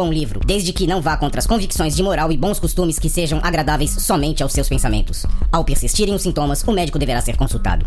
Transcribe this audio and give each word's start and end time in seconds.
bom 0.00 0.10
livro, 0.10 0.40
desde 0.46 0.72
que 0.72 0.86
não 0.86 1.02
vá 1.02 1.14
contra 1.14 1.40
as 1.40 1.46
convicções 1.46 1.94
de 1.94 2.02
moral 2.02 2.32
e 2.32 2.36
bons 2.36 2.58
costumes 2.58 2.98
que 2.98 3.10
sejam 3.10 3.38
agradáveis 3.42 3.90
somente 3.90 4.42
aos 4.42 4.50
seus 4.50 4.66
pensamentos. 4.66 5.26
Ao 5.52 5.62
persistirem 5.62 6.14
os 6.14 6.22
sintomas, 6.22 6.62
o 6.66 6.72
médico 6.72 6.98
deverá 6.98 7.20
ser 7.20 7.36
consultado. 7.36 7.84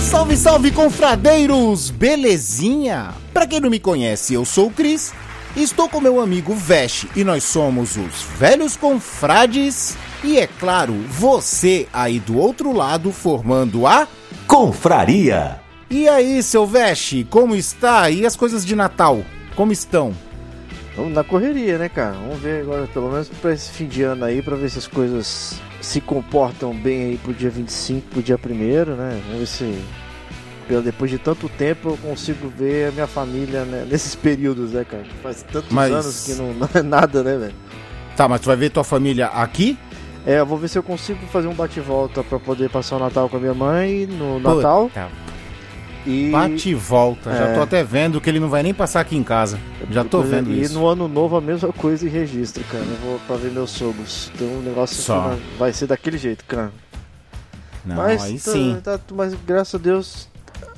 Salve, 0.00 0.36
salve, 0.36 0.70
confradeiros! 0.72 1.90
Belezinha? 1.90 3.14
Pra 3.32 3.46
quem 3.46 3.60
não 3.60 3.70
me 3.70 3.78
conhece, 3.78 4.34
eu 4.34 4.44
sou 4.44 4.66
o 4.66 4.72
Cris, 4.72 5.12
estou 5.54 5.88
com 5.88 6.00
meu 6.00 6.20
amigo 6.20 6.56
Veste 6.56 7.08
e 7.14 7.22
nós 7.22 7.44
somos 7.44 7.96
os 7.96 8.22
Velhos 8.36 8.76
Confrades. 8.76 9.96
E 10.24 10.38
é 10.38 10.48
claro, 10.48 10.94
você 11.08 11.86
aí 11.92 12.18
do 12.18 12.36
outro 12.36 12.72
lado 12.72 13.12
formando 13.12 13.86
a 13.86 14.08
Confraria. 14.46 15.60
E 15.90 16.08
aí, 16.08 16.42
seu 16.42 16.66
Veste, 16.66 17.26
como 17.28 17.54
está? 17.54 18.08
E 18.10 18.24
as 18.24 18.34
coisas 18.36 18.64
de 18.64 18.74
Natal? 18.74 19.22
Como 19.54 19.72
estão? 19.72 20.12
Vamos 20.96 21.12
na 21.12 21.22
correria, 21.22 21.78
né, 21.78 21.88
cara? 21.88 22.12
Vamos 22.12 22.38
ver 22.40 22.62
agora, 22.62 22.86
pelo 22.86 23.10
menos 23.10 23.28
pra 23.28 23.52
esse 23.52 23.70
fim 23.70 23.86
de 23.86 24.02
ano 24.02 24.24
aí, 24.24 24.40
pra 24.42 24.56
ver 24.56 24.70
se 24.70 24.78
as 24.78 24.86
coisas 24.86 25.60
se 25.80 26.00
comportam 26.00 26.74
bem 26.74 27.02
aí 27.10 27.18
pro 27.22 27.34
dia 27.34 27.50
25, 27.50 28.08
pro 28.08 28.22
dia 28.22 28.36
1 28.42 28.48
né? 28.96 29.20
Vamos 29.26 29.38
ver 29.40 29.46
se 29.46 29.78
pelo- 30.66 30.82
depois 30.82 31.10
de 31.10 31.18
tanto 31.18 31.48
tempo 31.50 31.90
eu 31.90 31.96
consigo 31.98 32.48
ver 32.48 32.88
a 32.88 32.92
minha 32.92 33.06
família 33.06 33.64
né, 33.64 33.86
nesses 33.90 34.14
períodos, 34.14 34.72
né, 34.72 34.84
cara? 34.88 35.02
Que 35.02 35.14
Faz 35.22 35.42
tantos 35.42 35.70
Mas- 35.70 35.92
anos 35.92 36.24
que 36.24 36.34
não, 36.34 36.54
não 36.54 36.68
é 36.72 36.82
nada, 36.82 37.22
né, 37.22 37.36
velho? 37.36 37.54
Tá, 38.16 38.26
mas 38.26 38.40
tu 38.40 38.46
vai 38.46 38.56
ver 38.56 38.70
tua 38.70 38.82
família 38.84 39.26
aqui? 39.26 39.76
É, 40.26 40.40
eu 40.40 40.46
vou 40.46 40.58
ver 40.58 40.68
se 40.68 40.76
eu 40.76 40.82
consigo 40.82 41.24
fazer 41.28 41.46
um 41.46 41.54
bate-volta 41.54 42.22
pra 42.24 42.38
poder 42.40 42.68
passar 42.68 42.96
o 42.96 42.98
Natal 42.98 43.28
com 43.28 43.36
a 43.36 43.40
minha 43.40 43.54
mãe 43.54 44.06
no 44.06 44.40
Natal. 44.40 44.88
Puta, 44.88 45.08
E... 46.04 46.30
Bate 46.30 46.70
e 46.70 46.74
volta. 46.74 47.30
Já 47.32 47.44
É. 47.48 47.54
tô 47.54 47.62
até 47.62 47.82
vendo 47.84 48.20
que 48.20 48.28
ele 48.28 48.40
não 48.40 48.48
vai 48.48 48.62
nem 48.62 48.74
passar 48.74 49.00
aqui 49.00 49.16
em 49.16 49.22
casa. 49.22 49.58
Já 49.90 50.04
tô 50.04 50.22
vendo 50.22 50.50
e 50.52 50.62
isso. 50.62 50.74
no 50.74 50.86
ano 50.86 51.06
novo 51.08 51.36
a 51.36 51.40
mesma 51.40 51.72
coisa 51.72 52.04
e 52.06 52.08
registro, 52.08 52.62
cara. 52.64 52.82
Eu 52.84 52.96
vou 52.96 53.20
pra 53.26 53.36
ver 53.36 53.50
meus 53.52 53.70
sogros. 53.70 54.30
Então 54.34 54.46
o 54.48 54.62
negócio 54.62 54.96
Só. 55.02 55.20
vai- 55.28 55.38
vai 55.58 55.72
ser 55.72 55.86
daquele 55.86 56.18
jeito, 56.18 56.44
cara. 56.44 56.72
Não, 57.84 57.94
mas, 57.96 58.22
aí 58.24 58.38
tá- 58.40 58.50
sim. 58.52 58.80
tá- 58.82 59.00
mas 59.14 59.32
graças 59.46 59.76
a 59.76 59.78
Deus, 59.78 60.28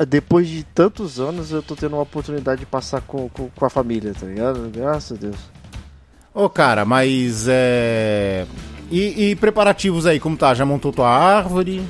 depois 0.06 0.46
de 0.46 0.62
tantos 0.62 1.18
anos, 1.18 1.50
eu 1.52 1.62
tô 1.62 1.74
tendo 1.74 1.94
uma 1.96 2.02
oportunidade 2.02 2.60
de 2.60 2.66
passar 2.66 3.00
com, 3.00 3.30
com, 3.30 3.48
com 3.48 3.64
a 3.64 3.70
família, 3.70 4.12
tá 4.18 4.26
ligado? 4.26 4.70
Graças 4.74 5.16
a 5.16 5.20
Deus. 5.20 5.36
Ô, 6.34 6.48
cara, 6.50 6.84
mas 6.84 7.46
é. 7.48 8.46
E, 8.90 9.30
e 9.30 9.36
preparativos 9.36 10.06
aí, 10.06 10.18
como 10.18 10.36
tá? 10.36 10.54
Já 10.54 10.64
montou 10.64 10.92
tua 10.92 11.08
árvore? 11.08 11.82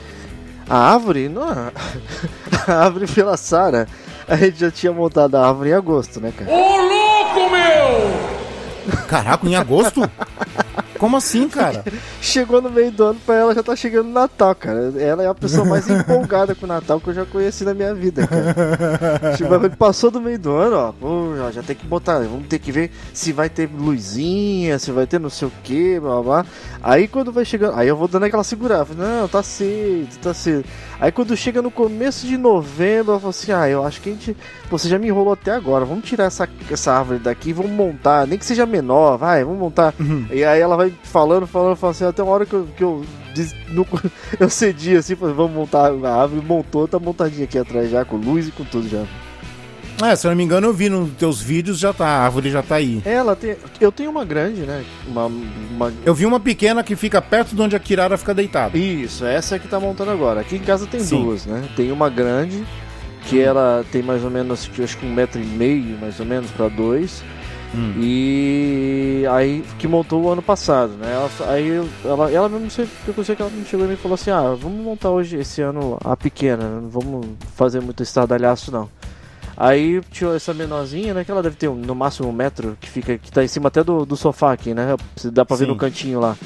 A 0.69 0.93
árvore, 0.93 1.29
não. 1.29 1.45
A 2.67 2.85
árvore 2.85 3.07
pela 3.07 3.37
Sara, 3.37 3.87
a 4.27 4.37
gente 4.37 4.61
já 4.61 4.71
tinha 4.71 4.93
montado 4.93 5.37
a 5.37 5.47
árvore 5.49 5.71
em 5.71 5.73
agosto, 5.73 6.21
né, 6.21 6.33
cara? 6.37 6.51
Caraca, 9.07 9.47
em 9.47 9.57
agosto? 9.57 10.03
Como 10.99 11.17
assim, 11.17 11.49
cara? 11.49 11.85
Chegou 12.21 12.61
no 12.61 12.71
meio 12.71 12.91
do 12.91 13.05
ano 13.05 13.21
pra 13.25 13.37
ela, 13.37 13.55
já 13.55 13.63
tá 13.63 13.77
chegando 13.77 14.09
o 14.09 14.13
Natal, 14.13 14.55
cara. 14.55 14.93
Ela 14.99 15.23
é 15.23 15.29
a 15.29 15.35
pessoa 15.35 15.65
mais 15.65 15.89
empolgada 15.91 16.55
com 16.55 16.67
o 16.67 16.69
Natal 16.69 17.01
que 17.01 17.09
eu 17.09 17.15
já 17.15 17.25
conheci 17.25 17.65
na 17.65 17.73
minha 17.73 17.95
vida, 17.95 18.27
cara. 18.27 19.37
Tipo, 19.37 19.77
passou 19.77 20.11
do 20.11 20.21
meio 20.21 20.39
do 20.39 20.53
ano, 20.53 20.77
ó, 20.77 20.93
pô, 20.93 21.37
já, 21.37 21.51
já 21.53 21.63
tem 21.63 21.77
que 21.77 21.87
botar, 21.87 22.19
vamos 22.19 22.49
ter 22.49 22.59
que 22.59 22.73
ver 22.73 22.91
se 23.13 23.33
vai 23.33 23.49
ter 23.49 23.71
luzinha, 23.73 24.79
se 24.79 24.91
vai 24.91 25.07
ter 25.07 25.21
não 25.21 25.31
sei 25.31 25.49
o 25.49 25.53
que, 25.63 26.01
blá 26.01 26.23
blá. 26.23 26.23
blá. 26.23 26.47
Aí 26.83 27.07
quando 27.07 27.33
vai 27.33 27.45
chegando, 27.45 27.77
aí 27.77 27.89
eu 27.89 27.97
vou 27.97 28.09
dando 28.09 28.25
aquela 28.25 28.45
segurada, 28.45 28.95
não, 28.95 29.29
tá 29.29 29.43
cedo, 29.43 30.17
tá 30.21 30.35
cedo. 30.35 30.65
Aí 31.01 31.13
quando 31.13 31.37
chega 31.37 31.63
no 31.63 31.71
começo 31.71 32.27
de 32.27 32.37
novembro, 32.37 33.13
eu 33.13 33.21
falo 33.21 33.31
assim, 33.31 33.53
ah, 33.53 33.69
eu 33.69 33.85
acho 33.85 34.01
que 34.01 34.11
a 34.11 34.13
gente, 34.13 34.37
você 34.69 34.89
já 34.89 34.99
me 34.99 35.07
enrolou 35.07 35.33
até 35.33 35.53
agora, 35.53 35.85
vamos 35.85 36.05
tirar 36.05 36.25
essa, 36.25 36.49
essa 36.71 36.93
árvore 36.93 37.21
daqui, 37.21 37.53
vamos 37.53 37.73
montar, 37.73 38.27
nem 38.27 38.39
que 38.39 38.45
seja 38.45 38.67
menor, 38.67 39.17
vai, 39.17 39.45
vamos 39.45 39.59
montar. 39.59 39.95
E 40.31 40.45
aí 40.45 40.61
ela 40.61 40.77
vai 40.77 40.88
falando, 41.03 41.47
falando, 41.47 41.77
falando 41.77 41.95
assim, 41.95 42.05
até 42.05 42.23
uma 42.23 42.33
hora 42.33 42.47
que 42.47 42.55
eu, 42.55 42.69
que 42.77 42.83
eu, 42.83 43.05
eu 44.39 44.51
cedi 44.51 44.97
assim, 44.97 45.15
falei, 45.15 45.35
vamos 45.35 45.53
montar 45.53 45.91
a 45.91 46.23
árvore, 46.23 46.45
montou, 46.45 46.89
tá 46.89 46.99
montadinha 46.99 47.45
aqui 47.45 47.59
atrás 47.59 47.91
já, 47.91 48.05
com 48.05 48.17
luz 48.17 48.49
e 48.49 48.53
com 48.53 48.65
tudo 48.65 48.89
já. 48.89 49.05
É, 50.01 50.15
se 50.15 50.27
eu 50.27 50.31
não 50.31 50.37
me 50.37 50.45
engano, 50.45 50.69
eu 50.69 50.73
vi 50.73 50.89
nos 50.89 51.11
teus 51.15 51.43
vídeos, 51.43 51.77
já 51.79 51.93
tá, 51.93 52.07
a 52.07 52.25
árvore 52.25 52.51
já 52.51 52.63
tá 52.63 52.77
aí. 52.77 53.03
Ela 53.05 53.35
tem, 53.35 53.57
eu 53.81 53.91
tenho 53.91 54.11
uma 54.11 54.25
grande, 54.25 54.61
né, 54.61 54.85
uma, 55.09 55.27
uma... 55.27 55.93
Eu 56.05 56.15
vi 56.15 56.25
uma 56.25 56.39
pequena 56.39 56.85
que 56.85 56.95
fica 56.95 57.21
perto 57.21 57.55
de 57.55 57.61
onde 57.61 57.75
a 57.75 57.81
Kirara 57.81 58.17
fica 58.17 58.33
deitada. 58.33 58.79
Isso, 58.79 59.25
essa 59.25 59.57
é 59.57 59.59
que 59.59 59.67
tá 59.67 59.81
montando 59.81 60.13
agora. 60.13 60.41
Aqui 60.41 60.57
em 60.57 60.61
casa 60.61 60.87
tem 60.87 61.01
Sim. 61.01 61.25
duas, 61.25 61.47
né, 61.47 61.69
tem 61.75 61.91
uma 61.91 62.09
grande, 62.09 62.65
que 63.25 63.41
ela 63.41 63.85
tem 63.91 64.01
mais 64.01 64.23
ou 64.23 64.31
menos, 64.31 64.71
acho 64.81 64.97
que 64.97 65.05
um 65.05 65.13
metro 65.13 65.41
e 65.41 65.45
meio, 65.45 65.99
mais 65.99 66.21
ou 66.21 66.27
menos, 66.27 66.51
pra 66.53 66.69
dois. 66.69 67.25
Hum. 67.75 67.95
E 68.01 69.25
aí 69.31 69.63
que 69.79 69.87
montou 69.87 70.23
o 70.23 70.31
ano 70.31 70.41
passado, 70.43 70.93
né? 70.95 71.13
Ela, 71.13 71.31
aí 71.53 71.71
ela, 72.05 72.31
ela 72.33 72.49
mesmo 72.49 72.65
não 72.65 72.71
sei, 72.71 72.89
eu 73.07 73.25
sei 73.25 73.37
que 73.37 73.43
ela 73.43 73.51
me 73.51 73.65
chegou 73.65 73.85
e 73.87 73.91
me 73.91 73.97
falou 73.97 74.15
assim: 74.15 74.31
ah, 74.31 74.55
vamos 74.59 74.83
montar 74.83 75.11
hoje 75.11 75.37
esse 75.37 75.61
ano 75.61 75.99
a 76.05 76.17
pequena, 76.17 76.65
né? 76.65 76.81
não 76.83 76.89
vamos 76.89 77.27
fazer 77.55 77.81
muito 77.81 78.03
estardalhaço 78.03 78.73
não. 78.73 78.89
Aí 79.57 80.01
tinha 80.13 80.31
essa 80.31 80.55
menorzinha, 80.55 81.13
né? 81.13 81.25
Que 81.25 81.31
ela 81.31 81.43
deve 81.43 81.57
ter 81.57 81.69
um- 81.69 81.75
no 81.75 81.95
máximo 81.95 82.29
um 82.29 82.33
metro, 82.33 82.77
que 82.81 82.89
fica 82.89 83.19
que 83.19 83.31
tá 83.31 83.43
em 83.45 83.49
cima 83.49 83.69
até 83.69 83.83
do, 83.83 84.07
do 84.07 84.17
sofá 84.17 84.53
aqui, 84.53 84.73
né? 84.73 84.95
Dá 85.33 85.45
pra 85.45 85.57
ver 85.57 85.67
no 85.67 85.77
cantinho 85.77 86.21
lá. 86.21 86.37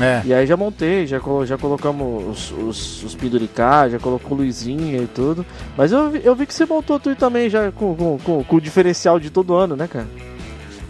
É. 0.00 0.22
E 0.24 0.32
aí 0.34 0.46
já 0.46 0.56
montei, 0.56 1.06
já, 1.06 1.20
colo- 1.20 1.44
já 1.46 1.56
colocamos 1.58 2.24
os, 2.28 2.52
os, 2.52 3.02
os 3.04 3.14
penduricá, 3.14 3.88
já 3.88 3.98
colocou 3.98 4.36
luzinha 4.38 5.00
e 5.02 5.06
tudo. 5.06 5.44
Mas 5.76 5.92
eu, 5.92 6.10
vi- 6.10 6.20
eu 6.24 6.34
vi 6.34 6.46
que 6.46 6.54
você 6.54 6.64
montou 6.64 6.98
tudo 6.98 7.14
também 7.16 7.50
já 7.50 7.70
com, 7.70 7.94
com, 7.94 8.18
com, 8.18 8.44
com 8.44 8.56
o 8.56 8.60
diferencial 8.60 9.20
de 9.20 9.30
todo 9.30 9.54
ano, 9.54 9.76
né, 9.76 9.86
cara? 9.88 10.06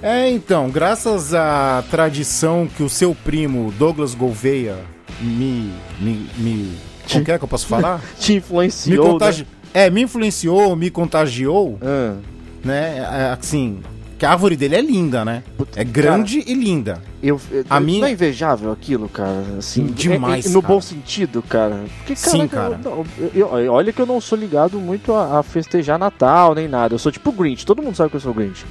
É, 0.07 0.31
então, 0.31 0.69
graças 0.69 1.33
à 1.33 1.83
tradição 1.91 2.69
que 2.77 2.83
o 2.83 2.91
seu 2.91 3.15
primo 3.15 3.73
Douglas 3.79 4.15
Gouveia 4.15 4.77
me. 5.21 5.73
me. 5.99 6.29
me. 6.37 6.73
Como 7.11 7.25
que 7.25 7.33
é 7.33 7.39
que 7.39 7.45
eu 7.45 7.49
posso 7.49 7.67
falar? 7.67 8.03
Te 8.21 8.33
me 8.33 8.39
influenciou, 8.39 9.13
contagi... 9.13 9.43
né? 9.43 9.49
É, 9.73 9.91
me 9.91 10.03
influenciou, 10.03 10.77
me 10.77 10.91
contagiou, 10.91 11.79
Ah. 11.83 12.17
né? 12.63 12.99
é, 12.99 13.37
Assim, 13.39 13.81
que 14.19 14.25
a 14.27 14.31
árvore 14.31 14.57
dele 14.57 14.77
é 14.77 14.81
linda, 14.83 15.25
né? 15.25 15.43
Puta, 15.57 15.81
É 15.81 15.85
grande 15.85 16.45
e 16.47 16.53
linda. 16.55 17.01
Eu, 17.23 17.41
eu- 17.51 17.65
A 17.71 17.81
minha- 17.81 18.01
Não 18.03 18.09
é 18.09 18.13
invejável 18.13 18.71
aquilo, 18.73 19.09
cara? 19.09 19.43
Assim, 19.59 19.87
Demais, 19.87 20.45
é- 20.45 20.49
é- 20.49 20.53
no 20.53 20.61
cara. 20.61 20.75
bom 20.75 20.81
sentido, 20.83 21.43
cara. 21.43 21.81
Porque, 21.99 22.15
Sim, 22.15 22.47
cara, 22.47 22.79
cara. 22.79 22.81
eu- 22.85 23.07
eu- 23.35 23.59
eu- 23.59 23.73
olha 23.73 23.91
que 23.93 24.01
eu 24.01 24.07
não 24.07 24.21
sou 24.21 24.37
ligado 24.39 24.79
muito 24.79 25.13
a, 25.15 25.39
a 25.41 25.43
festejar 25.43 25.99
Natal 25.99 26.55
nem 26.55 26.69
nada. 26.69 26.95
Eu 26.95 26.99
sou 26.99 27.11
tipo 27.11 27.33
Grinch. 27.33 27.65
Todo 27.65 27.83
mundo 27.83 27.97
sabe 27.97 28.11
que 28.11 28.17
eu 28.17 28.21
sou 28.21 28.35
Grinch. 28.35 28.65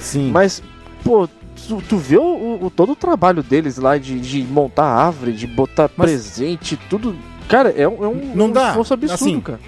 Sim. 0.00 0.30
Mas, 0.32 0.60
pô, 1.04 1.28
tu, 1.68 1.80
tu 1.88 1.96
vê 1.96 2.16
o, 2.16 2.58
o- 2.62 2.72
todo 2.74 2.92
o 2.92 2.96
trabalho 2.96 3.42
deles 3.42 3.76
lá 3.78 3.96
de, 3.98 4.18
de 4.18 4.42
montar 4.42 4.84
árvore, 4.86 5.32
de 5.32 5.46
botar 5.46 5.88
Mas- 5.96 6.10
presente, 6.10 6.76
tudo. 6.88 7.14
Cara, 7.48 7.70
é, 7.76 7.86
um- 7.86 8.04
é 8.04 8.08
um, 8.08 8.32
Não 8.34 8.46
um 8.46 8.50
dá, 8.52 8.68
esforço 8.70 8.94
absurdo, 8.94 9.14
assim, 9.14 9.40
cara. 9.40 9.60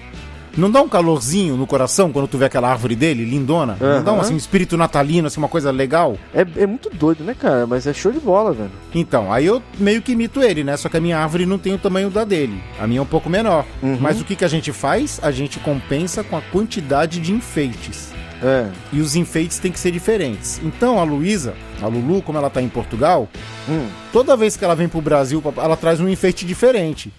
Não 0.55 0.69
dá 0.69 0.83
um 0.83 0.87
calorzinho 0.87 1.57
no 1.57 1.65
coração 1.65 2.11
quando 2.11 2.27
tu 2.27 2.37
vê 2.37 2.45
aquela 2.45 2.69
árvore 2.69 2.95
dele, 2.95 3.25
lindona? 3.25 3.75
Não 3.81 4.03
dá 4.03 4.13
um, 4.13 4.21
assim, 4.21 4.35
um 4.35 4.37
espírito 4.37 4.77
natalino, 4.77 5.25
assim, 5.25 5.39
uma 5.39 5.47
coisa 5.47 5.71
legal? 5.71 6.15
É, 6.31 6.45
é 6.57 6.67
muito 6.67 6.91
doido, 6.91 7.23
né, 7.23 7.33
cara? 7.33 7.65
Mas 7.65 7.87
é 7.87 7.93
show 7.93 8.11
de 8.11 8.19
bola, 8.19 8.53
velho. 8.53 8.69
Então, 8.93 9.33
aí 9.33 9.47
eu 9.47 9.63
meio 9.79 9.99
que 9.99 10.11
imito 10.11 10.43
ele, 10.43 10.63
né? 10.63 10.77
Só 10.77 10.89
que 10.89 10.97
a 10.97 11.01
minha 11.01 11.17
árvore 11.17 11.47
não 11.47 11.57
tem 11.57 11.73
o 11.73 11.79
tamanho 11.79 12.11
da 12.11 12.23
dele. 12.23 12.61
A 12.79 12.85
minha 12.85 12.99
é 12.99 13.01
um 13.01 13.05
pouco 13.05 13.31
menor. 13.31 13.65
Uhum. 13.81 13.97
Mas 13.99 14.21
o 14.21 14.23
que, 14.23 14.35
que 14.35 14.45
a 14.45 14.47
gente 14.47 14.71
faz? 14.71 15.19
A 15.23 15.31
gente 15.31 15.59
compensa 15.59 16.23
com 16.23 16.37
a 16.37 16.41
quantidade 16.41 17.19
de 17.19 17.31
enfeites. 17.33 18.13
É. 18.43 18.69
E 18.91 18.99
os 18.99 19.15
enfeites 19.15 19.57
têm 19.59 19.71
que 19.71 19.79
ser 19.79 19.91
diferentes. 19.91 20.59
Então 20.63 20.99
a 20.99 21.03
Luísa, 21.03 21.53
a 21.81 21.87
Lulu, 21.87 22.21
como 22.21 22.37
ela 22.37 22.49
tá 22.49 22.61
em 22.61 22.67
Portugal, 22.69 23.29
Hum. 23.69 23.87
toda 24.11 24.35
vez 24.35 24.57
que 24.57 24.65
ela 24.65 24.75
vem 24.75 24.89
pro 24.89 25.01
Brasil, 25.01 25.41
ela 25.57 25.77
traz 25.77 25.99
um 26.01 26.09
enfeite 26.09 26.45
diferente. 26.45 27.13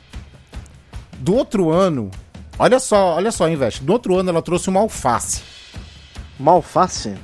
Do 1.18 1.34
outro 1.34 1.70
ano, 1.70 2.10
olha 2.58 2.78
só, 2.78 3.14
olha 3.14 3.32
só, 3.32 3.48
investe. 3.48 3.82
Do 3.82 3.92
outro 3.92 4.16
ano 4.16 4.28
ela 4.30 4.42
trouxe 4.42 4.68
uma 4.68 4.80
alface. 4.80 5.40
Uma 6.38 6.52
alface? 6.52 7.14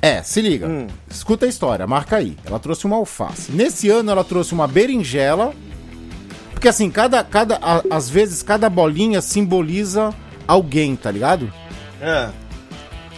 É, 0.00 0.22
se 0.22 0.40
liga. 0.40 0.66
Hum. 0.66 0.86
Escuta 1.10 1.44
a 1.44 1.48
história, 1.48 1.86
marca 1.86 2.16
aí. 2.16 2.36
Ela 2.46 2.58
trouxe 2.58 2.86
uma 2.86 2.96
alface. 2.96 3.52
Nesse 3.52 3.90
ano 3.90 4.10
ela 4.10 4.24
trouxe 4.24 4.54
uma 4.54 4.66
berinjela. 4.66 5.52
Porque 6.52 6.68
assim, 6.68 6.90
cada, 6.90 7.22
cada, 7.22 7.56
a- 7.60 7.82
às 7.90 8.08
vezes 8.08 8.42
cada 8.42 8.70
bolinha 8.70 9.20
simboliza 9.20 10.14
alguém, 10.48 10.96
tá 10.96 11.10
ligado? 11.10 11.52
É. 12.00 12.30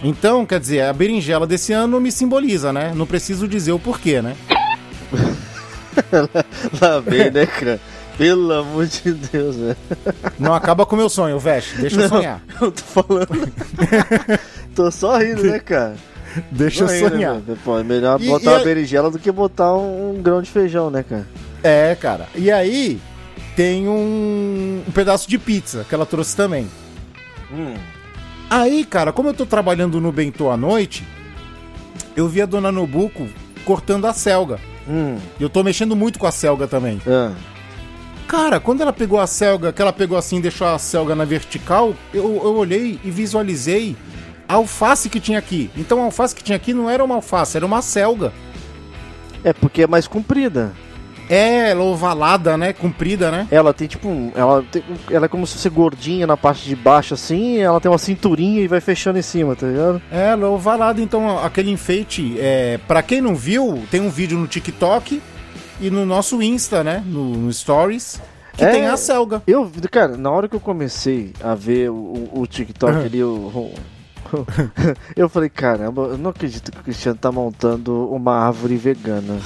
Então, 0.02 0.44
quer 0.44 0.58
dizer, 0.58 0.82
a 0.82 0.92
berinjela 0.92 1.46
desse 1.46 1.72
ano 1.72 2.00
me 2.00 2.10
simboliza, 2.10 2.72
né? 2.72 2.92
Não 2.94 3.06
preciso 3.06 3.46
dizer 3.46 3.72
o 3.72 3.78
porquê, 3.78 4.20
né? 4.20 4.34
Lá 6.80 7.00
vem, 7.00 7.30
né, 7.30 7.46
cara? 7.46 7.80
Pelo 8.18 8.52
amor 8.52 8.86
de 8.86 9.12
Deus, 9.12 9.56
velho. 9.56 9.76
Não 10.38 10.54
acaba 10.54 10.84
com 10.84 10.94
o 10.94 10.98
meu 10.98 11.08
sonho, 11.08 11.38
Veste. 11.38 11.76
Deixa 11.80 12.00
eu 12.02 12.08
sonhar. 12.08 12.42
Eu 12.60 12.70
tô 12.72 12.82
falando. 12.82 13.52
tô 14.74 14.90
só 14.90 15.16
rindo, 15.18 15.44
né, 15.44 15.58
cara? 15.58 15.94
Deixa 16.50 16.84
eu 16.84 16.88
Tô 16.88 16.92
rindo, 16.94 17.08
sonhar. 17.10 17.40
velho. 17.40 17.58
Pô, 17.64 17.78
é 17.78 17.84
melhor 17.84 18.20
E- 18.20 18.26
botar 18.26 18.44
e 18.50 18.54
uma 18.54 18.60
a- 18.60 18.64
berinjela 18.64 19.10
do 19.10 19.18
que 19.18 19.30
botar 19.32 19.74
um, 19.74 20.16
um 20.18 20.22
grão 20.22 20.42
de 20.42 20.50
feijão, 20.50 20.90
né, 20.90 21.02
cara? 21.08 21.26
É, 21.62 21.94
cara. 21.94 22.28
E 22.34 22.50
aí 22.50 23.00
tem 23.56 23.88
um, 23.88 24.82
um 24.86 24.90
pedaço 24.92 25.28
de 25.28 25.38
pizza 25.38 25.84
que 25.88 25.94
ela 25.94 26.06
trouxe 26.06 26.36
também. 26.36 26.68
Hum. 27.52 27.74
Aí, 28.52 28.84
cara, 28.84 29.14
como 29.14 29.30
eu 29.30 29.32
tô 29.32 29.46
trabalhando 29.46 29.98
no 29.98 30.12
Bentô 30.12 30.50
à 30.50 30.58
noite, 30.58 31.06
eu 32.14 32.28
vi 32.28 32.42
a 32.42 32.44
dona 32.44 32.70
Nobuco 32.70 33.26
cortando 33.64 34.04
a 34.04 34.12
selga. 34.12 34.60
Hum. 34.86 35.16
E 35.40 35.42
eu 35.42 35.48
tô 35.48 35.62
mexendo 35.62 35.96
muito 35.96 36.18
com 36.18 36.26
a 36.26 36.30
selga 36.30 36.68
também. 36.68 37.00
Ah. 37.06 37.32
Cara, 38.28 38.60
quando 38.60 38.82
ela 38.82 38.92
pegou 38.92 39.18
a 39.18 39.26
selga, 39.26 39.72
que 39.72 39.80
ela 39.80 39.90
pegou 39.90 40.18
assim 40.18 40.36
e 40.36 40.42
deixou 40.42 40.66
a 40.66 40.78
selga 40.78 41.14
na 41.14 41.24
vertical, 41.24 41.94
eu, 42.12 42.42
eu 42.44 42.54
olhei 42.54 43.00
e 43.02 43.10
visualizei 43.10 43.96
a 44.46 44.56
alface 44.56 45.08
que 45.08 45.18
tinha 45.18 45.38
aqui. 45.38 45.70
Então 45.74 46.02
a 46.02 46.04
alface 46.04 46.34
que 46.34 46.44
tinha 46.44 46.56
aqui 46.56 46.74
não 46.74 46.90
era 46.90 47.02
uma 47.02 47.14
alface, 47.14 47.56
era 47.56 47.64
uma 47.64 47.80
selga. 47.80 48.34
É 49.42 49.54
porque 49.54 49.84
é 49.84 49.86
mais 49.86 50.06
comprida. 50.06 50.74
É, 51.34 51.70
ela 51.70 51.82
ovalada, 51.82 52.56
né? 52.58 52.72
Comprida, 52.72 53.30
né? 53.30 53.48
Ela 53.50 53.72
tem 53.72 53.88
tipo 53.88 54.06
um. 54.08 54.30
Ela, 54.34 54.62
tem, 54.70 54.82
ela 55.10 55.24
é 55.24 55.28
como 55.28 55.46
se 55.46 55.54
fosse 55.54 55.68
gordinha 55.70 56.26
na 56.26 56.36
parte 56.36 56.64
de 56.68 56.76
baixo, 56.76 57.14
assim. 57.14 57.58
Ela 57.58 57.80
tem 57.80 57.90
uma 57.90 57.96
cinturinha 57.98 58.60
e 58.60 58.68
vai 58.68 58.80
fechando 58.80 59.18
em 59.18 59.22
cima, 59.22 59.56
tá 59.56 59.66
ligado? 59.66 60.02
É, 60.12 60.28
ela 60.32 60.44
é 60.46 60.48
ovalada, 60.50 61.00
então 61.00 61.38
aquele 61.42 61.70
enfeite, 61.70 62.36
é, 62.38 62.78
para 62.86 63.02
quem 63.02 63.20
não 63.22 63.34
viu, 63.34 63.82
tem 63.90 64.00
um 64.00 64.10
vídeo 64.10 64.36
no 64.38 64.46
TikTok 64.46 65.22
e 65.80 65.90
no 65.90 66.04
nosso 66.04 66.42
Insta, 66.42 66.84
né, 66.84 67.02
no, 67.06 67.24
no 67.30 67.52
Stories, 67.52 68.20
que 68.56 68.64
É. 68.64 68.70
tem 68.70 68.86
a 68.86 68.96
selga. 68.98 69.42
Eu, 69.46 69.70
cara, 69.90 70.16
na 70.18 70.30
hora 70.30 70.48
que 70.48 70.54
eu 70.54 70.60
comecei 70.60 71.32
a 71.42 71.54
ver 71.54 71.90
o, 71.90 71.94
o- 71.94 72.40
o 72.42 72.46
TikTok 72.46 72.94
ali, 73.06 73.24
o, 73.24 73.28
o- 73.30 73.74
eu 75.16 75.28
falei, 75.28 75.48
caramba, 75.48 76.02
eu 76.02 76.18
não 76.18 76.30
acredito 76.30 76.70
que 76.70 76.78
o 76.78 76.82
Cristiano 76.82 77.18
tá 77.18 77.32
montando 77.32 78.08
uma 78.12 78.34
árvore 78.46 78.76
vegana. 78.76 79.38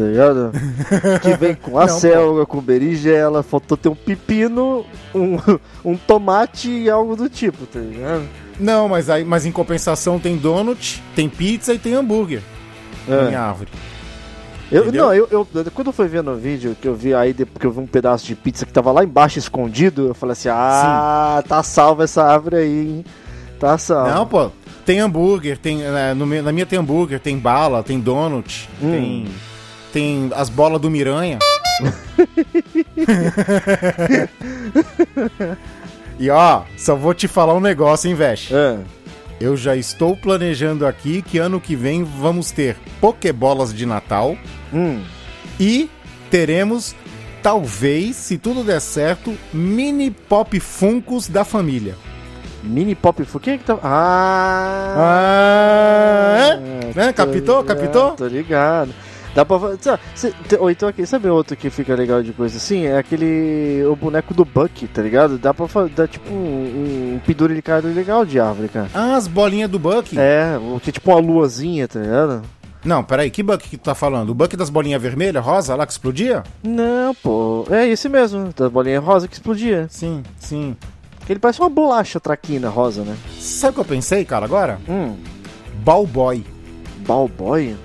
Tá 0.00 0.06
ligado? 0.06 0.50
Que 1.20 1.36
vem 1.36 1.54
com 1.54 1.78
a 1.78 1.86
Não, 1.86 2.00
pô. 2.00 2.46
com 2.46 2.60
berinjela, 2.60 3.42
faltou 3.42 3.76
ter 3.76 3.90
um 3.90 3.94
pepino, 3.94 4.86
um, 5.14 5.36
um 5.84 5.94
tomate 5.96 6.70
e 6.70 6.88
algo 6.88 7.14
do 7.14 7.28
tipo, 7.28 7.66
tá 7.66 7.78
ligado? 7.78 8.22
Não, 8.58 8.88
mas, 8.88 9.10
aí, 9.10 9.24
mas 9.24 9.44
em 9.44 9.52
compensação 9.52 10.18
tem 10.18 10.36
donut, 10.38 11.02
tem 11.14 11.28
pizza 11.28 11.74
e 11.74 11.78
tem 11.78 11.92
hambúrguer 11.94 12.40
na 13.06 13.16
É. 13.16 13.24
minha 13.26 13.40
árvore. 13.40 13.68
Eu, 14.72 14.82
Entendeu? 14.84 15.04
não, 15.06 15.14
eu, 15.14 15.28
eu- 15.30 15.46
quando 15.74 15.88
eu 15.88 15.92
fui 15.92 16.06
vendo 16.08 16.30
o 16.30 16.36
vídeo, 16.36 16.76
que 16.80 16.86
eu 16.88 16.94
vi 16.94 17.12
aí, 17.12 17.32
depois 17.34 17.58
que 17.58 17.66
eu 17.66 17.72
vi 17.72 17.80
um 17.80 17.86
pedaço 17.86 18.24
de 18.24 18.34
pizza 18.36 18.64
que 18.64 18.72
tava 18.72 18.90
lá 18.92 19.02
embaixo 19.04 19.38
escondido, 19.38 20.08
eu 20.08 20.14
falei 20.14 20.32
assim, 20.32 20.48
ah, 20.50 21.42
tá 21.46 21.62
salva 21.62 22.04
essa 22.04 22.22
árvore 22.24 22.56
aí, 22.56 22.88
hein? 22.88 23.04
Tá 23.58 23.76
salva. 23.76 24.14
Não, 24.14 24.26
pô, 24.26 24.50
tem 24.86 25.00
hambúrguer, 25.00 25.58
tem, 25.58 25.82
é, 25.82 26.14
na 26.14 26.52
minha 26.52 26.64
tem 26.64 26.78
hambúrguer, 26.78 27.18
tem 27.20 27.36
bala, 27.36 27.82
tem 27.82 27.98
donut, 28.00 28.68
Hum. 28.80 28.90
tem, 28.90 29.26
tem 29.92 30.30
as 30.34 30.48
bolas 30.48 30.80
do 30.80 30.90
Miranha. 30.90 31.38
e 36.18 36.30
ó, 36.30 36.62
só 36.76 36.94
vou 36.94 37.14
te 37.14 37.26
falar 37.28 37.54
um 37.54 37.60
negócio, 37.60 38.08
hein, 38.08 38.14
Vesh? 38.14 38.50
É. 38.52 38.78
Eu 39.40 39.56
já 39.56 39.74
estou 39.74 40.16
planejando 40.16 40.86
aqui 40.86 41.22
que 41.22 41.38
ano 41.38 41.60
que 41.60 41.74
vem 41.74 42.04
vamos 42.04 42.50
ter 42.50 42.76
Pokébolas 43.00 43.72
de 43.72 43.86
Natal 43.86 44.36
Hum. 44.72 45.02
e 45.58 45.88
teremos, 46.30 46.94
talvez, 47.42 48.16
se 48.16 48.36
tudo 48.36 48.62
der 48.62 48.80
certo, 48.80 49.34
mini 49.52 50.10
pop 50.10 50.60
funcos 50.60 51.26
da 51.26 51.44
família. 51.44 51.96
Mini 52.62 52.94
Pop 52.94 53.24
Fu. 53.24 53.40
Quem 53.40 53.54
é 53.54 53.58
que 53.58 53.64
tá. 53.64 53.78
Ah! 53.82 54.94
Ah, 54.98 56.36
é? 56.38 56.56
Né? 56.94 57.06
tô 57.06 57.12
Captou? 57.14 57.62
ligado, 57.62 57.64
Captou? 57.64 58.10
Tô 58.12 58.26
ligado. 58.26 58.94
Dá 59.34 59.44
pra 59.44 59.58
fa- 59.60 59.76
sabe, 59.80 60.02
cê- 60.14 60.32
te- 60.48 60.56
Ou 60.56 60.70
então 60.70 60.88
aqui, 60.88 61.06
sabe 61.06 61.28
outro 61.28 61.56
que 61.56 61.70
fica 61.70 61.94
legal 61.94 62.22
de 62.22 62.32
coisa 62.32 62.56
assim? 62.56 62.86
É 62.86 62.98
aquele. 62.98 63.84
O 63.86 63.94
boneco 63.94 64.34
do 64.34 64.44
Buck, 64.44 64.86
tá 64.88 65.00
ligado? 65.02 65.38
Dá 65.38 65.54
pra 65.54 65.68
fazer. 65.68 65.90
Dá 65.90 66.06
tipo 66.08 66.32
um, 66.32 67.14
um 67.16 67.20
penduricário 67.24 67.92
legal 67.94 68.24
de 68.24 68.40
árvore, 68.40 68.68
cara. 68.68 68.88
Ah, 68.94 69.14
as 69.16 69.28
bolinhas 69.28 69.70
do 69.70 69.78
Buck. 69.78 70.18
É, 70.18 70.58
o 70.58 70.80
que 70.80 70.90
é 70.90 70.92
tipo 70.92 71.10
uma 71.12 71.20
luazinha, 71.20 71.86
tá 71.86 72.00
ligado? 72.00 72.42
Não, 72.84 73.04
peraí, 73.04 73.30
que 73.30 73.42
Buck 73.42 73.68
que 73.68 73.76
tu 73.76 73.82
tá 73.84 73.94
falando? 73.94 74.30
O 74.30 74.34
Buck 74.34 74.56
das 74.56 74.70
bolinhas 74.70 75.00
vermelhas, 75.02 75.44
rosa, 75.44 75.74
lá 75.76 75.84
que 75.86 75.92
explodia? 75.92 76.42
Não, 76.62 77.14
pô. 77.14 77.66
É 77.70 77.86
esse 77.86 78.08
mesmo, 78.08 78.48
da 78.56 78.68
bolinha 78.70 78.98
rosa 79.00 79.28
que 79.28 79.34
explodia. 79.34 79.86
Sim, 79.90 80.22
sim. 80.38 80.74
Ele 81.28 81.38
parece 81.38 81.60
uma 81.60 81.68
bolacha 81.68 82.18
traquina 82.18 82.68
rosa, 82.70 83.02
né? 83.02 83.14
Sabe 83.38 83.72
o 83.72 83.74
que 83.74 83.80
eu 83.80 83.84
pensei, 83.84 84.24
cara, 84.24 84.46
agora? 84.46 84.80
Hum. 84.88 85.14
Ballboy. 85.84 86.44
Ballboy? 87.06 87.76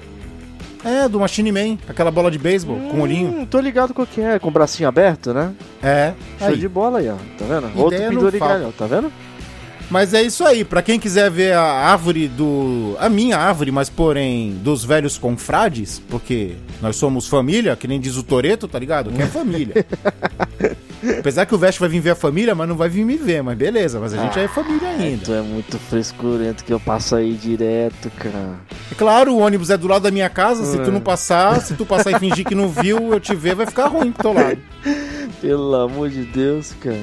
É, 0.86 1.10
do 1.10 1.20
Machine 1.20 1.52
Man, 1.52 1.78
aquela 1.90 2.12
bola 2.12 2.30
de 2.30 2.38
beisebol 2.38 2.78
com 2.92 3.02
olhinho. 3.02 3.40
Hum, 3.40 3.46
tô 3.46 3.60
ligado 3.60 3.92
qual 3.92 4.06
que 4.06 4.22
é, 4.22 4.38
com 4.38 4.50
o 4.50 4.52
bracinho 4.52 4.88
aberto, 4.88 5.34
né? 5.34 5.52
É, 5.82 6.14
Show 6.38 6.50
aí. 6.50 6.58
de 6.58 6.68
bola 6.70 7.00
aí, 7.00 7.10
ó. 7.10 7.16
Tá 7.40 7.46
vendo? 7.46 7.68
Ideia 7.70 7.84
Outro 7.84 8.00
penduricalhão, 8.00 8.72
tá 8.72 8.86
vendo? 8.86 9.12
Mas 9.90 10.14
é 10.14 10.22
isso 10.24 10.44
aí, 10.44 10.64
pra 10.66 10.82
quem 10.82 11.00
quiser 11.00 11.30
ver 11.30 11.54
a 11.54 11.62
árvore 11.62 12.28
do. 12.28 12.96
A 13.00 13.08
minha 13.08 13.38
árvore, 13.38 13.72
mas 13.72 13.90
porém 13.90 14.54
dos 14.64 14.84
velhos 14.84 15.18
confrades, 15.18 16.02
porque 16.10 16.54
nós 16.82 16.96
somos 16.96 17.28
família, 17.28 17.76
que 17.76 17.88
nem 17.88 18.00
diz 18.00 18.18
o 18.18 18.24
Toreto, 18.24 18.68
tá 18.68 18.80
ligado? 18.80 19.12
Que 19.12 19.22
é 19.22 19.28
família. 19.28 19.86
Apesar 21.20 21.46
que 21.46 21.54
o 21.54 21.58
Veste 21.58 21.80
vai 21.80 21.88
vir 21.88 22.00
ver 22.00 22.12
a 22.12 22.16
família, 22.16 22.56
mas 22.56 22.68
não 22.68 22.76
vai 22.76 22.90
vir 22.90 23.06
me 23.06 23.16
ver, 23.16 23.44
mas 23.44 23.56
beleza, 23.56 24.00
mas 24.00 24.12
a 24.14 24.18
gente 24.24 24.40
é 24.40 24.48
família 24.48 24.88
ainda. 24.90 25.24
Tu 25.26 25.34
é 25.34 25.42
muito 25.42 25.78
frescurento 25.78 26.64
que 26.64 26.74
eu 26.74 26.80
passo 26.80 27.16
aí 27.16 27.33
direto, 27.33 28.09
cara. 28.18 28.56
É 28.92 28.95
claro, 28.95 29.33
o 29.33 29.38
ônibus 29.40 29.69
é 29.69 29.78
do 29.78 29.88
lado 29.88 30.02
da 30.02 30.09
minha 30.12 30.30
casa, 30.30 30.66
se 30.66 30.78
tu 30.80 30.90
É. 30.90 30.92
não 30.92 31.00
passar, 31.02 31.62
se 31.62 31.76
tu 31.76 31.86
passar 31.86 32.12
e 32.14 32.19
fingir 32.19 32.44
que 32.44 32.56
não 32.56 32.69
viu, 32.69 33.14
eu 33.14 33.19
te 33.19 33.36
ver, 33.36 33.54
vai 33.54 33.68
ficar 33.68 33.86
ruim 33.88 34.12
pro 34.12 34.24
teu 34.24 34.33
lado. 34.33 34.57
Pelo 35.42 35.76
amor 35.76 36.09
de 36.09 36.24
Deus, 36.24 36.74
cara. 36.81 36.98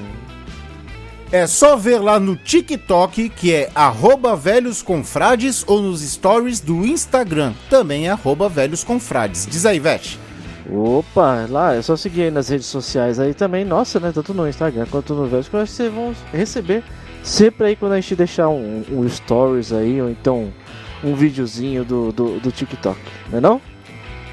É 1.33 1.47
só 1.47 1.79
ver 1.79 1.99
lá 1.99 2.21
no 2.21 2.37
TikTok, 2.37 3.31
que 3.31 3.55
é 3.55 3.71
arroba 3.75 4.37
velhos 4.37 4.83
confrades, 4.83 5.65
ou 5.67 5.81
nos 5.81 6.03
stories 6.03 6.61
do 6.61 6.85
Instagram, 6.85 7.55
também 7.71 8.07
é 8.07 8.11
arroba 8.11 8.51
velhos 8.51 8.85
confrades. 8.85 9.47
Diz 9.51 9.65
aí, 9.65 9.79
Veste. 9.81 10.21
Opa, 10.71 11.47
lá, 11.49 11.75
é 11.75 11.81
só 11.81 11.97
seguir 11.97 12.25
aí 12.25 12.31
nas 12.31 12.51
redes 12.51 12.67
sociais 12.67 13.19
aí 13.19 13.33
também. 13.33 13.65
Nossa, 13.65 13.99
né? 13.99 14.13
Tanto 14.13 14.35
no 14.35 14.47
Instagram 14.47 14.85
quanto 14.91 15.15
no 15.15 15.27
Vesco, 15.27 15.57
eu 15.57 15.63
acho 15.63 15.71
que 15.71 15.77
vocês 15.79 15.91
vão 15.91 16.15
receber 16.31 16.85
sempre 17.23 17.69
aí 17.69 17.77
quando 17.77 17.93
a 17.93 18.01
gente 18.01 18.15
deixar 18.15 18.51
um, 18.51 18.85
um 18.91 19.09
stories 19.09 19.73
aí, 19.73 20.03
ou 20.03 20.11
então 20.11 20.53
um 21.03 21.15
videozinho 21.15 21.83
do, 21.83 22.13
do, 22.13 22.41
do 22.41 22.53
TikTok, 22.53 23.01
não 23.31 23.39
é 23.39 23.41
não? 23.41 23.61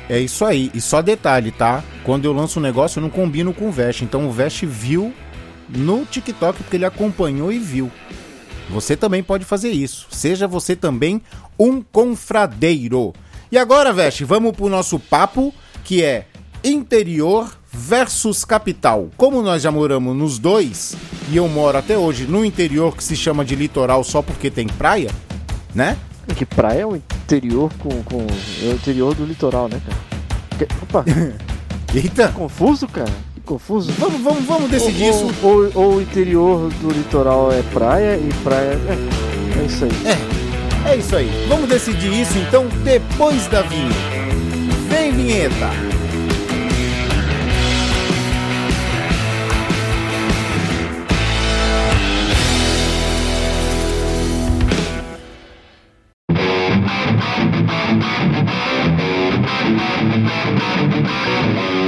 É 0.09 0.19
isso 0.19 0.43
aí. 0.43 0.69
E 0.73 0.81
só 0.81 1.01
detalhe, 1.01 1.51
tá? 1.51 1.81
Quando 2.03 2.25
eu 2.25 2.33
lanço 2.33 2.59
um 2.59 2.61
negócio, 2.61 2.99
eu 2.99 3.03
não 3.03 3.09
combino 3.09 3.53
com 3.53 3.69
o 3.69 3.71
Veste. 3.71 4.03
Então 4.03 4.27
o 4.27 4.31
Veste 4.31 4.65
viu 4.65 5.13
no 5.75 6.05
TikTok 6.05 6.63
porque 6.63 6.77
ele 6.77 6.85
acompanhou 6.85 7.51
e 7.51 7.59
viu. 7.59 7.91
Você 8.69 8.95
também 8.95 9.23
pode 9.23 9.45
fazer 9.45 9.71
isso. 9.71 10.07
Seja 10.11 10.47
você 10.47 10.75
também 10.75 11.21
um 11.57 11.81
confradeiro. 11.81 13.13
E 13.51 13.57
agora, 13.57 13.91
Veste, 13.91 14.23
vamos 14.23 14.55
pro 14.55 14.69
nosso 14.69 14.99
papo, 14.99 15.53
que 15.83 16.03
é 16.03 16.25
interior 16.63 17.51
versus 17.71 18.45
capital. 18.45 19.09
Como 19.17 19.41
nós 19.41 19.61
já 19.63 19.71
moramos 19.71 20.15
nos 20.15 20.37
dois, 20.37 20.95
e 21.31 21.37
eu 21.37 21.47
moro 21.47 21.77
até 21.77 21.97
hoje 21.97 22.25
no 22.25 22.45
interior 22.45 22.95
que 22.95 23.03
se 23.03 23.15
chama 23.15 23.43
de 23.43 23.55
litoral 23.55 24.03
só 24.03 24.21
porque 24.21 24.51
tem 24.51 24.67
praia, 24.67 25.09
né? 25.73 25.97
Que 26.35 26.45
praia 26.45 26.81
é 26.81 26.85
o 26.85 26.95
interior 26.95 27.71
com, 27.79 28.03
com. 28.03 28.21
É 28.63 28.67
o 28.67 28.73
interior 28.73 29.15
do 29.15 29.25
litoral, 29.25 29.67
né, 29.67 29.81
cara? 29.83 29.97
Que- 30.59 30.67
opa, 30.83 31.03
Eita, 31.95 32.27
confuso, 32.29 32.87
cara? 32.87 33.11
confuso. 33.49 33.91
Vamos, 33.93 34.21
vamos, 34.21 34.45
vamos 34.45 34.69
decidir 34.69 35.05
ou, 35.05 35.09
isso. 35.09 35.35
Ou, 35.41 35.71
ou, 35.73 35.95
o 35.95 36.01
interior 36.01 36.69
do 36.81 36.91
litoral 36.91 37.51
é 37.51 37.63
praia 37.73 38.15
e 38.15 38.29
praia. 38.43 38.77
É, 38.87 39.59
é 39.59 39.65
isso 39.65 39.85
aí. 39.85 39.91
É, 40.85 40.91
é 40.91 40.97
isso 40.97 41.15
aí. 41.15 41.45
Vamos 41.47 41.67
decidir 41.67 42.13
isso 42.13 42.37
então 42.37 42.67
depois 42.83 43.47
da 43.47 43.63
vinheta. 43.63 43.95
Vem, 44.87 45.11
vinheta! 45.11 45.89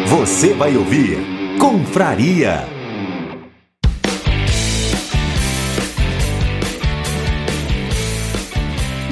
Você 0.07 0.53
vai 0.53 0.75
ouvir 0.75 1.40
Confraria. 1.61 2.65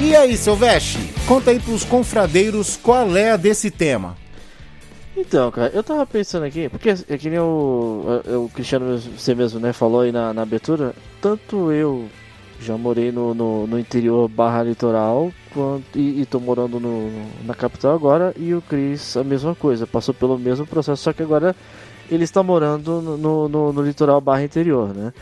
E 0.00 0.16
aí, 0.16 0.36
seu 0.36 0.56
Veste? 0.56 0.98
Conta 1.28 1.52
aí 1.52 1.60
pros 1.60 1.84
confradeiros 1.84 2.76
qual 2.76 3.16
é 3.16 3.30
a 3.30 3.36
desse 3.36 3.70
tema. 3.70 4.16
Então, 5.16 5.48
cara, 5.52 5.70
eu 5.72 5.84
tava 5.84 6.04
pensando 6.04 6.44
aqui, 6.44 6.68
porque 6.68 6.88
é 6.88 7.16
que 7.16 7.30
nem 7.30 7.38
o, 7.38 8.20
o 8.26 8.50
Cristiano, 8.52 8.98
você 8.98 9.32
mesmo, 9.32 9.60
né, 9.60 9.72
falou 9.72 10.00
aí 10.00 10.10
na, 10.10 10.34
na 10.34 10.42
abertura, 10.42 10.92
tanto 11.20 11.70
eu 11.70 12.08
já 12.60 12.76
morei 12.76 13.12
no, 13.12 13.32
no, 13.32 13.68
no 13.68 13.78
interior 13.78 14.28
barra 14.28 14.64
litoral 14.64 15.32
quanto, 15.54 15.96
e, 15.96 16.22
e 16.22 16.26
tô 16.26 16.40
morando 16.40 16.80
no, 16.80 17.12
na 17.44 17.54
capital 17.54 17.94
agora, 17.94 18.34
e 18.36 18.52
o 18.54 18.60
Cris 18.60 19.16
a 19.16 19.22
mesma 19.22 19.54
coisa, 19.54 19.86
passou 19.86 20.12
pelo 20.12 20.36
mesmo 20.36 20.66
processo, 20.66 21.00
só 21.00 21.12
que 21.12 21.22
agora 21.22 21.54
ele 22.10 22.24
está 22.24 22.42
morando 22.42 23.00
no, 23.00 23.48
no, 23.48 23.72
no 23.72 23.82
litoral 23.82 24.20
barra 24.20 24.42
interior, 24.44 24.94
né? 24.94 25.12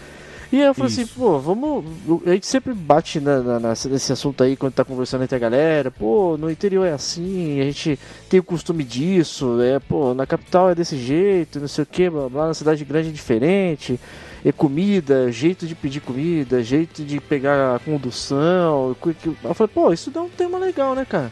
E 0.50 0.60
eu 0.60 0.72
falei 0.72 0.90
assim, 0.90 1.02
Isso. 1.02 1.10
assim, 1.12 1.20
pô, 1.20 1.38
vamos. 1.38 1.84
A 2.26 2.30
gente 2.30 2.46
sempre 2.46 2.72
bate 2.72 3.20
na, 3.20 3.40
na, 3.42 3.60
na- 3.60 3.68
nesse 3.90 4.10
assunto 4.10 4.42
aí 4.42 4.56
quando 4.56 4.72
tá 4.72 4.82
conversando 4.82 5.22
entre 5.22 5.36
a 5.36 5.38
galera, 5.38 5.90
pô, 5.90 6.38
no 6.38 6.50
interior 6.50 6.86
é 6.86 6.92
assim, 6.92 7.60
a 7.60 7.64
gente 7.64 7.98
tem 8.30 8.40
o 8.40 8.42
costume 8.42 8.82
disso, 8.82 9.60
é, 9.60 9.78
pô, 9.78 10.14
na 10.14 10.24
capital 10.26 10.70
é 10.70 10.74
desse 10.74 10.96
jeito, 10.96 11.60
não 11.60 11.68
sei 11.68 11.82
o 11.84 11.86
que, 11.86 12.08
lá 12.08 12.46
na 12.46 12.54
cidade 12.54 12.82
grande 12.82 13.10
é 13.10 13.12
diferente, 13.12 14.00
é 14.42 14.50
comida, 14.50 15.30
jeito 15.30 15.66
de 15.66 15.74
pedir 15.74 16.00
comida, 16.00 16.62
jeito 16.62 17.04
de 17.04 17.20
pegar 17.20 17.74
a 17.76 17.78
condução. 17.78 18.96
Eu 19.44 19.54
falei, 19.54 19.70
pô, 19.74 19.92
isso 19.92 20.10
dá 20.10 20.22
um 20.22 20.30
tema 20.30 20.56
legal, 20.58 20.94
né, 20.94 21.04
cara? 21.04 21.30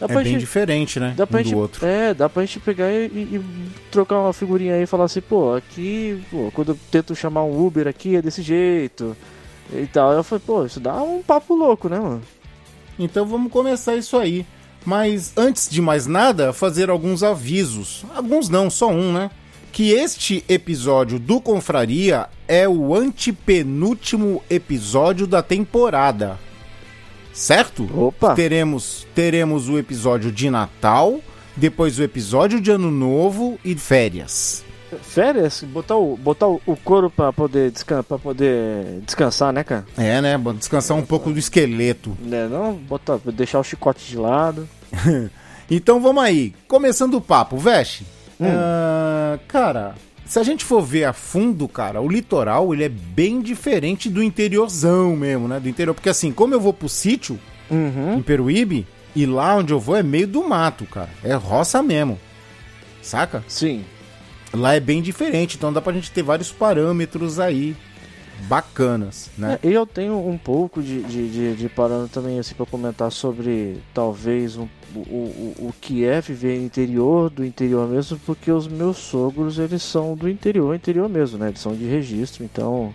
Dá 0.00 0.06
É 0.08 0.22
bem 0.22 0.38
diferente, 0.38 1.00
né? 1.00 1.14
Dá 1.16 1.26
pra 1.26 1.40
um 1.40 1.42
gente, 1.42 1.52
do 1.52 1.58
outro. 1.60 1.84
É, 1.84 2.14
dá 2.14 2.28
pra 2.28 2.44
gente 2.44 2.60
pegar 2.60 2.90
e, 2.92 3.06
e 3.06 3.44
trocar 3.90 4.20
uma 4.20 4.32
figurinha 4.32 4.74
aí 4.74 4.82
e 4.82 4.86
falar 4.86 5.04
assim, 5.04 5.20
pô, 5.20 5.54
aqui, 5.54 6.22
pô, 6.30 6.50
quando 6.54 6.72
eu 6.72 6.78
tento 6.90 7.16
chamar 7.16 7.42
um 7.44 7.66
Uber 7.66 7.88
aqui 7.88 8.16
é 8.16 8.22
desse 8.22 8.42
jeito 8.42 9.16
e 9.72 9.86
tal. 9.86 10.12
Eu 10.12 10.22
falei, 10.22 10.42
pô, 10.46 10.64
isso 10.64 10.78
dá 10.78 10.94
um 11.02 11.22
papo 11.22 11.54
louco, 11.54 11.88
né, 11.88 11.98
mano? 11.98 12.22
Então 12.98 13.26
vamos 13.26 13.50
começar 13.50 13.96
isso 13.96 14.16
aí. 14.16 14.46
Mas 14.84 15.32
antes 15.36 15.68
de 15.68 15.82
mais 15.82 16.06
nada, 16.06 16.52
fazer 16.52 16.88
alguns 16.90 17.22
avisos. 17.22 18.04
Alguns 18.14 18.48
não, 18.48 18.70
só 18.70 18.88
um, 18.88 19.12
né? 19.12 19.30
Que 19.72 19.90
este 19.90 20.44
episódio 20.48 21.18
do 21.18 21.40
Confraria 21.40 22.26
é 22.46 22.68
o 22.68 22.94
antepenúltimo 22.94 24.42
episódio 24.48 25.26
da 25.26 25.42
temporada. 25.42 26.38
Certo? 27.38 27.88
Opa! 27.96 28.34
Teremos, 28.34 29.06
teremos 29.14 29.68
o 29.68 29.78
episódio 29.78 30.32
de 30.32 30.50
Natal, 30.50 31.20
depois 31.56 31.96
o 31.96 32.02
episódio 32.02 32.60
de 32.60 32.68
Ano 32.72 32.90
Novo 32.90 33.60
e 33.64 33.76
férias. 33.76 34.64
Férias, 35.02 35.62
botar 35.62 35.96
o, 35.96 36.16
botar 36.16 36.48
o, 36.48 36.76
couro 36.82 37.08
pra 37.08 37.32
poder, 37.32 37.70
descan 37.70 38.02
pra 38.02 38.18
poder 38.18 39.00
descansar, 39.04 39.52
né, 39.52 39.62
cara? 39.62 39.86
É, 39.96 40.20
né? 40.20 40.36
Descansar 40.56 40.96
um 40.96 41.06
pouco 41.06 41.30
do 41.30 41.38
esqueleto. 41.38 42.16
Né, 42.20 42.48
não 42.48 42.74
botar, 42.74 43.18
deixar 43.26 43.60
o 43.60 43.64
chicote 43.64 44.04
de 44.04 44.16
lado. 44.16 44.68
Então 45.70 46.00
vamos 46.00 46.22
aí, 46.22 46.54
começando 46.66 47.12
o 47.12 47.20
papo, 47.20 47.58
Veste. 47.58 48.06
Hum. 48.40 48.46
Ah, 48.48 49.38
cara, 49.46 49.94
se 50.28 50.38
a 50.38 50.42
gente 50.42 50.64
for 50.64 50.82
ver 50.82 51.04
a 51.04 51.12
fundo, 51.12 51.66
cara, 51.66 52.00
o 52.00 52.08
litoral 52.08 52.72
ele 52.74 52.84
é 52.84 52.88
bem 52.88 53.40
diferente 53.40 54.08
do 54.10 54.22
interiorzão 54.22 55.16
mesmo, 55.16 55.48
né? 55.48 55.58
Do 55.58 55.68
interior, 55.68 55.94
porque 55.94 56.08
assim, 56.08 56.30
como 56.32 56.54
eu 56.54 56.60
vou 56.60 56.72
pro 56.72 56.88
sítio 56.88 57.38
Uhum. 57.70 58.18
em 58.18 58.22
Peruíbe 58.22 58.86
e 59.16 59.26
lá 59.26 59.56
onde 59.56 59.72
eu 59.72 59.80
vou 59.80 59.96
é 59.96 60.02
meio 60.02 60.26
do 60.28 60.46
mato, 60.46 60.84
cara, 60.86 61.10
é 61.24 61.34
roça 61.34 61.82
mesmo, 61.82 62.18
saca? 63.02 63.44
Sim. 63.48 63.84
Lá 64.52 64.74
é 64.74 64.80
bem 64.80 65.02
diferente, 65.02 65.56
então 65.56 65.72
dá 65.72 65.80
pra 65.80 65.92
gente 65.92 66.10
ter 66.10 66.22
vários 66.22 66.50
parâmetros 66.50 67.38
aí 67.38 67.76
bacanas, 68.46 69.30
né? 69.36 69.58
É, 69.62 69.68
eu 69.68 69.86
tenho 69.86 70.16
um 70.26 70.38
pouco 70.38 70.82
de, 70.82 71.02
de, 71.02 71.28
de, 71.28 71.54
de 71.56 71.70
também 72.12 72.38
assim 72.38 72.54
para 72.54 72.66
comentar 72.66 73.10
sobre 73.10 73.78
talvez 73.92 74.56
um, 74.56 74.68
o, 74.94 74.98
o, 74.98 75.54
o 75.68 75.74
que 75.80 76.04
é 76.04 76.20
viver 76.20 76.56
interior 76.56 77.30
do 77.30 77.44
interior 77.44 77.88
mesmo, 77.88 78.18
porque 78.24 78.50
os 78.50 78.68
meus 78.68 78.96
sogros 78.96 79.58
eles 79.58 79.82
são 79.82 80.14
do 80.14 80.28
interior, 80.28 80.74
interior 80.74 81.08
mesmo, 81.08 81.38
né? 81.38 81.48
Eles 81.48 81.60
são 81.60 81.74
de 81.74 81.84
registro, 81.84 82.44
então 82.44 82.94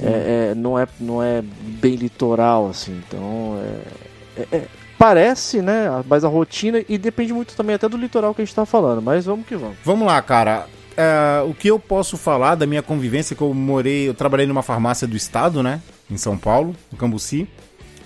é, 0.00 0.50
é, 0.50 0.54
não, 0.54 0.78
é, 0.78 0.86
não 0.98 1.22
é 1.22 1.42
bem 1.42 1.94
litoral 1.94 2.68
assim, 2.68 3.00
então 3.06 3.58
é, 4.36 4.42
é- 4.42 4.56
é- 4.56 4.68
parece, 4.98 5.60
né? 5.60 6.02
Mas 6.08 6.24
a 6.24 6.28
rotina 6.28 6.82
e 6.88 6.96
depende 6.96 7.32
muito 7.32 7.54
também 7.54 7.76
até 7.76 7.88
do 7.88 7.96
litoral 7.98 8.34
que 8.34 8.40
a 8.42 8.44
gente 8.44 8.54
tá 8.54 8.64
falando, 8.64 9.02
mas 9.02 9.26
vamos 9.26 9.46
que 9.46 9.54
vamos. 9.54 9.76
Vamos 9.84 10.06
lá, 10.06 10.20
cara. 10.22 10.66
É, 10.96 11.42
o 11.42 11.52
que 11.52 11.68
eu 11.68 11.78
posso 11.78 12.16
falar 12.16 12.54
da 12.54 12.66
minha 12.66 12.82
convivência, 12.82 13.36
que 13.36 13.42
eu 13.42 13.52
morei, 13.52 14.08
eu 14.08 14.14
trabalhei 14.14 14.46
numa 14.46 14.62
farmácia 14.62 15.06
do 15.06 15.16
estado, 15.16 15.62
né? 15.62 15.82
Em 16.10 16.16
São 16.16 16.38
Paulo, 16.38 16.74
no 16.90 16.96
Cambuci. 16.98 17.46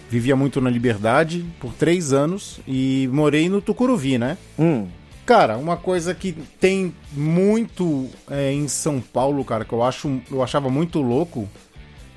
Vivia 0.08 0.34
muito 0.34 0.60
na 0.60 0.68
Liberdade 0.68 1.46
por 1.60 1.72
três 1.72 2.12
anos 2.12 2.58
e 2.66 3.08
morei 3.12 3.48
no 3.48 3.60
Tucuruvi, 3.62 4.18
né? 4.18 4.36
Hum, 4.58 4.88
Cara, 5.30 5.56
uma 5.56 5.76
coisa 5.76 6.12
que 6.12 6.32
tem 6.58 6.92
muito 7.12 8.08
é, 8.28 8.52
em 8.52 8.66
São 8.66 9.00
Paulo, 9.00 9.44
cara, 9.44 9.64
que 9.64 9.72
eu 9.72 9.80
acho, 9.80 10.20
eu 10.28 10.42
achava 10.42 10.68
muito 10.68 11.00
louco, 11.00 11.48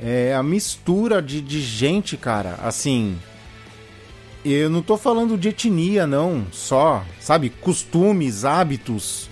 é 0.02 0.34
a 0.34 0.42
mistura 0.42 1.22
de, 1.22 1.40
de 1.40 1.62
gente, 1.62 2.18
cara. 2.18 2.56
Assim, 2.64 3.16
eu 4.44 4.68
não 4.68 4.82
tô 4.82 4.98
falando 4.98 5.38
de 5.38 5.50
etnia, 5.50 6.08
não, 6.08 6.48
só, 6.52 7.06
sabe? 7.20 7.52
Costumes, 7.52 8.46
hábitos, 8.46 9.30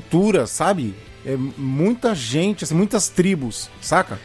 cultura, 0.00 0.46
sabe? 0.46 0.94
É 1.24 1.36
muita 1.56 2.14
gente, 2.14 2.64
assim, 2.64 2.74
muitas 2.74 3.08
tribos, 3.08 3.68
saca? 3.80 4.18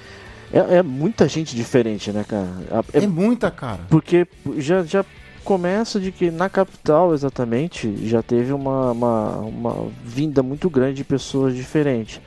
é, 0.53 0.77
é 0.77 0.83
muita 0.83 1.27
gente 1.27 1.55
diferente, 1.55 2.11
né, 2.11 2.25
cara? 2.27 2.47
É, 2.93 3.07
muita, 3.07 3.49
cara. 3.49 3.81
Porque 3.89 4.27
já, 4.57 4.83
já 4.83 5.05
começa 5.43 5.99
de 5.99 6.11
que 6.11 6.29
na 6.29 6.49
capital, 6.49 7.13
exatamente, 7.13 8.07
já 8.07 8.21
teve 8.21 8.51
uma, 8.53 8.91
uma, 8.91 9.37
uma 9.37 9.87
vinda 10.03 10.43
muito 10.43 10.69
grande 10.69 10.95
de 10.97 11.03
pessoas 11.03 11.55
diferentes. 11.55 12.19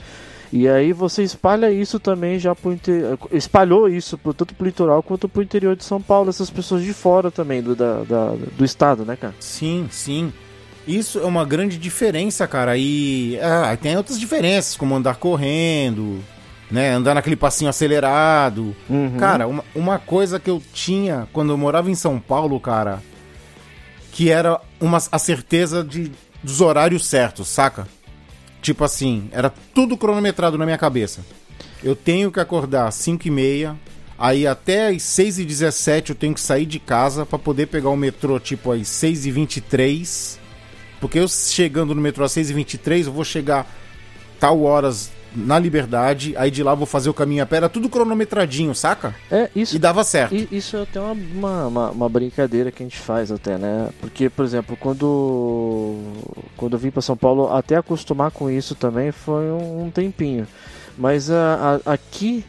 E 0.53 0.69
aí 0.69 0.93
você 0.93 1.23
espalha 1.23 1.71
isso 1.71 1.99
também 2.01 2.39
já 2.39 2.55
pro 2.55 2.73
interior. 2.73 3.19
Espalhou 3.33 3.89
isso 3.89 4.17
pro, 4.17 4.33
tanto 4.33 4.55
pro 4.55 4.67
litoral 4.67 5.03
quanto 5.03 5.29
pro 5.29 5.43
interior 5.43 5.75
de 5.77 5.85
São 5.85 6.01
Paulo, 6.01 6.31
essas 6.31 6.49
pessoas 6.49 6.83
de 6.83 6.93
fora 6.93 7.31
também 7.31 7.61
do, 7.63 7.75
da, 7.77 8.03
da- 8.05 8.35
do 8.57 8.65
estado, 8.65 9.05
né, 9.05 9.17
cara? 9.17 9.35
Sim, 9.41 9.87
sim. 9.91 10.33
Isso 10.87 11.19
é 11.19 11.25
uma 11.25 11.45
grande 11.45 11.79
diferença, 11.79 12.47
cara. 12.47 12.77
E 12.77 13.39
ah, 13.41 13.71
aí 13.71 13.77
tem 13.77 13.97
outras 13.97 14.21
diferenças, 14.21 14.77
como 14.77 14.95
andar 14.95 15.17
correndo, 15.17 16.23
né? 16.71 16.91
Andar 16.91 17.15
naquele 17.15 17.37
passinho 17.37 17.71
acelerado. 17.71 18.77
Uhum. 18.89 19.17
Cara, 19.19 19.47
uma, 19.47 19.65
uma 19.75 19.99
coisa 19.99 20.39
que 20.39 20.51
eu 20.51 20.63
tinha 20.73 21.27
quando 21.33 21.51
eu 21.51 21.59
morava 21.59 21.91
em 21.91 21.95
São 21.95 22.21
Paulo, 22.21 22.61
cara, 22.61 23.03
que 24.13 24.31
era 24.31 24.61
uma, 24.79 24.99
a 25.11 25.19
certeza 25.19 25.83
de, 25.83 26.13
dos 26.43 26.61
horários 26.61 27.07
certos, 27.07 27.49
saca? 27.49 27.89
Tipo 28.61 28.85
assim, 28.85 29.29
era 29.33 29.53
tudo 29.75 29.97
cronometrado 29.97 30.59
na 30.59 30.65
minha 30.65 30.79
cabeça. 30.79 31.25
Eu 31.83 31.97
tenho 31.97 32.31
que 32.31 32.41
acordar 32.41 32.89
às 32.89 32.95
5 32.95 33.27
e 33.29 33.31
meia, 33.31 33.77
aí 34.19 34.47
até 34.47 34.89
às 34.89 35.03
6 35.03 35.41
e 35.41 35.45
17 35.45 36.11
eu 36.11 36.17
tenho 36.17 36.35
que 36.35 36.41
sair 36.41 36.65
de 36.67 36.79
casa 36.79 37.27
pra 37.27 37.39
poder 37.39 37.67
pegar 37.67 37.91
o 37.91 37.97
metrô 37.97 38.39
tipo 38.39 38.71
às 38.73 38.89
6 38.89 39.27
e 39.27 39.31
23 39.31 40.44
porque 41.05 41.19
eu 41.19 41.29
chegando 41.29 41.95
no 41.95 42.01
metrô 42.01 42.25
às 42.25 42.33
6 42.33 42.49
e 42.49 42.55
23 42.55 43.07
eu 43.09 43.13
vou 43.13 43.25
chegar 43.25 43.67
tal 44.41 44.63
horas 44.63 45.11
na 45.37 45.59
Liberdade, 45.59 46.33
aí 46.37 46.51
de 46.51 46.63
lá 46.63 46.75
vou 46.75 46.87
fazer 46.87 47.11
o 47.11 47.15
caminho 47.15 47.43
a 47.43 47.47
pé, 47.47 47.57
era 47.57 47.69
tudo 47.69 47.89
cronometradinho, 47.91 48.75
saca? 48.75 49.15
É, 49.31 49.51
isso, 49.55 49.77
E 49.77 49.79
dava 49.79 50.03
certo. 50.05 50.35
E 50.35 50.49
isso 50.51 50.77
é 50.79 50.83
até 50.83 51.01
uma, 51.01 51.13
uma, 51.13 51.67
uma- 51.67 51.91
uma 51.91 52.09
brincadeira 52.09 52.71
que 52.71 52.83
a 52.83 52.87
gente 52.87 52.99
faz 52.99 53.31
até, 53.31 53.59
né? 53.59 53.91
Porque, 54.01 54.31
por 54.31 54.45
exemplo, 54.45 54.77
quando, 54.81 55.97
quando 56.57 56.73
eu 56.75 56.79
vim 56.79 56.91
para 56.91 57.03
São 57.03 57.17
Paulo, 57.17 57.53
até 57.53 57.77
acostumar 57.77 58.31
com 58.31 58.49
isso 58.49 58.75
também 58.75 59.11
foi 59.13 59.45
um, 59.51 59.85
um 59.87 59.91
tempinho. 59.91 60.47
Mas 60.97 61.29
a, 61.31 61.81
a- 61.85 61.93
aqui, 61.95 62.45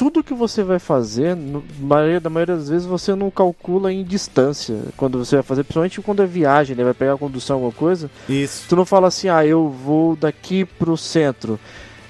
tudo 0.00 0.24
que 0.24 0.32
você 0.32 0.62
vai 0.62 0.78
fazer, 0.78 1.36
no, 1.36 1.62
maioria, 1.78 2.18
da 2.18 2.30
maioria 2.30 2.56
das 2.56 2.70
vezes, 2.70 2.86
você 2.86 3.14
não 3.14 3.30
calcula 3.30 3.92
em 3.92 4.02
distância. 4.02 4.80
Quando 4.96 5.18
você 5.18 5.36
vai 5.36 5.42
fazer, 5.42 5.62
principalmente 5.62 6.00
quando 6.00 6.22
é 6.22 6.26
viagem, 6.26 6.74
né? 6.74 6.82
Vai 6.82 6.94
pegar 6.94 7.12
a 7.12 7.18
condução, 7.18 7.56
alguma 7.56 7.72
coisa. 7.72 8.10
Isso. 8.26 8.64
Tu 8.66 8.74
não 8.74 8.86
fala 8.86 9.08
assim, 9.08 9.28
ah, 9.28 9.44
eu 9.44 9.68
vou 9.68 10.16
daqui 10.16 10.64
pro 10.64 10.96
centro. 10.96 11.60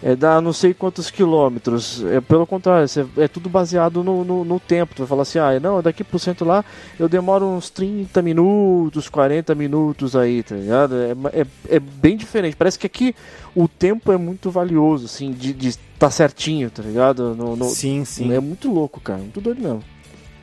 É 0.03 0.17
dar 0.17 0.41
não 0.41 0.53
sei 0.53 0.73
quantos 0.73 1.11
quilômetros. 1.11 2.03
É 2.07 2.21
pelo 2.23 2.47
contrário, 2.47 2.89
você- 2.89 3.05
é 3.19 3.29
tudo 3.29 3.51
baseado 3.51 4.03
no, 4.03 4.25
no, 4.25 4.45
no 4.45 4.59
tempo. 4.59 4.95
Tu 4.95 5.01
vai 5.01 5.07
falar 5.09 5.23
assim, 5.23 5.39
ah, 5.39 5.61
não, 5.61 5.83
daqui 5.83 6.03
pro 6.03 6.19
centro 6.19 6.47
lá 6.47 6.65
eu 6.99 7.07
demoro 7.09 7.45
uns 7.47 7.69
30 7.69 8.23
minutos, 8.23 9.09
40 9.11 9.55
minutos 9.55 10.17
aí, 10.17 10.43
tá 10.43 10.55
ligado? 10.55 10.95
É, 10.97 11.41
é, 11.43 11.47
é 11.77 11.79
bem 11.81 12.17
diferente. 12.17 12.57
Parece 12.57 12.79
que 12.79 12.87
aqui 12.87 13.15
o 13.55 13.69
tempo 13.69 14.11
é 14.11 14.17
muito 14.17 14.51
valioso, 14.51 15.05
assim, 15.05 15.33
de 15.33 15.51
estar 15.69 15.83
tá 15.99 16.11
certinho, 16.11 16.71
tá 16.71 16.83
ligado? 16.83 17.35
No, 17.35 17.55
no- 17.55 17.69
Sim, 17.69 18.05
sim. 18.07 18.33
É 18.33 18.41
muito 18.41 18.73
louco, 18.73 19.01
cara. 19.01 19.19
Muito 19.19 19.41
doido 19.41 19.61
mesmo. 19.61 19.85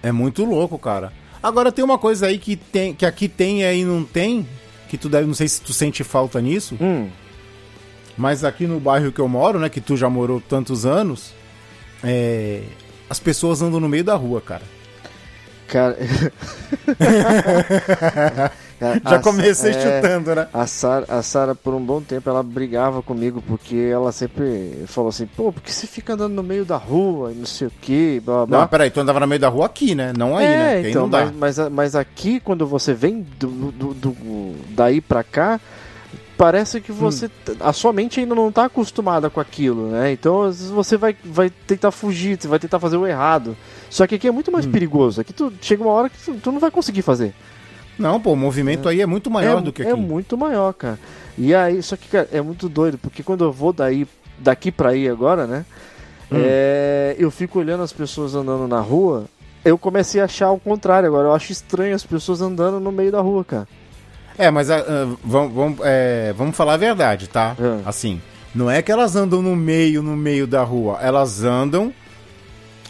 É 0.03 0.11
muito 0.11 0.45
louco, 0.45 0.77
cara. 0.77 1.11
Agora 1.41 1.71
tem 1.71 1.83
uma 1.83 1.97
coisa 1.97 2.27
aí 2.27 2.37
que, 2.37 2.55
tem, 2.55 2.93
que 2.93 3.05
aqui 3.05 3.27
tem 3.27 3.61
e 3.61 3.65
aí 3.65 3.83
não 3.83 4.03
tem, 4.03 4.47
que 4.87 4.97
tu 4.97 5.09
deve, 5.09 5.25
não 5.25 5.33
sei 5.33 5.47
se 5.47 5.61
tu 5.61 5.73
sente 5.73 6.03
falta 6.03 6.39
nisso, 6.39 6.75
Hum, 6.79 7.07
Mas 8.17 8.43
aqui 8.43 8.65
no 8.65 8.79
bairro 8.79 9.11
que 9.11 9.19
eu 9.19 9.27
moro, 9.27 9.59
né, 9.59 9.69
que 9.69 9.79
tu 9.79 9.95
já 9.95 10.09
morou 10.09 10.41
tantos 10.41 10.85
anos, 10.85 11.33
é, 12.03 12.63
as 13.09 13.19
pessoas 13.19 13.61
andam 13.61 13.79
no 13.79 13.87
meio 13.87 14.03
da 14.03 14.15
rua, 14.15 14.41
cara. 14.41 14.63
Cara. 15.67 15.97
Já 19.09 19.19
comecei 19.19 19.71
é, 19.71 19.73
chutando, 19.73 20.35
né? 20.35 20.47
A 20.53 20.67
Sara, 20.67 21.05
a 21.09 21.23
Sara, 21.23 21.55
por 21.55 21.73
um 21.73 21.83
bom 21.83 21.99
tempo, 21.99 22.29
ela 22.29 22.43
brigava 22.43 23.01
comigo 23.01 23.41
porque 23.45 23.75
ela 23.75 24.11
sempre 24.11 24.83
falou 24.85 25.09
assim: 25.09 25.25
pô, 25.25 25.51
por 25.51 25.61
que 25.63 25.73
você 25.73 25.87
fica 25.87 26.13
andando 26.13 26.33
no 26.35 26.43
meio 26.43 26.63
da 26.63 26.77
rua 26.77 27.31
e 27.31 27.35
não 27.35 27.45
sei 27.45 27.67
o 27.67 27.71
que, 27.81 28.21
blá 28.23 28.45
blá. 28.45 28.59
Não, 28.59 28.67
peraí, 28.67 28.91
tu 28.91 28.99
andava 28.99 29.19
no 29.19 29.25
meio 29.27 29.41
da 29.41 29.49
rua 29.49 29.65
aqui, 29.65 29.95
né? 29.95 30.13
Não 30.15 30.37
aí, 30.37 30.45
é, 30.45 30.57
né? 30.57 30.73
Porque 30.75 30.85
aí 30.85 30.91
então, 30.91 31.01
não 31.03 31.09
dá. 31.09 31.25
mas, 31.25 31.57
mas, 31.57 31.69
mas 31.71 31.95
aqui, 31.95 32.39
quando 32.39 32.67
você 32.67 32.93
vem 32.93 33.25
do, 33.39 33.47
do- 33.71 33.93
do- 33.95 34.55
daí 34.69 35.01
pra 35.01 35.23
cá, 35.23 35.59
parece 36.37 36.79
que 36.79 36.91
você. 36.91 37.25
Hum. 37.25 37.55
A 37.59 37.73
sua 37.73 37.91
mente 37.91 38.19
ainda 38.19 38.35
não 38.35 38.51
tá 38.51 38.65
acostumada 38.65 39.29
com 39.29 39.39
aquilo, 39.39 39.87
né? 39.89 40.11
Então, 40.11 40.43
às 40.43 40.57
vezes 40.57 40.71
você 40.71 40.95
vai, 40.97 41.15
vai 41.25 41.49
tentar 41.49 41.91
fugir, 41.91 42.37
você 42.39 42.47
vai 42.47 42.59
tentar 42.59 42.79
fazer 42.79 42.97
o 42.97 43.07
errado. 43.07 43.57
Só 43.89 44.05
que 44.05 44.15
aqui 44.15 44.27
é 44.27 44.31
muito 44.31 44.51
mais 44.51 44.65
Hum. 44.65 44.71
perigoso. 44.71 45.19
Aqui 45.21 45.33
tu 45.33 45.51
chega 45.61 45.83
uma 45.83 45.91
hora 45.91 46.09
que 46.09 46.17
tu, 46.23 46.33
tu 46.35 46.51
não 46.51 46.59
vai 46.59 46.69
conseguir 46.71 47.01
fazer. 47.01 47.33
Não, 47.97 48.21
pô, 48.21 48.33
o 48.33 48.35
movimento 48.35 48.87
aí 48.87 49.01
é 49.01 49.05
muito 49.07 49.31
maior 49.31 49.57
é, 49.57 49.61
do 49.61 49.73
que 49.73 49.81
é 49.81 49.91
aqui. 49.91 49.99
muito 49.99 50.37
maior, 50.37 50.71
cara. 50.73 50.99
E 51.37 51.55
aí, 51.55 51.81
só 51.81 51.95
que, 51.95 52.07
cara, 52.07 52.27
é 52.31 52.39
muito 52.41 52.69
doido, 52.69 52.97
porque 52.99 53.23
quando 53.23 53.43
eu 53.43 53.51
vou 53.51 53.73
daí, 53.73 54.07
daqui 54.37 54.71
pra 54.71 54.89
aí 54.89 55.09
agora, 55.09 55.47
né? 55.47 55.65
Hum. 56.31 56.35
é, 56.39 57.15
eu 57.17 57.31
fico 57.31 57.57
olhando 57.57 57.81
as 57.81 57.91
pessoas 57.93 58.35
andando 58.35 58.67
na 58.67 58.79
rua. 58.79 59.25
Eu 59.65 59.77
comecei 59.77 60.21
a 60.21 60.25
achar 60.25 60.51
o 60.51 60.59
contrário 60.59 61.07
agora. 61.07 61.27
Eu 61.29 61.33
acho 61.33 61.51
estranho 61.51 61.95
as 61.95 62.05
pessoas 62.05 62.39
andando 62.41 62.79
no 62.79 62.91
meio 62.91 63.11
da 63.11 63.19
rua, 63.19 63.43
cara. 63.43 63.67
É, 64.37 64.51
mas 64.51 64.69
ah, 64.69 64.83
vamos, 65.23 65.53
vamos, 65.53 65.79
é, 65.83 66.33
vamos 66.37 66.55
falar 66.55 66.73
a 66.73 66.77
verdade, 66.77 67.27
tá? 67.27 67.55
É. 67.59 67.79
Assim, 67.87 68.21
não 68.53 68.69
é 68.69 68.81
que 68.81 68.91
elas 68.91 69.15
andam 69.15 69.41
no 69.41 69.55
meio, 69.55 70.01
no 70.03 70.15
meio 70.15 70.45
da 70.45 70.63
rua. 70.63 70.99
Elas 71.01 71.43
andam 71.43 71.91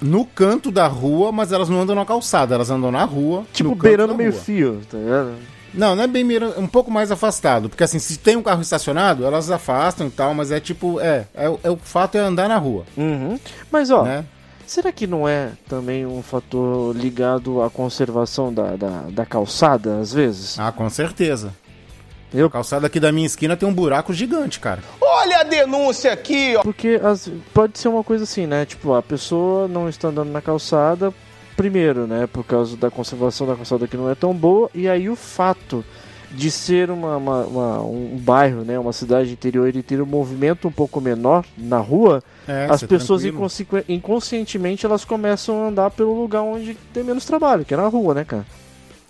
no 0.01 0.25
canto 0.25 0.69
da 0.71 0.87
rua, 0.87 1.31
mas 1.31 1.51
elas 1.51 1.69
não 1.69 1.81
andam 1.81 1.95
na 1.95 2.05
calçada. 2.05 2.53
Elas 2.55 2.69
andam 2.69 2.91
na 2.91 3.03
rua. 3.03 3.45
Tipo, 3.53 3.73
beirando 3.75 4.13
meio 4.15 4.31
rua. 4.31 4.39
fio, 4.41 4.81
tá 4.89 4.97
ligado? 4.97 5.33
Não, 5.73 5.95
não 5.95 6.03
é 6.03 6.07
bem 6.07 6.25
beirando, 6.25 6.59
um 6.59 6.67
pouco 6.67 6.89
mais 6.91 7.11
afastado. 7.11 7.69
Porque 7.69 7.83
assim, 7.83 7.99
se 7.99 8.17
tem 8.17 8.35
um 8.35 8.41
carro 8.43 8.61
estacionado, 8.61 9.25
elas 9.25 9.49
afastam 9.51 10.07
e 10.07 10.09
tal, 10.09 10.33
mas 10.33 10.51
é 10.51 10.59
tipo, 10.59 10.99
é, 10.99 11.25
é, 11.35 11.49
o- 11.49 11.59
é 11.63 11.69
o 11.69 11.77
fato 11.77 12.15
é 12.17 12.21
andar 12.21 12.47
na 12.47 12.57
rua, 12.57 12.83
Uhum. 12.95 13.37
Mas, 13.71 13.89
ó, 13.91 14.03
né? 14.03 14.25
Será 14.67 14.91
que 14.91 15.07
não 15.07 15.27
é 15.27 15.51
também 15.67 16.05
um 16.05 16.21
fator 16.21 16.95
ligado 16.95 17.61
à 17.61 17.69
conservação 17.69 18.53
da, 18.53 18.75
da, 18.75 19.01
da 19.09 19.25
calçada, 19.25 19.99
às 19.99 20.13
vezes? 20.13 20.59
Ah, 20.59 20.71
com 20.71 20.89
certeza. 20.89 21.53
Eu 22.33 22.47
A 22.47 22.51
calçada 22.51 22.87
aqui 22.87 22.99
da 22.99 23.11
minha 23.11 23.25
esquina 23.25 23.55
tem 23.55 23.67
um 23.67 23.73
buraco 23.73 24.13
gigante, 24.13 24.59
cara. 24.59 24.83
Olha 24.99 25.39
a 25.39 25.43
denúncia 25.43 26.11
aqui, 26.11 26.55
ó. 26.57 26.61
Porque 26.61 26.99
as, 27.01 27.31
pode 27.53 27.79
ser 27.79 27.87
uma 27.87 28.03
coisa 28.03 28.25
assim, 28.25 28.45
né? 28.45 28.65
Tipo, 28.65 28.93
a 28.93 29.01
pessoa 29.01 29.67
não 29.67 29.87
está 29.87 30.09
andando 30.09 30.29
na 30.29 30.41
calçada, 30.41 31.13
primeiro, 31.55 32.05
né? 32.05 32.27
Por 32.27 32.43
causa 32.43 32.75
da 32.75 32.91
conservação 32.91 33.47
da 33.47 33.55
calçada 33.55 33.87
que 33.87 33.95
não 33.95 34.09
é 34.09 34.15
tão 34.15 34.33
boa, 34.33 34.69
e 34.75 34.89
aí 34.89 35.09
o 35.09 35.15
fato 35.15 35.85
de 36.31 36.51
ser 36.51 36.89
uma, 36.91 37.15
uma- 37.17 37.43
uma- 37.45 37.81
um 37.81 38.17
bairro, 38.19 38.61
né? 38.63 38.77
Uma 38.77 38.91
cidade 38.93 39.31
interior 39.31 39.73
e 39.75 39.81
ter 39.81 40.01
um 40.01 40.05
movimento 40.05 40.67
um 40.67 40.71
pouco 40.71 40.99
menor 40.99 41.45
na 41.57 41.77
rua, 41.79 42.21
É, 42.47 42.67
as 42.69 42.81
ser 42.81 42.87
pessoas 42.87 43.21
tranquilo. 43.23 43.85
inconscientemente 43.87 44.85
elas 44.85 45.05
começam 45.05 45.63
a 45.63 45.67
andar 45.67 45.91
pelo 45.91 46.19
lugar 46.19 46.41
onde 46.41 46.73
tem 46.93 47.03
menos 47.03 47.25
trabalho, 47.25 47.63
que 47.65 47.73
é 47.73 47.77
na 47.77 47.87
rua, 47.87 48.13
né, 48.13 48.23
cara? 48.25 48.45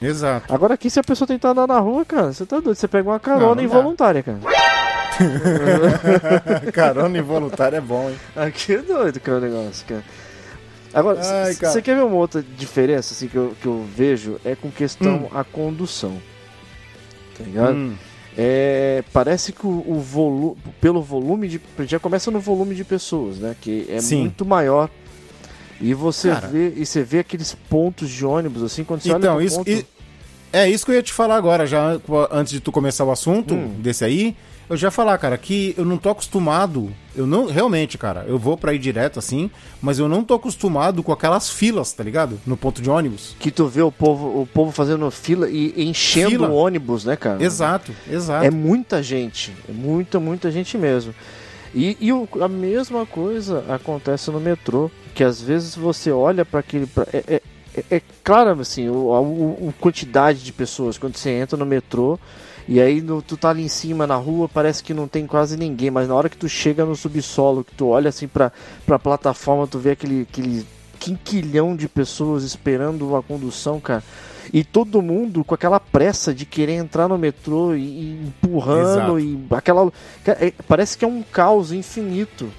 Exato. 0.02 0.54
Agora 0.54 0.76
aqui, 0.76 0.90
se 0.92 1.00
a 1.00 1.04
pessoa 1.04 1.28
tentar 1.28 1.50
andar 1.52 1.66
na 1.68 1.80
rua, 1.80 2.06
cara, 2.06 2.32
você 2.32 2.46
tá 2.46 2.60
doido, 2.60 2.76
você 2.78 2.88
pega 2.88 3.10
uma 3.10 3.20
carona 3.20 3.42
Não, 3.42 3.50
não 3.50 3.56
dá. 3.56 3.64
involuntária, 3.64 4.22
cara. 4.24 4.38
Carona 6.72 7.18
involuntária 7.18 7.78
é 7.78 7.82
bom, 7.82 8.10
hein? 8.10 8.16
Aqui 8.36 8.74
é 8.74 8.78
doido 8.84 9.20
que 9.20 9.30
é 9.30 9.34
o 9.34 9.40
negócio, 9.40 9.86
cara. 9.88 10.04
Agora, 10.94 11.22
você 11.24 11.82
quer 11.82 11.96
ver 11.96 12.04
uma 12.04 12.16
outra 12.16 12.44
diferença 12.58 13.14
assim, 13.14 13.28
que, 13.28 13.36
eu, 13.36 13.54
que 13.62 13.68
eu 13.68 13.84
vejo? 13.96 14.40
É 14.46 14.56
com 14.56 14.70
questão 14.72 15.28
a 15.34 15.44
condução. 15.44 16.18
Tá 17.38 17.44
ligado? 17.44 17.76
Hum, 17.76 17.94
É, 18.38 19.04
parece 19.12 19.52
que 19.52 19.66
o, 19.66 19.84
o 19.88 20.00
volume, 20.00 20.58
pelo 20.80 21.02
volume 21.02 21.48
de. 21.48 21.62
Já 21.88 22.00
começa 22.00 22.30
no 22.30 22.40
volume 22.40 22.76
de 22.76 22.84
pessoas, 22.84 23.38
né? 23.40 23.56
Que 23.60 23.88
é 23.90 24.00
Sim. 24.00 24.22
muito 24.22 24.46
maior. 24.46 24.90
E 25.82 25.94
você 25.94 26.30
Cara. 26.30 26.48
vê 26.48 26.74
e 26.76 26.86
você 26.86 27.04
vê 27.04 27.20
aqueles 27.20 27.54
pontos 27.70 28.10
de 28.10 28.26
ônibus 28.26 28.64
assim 28.64 28.84
quando 28.84 29.02
você 29.02 29.10
olha 29.12 29.18
Então, 29.20 29.36
pro 29.36 29.44
isso, 29.46 29.58
ponto, 29.58 29.86
é 30.54 30.70
isso 30.70 30.86
que 30.86 30.92
eu 30.92 30.96
ia 30.96 31.04
te 31.04 31.14
falar 31.14 31.36
agora, 31.36 31.66
já 31.66 32.00
antes 32.32 32.54
de 32.54 32.60
tu 32.60 32.72
começar 32.72 33.04
o 33.06 33.12
assunto 33.12 33.54
Hum. 33.54 33.76
desse 33.80 34.04
aí. 34.06 34.36
Eu 34.70 34.76
já 34.76 34.88
ia 34.88 34.92
falar, 34.92 35.18
cara, 35.18 35.38
que 35.38 35.74
eu 35.78 35.86
não 35.86 35.98
tô 35.98 36.10
acostumado. 36.10 36.92
Eu 37.16 37.26
não, 37.26 37.46
realmente, 37.46 37.98
cara, 37.98 38.26
eu 38.28 38.38
vou 38.38 38.58
pra 38.58 38.74
ir 38.74 38.80
direto 38.80 39.18
assim, 39.18 39.50
mas 39.82 39.98
eu 39.98 40.10
não 40.10 40.26
tô 40.26 40.34
acostumado 40.34 41.02
com 41.02 41.14
aquelas 41.14 41.50
filas, 41.50 41.94
tá 41.94 42.04
ligado? 42.04 42.38
No 42.46 42.58
ponto 42.58 42.82
de 42.82 42.90
ônibus. 42.90 43.34
que 43.40 43.50
tu 43.50 43.66
vê 43.68 43.82
o 43.82 43.90
povo, 43.92 44.42
o 44.42 44.46
povo 44.46 44.74
fazendo 44.74 45.10
fila 45.10 45.50
e 45.50 45.74
enchendo 45.78 46.32
Fila. 46.32 46.50
o 46.50 46.54
ônibus, 46.56 47.06
né, 47.06 47.16
cara? 47.16 47.42
Exato, 47.42 47.94
exato. 48.12 48.46
É 48.46 48.52
muita 48.52 49.02
gente, 49.02 49.54
é 49.70 49.72
muita, 49.72 50.20
muita 50.20 50.52
gente 50.52 50.78
mesmo. 50.78 51.16
E, 51.74 51.96
e 52.02 52.12
o- 52.12 52.28
a 52.42 52.48
mesma 52.50 53.06
coisa 53.06 53.64
acontece 53.70 54.30
no 54.32 54.40
metrô, 54.40 54.92
que 55.16 55.24
às 55.24 55.42
vezes 55.42 55.76
você 55.76 56.12
olha 56.12 56.44
para 56.44 56.60
aquele. 56.60 56.88
pra- 56.88 57.08
é, 57.14 57.24
é, 57.36 57.42
é- 57.78 57.96
é 57.98 58.02
claro, 58.24 58.60
assim, 58.60 58.90
o, 58.90 59.14
a 59.14 59.22
o- 59.22 59.74
quantidade 59.80 60.44
de 60.44 60.52
pessoas 60.52 60.98
quando 60.98 61.16
você 61.18 61.30
entra 61.32 61.58
no 61.58 61.66
metrô. 61.66 62.20
E 62.68 62.82
aí 62.82 63.02
no- 63.02 63.22
tu 63.22 63.38
tá 63.38 63.50
ali 63.52 63.64
em 63.64 63.70
cima 63.70 64.06
na 64.06 64.16
rua, 64.16 64.50
parece 64.50 64.84
que 64.84 64.94
não 64.94 65.08
tem 65.08 65.26
quase 65.26 65.56
ninguém, 65.56 65.90
mas 65.90 66.08
na 66.08 66.16
hora 66.16 66.28
que 66.30 66.36
tu 66.36 66.50
chega 66.50 66.84
no 66.86 66.96
subsolo, 66.98 67.64
que 67.64 67.74
tu 67.74 67.88
olha 67.88 68.10
assim 68.10 68.28
pra, 68.28 68.52
pra 68.86 69.00
plataforma, 69.00 69.66
tu 69.68 69.80
vê 69.80 69.92
aquele, 69.92 70.24
aquele 70.30 70.66
quinquilhão 71.00 71.76
de 71.76 71.88
pessoas 71.88 72.44
esperando 72.44 73.16
a 73.16 73.24
condução, 73.24 73.80
cara. 73.80 74.04
E 74.54 74.64
todo 74.64 75.02
mundo 75.02 75.44
com 75.44 75.54
aquela 75.56 75.80
pressa 75.80 76.34
de 76.34 76.46
querer 76.46 76.74
entrar 76.74 77.08
no 77.08 77.18
metrô 77.18 77.74
e, 77.76 77.80
e 77.82 78.28
empurrando 78.28 79.18
Exato. 79.18 79.20
e 79.20 79.40
aquela. 79.52 79.92
cara, 80.24 80.46
é- 80.46 80.54
parece 80.68 80.98
que 80.98 81.06
é 81.06 81.08
um 81.08 81.22
caos 81.22 81.72
infinito. 81.72 82.50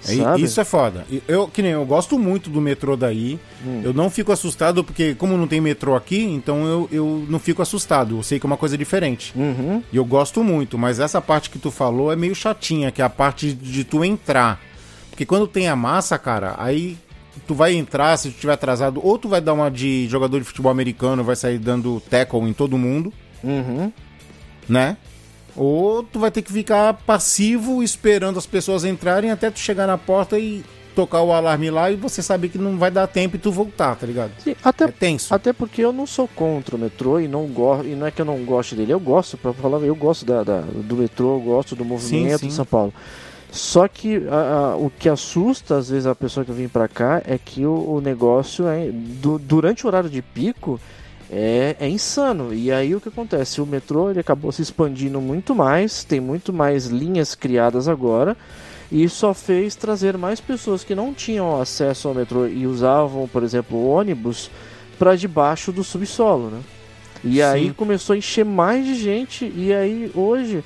Sabe? 0.00 0.42
Isso 0.42 0.60
é 0.60 0.64
foda. 0.64 1.04
Eu, 1.26 1.48
que 1.48 1.60
nem 1.60 1.72
eu 1.72 1.84
gosto 1.84 2.18
muito 2.18 2.48
do 2.48 2.60
metrô 2.60 2.96
daí. 2.96 3.38
Hum. 3.66 3.80
Eu 3.84 3.92
não 3.92 4.08
fico 4.08 4.32
assustado 4.32 4.82
porque, 4.84 5.14
como 5.14 5.36
não 5.36 5.46
tem 5.48 5.60
metrô 5.60 5.94
aqui, 5.96 6.22
então 6.22 6.64
eu, 6.66 6.88
eu 6.90 7.26
não 7.28 7.38
fico 7.38 7.60
assustado. 7.62 8.16
Eu 8.18 8.22
sei 8.22 8.38
que 8.38 8.46
é 8.46 8.48
uma 8.48 8.56
coisa 8.56 8.78
diferente. 8.78 9.32
Uhum. 9.36 9.82
E 9.92 9.96
eu 9.96 10.04
gosto 10.04 10.42
muito, 10.42 10.78
mas 10.78 11.00
essa 11.00 11.20
parte 11.20 11.50
que 11.50 11.58
tu 11.58 11.70
falou 11.70 12.12
é 12.12 12.16
meio 12.16 12.34
chatinha, 12.34 12.90
que 12.90 13.02
é 13.02 13.04
a 13.04 13.10
parte 13.10 13.52
de 13.52 13.84
tu 13.84 14.04
entrar. 14.04 14.60
Porque 15.10 15.26
quando 15.26 15.48
tem 15.48 15.68
a 15.68 15.74
massa, 15.74 16.16
cara, 16.16 16.54
aí 16.58 16.96
tu 17.46 17.54
vai 17.54 17.74
entrar, 17.74 18.16
se 18.16 18.28
tu 18.28 18.34
estiver 18.34 18.52
atrasado, 18.52 19.00
ou 19.04 19.18
tu 19.18 19.28
vai 19.28 19.40
dar 19.40 19.52
uma 19.52 19.68
de 19.70 20.06
jogador 20.08 20.38
de 20.38 20.44
futebol 20.44 20.70
americano, 20.70 21.24
vai 21.24 21.34
sair 21.36 21.58
dando 21.58 22.00
tackle 22.08 22.40
em 22.48 22.52
todo 22.52 22.78
mundo, 22.78 23.12
Uhum. 23.42 23.92
né? 24.68 24.96
Ou 25.58 26.02
tu 26.04 26.18
vai 26.20 26.30
ter 26.30 26.42
que 26.42 26.52
ficar 26.52 26.94
passivo 26.94 27.82
esperando 27.82 28.38
as 28.38 28.46
pessoas 28.46 28.84
entrarem 28.84 29.30
até 29.30 29.50
tu 29.50 29.58
chegar 29.58 29.86
na 29.86 29.98
porta 29.98 30.38
e 30.38 30.64
tocar 30.94 31.22
o 31.22 31.32
alarme 31.32 31.70
lá 31.70 31.90
e 31.90 31.96
você 31.96 32.20
sabe 32.22 32.48
que 32.48 32.58
não 32.58 32.76
vai 32.76 32.90
dar 32.90 33.06
tempo 33.06 33.36
e 33.36 33.38
tu 33.38 33.52
voltar, 33.52 33.94
tá 33.96 34.04
ligado? 34.06 34.30
Sim, 34.42 34.56
até, 34.64 34.84
É 34.84 34.88
tenso. 34.88 35.32
até 35.34 35.52
porque 35.52 35.80
eu 35.82 35.92
não 35.92 36.06
sou 36.06 36.26
contra 36.28 36.74
o 36.74 36.78
metrô 36.78 37.20
e 37.20 37.28
não 37.28 37.46
gosto. 37.46 37.86
E 37.86 37.94
não 37.94 38.06
é 38.06 38.10
que 38.10 38.20
eu 38.20 38.24
não 38.24 38.38
gosto 38.44 38.74
dele, 38.74 38.92
eu 38.92 38.98
gosto, 39.00 39.36
pra 39.36 39.52
falar, 39.52 39.78
eu 39.80 39.94
gosto 39.94 40.24
da, 40.24 40.42
da- 40.42 40.60
do 40.62 40.96
metrô, 40.96 41.36
eu 41.36 41.40
gosto 41.40 41.76
do 41.76 41.84
movimento 41.84 42.40
sim. 42.40 42.48
de 42.48 42.52
São 42.52 42.64
Paulo. 42.64 42.92
Só 43.50 43.88
que 43.88 44.26
a- 44.28 44.72
a- 44.72 44.76
o 44.76 44.90
que 44.90 45.08
assusta, 45.08 45.76
às 45.78 45.88
vezes, 45.88 46.06
a 46.06 46.14
pessoa 46.14 46.44
que 46.44 46.52
vem 46.52 46.68
pra 46.68 46.86
cá 46.88 47.22
é 47.24 47.38
que 47.38 47.64
o, 47.64 47.94
o 47.94 48.00
negócio 48.00 48.66
é. 48.68 48.90
du- 48.92 49.38
durante 49.38 49.84
o 49.84 49.88
horário 49.88 50.10
de 50.10 50.20
pico 50.20 50.78
é, 51.30 51.76
é 51.78 51.88
insano. 51.88 52.54
E 52.54 52.72
aí 52.72 52.94
o 52.94 53.00
que 53.00 53.08
acontece? 53.08 53.60
O 53.60 53.66
metrô 53.66 54.10
ele 54.10 54.20
acabou 54.20 54.50
se 54.50 54.62
expandindo 54.62 55.20
muito 55.20 55.54
mais, 55.54 56.04
tem 56.04 56.20
muito 56.20 56.52
mais 56.52 56.86
linhas 56.86 57.34
criadas 57.34 57.88
agora. 57.88 58.36
E 58.90 59.06
só 59.08 59.34
fez 59.34 59.74
trazer 59.74 60.16
mais 60.16 60.40
pessoas 60.40 60.82
que 60.82 60.94
não 60.94 61.12
tinham 61.12 61.60
acesso 61.60 62.08
ao 62.08 62.14
metrô 62.14 62.46
e 62.46 62.66
usavam, 62.66 63.28
por 63.28 63.42
exemplo, 63.42 63.86
ônibus 63.86 64.50
para 64.98 65.14
debaixo 65.14 65.70
do 65.70 65.84
subsolo, 65.84 66.48
né? 66.48 66.60
E 67.22 67.42
aí 67.42 67.66
Sim. 67.66 67.72
começou 67.72 68.14
a 68.14 68.16
encher 68.16 68.44
mais 68.44 68.86
de 68.86 68.94
gente. 68.94 69.52
E 69.54 69.74
aí 69.74 70.10
hoje, 70.14 70.64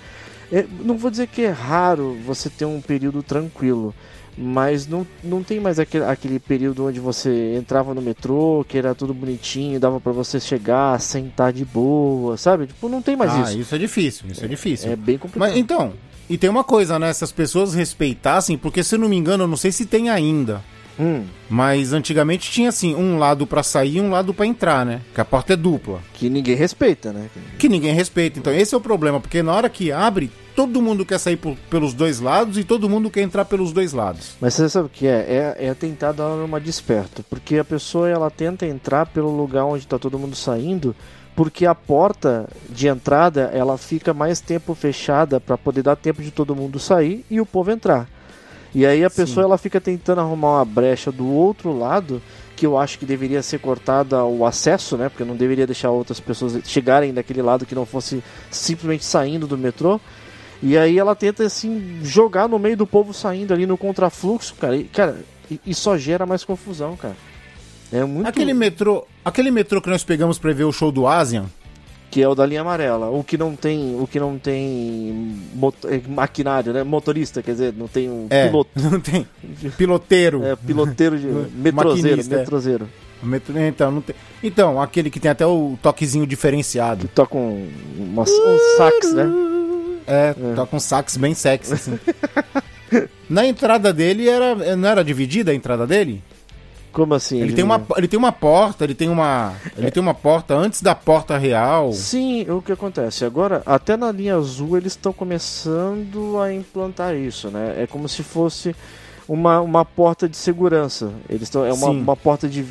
é, 0.53 0.64
não 0.85 0.96
vou 0.96 1.11
dizer 1.11 1.27
que 1.27 1.42
é 1.42 1.51
raro 1.51 2.16
você 2.25 2.48
ter 2.48 2.64
um 2.64 2.81
período 2.81 3.22
tranquilo, 3.22 3.92
mas 4.37 4.87
não, 4.87 5.07
não 5.23 5.42
tem 5.42 5.61
mais 5.61 5.79
aquele, 5.79 6.05
aquele 6.05 6.38
período 6.38 6.87
onde 6.87 6.99
você 6.99 7.55
entrava 7.57 7.95
no 7.95 8.01
metrô, 8.01 8.64
que 8.66 8.79
era 8.79 8.95
tudo 8.95 9.12
bonitinho, 9.12 9.79
dava 9.79 10.01
para 10.01 10.12
você 10.12 10.40
chegar, 10.40 11.01
sentar 11.01 11.53
de 11.53 11.64
boa, 11.64 12.37
sabe? 12.37 12.66
Tipo, 12.66 12.88
não 12.88 13.03
tem 13.03 13.16
mais 13.16 13.33
ah, 13.33 13.42
isso. 13.42 13.59
isso 13.59 13.75
é 13.75 13.79
difícil, 13.79 14.27
isso 14.31 14.45
é 14.45 14.49
difícil. 14.49 14.90
É 14.90 14.97
bem 14.97 15.18
complicado. 15.18 15.49
Mas 15.49 15.59
então, 15.59 15.92
e 16.29 16.38
tem 16.38 16.49
uma 16.49 16.64
coisa, 16.64 16.99
né? 16.99 17.12
Se 17.12 17.25
as 17.25 17.33
pessoas 17.33 17.75
respeitassem, 17.75 18.57
porque 18.57 18.83
se 18.83 18.95
eu 18.95 18.99
não 18.99 19.09
me 19.09 19.16
engano, 19.16 19.45
eu 19.45 19.49
não 19.49 19.57
sei 19.57 19.71
se 19.71 19.85
tem 19.85 20.09
ainda, 20.09 20.62
Hum, 20.98 21.24
Mas 21.48 21.92
antigamente 21.92 22.50
tinha 22.50 22.68
assim, 22.68 22.94
um 22.94 23.18
lado 23.18 23.46
pra 23.46 23.62
sair 23.62 23.96
e 23.96 24.00
um 24.00 24.11
lado 24.11 24.33
pra 24.35 24.46
entrar, 24.46 24.85
né? 24.87 25.00
Que 25.14 25.20
a 25.20 25.24
porta 25.24 25.55
é 25.55 25.57
dupla. 25.57 26.00
que 26.14 26.28
ninguém 26.31 26.55
respeita, 26.55 27.12
né? 27.12 27.28
Que 27.59 27.68
ninguém 27.68 27.94
respeita. 27.94 28.38
Então 28.38 28.52
esse 28.52 28.74
é 28.74 28.78
o 28.78 28.81
problema, 28.81 29.20
porque 29.20 29.42
na 29.42 29.52
hora 29.52 29.68
que 29.68 29.90
abre, 29.90 30.31
todo 30.55 30.81
mundo 30.83 31.05
quer 31.05 31.18
sair 31.18 31.37
por- 31.37 31.57
pelos 31.70 31.94
dois 31.94 32.20
lados 32.20 32.59
e 32.59 32.64
todo 32.64 32.88
mundo 32.88 33.11
quer 33.11 33.22
entrar 33.22 33.44
pelos 33.46 33.72
dois 33.72 33.92
lados. 33.92 34.37
Mas 34.40 34.55
você 34.55 34.68
sabe 34.68 34.87
o 34.87 34.90
que 34.90 35.07
é? 35.07 35.55
É, 35.59 35.66
é 35.68 35.74
tentar 35.74 36.12
dar 36.12 36.28
uma 36.28 36.61
desperto. 36.61 37.24
Porque 37.28 37.57
a 37.59 37.64
pessoa 37.64 38.09
ela 38.09 38.31
tenta 38.31 38.66
entrar 38.66 39.07
pelo 39.07 39.35
lugar 39.35 39.64
onde 39.64 39.87
tá 39.87 39.98
todo 39.98 40.18
mundo 40.18 40.37
saindo, 40.37 40.94
porque 41.35 41.64
a 41.64 41.74
porta 41.74 42.46
de 42.68 42.87
entrada 42.88 43.50
ela 43.55 43.78
fica 43.78 44.12
mais 44.12 44.40
tempo 44.40 44.74
fechada 44.74 45.40
para 45.40 45.57
poder 45.57 45.83
dar 45.83 45.96
tempo 45.96 46.22
de 46.22 46.31
todo 46.31 46.55
mundo 46.55 46.78
sair 46.78 47.24
e 47.31 47.40
o 47.40 47.46
povo 47.46 47.70
entrar. 47.70 48.07
E 48.75 48.87
aí 48.87 49.05
a 49.05 49.11
pessoa 49.11 49.45
ela 49.45 49.59
fica 49.59 49.81
tentando 49.81 50.21
arrumar 50.21 50.59
uma 50.59 50.65
brecha 50.65 51.13
do 51.13 51.27
outro 51.27 51.77
lado, 51.77 52.23
que 52.57 52.65
eu 52.65 52.79
acho 52.79 52.99
que 52.99 53.05
deveria 53.05 53.43
ser 53.43 53.59
cortada 53.59 54.25
o 54.25 54.47
acesso, 54.47 54.97
né? 54.97 55.09
Porque 55.09 55.25
não 55.25 55.37
deveria 55.37 55.67
deixar 55.67 55.91
outras 55.91 56.19
pessoas 56.21 56.59
chegarem 56.65 57.13
daquele 57.13 57.43
lado 57.43 57.67
que 57.67 57.75
não 57.75 57.85
fosse 57.85 58.23
simplesmente 58.51 59.05
saindo 59.05 59.47
do 59.47 59.59
metrô. 59.59 60.01
E 60.63 60.79
aí 60.79 60.99
ela 60.99 61.15
tenta 61.15 61.45
assim 61.45 61.99
jogar 62.03 62.49
no 62.49 62.59
meio 62.59 62.77
do 62.77 62.87
povo 62.87 63.13
saindo 63.13 63.53
ali 63.53 63.67
no 63.67 63.77
contrafluxo, 63.77 64.55
cara. 64.55 64.77
E, 64.77 64.85
cara, 64.85 65.19
e, 65.51 65.61
e 65.67 65.75
só 65.75 65.99
gera 65.99 66.25
mais 66.25 66.45
confusão, 66.45 66.97
cara. 66.97 67.17
É 67.93 68.05
muito 68.05 68.27
Aquele 68.27 68.55
metrô, 68.55 69.07
aquele 69.23 69.51
metrô 69.51 69.83
que 69.83 69.91
nós 69.91 70.03
pegamos 70.03 70.39
pra 70.39 70.53
ver 70.53 70.65
o 70.65 70.73
show 70.73 70.91
do 70.91 71.07
Asian, 71.07 71.45
que 72.12 72.20
é 72.22 72.29
o 72.29 72.35
da 72.35 72.44
linha 72.44 72.61
amarela, 72.61 73.09
o 73.09 73.25
que 73.25 73.38
não 73.38 73.57
tem, 73.57 73.96
o 73.98 74.07
que 74.07 74.20
não 74.20 74.38
tem 74.38 75.35
é, 75.88 75.98
maquinário, 76.11 76.70
né? 76.70 76.83
Motorista, 76.85 77.42
quer 77.42 77.53
dizer, 77.53 77.72
não 77.75 77.88
tem 77.88 78.11
um 78.11 78.27
é, 78.29 78.48
piloto, 78.48 78.70
não 78.77 79.01
tem 79.01 79.27
piloteiro. 79.79 80.44
é, 80.44 80.55
piloteiro 80.55 81.18
de 81.18 81.27
metrozeiro, 81.57 82.20
é. 82.20 82.25
metrozeiro. 82.25 82.88
Metrô- 83.22 83.59
então, 83.59 83.90
não 83.90 84.03
tem. 84.03 84.14
Então, 84.42 84.79
aquele 84.83 85.09
que 85.09 85.18
tem 85.18 85.31
até 85.31 85.46
o 85.46 85.79
toquezinho 85.81 86.27
diferenciado. 86.27 87.09
Que 87.09 87.14
toca 87.14 87.35
um, 87.35 87.66
uma- 87.96 88.25
um 88.25 88.77
sax, 88.77 89.14
né? 89.14 89.31
É, 90.07 90.35
toca 90.55 90.77
um 90.77 90.81
sax 90.81 91.16
bem 91.16 91.33
sexy, 91.33 91.72
assim. 91.72 91.98
Na 93.31 93.46
entrada 93.46 93.90
dele 93.90 94.29
era. 94.29 94.77
Não 94.77 94.87
era 94.87 95.03
dividida 95.03 95.51
a 95.51 95.55
entrada 95.55 95.87
dele? 95.87 96.22
Como 96.92 97.14
assim? 97.14 97.40
Ele 97.40 97.55
tem, 97.55 97.64
uma, 97.64 97.83
ele 97.96 98.07
tem 98.07 98.18
uma 98.18 98.33
porta, 98.33 98.85
ele 98.85 98.94
tem 98.94 99.09
uma. 99.09 99.55
Ele 99.76 99.90
tem 99.90 100.00
uma 100.00 100.12
porta 100.12 100.55
antes 100.55 100.83
da 100.83 100.94
porta 100.94 101.38
real. 101.38 101.92
Sim, 101.92 102.48
o 102.50 102.61
que 102.61 102.72
acontece? 102.72 103.24
Agora, 103.24 103.62
até 103.64 103.96
na 103.96 104.12
linha 104.12 104.37
azul, 104.37 104.76
eles 104.76 104.92
estão 104.92 105.12
começando 105.12 106.38
a 106.38 106.52
implantar 106.52 107.14
isso, 107.16 107.48
né? 107.48 107.76
É 107.78 107.87
como 107.87 108.09
se 108.09 108.22
fosse 108.22 108.76
uma, 109.26 109.61
uma 109.61 109.85
porta 109.85 110.28
de 110.28 110.37
segurança. 110.37 111.11
Eles 111.28 111.48
tão, 111.48 111.64
é 111.64 111.72
uma, 111.72 111.88
uma 111.88 112.16
porta 112.16 112.46
de. 112.46 112.62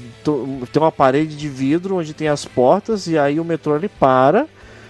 Tem 0.71 0.81
uma 0.81 0.91
parede 0.91 1.36
de 1.36 1.49
vidro 1.49 1.97
onde 1.97 2.13
tem 2.13 2.27
as 2.27 2.45
portas, 2.45 3.07
e 3.07 3.17
aí 3.17 3.39
o 3.39 3.45
metrô 3.45 3.75
ele 3.75 3.89
para. 3.89 4.47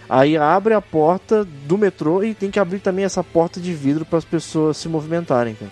Aí 0.09 0.35
abre 0.35 0.73
a 0.73 0.81
porta 0.81 1.45
do 1.45 1.77
metrô 1.77 2.21
e 2.21 2.33
tem 2.33 2.51
que 2.51 2.59
abrir 2.59 2.79
também 2.79 3.05
essa 3.05 3.23
porta 3.23 3.61
de 3.61 3.73
vidro 3.73 4.03
para 4.03 4.17
as 4.17 4.25
pessoas 4.25 4.75
se 4.75 4.89
movimentarem. 4.89 5.55
Cara. 5.55 5.71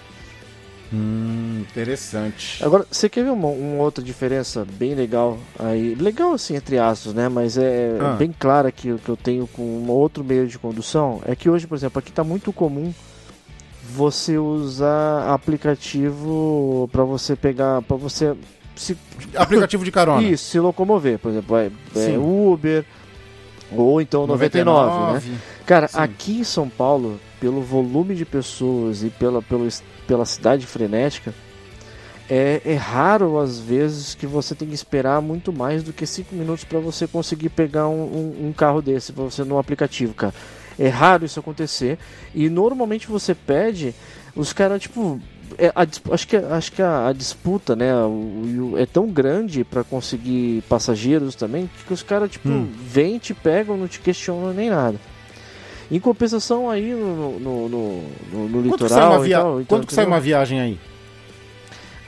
Hum, 0.92 1.60
interessante. 1.70 2.64
Agora, 2.64 2.86
você 2.90 3.08
quer 3.08 3.24
ver 3.24 3.30
uma, 3.30 3.48
uma 3.48 3.84
outra 3.84 4.04
diferença 4.04 4.66
bem 4.74 4.96
legal 4.96 5.38
aí? 5.60 5.94
Legal 5.94 6.34
assim, 6.34 6.56
entre 6.56 6.80
aspas, 6.80 7.14
né? 7.14 7.30
Mas 7.30 7.58
é 7.58 7.96
Ah. 8.02 8.16
bem 8.18 8.34
clara 8.38 8.72
que, 8.72 8.96
que 8.98 9.10
eu 9.10 9.16
tenho 9.18 9.46
com 9.48 9.62
um 9.62 9.90
outro 9.90 10.24
meio 10.24 10.48
de 10.48 10.58
condução. 10.58 11.22
É 11.26 11.36
que 11.36 11.50
hoje, 11.50 11.68
por 11.68 11.76
exemplo, 11.76 12.00
aqui 12.00 12.12
tá 12.12 12.24
muito 12.24 12.52
comum 12.52 12.92
você 13.92 14.38
usar 14.38 15.32
aplicativo 15.34 16.90
para 16.92 17.04
você 17.04 17.36
pegar, 17.36 17.82
para 17.84 17.98
você 17.98 18.36
se, 18.76 18.98
Aplicativo 19.36 19.84
de 19.84 19.92
carona. 19.92 20.22
isso, 20.28 20.46
se 20.52 20.60
locomover. 20.60 21.20
Por 21.20 21.30
exemplo, 21.32 21.58
é, 21.58 21.70
é. 21.96 22.18
Uber 22.18 22.86
ou 23.76 24.02
então 24.02 24.26
99, 24.26 25.14
né? 25.14 25.40
Cara, 25.66 25.88
Sim. 25.88 25.98
aqui 26.00 26.40
em 26.40 26.44
São 26.44 26.68
Paulo, 26.70 27.20
pelo 27.40 27.62
volume 27.62 28.16
de 28.16 28.26
pessoas 28.26 29.04
e 29.04 29.10
pela, 29.10 29.42
pelo, 29.42 29.68
pela 30.08 30.26
cidade 30.26 30.66
frenética, 30.66 31.34
é, 32.30 32.62
é 32.64 32.76
raro 32.76 33.40
às 33.40 33.60
vezes 33.60 34.14
que 34.14 34.28
você 34.28 34.54
tem 34.54 34.68
que 34.68 34.76
esperar 34.76 35.22
muito 35.22 35.52
mais 35.52 35.82
do 35.82 35.92
que 35.92 36.06
5 36.06 36.36
minutos 36.36 36.64
para 36.64 36.80
você 36.80 37.08
conseguir 37.08 37.50
pegar 37.50 37.88
um, 37.88 38.04
um- 38.04 38.48
um 38.50 38.54
carro 38.54 38.82
desse 38.82 39.12
para 39.12 39.24
você 39.24 39.44
no 39.44 39.58
aplicativo, 39.58 40.14
cara. 40.14 40.34
É 40.78 40.88
raro 40.88 41.26
isso 41.26 41.40
acontecer 41.40 41.98
e 42.34 42.48
normalmente 42.50 43.08
você 43.08 43.34
pede, 43.36 43.94
os 44.36 44.54
caras 44.54 44.82
tipo 44.82 45.20
é, 45.58 45.72
a 45.76 45.86
acho 46.14 46.28
que, 46.28 46.38
acho 46.38 46.72
que 46.72 46.82
a, 46.82 47.08
a 47.08 47.14
disputa, 47.14 47.76
né, 47.76 47.94
o- 47.96 48.74
o- 48.74 48.78
é 48.78 48.86
tão 48.86 49.08
grande 49.08 49.64
para 49.64 49.84
conseguir 49.84 50.62
passageiros 50.70 51.34
também 51.34 51.68
que 51.88 51.94
os 51.94 52.04
caras 52.04 52.30
tipo 52.30 52.48
Hum. 52.50 52.70
vêm, 52.80 53.18
te 53.18 53.34
pegam, 53.34 53.76
não 53.76 53.88
te 53.88 54.00
questionam 54.00 54.54
nem 54.54 54.70
nada. 54.70 55.00
Em 55.92 56.00
compensação 56.00 56.70
aí 56.70 56.94
no, 56.94 57.40
no, 57.40 57.70
no, 57.70 58.04
no- 58.32 58.50
no 58.50 58.70
Quanto 58.70 58.78
que 58.78 58.84
litoral. 58.84 59.22
via... 59.22 59.38
então- 59.38 59.66
Quanto 59.68 59.88
que 59.88 59.94
sai 59.94 60.06
uma 60.06 60.20
viagem 60.20 60.60
aí? 60.62 60.80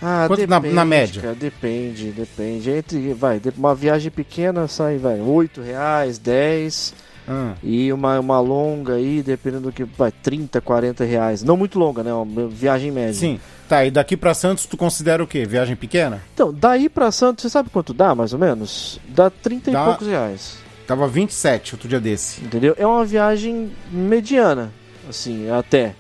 Ah, 0.02 0.26
quanto 0.28 0.48
na- 0.48 0.58
depende, 0.60 0.76
na 0.76 0.86
média? 0.86 1.22
cara, 1.22 1.36
depende, 1.36 2.12
depende. 2.12 2.72
Entre, 2.72 3.14
vai, 3.14 3.40
uma 3.56 3.76
viagem 3.76 4.10
pequena 4.12 4.68
sai, 4.68 4.98
vai, 4.98 5.20
8 5.20 5.62
reais, 5.62 6.18
10. 6.18 6.94
Ah, 7.28 7.54
E 7.64 7.94
uma, 7.94 8.20
uma 8.20 8.40
longa 8.40 8.96
aí, 8.96 9.22
dependendo 9.22 9.64
do 9.70 9.72
que, 9.72 9.84
vai, 9.84 10.12
30, 10.12 10.60
40 10.60 11.04
reais. 11.04 11.44
Não 11.44 11.56
muito 11.56 11.78
longa, 11.78 12.04
né? 12.04 12.12
Uma 12.14 12.48
viagem 12.48 12.92
média. 12.92 13.14
sim. 13.14 13.40
Tá, 13.70 13.86
e 13.86 13.92
daqui 13.92 14.18
pra 14.18 14.34
Santos 14.34 14.66
tu 14.66 14.76
considera 14.76 15.24
o 15.24 15.28
quê? 15.28 15.46
Viagem 15.46 15.78
pequena? 15.78 16.22
Então, 16.34 16.52
daí 16.54 16.90
pra 16.90 17.10
Santos, 17.10 17.44
você 17.44 17.50
sabe 17.50 17.70
quanto 17.70 17.94
dá, 17.94 18.14
mais 18.14 18.34
ou 18.34 18.40
menos? 18.40 19.00
Dá 19.08 19.30
30 19.30 19.72
Dá. 19.72 19.82
e 19.82 19.86
poucos 19.86 20.08
reais. 20.08 20.58
Tava 20.92 21.08
27 21.08 21.76
outro 21.76 21.88
dia 21.88 22.02
desse. 22.02 22.42
Entendeu? 22.44 22.76
É 22.78 22.86
uma 22.86 23.06
viagem 23.06 23.72
mediana, 23.90 24.74
assim, 25.10 25.50
até. 25.50 25.96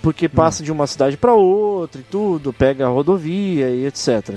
Porque 0.00 0.26
passa 0.26 0.62
de 0.62 0.72
uma 0.72 0.86
cidade 0.86 1.18
para 1.18 1.34
outra 1.34 2.00
e 2.00 2.04
tudo, 2.04 2.50
pega 2.50 2.86
a 2.86 2.88
rodovia 2.88 3.68
e 3.68 3.84
etc. 3.84 4.36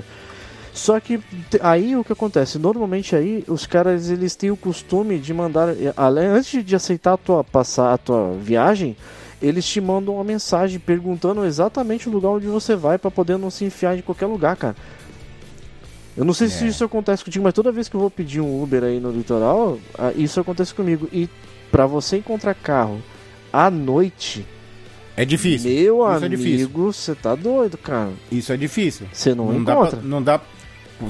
Só 0.73 0.99
que 0.99 1.17
aí 1.62 1.95
o 1.95 2.03
que 2.03 2.12
acontece? 2.12 2.60
Normalmente 2.60 3.15
aí 3.15 3.45
os 3.47 3.65
caras 3.65 4.10
eles 4.10 4.36
têm 4.36 4.51
o 4.51 4.58
costume 4.58 5.17
de 5.17 5.34
mandar, 5.34 5.69
além- 5.95 6.27
antes 6.27 6.65
de 6.65 6.75
aceitar 6.75 7.13
a 7.13 7.17
tua 7.17 7.41
passar 7.41 7.93
a 7.93 7.97
tua 7.97 8.34
viagem, 8.38 8.97
eles 9.41 9.65
te 9.65 9.79
mandam 9.79 10.15
uma 10.15 10.25
mensagem 10.25 10.77
perguntando 10.77 11.45
exatamente 11.45 12.10
o 12.10 12.12
lugar 12.12 12.31
onde 12.31 12.47
você 12.47 12.75
vai 12.75 12.97
para 12.97 13.10
poder 13.10 13.38
não 13.38 13.49
se 13.49 13.63
enfiar 13.63 13.97
em 13.97 14.01
qualquer 14.01 14.25
lugar, 14.25 14.58
cara. 14.58 14.75
Eu 16.17 16.23
não 16.23 16.34
sei 16.34 16.47
se 16.47 16.63
É. 16.63 16.67
isso 16.67 16.84
acontece 16.84 17.23
contigo, 17.25 17.43
mas 17.43 17.54
toda 17.54 17.71
vez 17.71 17.89
que 17.89 17.95
eu 17.95 17.99
vou 17.99 18.10
pedir 18.10 18.39
um 18.41 18.62
Uber 18.63 18.84
aí 18.84 18.99
no 18.99 19.12
litoral, 19.12 19.78
ah, 19.97 20.12
isso 20.15 20.39
acontece 20.39 20.73
comigo. 20.73 21.10
E 21.12 21.30
para 21.71 21.86
você 21.86 22.17
encontrar 22.17 22.54
carro 22.56 23.01
à 23.51 23.69
noite, 23.69 24.45
É 25.17 25.25
difícil. 25.25 25.69
meu 25.71 26.01
Isso 26.15 26.23
é 26.23 26.28
amigo, 26.28 26.93
você 26.93 27.15
tá 27.15 27.36
doido, 27.36 27.78
cara. 27.78 28.12
Isso 28.32 28.51
é 28.54 28.58
difícil. 28.58 29.08
Você 29.12 29.34
não, 29.36 29.51
Não 29.51 29.63
dá, 29.63 29.73
encontra. 29.73 29.97
pra, 29.97 30.08
não 30.08 30.21
dá. 30.23 30.39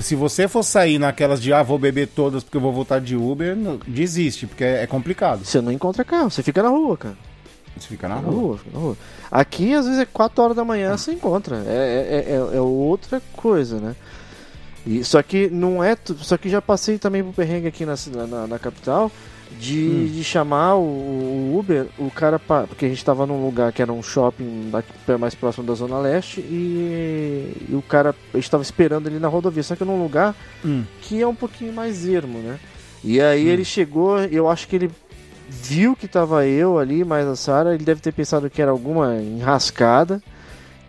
Se 0.01 0.15
você 0.15 0.47
for 0.47 0.63
sair 0.63 0.97
naquelas 0.97 1.39
de 1.39 1.53
ah, 1.53 1.61
vou 1.61 1.77
beber 1.77 2.07
todas 2.07 2.43
porque 2.43 2.57
eu 2.57 2.61
vou 2.61 2.73
voltar 2.73 2.99
de 2.99 3.15
Uber, 3.15 3.55
não- 3.55 3.79
desiste, 3.87 4.47
porque 4.47 4.63
é, 4.63 4.81
é 4.81 4.87
complicado. 4.87 5.45
Você 5.45 5.61
não 5.61 5.71
encontra 5.71 6.03
carro, 6.03 6.31
você 6.31 6.41
fica 6.41 6.63
na 6.63 6.69
rua, 6.69 6.97
cara. 6.97 7.17
Você 7.77 7.87
fica 7.89 8.07
na 8.07 8.15
Na 8.15 8.21
rua. 8.21 8.33
rua, 8.33 8.57
fica 8.57 8.71
na 8.73 8.79
rua. 8.79 8.97
Aqui, 9.29 9.73
às 9.75 9.85
vezes, 9.85 9.99
é 10.01 10.05
4 10.05 10.41
horas 10.43 10.55
da 10.55 10.63
manhã, 10.65 10.97
você 10.97 11.11
encontra. 11.11 11.57
É, 11.67 12.25
é, 12.27 12.31
é, 12.33 12.57
é 12.57 12.61
outra 12.61 13.21
coisa, 13.33 13.79
né? 13.79 13.95
E, 14.85 15.03
só 15.03 15.21
que 15.23 15.49
não 15.49 15.83
é. 15.83 15.97
Só 16.17 16.37
que 16.37 16.49
já 16.49 16.61
passei 16.61 16.97
também 16.97 17.23
pro 17.23 17.33
perrengue 17.33 17.67
aqui 17.67 17.85
na, 17.85 17.95
na, 18.27 18.47
na 18.47 18.59
capital 18.59 19.11
de, 19.59 20.09
de 20.09 20.23
chamar 20.23 20.75
o, 20.75 20.81
o 20.83 21.57
Uber, 21.57 21.87
o 21.97 22.11
cara. 22.11 22.37
pa- 22.37 22.65
Porque 22.67 22.85
a 22.85 22.89
gente 22.89 23.03
tava 23.03 23.25
num 23.25 23.43
lugar 23.43 23.71
que 23.73 23.81
era 23.81 23.91
um 23.91 24.03
shopping 24.03 24.69
daqui, 24.71 24.91
mais 25.19 25.33
próximo 25.33 25.65
da 25.65 25.73
Zona 25.73 25.97
Leste 25.99 26.39
e, 26.41 27.67
e 27.69 27.75
o 27.75 27.81
cara. 27.81 28.13
A 28.33 28.37
gente 28.37 28.51
tava 28.51 28.63
esperando 28.63 29.07
ele 29.07 29.17
na 29.19 29.27
rodovia, 29.27 29.63
só 29.63 29.75
que 29.75 29.83
num 29.85 30.01
lugar 30.01 30.35
Hum. 30.63 30.83
que 31.01 31.21
é 31.21 31.27
um 31.27 31.35
pouquinho 31.35 31.73
mais 31.73 32.07
ermo, 32.07 32.39
né? 32.39 32.59
E 33.03 33.21
aí 33.21 33.47
ele 33.47 33.63
chegou, 33.65 34.19
eu 34.19 34.49
acho 34.49 34.67
que 34.67 34.75
ele 34.75 34.91
viu 35.49 35.95
que 35.95 36.07
tava 36.07 36.45
eu 36.47 36.77
ali, 36.79 37.03
mais 37.03 37.27
a 37.27 37.35
Sara, 37.35 37.75
ele 37.75 37.83
deve 37.83 38.01
ter 38.01 38.11
pensado 38.11 38.49
que 38.49 38.61
era 38.61 38.71
alguma 38.71 39.15
enrascada. 39.15 40.21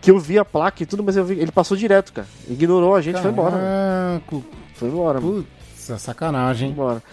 Que 0.01 0.11
eu 0.11 0.19
vi 0.19 0.37
a 0.37 0.45
placa 0.45 0.83
e 0.83 0.85
tudo, 0.85 1.03
mas 1.03 1.15
vi, 1.15 1.39
ele 1.39 1.51
passou 1.51 1.75
direto, 1.75 2.13
cara. 2.13 2.27
Ignorou 2.49 2.95
a 2.95 3.01
gente, 3.01 3.19
foi 3.19 3.31
embora. 3.31 3.55
mano. 3.55 4.43
Foi 4.75 4.87
embora, 4.89 5.19
mano. 5.19 5.43
Putz, 5.43 5.89
é 5.89 5.97
sacanagem. 5.97 6.67
hein? 6.67 6.73
Embora. 6.73 7.03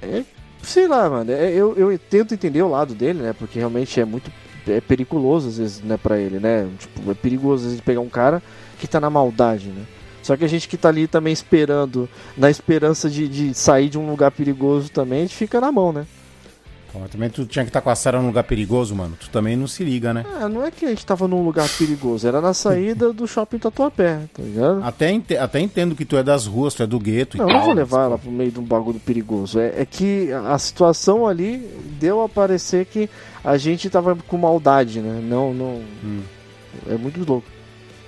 É, 0.00 0.22
sei 0.62 0.86
lá, 0.86 1.08
mano. 1.10 1.30
é, 1.32 1.50
eu, 1.52 1.74
eu 1.76 1.98
tento 1.98 2.34
entender 2.34 2.62
o 2.62 2.68
lado 2.68 2.94
dele, 2.94 3.20
né? 3.22 3.34
Porque 3.36 3.58
realmente 3.58 4.00
é 4.00 4.04
muito 4.04 4.30
é 4.66 4.80
periculoso 4.80 5.48
às 5.48 5.58
vezes, 5.58 5.80
né, 5.80 5.96
pra 5.96 6.18
ele, 6.18 6.38
né? 6.38 6.68
Tipo, 6.78 7.10
é 7.10 7.14
perigoso 7.14 7.64
às 7.64 7.70
vezes 7.70 7.80
pegar 7.80 8.00
um 8.00 8.08
cara 8.08 8.42
que 8.78 8.86
tá 8.86 9.00
na 9.00 9.08
maldade, 9.10 9.68
né? 9.68 9.84
Só 10.22 10.36
que 10.36 10.44
a 10.44 10.48
gente 10.48 10.68
que 10.68 10.76
tá 10.76 10.90
ali 10.90 11.06
também 11.06 11.32
esperando, 11.32 12.08
na 12.36 12.50
esperança 12.50 13.08
de, 13.08 13.26
de 13.28 13.54
sair 13.54 13.88
de 13.88 13.98
um 13.98 14.08
lugar 14.10 14.30
perigoso 14.30 14.90
também, 14.90 15.20
a 15.20 15.22
gente 15.22 15.34
fica 15.34 15.58
na 15.60 15.72
mão, 15.72 15.90
né? 15.92 16.06
Mas 16.94 17.10
também 17.10 17.28
tu 17.30 17.44
tinha 17.46 17.64
que 17.64 17.68
estar 17.68 17.80
com 17.80 17.90
a 17.90 17.94
Sara 17.94 18.18
num 18.20 18.28
lugar 18.28 18.42
perigoso, 18.44 18.94
mano. 18.94 19.16
Tu 19.20 19.28
também 19.30 19.56
não 19.56 19.66
se 19.68 19.84
liga, 19.84 20.12
né? 20.14 20.24
Ah, 20.40 20.48
não 20.48 20.64
é 20.64 20.70
que 20.70 20.84
a 20.84 20.88
gente 20.88 21.04
tava 21.04 21.28
num 21.28 21.44
lugar 21.44 21.68
perigoso, 21.68 22.26
era 22.26 22.40
na 22.40 22.52
saída 22.54 23.12
do 23.12 23.26
shopping 23.28 23.58
Tatuapé, 23.58 24.20
tá 24.34 24.42
ligado? 24.42 24.82
Até, 24.82 25.12
ente- 25.12 25.36
até 25.36 25.60
entendo 25.60 25.94
que 25.94 26.04
tu 26.04 26.16
é 26.16 26.22
das 26.22 26.46
ruas, 26.46 26.74
tu 26.74 26.82
é 26.82 26.86
do 26.86 26.98
gueto 26.98 27.36
Não, 27.36 27.44
e 27.44 27.48
tal. 27.48 27.58
não 27.58 27.66
vou 27.66 27.74
levar 27.74 28.04
ela 28.04 28.18
pro 28.18 28.30
meio 28.30 28.50
de 28.50 28.58
um 28.58 28.64
bagulho 28.64 28.98
perigoso. 28.98 29.60
É, 29.60 29.82
é 29.82 29.86
que 29.86 30.30
a 30.32 30.58
situação 30.58 31.26
ali 31.26 31.58
deu 32.00 32.22
a 32.22 32.28
parecer 32.28 32.86
que 32.86 33.08
a 33.44 33.56
gente 33.58 33.88
tava 33.90 34.16
com 34.16 34.36
maldade, 34.38 35.00
né? 35.00 35.20
Não, 35.22 35.52
não. 35.54 35.82
Hum. 36.02 36.22
É 36.88 36.96
muito 36.96 37.22
louco. 37.24 37.46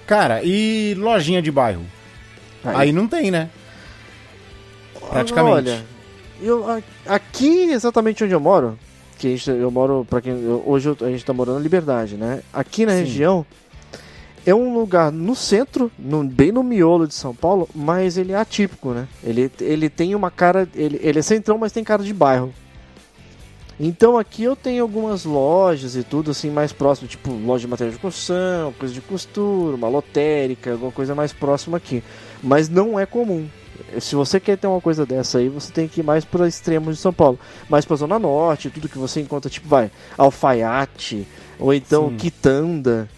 Cara, 0.06 0.42
e 0.42 0.94
lojinha 0.98 1.40
de 1.42 1.50
bairro? 1.52 1.82
Aí, 2.64 2.92
não 2.92 3.06
tem, 3.06 3.30
né? 3.30 3.48
Praticamente. 5.10 5.54
Olha, 5.70 5.84
eu, 6.42 6.64
aqui 7.06 7.70
exatamente 7.70 8.24
onde 8.24 8.32
eu 8.32 8.40
moro, 8.40 8.78
que 9.18 9.26
a 9.26 9.30
gente, 9.30 9.50
eu 9.50 9.70
moro, 9.70 10.06
para 10.08 10.20
quem 10.20 10.32
eu- 10.32 10.62
hoje 10.66 10.88
eu- 10.88 10.96
a 11.06 11.10
gente 11.10 11.24
tá 11.24 11.32
morando 11.32 11.56
na 11.56 11.60
Liberdade, 11.60 12.16
né? 12.16 12.42
Aqui 12.52 12.86
na 12.86 12.92
Sim. 12.92 12.98
região 13.00 13.46
é 14.46 14.54
um 14.54 14.72
lugar 14.74 15.12
no 15.12 15.34
centro, 15.36 15.90
no- 15.98 16.24
bem 16.24 16.50
no 16.52 16.62
miolo 16.62 17.06
de 17.06 17.14
São 17.14 17.34
Paulo, 17.34 17.68
mas 17.74 18.16
ele 18.16 18.32
é 18.32 18.36
atípico, 18.36 18.90
né? 18.92 19.06
Ele, 19.22 19.50
ele 19.60 19.88
tem 19.90 20.14
uma 20.14 20.30
cara, 20.30 20.68
ele, 20.74 20.98
ele 21.02 21.18
é 21.18 21.22
centrão, 21.22 21.58
mas 21.58 21.72
tem 21.72 21.84
cara 21.84 22.02
de 22.02 22.14
bairro. 22.14 22.52
Então 23.82 24.18
aqui 24.18 24.42
eu 24.44 24.54
tenho 24.54 24.82
algumas 24.82 25.24
lojas 25.24 25.96
e 25.96 26.02
tudo 26.02 26.30
assim 26.32 26.50
mais 26.50 26.70
próximo, 26.70 27.08
tipo 27.08 27.32
loja 27.32 27.62
de 27.62 27.66
material 27.70 27.94
de 27.94 27.98
construção, 28.00 28.74
coisa 28.78 28.92
de 28.92 29.00
costura, 29.00 29.74
uma 29.74 29.88
lotérica, 29.88 30.72
alguma 30.72 30.92
coisa 30.92 31.14
mais 31.14 31.32
próxima 31.32 31.78
aqui. 31.78 32.02
Mas 32.42 32.68
não 32.68 33.00
é 33.00 33.06
comum. 33.06 33.46
Se 34.00 34.14
você 34.14 34.38
quer 34.38 34.56
ter 34.56 34.66
uma 34.66 34.80
coisa 34.80 35.04
dessa 35.04 35.38
aí, 35.38 35.48
você 35.48 35.72
tem 35.72 35.88
que 35.88 36.00
ir 36.00 36.02
mais 36.02 36.24
para 36.24 36.46
extremos 36.46 36.96
de 36.96 37.00
São 37.02 37.12
Paulo, 37.12 37.38
mais 37.68 37.84
para 37.84 37.96
zona 37.96 38.18
norte, 38.18 38.70
tudo 38.70 38.88
que 38.88 38.98
você 38.98 39.20
encontra, 39.20 39.50
tipo 39.50 39.68
vai, 39.68 39.90
alfaiate 40.16 41.26
ou 41.58 41.72
então 41.74 42.08
Sim. 42.10 42.16
quitanda. 42.16 43.08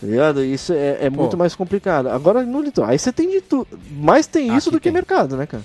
Tá 0.00 0.06
ligado? 0.06 0.44
Isso 0.44 0.72
é, 0.72 0.98
é 1.02 1.10
muito 1.10 1.36
mais 1.36 1.54
complicado. 1.54 2.08
Agora 2.08 2.42
no 2.42 2.60
litoral, 2.60 2.90
aí 2.90 2.98
você 2.98 3.12
tem 3.12 3.30
de 3.30 3.40
tudo. 3.40 3.68
Mais 3.92 4.26
tem 4.26 4.48
isso 4.48 4.68
Aqui 4.68 4.70
do 4.70 4.80
que 4.80 4.84
tem. 4.84 4.92
mercado, 4.92 5.36
né, 5.36 5.46
cara? 5.46 5.62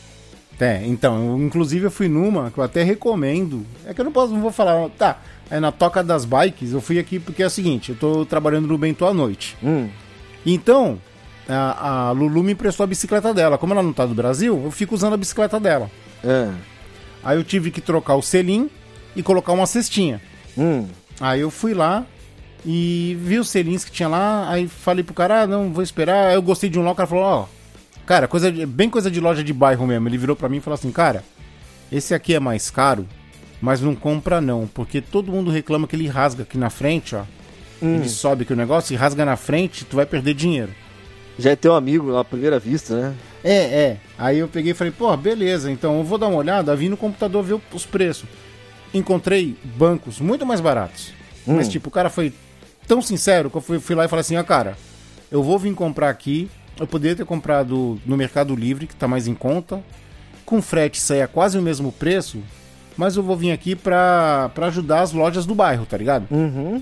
É, 0.60 0.82
então, 0.86 1.30
eu, 1.30 1.38
inclusive 1.40 1.86
eu 1.86 1.92
fui 1.92 2.08
numa 2.08 2.52
que 2.52 2.58
eu 2.58 2.64
até 2.64 2.84
recomendo. 2.84 3.66
É 3.86 3.94
que 3.94 4.02
eu 4.02 4.06
não 4.06 4.12
posso, 4.12 4.34
não 4.34 4.42
vou 4.42 4.52
falar. 4.52 4.90
Tá, 4.90 5.20
é 5.50 5.60
na 5.60 5.72
Toca 5.72 6.04
das 6.04 6.26
Bikes, 6.26 6.72
eu 6.74 6.82
fui 6.82 7.00
aqui 7.00 7.20
porque 7.20 7.42
é 7.42 7.48
o 7.48 7.50
seguinte, 7.50 7.90
eu 7.92 7.96
tô 7.96 8.26
trabalhando 8.26 8.68
no 8.68 8.78
Bento 8.78 9.06
à 9.06 9.14
noite. 9.14 9.58
Hum. 9.64 9.90
Então, 10.46 11.00
a, 11.48 12.08
a 12.08 12.12
Lulu 12.12 12.44
me 12.44 12.54
emprestou 12.54 12.84
a 12.84 12.88
bicicleta 12.88 13.34
dela. 13.34 13.58
Como 13.58 13.74
ela 13.74 13.84
não 13.84 13.94
tá 13.94 14.06
do 14.06 14.14
Brasil, 14.16 14.62
eu 14.64 14.72
fico 14.72 14.96
usando 14.96 15.14
a 15.14 15.18
bicicleta 15.18 15.60
dela. 15.60 15.90
É. 16.24 16.50
Aí 17.24 17.38
eu 17.38 17.44
tive 17.44 17.72
que 17.72 17.82
trocar 17.82 18.16
o 18.16 18.22
selim 18.22 18.70
e 19.16 19.24
colocar 19.24 19.52
uma 19.54 19.66
cestinha. 19.66 20.22
Hum. 20.58 20.88
Aí 21.20 21.42
eu 21.42 21.50
fui 21.50 21.74
lá 21.74 22.06
e 22.66 23.18
vi 23.22 23.40
os 23.40 23.50
selins 23.50 23.84
que 23.86 23.92
tinha 23.92 24.08
lá, 24.10 24.50
aí 24.50 24.68
falei 24.68 25.04
pro 25.04 25.14
cara, 25.14 25.42
ah, 25.44 25.48
não, 25.48 25.72
vou 25.72 25.84
esperar. 25.84 26.28
Aí 26.28 26.36
eu 26.36 26.42
gostei 26.42 26.70
de 26.70 26.78
um 26.80 26.84
lá, 26.84 26.92
o 26.92 26.96
cara 26.96 27.08
falou, 27.08 27.24
ó, 27.24 27.46
cara, 28.06 28.28
coisa 28.28 28.52
de- 28.52 28.66
bem 28.66 28.90
coisa 28.90 29.10
de 29.10 29.20
loja 29.20 29.44
de 29.44 29.54
bairro 29.54 29.86
mesmo. 29.88 30.08
Ele 30.08 30.18
virou 30.18 30.36
pra 30.36 30.50
mim 30.50 30.58
e 30.58 30.62
falou 30.62 30.76
assim, 30.76 30.92
cara, 30.92 31.24
esse 31.92 32.14
aqui 32.14 32.34
é 32.34 32.40
mais 32.40 32.70
caro, 32.70 33.08
mas 33.62 33.82
não 33.82 33.96
compra 33.96 34.40
não, 34.42 34.68
porque 34.68 35.02
todo 35.02 35.32
mundo 35.32 35.50
reclama 35.50 35.88
que 35.88 35.96
ele 35.96 36.08
rasga 36.08 36.44
aqui 36.44 36.58
na 36.58 36.70
frente, 36.70 37.16
ó. 37.16 37.24
Ele 37.82 38.10
sobe 38.10 38.42
aqui 38.44 38.54
o 38.54 38.56
negócio 38.56 38.94
e 38.94 38.98
rasga 38.98 39.24
na 39.24 39.36
frente, 39.36 39.86
tu 39.86 39.96
vai 39.96 40.06
perder 40.06 40.34
dinheiro. 40.34 40.72
Já 41.38 41.52
é 41.52 41.56
teu 41.56 41.76
amigo 41.76 42.16
à 42.16 42.24
primeira 42.24 42.60
vista, 42.60 42.96
né? 42.96 43.16
É, 43.44 43.56
é. 43.56 43.98
Aí 44.18 44.40
eu 44.40 44.48
peguei 44.48 44.72
e 44.72 44.76
falei, 44.76 44.92
pô, 44.92 45.16
beleza, 45.16 45.72
então 45.72 45.98
eu 45.98 46.04
vou 46.04 46.18
dar 46.18 46.28
uma 46.28 46.38
olhada, 46.38 46.76
vim 46.76 46.90
no 46.90 46.98
computador 46.98 47.44
ver 47.44 47.60
os 47.74 47.86
preços. 47.86 48.28
Encontrei 48.94 49.56
bancos 49.64 50.20
muito 50.20 50.46
mais 50.46 50.60
baratos. 50.60 51.14
Mas, 51.46 51.70
tipo, 51.70 51.88
o 51.88 51.92
cara 51.92 52.10
foi 52.10 52.34
tão 52.88 53.02
sincero 53.02 53.50
que 53.50 53.58
eu 53.58 53.62
fui, 53.62 53.80
fui 53.80 53.96
lá 53.96 54.06
e 54.06 54.08
falei 54.08 54.22
assim, 54.22 54.36
ó, 54.36 54.44
cara, 54.44 54.78
eu 55.32 55.42
vou 55.42 55.58
vir 55.58 55.74
comprar 55.74 56.10
aqui. 56.10 56.50
Eu 56.80 56.86
poderia 56.86 57.16
ter 57.16 57.26
comprado 57.26 58.00
no 58.06 58.18
Mercado 58.18 58.56
Livre, 58.56 58.86
que 58.86 58.96
tá 58.96 59.08
mais 59.08 59.28
em 59.28 59.34
conta. 59.34 59.82
Com 60.46 60.62
frete 60.62 61.00
saia 61.00 61.28
quase 61.28 61.58
o 61.58 61.62
mesmo 61.62 61.92
preço. 61.92 62.40
Mas 62.98 63.16
eu 63.16 63.24
vou 63.24 63.38
vir 63.38 63.52
aqui 63.52 63.76
pra, 63.76 64.50
pra 64.54 64.68
ajudar 64.68 65.02
as 65.02 65.12
lojas 65.12 65.46
do 65.46 65.56
bairro, 65.56 65.86
tá 65.86 65.98
ligado? 65.98 66.28
Uhum. 66.32 66.82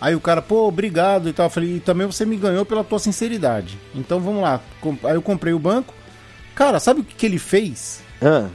Aí 0.00 0.14
o 0.14 0.20
cara, 0.20 0.42
pô, 0.42 0.68
obrigado 0.68 1.28
e 1.28 1.32
tal. 1.32 1.46
Eu 1.46 1.50
falei, 1.50 1.76
e 1.76 1.80
também 1.80 2.06
você 2.06 2.24
me 2.24 2.36
ganhou 2.36 2.64
pela 2.64 2.84
tua 2.84 2.98
sinceridade. 2.98 3.78
Então 3.94 4.20
vamos 4.20 4.42
lá. 4.42 4.60
Aí 5.04 5.14
eu 5.14 5.22
comprei 5.22 5.52
o 5.52 5.58
banco. 5.58 5.94
Cara, 6.54 6.80
sabe 6.80 7.00
o 7.00 7.04
que, 7.04 7.14
que 7.14 7.26
ele 7.26 7.38
fez? 7.38 8.02
Ah. 8.20 8.48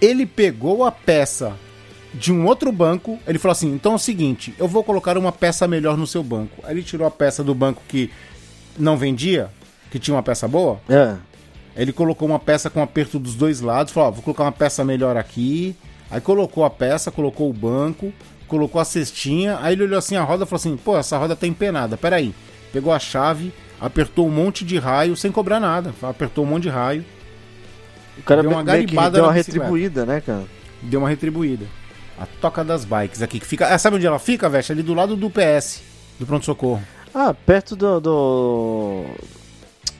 Ele 0.00 0.26
pegou 0.26 0.84
a 0.84 0.92
peça 0.92 1.54
de 2.14 2.32
um 2.32 2.46
outro 2.46 2.70
banco. 2.72 3.18
Ele 3.26 3.38
falou 3.38 3.52
assim: 3.52 3.72
então 3.72 3.92
é 3.92 3.96
o 3.96 3.98
seguinte, 3.98 4.54
eu 4.58 4.68
vou 4.68 4.82
colocar 4.84 5.16
uma 5.18 5.32
peça 5.32 5.66
melhor 5.68 5.96
no 5.96 6.06
seu 6.06 6.22
banco. 6.22 6.62
Aí 6.64 6.74
ele 6.74 6.82
tirou 6.82 7.06
a 7.06 7.10
peça 7.10 7.42
do 7.42 7.54
banco 7.54 7.82
que 7.88 8.10
não 8.78 8.96
vendia, 8.96 9.50
que 9.90 9.98
tinha 9.98 10.14
uma 10.14 10.22
peça 10.22 10.46
boa. 10.46 10.80
É. 10.88 11.16
Ele 11.76 11.92
colocou 11.92 12.26
uma 12.26 12.40
peça 12.40 12.68
com 12.68 12.82
aperto 12.82 13.18
dos 13.18 13.34
dois 13.34 13.60
lados, 13.60 13.92
falou, 13.92 14.08
ó, 14.08 14.12
vou 14.12 14.22
colocar 14.22 14.44
uma 14.44 14.52
peça 14.52 14.84
melhor 14.84 15.16
aqui. 15.16 15.76
Aí 16.10 16.20
colocou 16.20 16.64
a 16.64 16.70
peça, 16.70 17.10
colocou 17.10 17.48
o 17.48 17.52
banco, 17.52 18.12
colocou 18.48 18.80
a 18.80 18.84
cestinha. 18.84 19.58
Aí 19.60 19.74
ele 19.74 19.84
olhou 19.84 19.98
assim 19.98 20.16
a 20.16 20.22
roda 20.22 20.44
e 20.44 20.46
falou 20.46 20.58
assim: 20.58 20.76
pô, 20.76 20.98
essa 20.98 21.16
roda 21.16 21.36
tá 21.36 21.46
empenada, 21.46 21.96
peraí. 21.96 22.34
Pegou 22.72 22.92
a 22.92 22.98
chave, 22.98 23.52
apertou 23.80 24.26
um 24.26 24.30
monte 24.30 24.64
de 24.64 24.78
raio 24.78 25.16
sem 25.16 25.30
cobrar 25.30 25.60
nada. 25.60 25.94
Apertou 26.02 26.44
um 26.44 26.48
monte 26.48 26.64
de 26.64 26.68
raio, 26.68 27.04
O 28.18 28.22
cara 28.22 28.42
Deu 28.42 28.50
uma 28.50 28.62
garibada 28.62 29.16
deu 29.16 29.24
uma 29.24 29.32
retribuída, 29.32 30.04
né, 30.04 30.20
cara? 30.20 30.44
deu 30.82 31.00
uma 31.00 31.08
retribuída. 31.08 31.66
A 32.18 32.26
Toca 32.40 32.64
das 32.64 32.84
Bikes 32.84 33.22
aqui, 33.22 33.38
que 33.38 33.46
fica. 33.46 33.68
Ah, 33.68 33.78
sabe 33.78 33.96
onde 33.96 34.06
ela 34.06 34.18
fica, 34.18 34.48
Veste? 34.48 34.72
Ali 34.72 34.82
do 34.82 34.92
lado 34.92 35.14
do 35.14 35.30
PS, 35.30 35.82
do 36.18 36.26
pronto-socorro. 36.26 36.82
Ah, 37.14 37.32
perto 37.32 37.76
do. 37.76 38.00
do... 38.00 39.04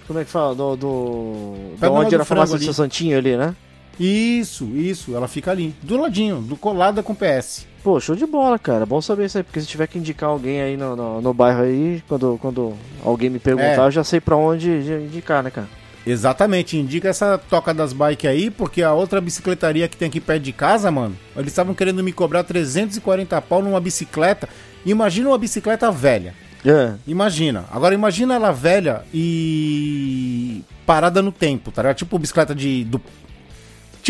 Como 0.07 0.19
é 0.19 0.25
que 0.25 0.31
fala? 0.31 0.55
Do. 0.55 0.77
do... 0.77 1.55
Perto 1.79 1.81
Da 1.81 1.89
do 1.89 1.95
onde 1.95 2.15
era 2.15 2.23
a 2.23 2.27
farmácia 2.27 2.59
do 2.59 2.73
Santinho 2.73 3.17
ali, 3.17 3.37
né? 3.37 3.55
Isso, 3.99 4.65
isso, 4.75 5.15
ela 5.17 5.27
fica 5.29 5.51
ali. 5.51 5.75
Do 5.83 5.97
ladinho, 5.97 6.41
do 6.41 6.57
colada 6.57 7.03
com 7.03 7.13
o 7.13 7.17
PS. 7.17 7.67
Pô, 7.83 7.99
show 8.01 8.15
de 8.15 8.27
bola, 8.27 8.59
cara. 8.59 8.85
Bom 8.87 9.01
saber 9.01 9.27
isso 9.27 9.39
aí, 9.39 9.45
porque 9.45 9.61
se 9.61 9.67
tiver 9.67 9.87
que 9.87 9.99
indicar 9.99 10.31
alguém 10.31 10.61
aí 10.61 10.77
no, 10.77 10.95
no, 10.95 11.21
no 11.21 11.35
bairro 11.35 11.63
aí, 11.63 12.03
quando, 12.09 12.39
quando 12.41 12.75
alguém 13.05 13.31
me 13.31 13.39
perguntar, 13.39 13.83
É. 13.83 13.87
eu 13.87 13.91
já 13.91 14.05
sei 14.05 14.21
pra 14.21 14.37
onde 14.37 14.69
indicar, 14.71 15.43
né, 15.43 15.51
cara? 15.51 15.69
Exatamente, 16.07 16.77
indica 16.77 17.09
essa 17.09 17.37
toca 17.37 17.75
das 17.75 17.93
bikes 17.93 18.31
aí, 18.31 18.51
porque 18.51 18.83
a 18.83 18.95
outra 18.95 19.21
bicicletaria 19.21 19.87
que 19.89 19.97
tem 19.97 20.09
aqui 20.09 20.21
perto 20.21 20.43
de 20.43 20.53
casa, 20.53 20.91
mano, 20.91 21.15
eles 21.37 21.49
estavam 21.53 21.75
querendo 21.75 22.03
me 22.03 22.13
cobrar 22.13 22.45
340 22.45 23.41
pau 23.43 23.63
numa 23.63 23.81
bicicleta. 23.81 24.49
Imagina 24.87 25.29
uma 25.29 25.39
bicicleta 25.39 25.91
velha. 25.91 26.35
É. 26.65 26.95
Imagina. 27.07 27.65
Agora 27.71 27.95
imagina 27.95 28.35
ela 28.35 28.53
velha 28.53 29.03
e 29.13 30.63
parada 30.87 31.21
no 31.23 31.31
tempo, 31.31 31.71
tá 31.71 31.83
ligado? 31.83 31.97
Tipo 31.97 32.19
bicicleta 32.19 32.55
de 32.55 32.85
do 32.85 33.01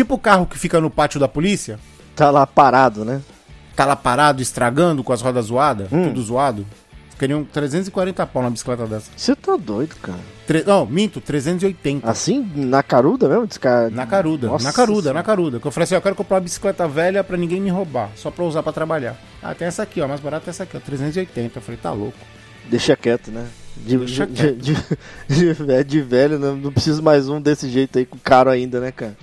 tipo 0.03 0.15
o 0.15 0.19
carro 0.19 0.45
que 0.45 0.57
fica 0.57 0.79
no 0.79 0.89
pátio 0.89 1.19
da 1.19 1.27
polícia, 1.27 1.79
Tá 2.15 2.29
lá 2.31 2.45
parado, 2.45 3.05
né? 3.05 3.21
tá 3.75 3.85
lá 3.85 3.95
parado 3.95 4.41
estragando 4.41 5.03
com 5.03 5.13
as 5.13 5.21
rodas 5.21 5.45
zoadas, 5.45 5.87
Hum. 5.91 6.09
tudo 6.09 6.21
zoado. 6.21 6.65
Queriam 7.17 7.43
340 7.43 8.25
pau 8.27 8.41
na 8.43 8.49
bicicleta 8.49 8.85
dessa. 8.87 9.09
Você 9.15 9.35
tá 9.35 9.57
doido, 9.57 9.95
cara. 10.01 10.19
Tre... 10.47 10.63
Não, 10.65 10.85
minto, 10.85 11.19
380. 11.19 12.09
Assim, 12.09 12.49
na 12.55 12.81
caruda 12.81 13.27
mesmo? 13.27 13.45
Desca... 13.45 13.89
Na 13.89 14.05
caruda, 14.05 14.47
Nossa 14.47 14.63
na 14.65 14.71
caruda, 14.73 15.01
Senhora. 15.01 15.19
na 15.19 15.23
caruda. 15.23 15.59
Que 15.59 15.67
eu 15.67 15.71
falei 15.71 15.83
assim, 15.83 15.95
eu 15.95 16.01
quero 16.01 16.15
comprar 16.15 16.35
uma 16.37 16.41
bicicleta 16.41 16.87
velha 16.87 17.21
pra 17.23 17.35
ninguém 17.37 17.59
me 17.59 17.69
roubar, 17.69 18.09
só 18.15 18.31
pra 18.31 18.45
usar 18.45 18.63
pra 18.63 18.71
trabalhar. 18.71 19.17
Ah, 19.43 19.53
tem 19.53 19.67
essa 19.67 19.83
aqui, 19.83 19.99
ó, 20.01 20.07
mais 20.07 20.21
barata 20.21 20.49
é 20.49 20.51
essa 20.51 20.63
aqui, 20.63 20.77
ó, 20.77 20.79
380. 20.79 21.57
Eu 21.57 21.61
falei, 21.61 21.77
tá 21.81 21.91
louco. 21.91 22.17
Deixa 22.69 22.95
quieto, 22.95 23.31
né? 23.31 23.47
De, 23.75 23.97
Deixa 23.97 24.25
de, 24.25 24.33
quieto. 24.33 24.55
de, 24.57 24.73
de, 25.27 25.53
de- 25.65 25.83
de 25.83 26.01
velho, 26.01 26.39
não, 26.39 26.55
não 26.55 26.71
preciso 26.71 27.03
mais 27.03 27.27
um 27.27 27.39
desse 27.41 27.67
jeito 27.69 27.97
aí, 27.99 28.05
com 28.05 28.17
caro 28.17 28.49
ainda, 28.49 28.79
né, 28.79 28.91
cara? 28.93 29.17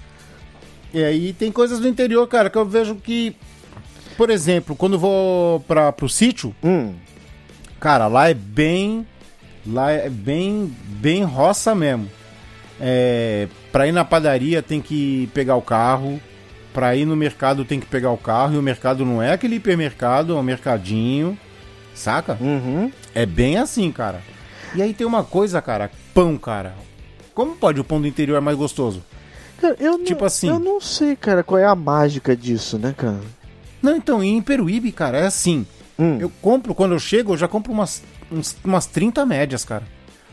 E 0.97 1.05
aí 1.05 1.35
tem 1.35 1.53
coisas 1.53 1.79
do 1.79 1.87
interior, 1.87 2.27
cara, 2.27 2.49
que 2.49 2.57
eu 2.57 2.65
vejo 2.65 2.95
que, 2.95 3.37
por 4.17 4.31
exemplo, 4.31 4.75
quando 4.75 4.95
eu 4.95 4.99
vou 4.99 5.61
pra, 5.61 5.93
pro 5.93 6.09
sítio, 6.09 6.57
Hum, 6.65 6.95
cara, 7.79 8.07
lá 8.07 8.31
é 8.31 8.35
bem. 8.35 9.07
Lá 9.67 9.91
é 9.91 10.09
bem, 10.09 10.75
bem 10.87 11.23
roça 11.23 11.75
mesmo. 11.75 12.11
É, 12.81 13.47
pra 13.71 13.87
ir 13.87 13.93
na 13.93 14.07
padaria 14.07 14.63
tem 14.63 14.81
que 14.81 15.29
pegar 15.35 15.57
o 15.57 15.61
carro. 15.61 16.19
Pra 16.73 16.97
ir 16.97 17.05
no 17.05 17.15
mercado 17.15 17.63
tem 17.63 17.79
que 17.79 17.87
pegar 17.87 18.11
o 18.11 18.17
carro. 18.17 18.55
E 18.55 18.59
o 18.59 18.63
mercado 18.63 19.05
não 19.05 19.23
é 19.23 19.35
aquele 19.35 19.57
hipermercado, 19.57 20.35
é 20.35 20.41
um 20.41 20.43
mercadinho. 20.43 21.39
Saca? 21.95 22.39
uhum. 22.41 22.91
É 23.15 23.27
bem 23.27 23.59
assim, 23.59 23.93
cara. 23.93 24.23
E 24.75 24.81
aí 24.81 24.95
tem 24.95 25.07
uma 25.07 25.23
coisa, 25.23 25.61
cara. 25.61 25.91
Pão, 26.15 26.39
cara. 26.39 26.75
Como 27.35 27.55
pode 27.55 27.79
o 27.79 27.85
pão 27.85 28.01
do 28.01 28.07
interior 28.07 28.39
é 28.39 28.41
mais 28.41 28.57
gostoso? 28.57 29.05
Cara, 29.61 29.77
eu 29.81 29.99
Tipo 30.05 30.21
não, 30.21 30.27
assim. 30.27 30.49
Eu 30.49 30.59
não 30.59 30.81
sei, 30.81 31.17
cara, 31.17 31.43
qual 31.43 31.59
é 31.59 31.65
a 31.65 31.75
mágica 31.75 32.37
disso, 32.37 32.79
né, 32.79 32.95
cara? 32.97 33.21
Não, 33.83 33.97
então, 33.97 34.23
em 34.23 34.41
Peruíbe, 34.43 34.93
cara, 34.93 35.19
é 35.19 35.27
assim. 35.27 35.67
Hum. 35.99 36.19
Eu 36.21 36.31
compro, 36.43 36.75
quando 36.75 36.93
eu 36.93 36.99
chego, 36.99 37.33
eu 37.33 37.37
já 37.39 37.49
compro 37.49 37.73
umas, 37.73 38.03
uns- 38.31 38.57
umas 38.65 38.87
30 38.87 39.25
médias, 39.25 39.65
cara. 39.65 39.85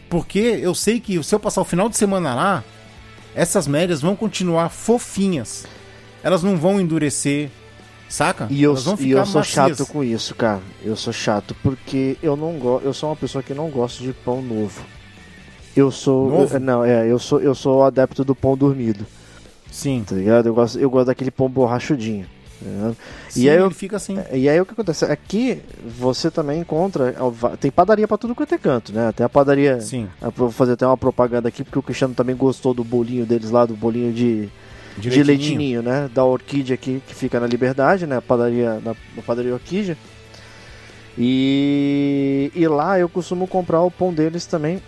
Porque 0.10 0.40
eu 0.40 0.76
sei 0.76 1.00
que 1.00 1.22
se 1.24 1.34
eu 1.34 1.40
passar 1.40 1.62
o 1.62 1.66
final 1.66 1.88
de 1.90 1.98
semana 1.98 2.36
lá, 2.36 2.64
essas 3.34 3.68
médias 3.68 4.02
vão 4.02 4.16
continuar 4.16 4.70
fofinhas. 4.70 5.66
Elas 6.24 6.44
não 6.44 6.56
vão 6.58 6.80
endurecer. 6.80 7.50
saca? 8.10 8.48
E 8.50 8.62
eu, 8.62 8.72
Elas 8.72 8.84
vão 8.84 8.96
e 9.00 9.10
eu 9.12 9.26
sou 9.26 9.40
macias. 9.40 9.78
chato 9.78 9.86
com 9.88 10.04
isso, 10.04 10.36
cara. 10.36 10.62
Eu 10.84 10.96
sou 10.96 11.12
chato 11.12 11.56
porque 11.64 12.16
eu 12.22 12.36
não 12.36 12.54
gosto. 12.60 12.86
Eu 12.86 12.94
sou 12.94 13.10
uma 13.10 13.16
pessoa 13.16 13.42
que 13.44 13.54
não 13.56 13.70
gosta 13.70 14.04
de 14.04 14.14
pão 14.14 14.42
novo. 14.42 14.84
Eu 15.76 15.90
sou. 15.92 16.30
Novo? 16.30 16.56
eu- 16.56 16.60
não, 16.60 16.84
é, 16.86 17.10
eu 17.10 17.18
sou 17.20 17.40
eu 17.42 17.56
sou 17.56 17.84
adepto 17.84 18.24
do 18.24 18.36
pão 18.36 18.56
dormido, 18.58 19.06
Sim. 19.72 20.04
tá 20.08 20.16
ligado? 20.16 20.48
Eu 20.48 20.54
gosto, 20.54 20.80
eu 20.80 20.90
gosto 20.90 21.08
daquele 21.08 21.32
pão 21.32 21.50
borrachudinho. 21.50 22.26
tá? 22.60 22.94
Sim, 23.30 23.42
e 23.42 23.50
aí 23.50 23.58
eu, 23.58 23.70
fica 23.72 23.96
assim. 23.98 24.18
e 24.32 24.48
aí 24.48 24.62
o 24.62 24.66
que 24.66 24.74
acontece? 24.74 25.04
Aqui 25.06 25.62
você 26.00 26.30
também 26.30 26.62
encontra. 26.62 27.16
Tem 27.60 27.72
padaria 27.72 28.08
pra 28.08 28.18
tudo 28.18 28.36
quanto 28.36 28.54
é 28.54 28.58
canto, 28.58 28.94
né? 28.94 29.08
Até 29.08 29.24
a 29.24 29.30
padaria. 29.30 29.82
Sim. 29.82 30.08
Vou 30.36 30.52
fazer 30.52 30.74
até 30.74 30.86
uma 30.86 30.96
propaganda 30.98 31.48
aqui, 31.50 31.64
porque 31.64 31.80
o 31.80 31.84
Cristiano 31.84 32.14
também 32.14 32.36
gostou 32.36 32.74
do 32.74 32.84
bolinho 32.84 33.26
deles 33.26 33.50
lá, 33.50 33.66
do 33.66 33.76
bolinho 33.76 34.14
de, 34.14 34.48
De, 34.98 35.10
de 35.10 35.24
leitinho. 35.24 35.82
né? 35.82 36.08
Da 36.14 36.24
Orquídea 36.24 36.76
aqui, 36.76 37.02
que 37.08 37.16
fica 37.16 37.40
na 37.40 37.48
Liberdade, 37.48 38.06
né? 38.06 38.22
Padaria, 38.22 38.76
na, 38.76 38.96
na 39.16 39.22
padaria 39.26 39.54
Orquídea. 39.54 39.98
E, 41.18 42.52
e 42.56 42.68
lá 42.68 43.00
eu 43.00 43.08
costumo 43.10 43.48
comprar 43.48 43.82
o 43.82 43.92
pão 43.92 44.14
deles 44.14 44.46
também, 44.46 44.82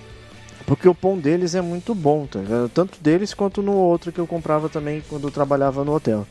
porque 0.66 0.88
o 0.88 0.96
pão 0.96 1.18
deles 1.18 1.56
é 1.56 1.62
muito 1.62 1.94
bom, 1.96 2.26
tá 2.26 2.40
ligado? 2.40 2.70
Tanto 2.70 2.98
deles 3.02 3.34
quanto 3.34 3.62
no 3.62 3.74
outro 3.74 4.12
que 4.12 4.20
eu 4.20 4.28
comprava 4.28 4.68
também 4.70 5.04
quando 5.10 5.28
eu 5.28 5.32
trabalhava 5.32 5.84
no 5.84 5.94
hotel. 5.94 6.26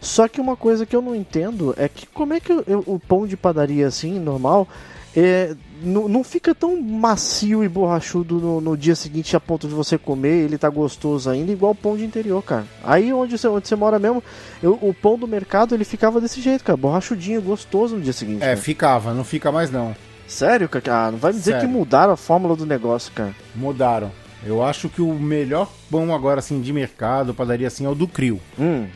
Só 0.00 0.26
que 0.26 0.40
uma 0.40 0.56
coisa 0.56 0.84
que 0.84 0.96
eu 0.96 1.00
não 1.02 1.14
entendo 1.14 1.74
é 1.78 1.88
que 1.88 2.06
como 2.06 2.34
é 2.34 2.40
que 2.40 2.50
eu- 2.52 2.64
eu- 2.66 2.84
o 2.86 2.98
pão 2.98 3.26
de 3.26 3.36
padaria 3.36 3.86
assim, 3.86 4.18
normal, 4.18 4.66
é, 5.14 5.54
não, 5.82 6.24
fica 6.24 6.54
tão 6.54 6.80
macio 6.80 7.62
e 7.62 7.68
borrachudo 7.68 8.36
no, 8.40 8.60
no 8.60 8.76
dia 8.76 8.96
seguinte 8.96 9.36
a 9.36 9.40
ponto 9.40 9.68
de 9.68 9.74
você 9.74 9.96
comer, 9.98 10.44
ele 10.44 10.58
tá 10.58 10.68
gostoso 10.68 11.28
ainda, 11.30 11.52
igual 11.52 11.72
o 11.72 11.74
pão 11.76 11.96
de 11.96 12.04
interior, 12.04 12.42
cara. 12.42 12.64
Aí 12.82 13.12
onde 13.12 13.36
você, 13.38 13.46
onde 13.46 13.68
você 13.68 13.76
mora 13.76 13.98
mesmo, 13.98 14.22
eu- 14.62 14.78
o 14.82 14.92
pão 14.92 15.16
do 15.18 15.28
mercado 15.28 15.74
ele 15.74 15.84
ficava 15.84 16.20
desse 16.20 16.40
jeito, 16.40 16.64
cara, 16.64 16.76
borrachudinho, 16.76 17.40
gostoso 17.42 17.94
no 17.96 18.00
dia 18.02 18.12
seguinte. 18.12 18.42
É, 18.42 18.46
cara. 18.46 18.56
ficava, 18.56 19.14
não 19.14 19.22
fica 19.24 19.52
mais 19.52 19.70
não. 19.70 19.94
Sério, 20.32 20.68
cara? 20.68 20.84
Ah, 21.08 21.10
não 21.10 21.18
vai 21.18 21.32
me 21.32 21.38
dizer 21.38 21.52
Sério. 21.52 21.68
que 21.68 21.72
mudaram 21.74 22.12
a 22.14 22.16
fórmula 22.16 22.56
do 22.56 22.64
negócio, 22.64 23.12
cara. 23.12 23.34
Mudaram. 23.54 24.10
Eu 24.44 24.62
acho 24.62 24.88
que 24.88 25.00
o 25.02 25.12
melhor 25.14 25.70
pão 25.90 26.14
agora, 26.14 26.40
assim, 26.40 26.60
de 26.60 26.72
mercado, 26.72 27.34
padaria 27.34 27.66
assim, 27.68 27.84
é 27.84 27.88
o 27.88 27.94
do 27.94 28.08
Crio. 28.08 28.40
Hum, 28.58 28.86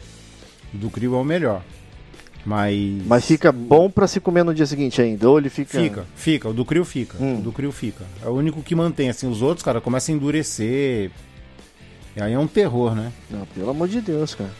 O 0.74 0.78
do 0.78 0.90
Crio 0.90 1.14
é 1.14 1.18
o 1.18 1.24
melhor. 1.24 1.62
Mas. 2.44 3.02
mas 3.06 3.26
fica 3.26 3.50
bom 3.52 3.90
pra 3.90 4.06
se 4.06 4.18
comer 4.20 4.44
no 4.44 4.54
dia 4.54 4.66
seguinte 4.66 5.02
ainda, 5.02 5.28
ou 5.28 5.38
ele 5.38 5.50
fica... 5.50 5.78
Fica, 5.78 6.04
fica. 6.14 6.48
O 6.48 6.52
do 6.54 6.64
Crio 6.64 6.84
fica. 6.84 7.16
Hum. 7.20 7.38
O 7.38 7.42
do 7.42 7.52
Crio 7.52 7.70
fica. 7.72 8.04
É 8.24 8.28
o 8.28 8.32
único 8.32 8.62
que 8.62 8.74
mantém. 8.74 9.08
Assim, 9.08 9.28
os 9.28 9.42
outros, 9.42 9.62
cara, 9.64 9.80
começam 9.80 10.14
a 10.14 10.16
endurecer. 10.18 11.10
E 12.16 12.22
aí 12.22 12.32
é 12.32 12.38
um 12.38 12.46
terror, 12.46 12.94
né? 12.94 13.12
Não, 13.30 13.44
pelo 13.46 13.70
amor 13.70 13.88
de 13.88 14.00
Deus, 14.00 14.34
cara. 14.34 14.50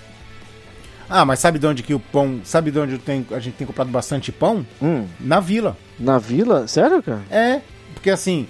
Ah, 1.09 1.25
mas 1.25 1.38
sabe 1.38 1.59
de 1.59 1.66
onde 1.66 1.83
que 1.83 1.95
o 1.95 2.01
pão. 2.01 2.40
Sabe 2.45 2.71
de 2.71 2.79
onde 2.79 2.99
tem, 2.99 3.25
a 3.31 3.38
gente 3.38 3.55
tem 3.55 3.66
comprado 3.66 3.90
bastante 3.90 4.33
pão? 4.33 4.66
Hum, 4.83 5.07
Na 5.21 5.40
vila. 5.40 5.77
na 5.99 6.19
vila? 6.19 6.66
Sério, 6.66 7.03
cara? 7.03 7.23
É, 7.31 7.61
porque 7.95 8.11
assim, 8.11 8.47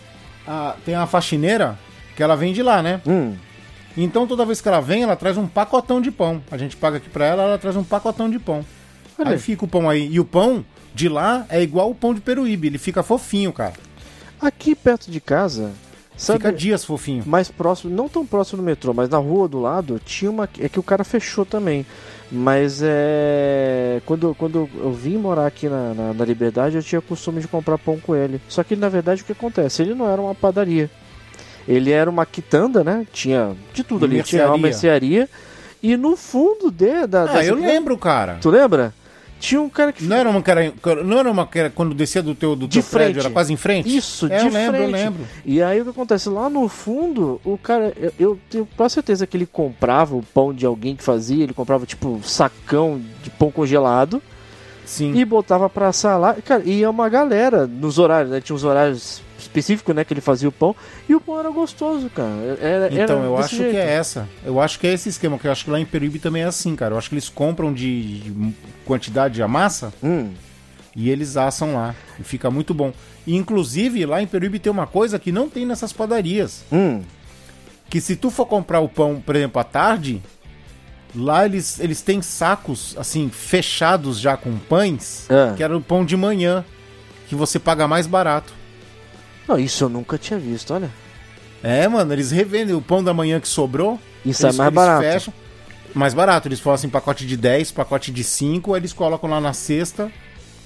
a- 0.47 0.75
tem 0.85 0.95
uma 0.97 1.07
faxineira 1.07 1.79
que 2.17 2.23
ela 2.23 2.35
vem 2.37 2.53
de 2.53 2.63
lá, 2.63 2.83
né? 2.83 3.01
Hum, 3.07 3.35
Então 3.97 4.27
toda 4.27 4.45
vez 4.45 4.61
que 4.61 4.69
ela 4.69 4.81
vem, 4.81 5.03
ela 5.03 5.17
traz 5.17 5.37
um 5.39 5.47
pacotão 5.47 6.01
de 6.01 6.11
pão. 6.11 6.43
A 6.51 6.57
gente 6.59 6.77
paga 6.77 6.99
aqui 6.99 7.09
pra 7.09 7.25
ela, 7.27 7.43
ela 7.45 7.59
traz 7.59 7.77
um 7.77 7.85
pacotão 7.85 8.29
de 8.29 8.39
pão. 8.39 8.65
Olha 9.19 9.29
aí 9.29 9.35
aí. 9.35 9.41
fica 9.41 9.65
o 9.65 9.69
pão 9.69 9.89
aí. 9.89 10.07
E 10.11 10.21
o 10.21 10.25
pão 10.25 10.65
de 10.95 11.09
lá 11.09 11.47
é 11.49 11.63
igual 11.63 11.91
o 11.91 11.95
pão 11.95 12.13
de 12.15 12.21
Peruíbe, 12.21 12.67
ele 12.69 12.79
fica 12.79 13.03
fofinho, 13.03 13.53
cara. 13.53 13.73
aqui 14.41 14.75
perto 14.75 15.11
de 15.11 15.19
casa, 15.21 15.73
sabe... 16.17 16.39
Fica 16.39 16.53
dias 16.53 16.85
fofinho. 16.85 17.23
mais 17.27 17.51
próximo, 17.51 17.95
não 17.95 18.07
tão 18.09 18.27
próximo 18.27 18.59
do 18.59 18.63
metrô, 18.65 18.93
mas 18.95 19.09
na 19.09 19.17
rua 19.19 19.49
do 19.49 19.61
lado, 19.61 19.99
tinha 20.05 20.31
uma. 20.31 20.47
É 20.59 20.69
que 20.69 20.79
o 20.79 20.83
cara 20.83 21.03
fechou 21.05 21.45
também. 21.47 21.85
Mas 22.31 22.81
é. 22.83 24.01
Quando, 24.05 24.35
quando 24.35 24.69
eu 24.75 24.93
vim 24.93 25.17
morar 25.17 25.47
aqui 25.47 25.69
na, 25.69 25.95
na, 25.95 26.13
na 26.13 26.25
Liberdade, 26.25 26.77
eu 26.77 26.83
tinha 26.83 27.01
costume 27.01 27.41
de 27.41 27.49
comprar 27.49 27.79
pão 27.79 27.99
com 27.99 28.17
ele. 28.17 28.41
Só 28.49 28.65
que 28.65 28.75
na 28.75 28.89
verdade 28.89 29.23
o 29.23 29.25
que 29.25 29.33
acontece? 29.33 29.83
Ele 29.83 29.95
não 29.95 30.11
era 30.11 30.21
uma 30.21 30.35
padaria. 30.35 30.91
Ele 31.69 31.91
era 31.91 32.09
uma 32.09 32.27
quitanda, 32.27 32.83
né? 32.83 33.07
Tinha 33.13 33.57
de 33.73 33.85
tudo 33.85 34.05
ali. 34.05 34.23
Tinha 34.23 34.49
uma 34.49 34.59
mercearia. 34.59 35.29
E 35.83 35.97
no 35.97 36.17
fundo 36.17 36.71
de, 36.71 37.07
da. 37.07 37.25
Ah, 37.31 37.45
eu 37.45 37.55
lembro, 37.55 37.97
cara. 37.97 38.39
Tu 38.41 38.51
lembra? 38.51 38.93
Tinha 39.39 39.61
um 39.61 39.69
cara 39.69 39.93
que. 39.93 40.03
Não 40.05 40.17
era 40.17 40.31
uma 40.31 40.43
era, 40.47 41.05
não 41.05 41.19
era 41.19 41.31
uma 41.31 41.49
era 41.55 41.71
quando 41.71 41.95
descia 41.95 42.23
do 42.23 42.35
teu, 42.35 42.57
do 42.57 42.67
De 42.67 42.81
teu 42.81 42.91
prédio, 42.91 43.21
era 43.21 43.31
quase 43.31 43.53
em 43.53 43.57
frente? 43.57 43.95
Isso, 43.95 44.27
é, 44.27 44.39
de 44.39 44.47
eu 44.47 44.53
lembro, 44.53 44.77
frente. 44.77 44.83
eu 44.83 44.91
lembro. 44.91 45.27
E 45.45 45.63
aí 45.63 45.81
o 45.81 45.85
que 45.85 45.91
acontece? 45.91 46.29
Lá 46.29 46.49
no 46.49 46.69
fundo, 46.69 47.41
o 47.45 47.59
cara, 47.59 47.93
eu, 47.97 48.13
eu 48.19 48.39
tenho 48.51 48.69
quase 48.77 48.95
certeza 48.95 49.27
que 49.27 49.37
ele 49.37 49.47
comprava 49.47 50.17
o 50.17 50.23
pão 50.23 50.55
de 50.55 50.65
alguém 50.65 50.97
que 50.97 51.03
fazia, 51.03 51.45
ele 51.45 51.55
comprava 51.55 51.85
tipo 51.85 52.21
sacão 52.25 53.01
de 53.23 53.31
pão 53.31 53.51
congelado 53.51 54.23
Sim. 54.85 55.15
e 55.15 55.25
botava 55.25 55.69
pra 55.69 55.89
assar 55.89 56.19
lá. 56.19 56.35
Cara, 56.35 56.63
e 56.65 56.81
ia 56.81 56.91
uma 56.91 57.09
galera 57.09 57.67
nos 57.67 57.99
horários, 57.99 58.31
né? 58.31 58.41
Tinha 58.41 58.57
uns 58.57 58.65
horários 58.65 59.21
específicos, 59.59 59.95
né, 59.95 60.05
que 60.05 60.13
ele 60.13 60.21
fazia 60.21 60.49
o 60.49 60.53
pão, 60.53 60.75
e 61.09 61.15
o 61.15 61.21
pão 61.21 61.39
era 61.39 61.51
gostoso, 61.51 62.11
cara. 62.11 62.31
Era, 62.61 62.87
era 62.87 63.05
Então, 63.05 63.23
eu 63.25 63.33
desse 63.37 63.45
acho 63.47 63.57
jeito. 63.57 63.71
que 63.73 63.77
é 63.77 63.93
essa. 63.95 64.29
Eu 64.45 64.61
acho 64.61 64.79
que 64.79 64.87
é 64.87 64.93
esse 64.93 65.09
esquema, 65.09 65.39
que 65.39 65.47
eu 65.47 65.53
acho 65.53 65.65
que 65.65 65.71
lá 65.71 65.81
em 65.81 65.85
Peruíbe 65.87 66.19
também 66.19 66.43
é 66.43 66.47
assim, 66.47 66.75
cara. 66.77 66.95
Eu 66.95 66.99
acho 66.99 67.09
que 67.09 67.15
eles 67.15 67.29
compram 67.29 67.73
de 67.73 68.21
de 68.21 68.55
quantidade 68.85 69.43
a 69.43 69.49
massa 69.49 69.93
Hum, 70.03 70.31
e 70.95 71.09
eles 71.11 71.37
assam 71.37 71.75
lá. 71.75 71.95
E 72.19 72.23
fica 72.23 72.51
muito 72.51 72.73
bom. 72.75 72.93
E, 73.27 73.35
inclusive, 73.37 74.05
lá 74.07 74.23
em 74.23 74.27
Peruíbe 74.27 74.59
tem 74.59 74.71
uma 74.71 74.87
coisa 74.87 75.19
que 75.19 75.33
não 75.33 75.49
tem 75.49 75.65
nessas 75.67 75.93
padarias. 75.93 76.65
hum. 76.73 77.03
Que 77.89 78.01
se 78.01 78.17
tu 78.17 78.31
for 78.31 78.47
comprar 78.47 78.81
o 78.81 78.89
pão, 78.89 79.23
por 79.25 79.37
exemplo, 79.37 79.61
à 79.61 79.65
tarde, 79.65 80.21
lá 81.15 81.45
eles, 81.47 81.79
eles 81.79 82.03
têm 82.03 82.21
sacos, 82.21 82.97
assim, 82.99 83.29
fechados 83.31 84.19
já 84.19 84.37
com 84.37 84.57
pães, 84.59 85.27
Ah. 85.31 85.55
que 85.57 85.63
era 85.63 85.77
o 85.77 85.81
pão 85.81 86.05
de 86.05 86.17
manhã, 86.17 86.65
que 87.29 87.35
você 87.37 87.59
paga 87.61 87.87
mais 87.87 88.07
barato. 88.07 88.53
Não, 89.49 89.59
isso 89.59 89.85
eu 89.85 89.89
nunca 89.89 90.19
tinha 90.19 90.39
visto, 90.39 90.75
olha. 90.75 90.91
É, 91.63 91.87
mano, 91.89 92.13
eles 92.13 92.31
revendem 92.31 92.75
o 92.75 92.81
pão 92.83 93.03
da 93.03 93.15
manhã 93.15 93.41
que 93.41 93.49
sobrou. 93.49 93.99
Isso 94.25 94.45
é 94.45 94.49
eles, 94.49 94.57
mais 94.59 94.69
eles 94.69 94.75
barato. 94.75 95.03
fecham. 95.03 95.35
Mais 95.95 96.13
barato, 96.15 96.49
eles 96.49 96.61
falam 96.61 96.75
assim, 96.75 96.89
pacote 96.89 97.27
de 97.27 97.37
10, 97.37 97.71
pacote 97.73 98.11
de 98.11 98.23
5, 98.23 98.75
aí 98.75 98.81
eles 98.81 98.93
colocam 98.93 99.31
lá 99.31 99.41
na 99.41 99.53
cesta, 99.55 100.13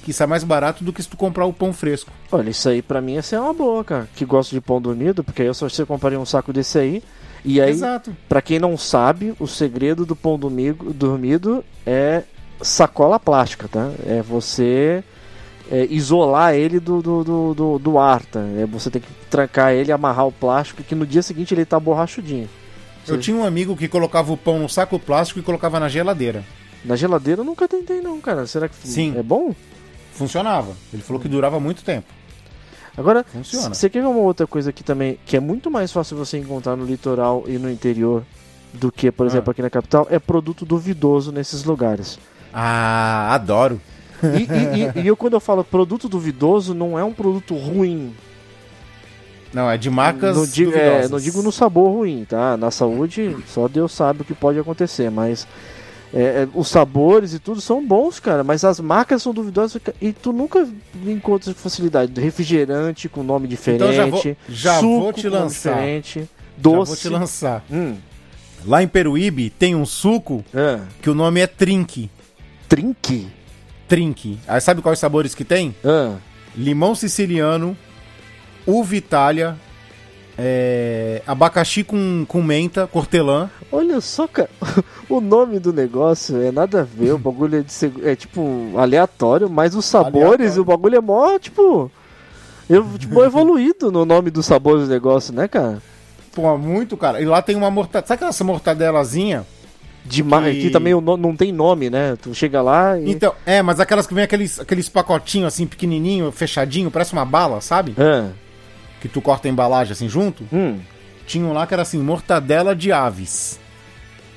que 0.03 0.12
sai 0.12 0.27
mais 0.27 0.43
barato 0.43 0.83
do 0.83 0.93
que 0.93 1.01
se 1.03 1.09
tu 1.09 1.16
comprar 1.16 1.47
o 1.47 1.53
pão 1.53 1.73
fresco. 1.73 2.11
Olha, 2.33 2.51
isso 2.51 2.69
aí 2.69 2.83
pra 2.83 3.01
mim 3.01 3.16
essa 3.16 3.37
é 3.37 3.40
uma 3.40 3.53
boa, 3.55 3.85
cara. 3.85 4.09
Que 4.16 4.25
gosto 4.25 4.51
de 4.51 4.61
pão 4.61 4.81
dormido, 4.81 5.23
porque 5.23 5.43
aí 5.43 5.49
eu 5.49 5.55
só 5.55 5.69
você 5.69 5.87
compraria 5.87 6.19
um 6.19 6.27
saco 6.27 6.53
desse 6.53 6.79
aí. 6.79 7.03
E 7.45 7.61
aí, 7.61 7.71
Exato. 7.71 8.14
Pra 8.29 8.43
quem 8.43 8.59
não 8.59 8.77
sabe, 8.77 9.33
o 9.38 9.47
segredo 9.47 10.05
do 10.05 10.16
pão 10.16 10.38
domingo, 10.38 10.93
dormido 10.93 11.64
é 11.87 12.25
sacola 12.61 13.19
plástica, 13.21 13.69
tá? 13.69 13.90
É 14.07 14.21
você 14.23 15.03
é, 15.70 15.87
isolar 15.90 16.54
ele 16.54 16.80
do, 16.80 17.00
do, 17.00 17.24
do, 17.24 17.54
do, 17.54 17.78
do 17.78 17.98
ar, 17.98 18.24
tá? 18.24 18.40
É, 18.59 18.66
você 18.66 18.90
tem 18.90 19.00
que 19.00 19.09
trancar 19.30 19.72
ele, 19.72 19.92
amarrar 19.92 20.26
o 20.26 20.33
plástico, 20.33 20.83
que 20.83 20.94
no 20.94 21.06
dia 21.06 21.22
seguinte 21.22 21.54
ele 21.54 21.64
tá 21.64 21.78
borrachudinho. 21.78 22.48
Eu 23.09 23.18
tinha 23.18 23.37
um 23.37 23.44
amigo 23.44 23.76
que 23.76 23.88
colocava 23.88 24.33
o 24.33 24.37
pão 24.37 24.59
no 24.59 24.68
saco 24.68 24.98
plástico 24.98 25.40
e 25.40 25.42
colocava 25.42 25.80
na 25.80 25.88
geladeira. 25.88 26.44
Na 26.85 26.96
geladeira 26.96 27.40
eu 27.40 27.44
nunca 27.44 27.66
tentei 27.66 28.00
não, 28.00 28.20
cara. 28.20 28.46
Será 28.46 28.68
que 28.68 28.74
Sim. 28.87 29.14
é 29.16 29.22
bom? 29.22 29.54
Funcionava. 30.12 30.72
Ele 30.92 31.02
falou 31.02 31.20
que 31.20 31.28
durava 31.28 31.59
muito 31.59 31.83
tempo. 31.83 32.06
Agora, 32.96 33.24
Funciona. 33.24 33.72
você 33.74 33.88
quer 33.88 34.00
ver 34.02 34.09
uma 34.09 34.20
outra 34.20 34.46
coisa 34.46 34.70
aqui 34.70 34.85
também, 34.85 35.18
que 35.24 35.37
é 35.37 35.40
muito 35.40 35.70
mais 35.70 35.90
fácil 35.92 36.16
você 36.16 36.37
encontrar 36.38 36.76
no 36.76 36.85
litoral 36.85 37.44
e 37.46 37.52
no 37.59 37.70
interior 37.70 38.22
do 38.72 38.92
que, 38.92 39.11
por 39.11 39.24
Ah. 39.24 39.26
exemplo, 39.28 39.50
aqui 39.50 39.62
na 39.62 39.70
capital, 39.70 40.06
é 40.11 40.18
produto 40.18 40.64
duvidoso 40.66 41.33
nesses 41.33 41.64
lugares. 41.64 42.18
Ah, 42.52 43.33
adoro. 43.35 43.80
E, 44.22 44.42
e- 44.42 45.00
e- 45.00 45.02
e 45.02 45.06
eu, 45.06 45.16
quando 45.16 45.35
eu 45.35 45.40
falo 45.40 45.62
produto 45.64 46.09
duvidoso, 46.09 46.74
não 46.74 46.98
é 46.98 47.04
um 47.04 47.12
produto 47.12 47.54
ruim. 47.54 48.14
Não, 49.52 49.68
é 49.68 49.76
de 49.76 49.90
marcas 49.90 50.37
não, 50.37 50.46
digo, 50.46 50.72
é, 50.72 51.09
não 51.09 51.18
digo 51.18 51.42
no 51.42 51.50
sabor 51.50 51.90
ruim, 51.92 52.24
tá? 52.28 52.56
Na 52.56 52.70
saúde, 52.70 53.37
só 53.48 53.66
Deus 53.66 53.90
sabe 53.92 54.22
o 54.22 54.24
que 54.24 54.33
pode 54.35 54.59
acontecer, 54.61 55.11
mas 55.11 55.44
é, 56.14 56.22
é, 56.22 56.48
os 56.54 56.68
sabores 56.68 57.35
e 57.35 57.40
tudo 57.40 57.61
são 57.61 57.85
bons, 57.85 58.20
cara, 58.20 58.44
mas 58.44 58.62
as 58.64 58.78
marcas 58.78 59.22
são 59.22 59.35
duvidosas 59.35 59.83
e 60.00 60.12
tu 60.12 60.33
nunca 60.33 60.68
encontra 61.04 61.52
facilidade. 61.52 62.21
Refrigerante 62.21 63.08
com 63.08 63.25
nome 63.25 63.48
diferente, 63.48 63.83
Então 63.83 63.92
já 63.92 64.06
vou- 64.06 64.37
já 64.48 64.75
suco 64.79 65.00
vou 65.00 65.12
te 65.12 65.29
lançar. 65.29 65.75
diferente, 65.75 66.21
Já 66.21 66.27
doce. 66.58 66.88
vou 66.92 66.96
te 66.96 67.08
lançar. 67.08 67.64
Hum, 67.71 67.96
Lá 68.66 68.83
em 68.83 68.88
Peruíbe 68.88 69.48
tem 69.50 69.75
um 69.75 69.87
suco 69.87 70.44
ah, 70.54 70.81
que 71.00 71.08
o 71.10 71.14
nome 71.14 71.40
é 71.40 71.46
Trinque. 71.46 72.10
trinque. 72.68 73.27
Trinque. 73.91 74.38
Aí 74.47 74.61
sabe 74.61 74.81
quais 74.81 75.01
sabores 75.01 75.35
que 75.35 75.45
tem? 75.45 75.75
Ah, 75.85 76.15
Limão 76.57 76.95
siciliano, 76.95 77.77
uva 78.65 78.95
itália, 78.95 79.57
é, 80.38 81.23
abacaxi 81.27 81.83
com, 81.83 82.25
com 82.27 82.41
menta, 82.41 82.87
cortelã. 82.87 83.51
olha 83.71 84.01
só, 84.01 84.29
cara, 84.29 84.49
o 85.11 85.21
nome 85.21 85.59
do 85.59 85.73
negócio 85.73 86.41
é 86.41 86.53
nada 86.53 86.81
a 86.81 86.85
ver, 86.85 87.13
o 87.13 87.19
bagulho 87.21 87.59
é, 87.59 87.63
de 87.63 88.09
é 88.09 88.15
tipo 88.15 88.73
aleatório, 88.77 89.51
mas 89.51 89.75
os 89.75 89.85
sabores, 89.85 90.25
Aleatório. 90.27 90.63
o 90.63 90.65
bagulho 90.65 90.97
é 90.97 91.01
mó, 91.01 91.38
tipo, 91.38 91.91
eu, 92.69 92.87
tipo 92.97 93.25
evoluído 93.25 93.91
no 93.91 94.05
nome 94.05 94.31
dos 94.31 94.47
sabores 94.47 94.85
do 94.85 94.91
negócio, 94.91 95.35
né, 95.35 95.49
cara? 95.49 95.83
Pô, 96.33 96.57
muito, 96.57 96.97
cara. 96.97 97.21
E 97.21 97.25
lá 97.25 97.43
tem 97.43 97.57
uma 97.57 97.73
mortadela. 97.73 98.07
Sabe 98.07 98.25
aquela 98.25 98.47
mortadelazinha 98.47 99.45
De 100.11 100.23
mar... 100.23 100.42
Que- 100.44 100.63
que 100.63 100.71
também 100.71 100.92
não 101.00 101.37
tem 101.37 101.52
nome, 101.52 101.88
né? 101.88 102.17
Tu 102.21 102.35
chega 102.35 102.61
lá 102.61 102.98
e. 102.98 103.11
Então, 103.11 103.33
é, 103.46 103.63
mas 103.63 103.79
aquelas 103.81 104.06
que 104.06 104.15
vem 104.15 104.25
aqueles, 104.25 104.58
aqueles 104.58 104.88
pacotinhos 104.88 105.46
assim, 105.54 105.67
pequenininho, 105.67 106.31
fechadinho, 106.33 106.90
parece 106.90 107.13
uma 107.13 107.25
bala, 107.25 107.61
sabe? 107.61 107.94
Ah, 107.98 108.31
Que 109.00 109.08
tu 109.08 109.21
corta 109.23 109.46
a 109.48 109.50
embalagem 109.50 109.92
assim 109.92 110.08
junto. 110.08 110.44
hum, 110.52 110.79
Tinha 111.27 111.44
um 111.46 111.52
lá 111.52 111.67
que 111.67 111.73
era 111.75 111.83
assim, 111.83 111.98
mortadela 111.98 112.75
de 112.75 112.90
aves. 112.92 113.58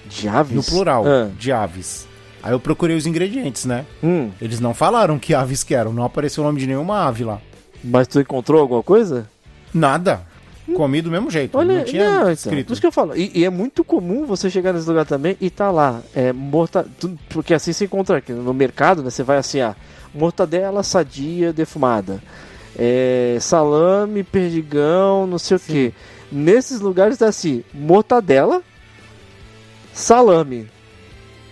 de 0.07 0.27
aves? 0.27 0.55
No 0.55 0.63
plural, 0.63 1.03
Ah, 1.07 1.29
de 1.37 1.51
aves. 1.51 2.07
Aí 2.43 2.51
eu 2.51 2.59
procurei 2.59 2.95
os 2.95 3.05
ingredientes, 3.07 3.65
né? 3.65 3.85
hum, 4.03 4.29
Eles 4.41 4.59
não 4.59 4.73
falaram 4.73 5.17
que 5.17 5.33
aves 5.33 5.63
que 5.63 5.73
eram, 5.73 5.91
não 5.93 6.03
apareceu 6.03 6.43
o 6.43 6.45
nome 6.45 6.59
de 6.59 6.67
nenhuma 6.67 7.07
ave 7.07 7.23
lá. 7.23 7.39
mas 7.83 8.05
tu 8.07 8.19
encontrou 8.19 8.61
alguma 8.61 8.83
coisa? 8.83 9.27
Nada. 9.73 10.21
Comi 10.75 11.01
do 11.01 11.11
mesmo 11.11 11.29
jeito. 11.29 11.57
Olha, 11.57 11.79
não 11.79 11.83
tinha 11.83 12.05
não, 12.05 12.19
então, 12.21 12.31
escrito. 12.31 12.67
por 12.67 12.73
isso 12.73 12.81
que 12.81 12.87
eu 12.87 12.91
falo. 12.91 13.17
E, 13.17 13.31
e 13.35 13.43
é 13.43 13.49
muito 13.49 13.83
comum 13.83 14.25
você 14.25 14.49
chegar 14.49 14.71
nesse 14.71 14.87
lugar 14.87 15.05
também 15.05 15.35
e 15.41 15.49
tá 15.49 15.69
lá, 15.69 16.01
é, 16.15 16.31
morta, 16.31 16.85
tu- 16.99 17.17
porque 17.29 17.53
assim 17.53 17.73
você 17.73 17.85
encontra 17.85 18.17
aqui 18.17 18.31
no 18.31 18.53
mercado, 18.53 19.03
né? 19.03 19.09
Você 19.09 19.23
vai 19.23 19.37
assim, 19.37 19.59
ah, 19.59 19.75
mortadela 20.13 20.81
sadia 20.81 21.51
defumada, 21.51 22.23
é, 22.77 23.37
salame, 23.41 24.23
perdigão, 24.23 25.27
não 25.27 25.37
sei 25.37 25.57
o 25.57 25.59
que. 25.59 25.93
Nesses 26.31 26.79
lugares 26.79 27.17
tá 27.17 27.27
assim, 27.27 27.63
mortadela, 27.73 28.61
salame 29.93 30.67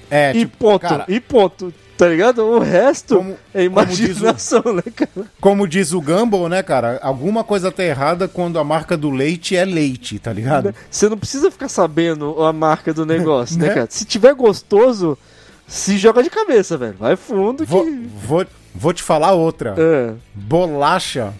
É, 0.09 0.31
e 0.31 0.39
tipo, 0.39 0.57
ponto, 0.57 0.81
cara, 0.81 1.05
e 1.07 1.19
ponto. 1.19 1.73
Tá 2.01 2.07
ligado? 2.07 2.43
O 2.43 2.57
resto 2.57 3.17
como, 3.17 3.37
é 3.53 3.69
como 3.69 3.85
diz 3.85 3.99
o- 3.99 4.03
imaginação, 4.03 4.63
né, 4.73 4.81
cara? 4.95 5.27
como 5.39 5.67
diz 5.67 5.93
o 5.93 6.01
Gumball, 6.01 6.49
né, 6.49 6.63
cara? 6.63 6.97
Alguma 7.03 7.43
coisa 7.43 7.71
tá 7.71 7.83
errada 7.83 8.27
quando 8.27 8.57
a 8.57 8.63
marca 8.63 8.97
do 8.97 9.11
leite 9.11 9.55
é 9.55 9.63
leite, 9.63 10.17
tá 10.17 10.33
ligado? 10.33 10.73
Você 10.89 11.07
não 11.07 11.15
precisa 11.15 11.51
ficar 11.51 11.67
sabendo 11.69 12.43
a 12.43 12.51
marca 12.51 12.91
do 12.91 13.05
negócio, 13.05 13.55
né, 13.61 13.67
Né? 13.67 13.73
cara? 13.75 13.87
Se 13.87 14.03
tiver 14.03 14.33
gostoso, 14.33 15.15
se 15.67 15.95
joga 15.99 16.23
de 16.23 16.31
cabeça, 16.31 16.75
velho. 16.75 16.95
Vai 16.99 17.15
fundo 17.15 17.63
que. 17.63 17.69
Vou, 17.69 17.87
vou, 18.25 18.45
vou 18.73 18.93
te 18.93 19.03
falar 19.03 19.33
outra. 19.33 19.75
É. 19.77 20.13
Bolacha. 20.33 21.31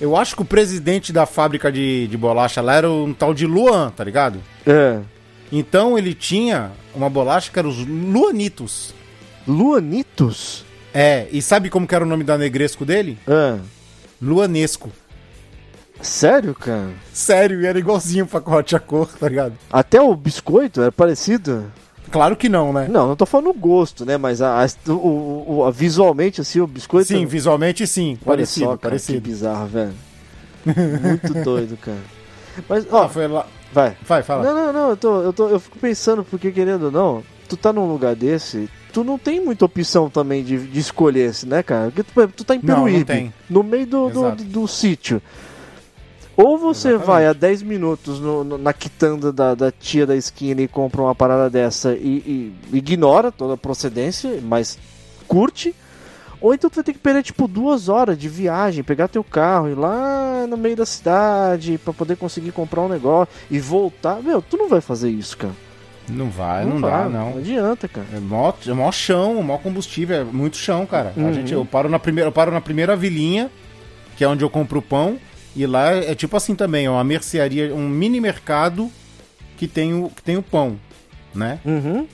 Eu 0.00 0.16
acho 0.16 0.34
que 0.34 0.40
o 0.40 0.46
presidente 0.46 1.12
da 1.12 1.26
fábrica 1.26 1.70
de, 1.70 2.06
de 2.06 2.16
bolacha 2.16 2.62
lá 2.62 2.74
era 2.74 2.90
um 2.90 3.12
tal 3.12 3.34
de 3.34 3.44
Luan, 3.46 3.90
tá 3.90 4.02
ligado? 4.02 4.40
É. 4.66 4.98
Então 5.52 5.98
ele 5.98 6.14
tinha 6.14 6.70
uma 6.94 7.10
bolacha 7.10 7.50
que 7.52 7.58
era 7.58 7.68
os 7.68 7.84
Luanitos. 7.86 8.94
Luanitos? 9.46 10.64
É, 10.92 11.28
e 11.30 11.40
sabe 11.40 11.70
como 11.70 11.86
que 11.86 11.94
era 11.94 12.04
o 12.04 12.08
nome 12.08 12.24
da 12.24 12.36
negresco 12.36 12.84
dele? 12.84 13.18
É. 13.26 13.58
Luanesco. 14.20 14.90
Sério, 16.02 16.54
cara? 16.54 16.88
Sério, 17.12 17.60
e 17.60 17.66
era 17.66 17.78
igualzinho 17.78 18.24
o 18.24 18.28
pacote 18.28 18.74
a 18.74 18.80
cor, 18.80 19.08
tá 19.18 19.28
ligado? 19.28 19.52
Até 19.70 20.00
o 20.00 20.14
biscoito 20.16 20.80
era 20.80 20.90
parecido? 20.90 21.70
Claro 22.10 22.34
que 22.36 22.48
não, 22.48 22.72
né? 22.72 22.88
Não, 22.88 23.06
não 23.08 23.14
tô 23.16 23.24
falando 23.26 23.50
o 23.50 23.54
gosto, 23.54 24.04
né? 24.04 24.16
Mas 24.16 24.40
a, 24.42 24.64
a- 24.64 24.92
o- 24.92 25.64
a- 25.66 25.70
visualmente, 25.70 26.40
assim, 26.40 26.58
o 26.60 26.66
biscoito. 26.66 27.06
Sim, 27.08 27.26
visualmente 27.26 27.86
sim. 27.86 28.12
Olha 28.22 28.36
Parecido, 28.38 28.64
só, 28.64 28.70
cara, 28.70 28.78
parecido. 28.78 29.20
Que 29.20 29.28
bizarro, 29.28 29.66
velho. 29.68 29.92
Muito 30.66 31.34
doido, 31.44 31.76
cara. 31.76 31.98
Mas, 32.68 32.86
ó, 32.90 33.04
Ah, 33.04 33.08
foi 33.08 33.28
lá. 33.28 33.46
vai. 33.72 33.96
Vai, 34.04 34.22
fala. 34.22 34.42
Não, 34.42 34.54
não, 34.54 34.72
não, 34.72 34.90
eu, 34.90 34.96
tô, 34.96 35.20
eu, 35.22 35.32
tô, 35.32 35.48
eu 35.48 35.60
fico 35.60 35.78
pensando, 35.78 36.24
porque 36.24 36.50
querendo 36.50 36.84
ou 36.86 36.90
não, 36.90 37.22
tu 37.48 37.56
tá 37.56 37.72
num 37.72 37.86
lugar 37.90 38.16
desse, 38.16 38.68
tu 38.90 39.02
não 39.04 39.18
tem 39.18 39.40
muita 39.40 39.64
opção 39.64 40.10
também 40.10 40.42
de, 40.44 40.58
de 40.66 40.78
escolher 40.78 41.30
esse, 41.30 41.46
né, 41.46 41.62
cara? 41.62 41.90
Porque 41.90 42.02
tu, 42.02 42.28
tu 42.36 42.44
tá 42.44 42.54
em 42.54 42.60
Não, 42.62 42.76
não 42.78 42.84
Peruíbe, 42.84 43.04
tem. 43.04 43.32
no 43.48 43.62
meio 43.62 43.86
do, 43.86 44.08
do, 44.10 44.30
do, 44.32 44.44
do 44.44 44.68
sítio. 44.68 45.22
Ou 46.36 46.56
você 46.56 46.88
Exatamente. 46.90 47.06
vai 47.06 47.26
a 47.26 47.32
10 47.34 47.62
minutos 47.62 48.18
no- 48.18 48.42
no- 48.44 48.56
na 48.58 48.72
quitanda 48.72 49.30
da, 49.32 49.54
da 49.54 49.70
tia 49.70 50.06
da 50.06 50.16
esquina 50.16 50.62
e 50.62 50.68
compra 50.68 51.02
uma 51.02 51.14
parada 51.14 51.50
dessa 51.50 51.92
e, 51.94 52.52
e 52.72 52.76
ignora 52.78 53.30
toda 53.30 53.54
a 53.54 53.58
procedência, 53.58 54.40
mas 54.42 54.78
curte. 55.28 55.74
Ou 56.40 56.54
então 56.54 56.70
tu 56.70 56.76
vai 56.76 56.84
ter 56.84 56.94
que 56.94 56.98
perder 56.98 57.22
tipo 57.22 57.46
duas 57.46 57.90
horas 57.90 58.16
de 58.16 58.26
viagem, 58.26 58.82
pegar 58.82 59.08
teu 59.08 59.22
carro, 59.22 59.68
ir 59.68 59.74
lá 59.74 60.46
no 60.48 60.56
meio 60.56 60.74
da 60.76 60.86
cidade 60.86 61.78
pra 61.84 61.92
poder 61.92 62.16
conseguir 62.16 62.52
comprar 62.52 62.80
um 62.80 62.88
negócio 62.88 63.28
e 63.50 63.58
voltar. 63.60 64.22
Meu, 64.22 64.40
tu 64.40 64.56
não 64.56 64.66
vai 64.66 64.80
fazer 64.80 65.10
isso, 65.10 65.36
cara. 65.36 65.52
Não 66.10 66.28
vai, 66.28 66.64
não, 66.64 66.80
dá, 66.80 66.88
vai, 66.88 67.08
não. 67.08 67.30
Não 67.30 67.38
adianta, 67.38 67.88
cara. 67.88 68.06
É 68.14 68.20
mó, 68.20 68.52
é 68.66 68.72
mó 68.72 68.90
chão, 68.92 69.42
mó 69.42 69.58
combustível, 69.58 70.16
é 70.16 70.24
muito 70.24 70.56
chão, 70.56 70.84
cara. 70.86 71.12
Uhum. 71.16 71.28
A 71.28 71.32
gente, 71.32 71.52
eu, 71.52 71.64
paro 71.64 71.88
na 71.88 71.98
primeira, 71.98 72.28
eu 72.28 72.32
paro 72.32 72.50
na 72.50 72.60
primeira 72.60 72.96
vilinha, 72.96 73.50
que 74.16 74.24
é 74.24 74.28
onde 74.28 74.44
eu 74.44 74.50
compro 74.50 74.78
o 74.78 74.82
pão, 74.82 75.18
e 75.54 75.66
lá 75.66 75.92
é 75.92 76.14
tipo 76.14 76.36
assim 76.36 76.54
também, 76.54 76.86
é 76.86 76.90
uma 76.90 77.04
mercearia, 77.04 77.74
um 77.74 77.88
mini 77.88 78.20
mercado 78.20 78.90
que 79.56 79.66
tem 79.66 79.94
o, 79.94 80.08
que 80.08 80.22
tem 80.22 80.36
o 80.36 80.42
pão, 80.42 80.78
né? 81.34 81.58
Uhum. 81.64 82.06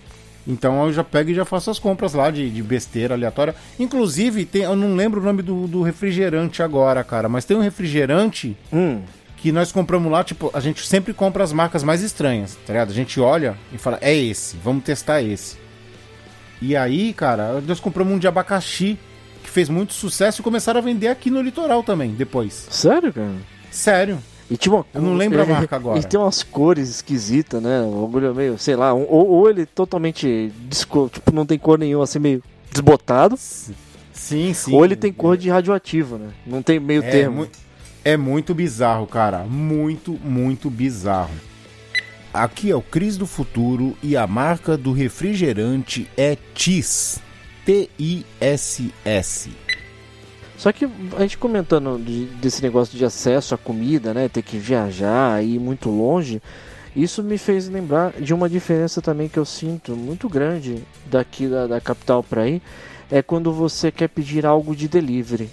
Então 0.47 0.87
eu 0.87 0.93
já 0.93 1.03
pego 1.03 1.31
e 1.31 1.35
já 1.35 1.45
faço 1.45 1.71
as 1.71 1.79
compras 1.79 2.15
lá 2.15 2.31
de, 2.31 2.49
de 2.49 2.63
besteira 2.63 3.15
aleatória. 3.15 3.55
Inclusive, 3.79 4.45
tem, 4.45 4.63
eu 4.63 4.77
não 4.77 4.95
lembro 4.95 5.21
o 5.21 5.25
nome 5.25 5.43
do, 5.43 5.67
do 5.67 5.83
refrigerante 5.83 6.63
agora, 6.63 7.03
cara, 7.03 7.29
mas 7.29 7.45
tem 7.45 7.57
um 7.57 7.61
refrigerante 7.61 8.57
Hum. 8.73 9.01
Que 9.37 9.53
nós 9.53 9.71
compramos 9.71 10.11
lá, 10.11 10.25
tipo, 10.25 10.51
a 10.53 10.61
gente 10.61 10.87
sempre 10.87 11.13
compra 11.13 11.45
as 11.45 11.53
marcas 11.53 11.83
mais 11.83 12.03
estranhas, 12.03 12.57
tá 12.67 12.73
ligado? 12.73 12.91
A 12.91 12.95
gente 12.95 13.21
olha 13.21 13.57
e 13.73 13.79
fala, 13.79 13.99
é 14.01 14.15
esse, 14.15 14.57
vamos 14.57 14.85
testar 14.85 15.23
esse. 15.23 15.57
E 16.61 16.75
aí, 16.75 17.13
cara, 17.13 17.61
nós 17.61 17.79
compramos 17.79 18.15
um 18.15 18.19
de 18.19 18.27
abacaxi 18.27 18.99
que 19.43 19.51
fez 19.51 19.69
muito 19.69 19.93
sucesso 19.93 20.41
e 20.41 20.45
começaram 20.45 20.79
a 20.79 20.83
vender 20.83 21.09
aqui 21.09 21.31
no 21.31 21.43
litoral 21.43 21.83
também, 21.83 22.13
depois. 22.13 22.67
Sério, 22.71 23.13
cara? 23.13 23.35
Sério. 23.71 24.19
E 24.51 24.57
tinha 24.57 24.75
uma 24.75 24.87
Eu 24.95 25.03
não 25.03 25.15
lembro 25.15 25.43
a 25.43 25.47
marca 25.47 25.75
agora. 25.77 25.99
E 25.99 26.05
tem 26.05 26.19
umas 26.19 26.43
cores 26.43 26.89
esquisitas, 26.89 27.61
né? 27.63 27.83
O 27.83 28.07
bagulho 28.07 28.29
é 28.29 28.33
meio, 28.33 28.59
sei 28.59 28.77
lá, 28.77 28.95
ou, 28.95 29.29
ou 29.29 29.51
ele 29.51 29.67
totalmente 29.67 30.53
desco... 30.61 31.11
tipo, 31.13 31.33
não 31.33 31.45
tem 31.45 31.59
cor 31.59 31.79
nenhuma, 31.79 32.05
assim, 32.05 32.19
meio 32.19 32.43
desbotado. 32.73 33.37
Sim, 33.37 34.55
sim. 34.55 34.75
ou 34.75 34.85
ele 34.85 34.97
tem 34.97 35.13
cor 35.13 35.37
de 35.37 35.51
radioativo, 35.51 36.17
né? 36.17 36.31
Não 36.47 36.63
tem 36.63 36.81
meio 36.81 37.03
é, 37.03 37.11
termo. 37.11 37.43
mu- 37.43 37.49
é 38.07 38.17
muito 38.17 38.55
bizarro, 38.55 39.05
cara. 39.07 39.39
Muito, 39.45 40.13
muito 40.23 40.71
bizarro. 40.71 41.35
Aqui 42.33 42.71
é 42.71 42.77
o 42.77 42.81
Cris 42.83 43.17
do 43.17 43.27
Futuro 43.27 43.97
e 44.03 44.17
a 44.17 44.27
marca 44.29 44.77
do 44.77 44.93
refrigerante 44.93 46.09
é 46.17 46.37
TIS. 46.55 47.19
T-I-S-S. 47.65 49.51
Só 50.57 50.71
que 50.73 50.85
a 51.17 51.21
gente 51.23 51.37
comentando 51.37 51.99
de- 52.03 52.27
desse 52.41 52.63
negócio 52.63 52.97
de 52.97 53.05
acesso 53.05 53.55
à 53.55 53.59
comida, 53.59 54.15
né? 54.15 54.29
Ter 54.29 54.43
que 54.43 54.57
viajar, 54.57 55.43
ir 55.45 55.59
muito 55.59 55.91
longe. 55.91 56.41
Isso 56.95 57.23
me 57.25 57.37
fez 57.37 57.69
lembrar 57.69 58.13
de 58.13 58.33
uma 58.33 58.49
diferença 58.49 59.03
também 59.03 59.29
que 59.29 59.39
eu 59.39 59.45
sinto 59.45 59.97
muito 59.97 60.29
grande 60.29 60.83
daqui 61.11 61.49
da, 61.49 61.67
da 61.67 61.81
capital 61.81 62.23
pra 62.23 62.49
ir. 62.49 62.63
É 63.11 63.21
quando 63.21 63.53
você 63.53 63.91
quer 63.91 64.09
pedir 64.09 64.47
algo 64.47 64.75
de 64.77 64.87
delivery. 64.89 65.51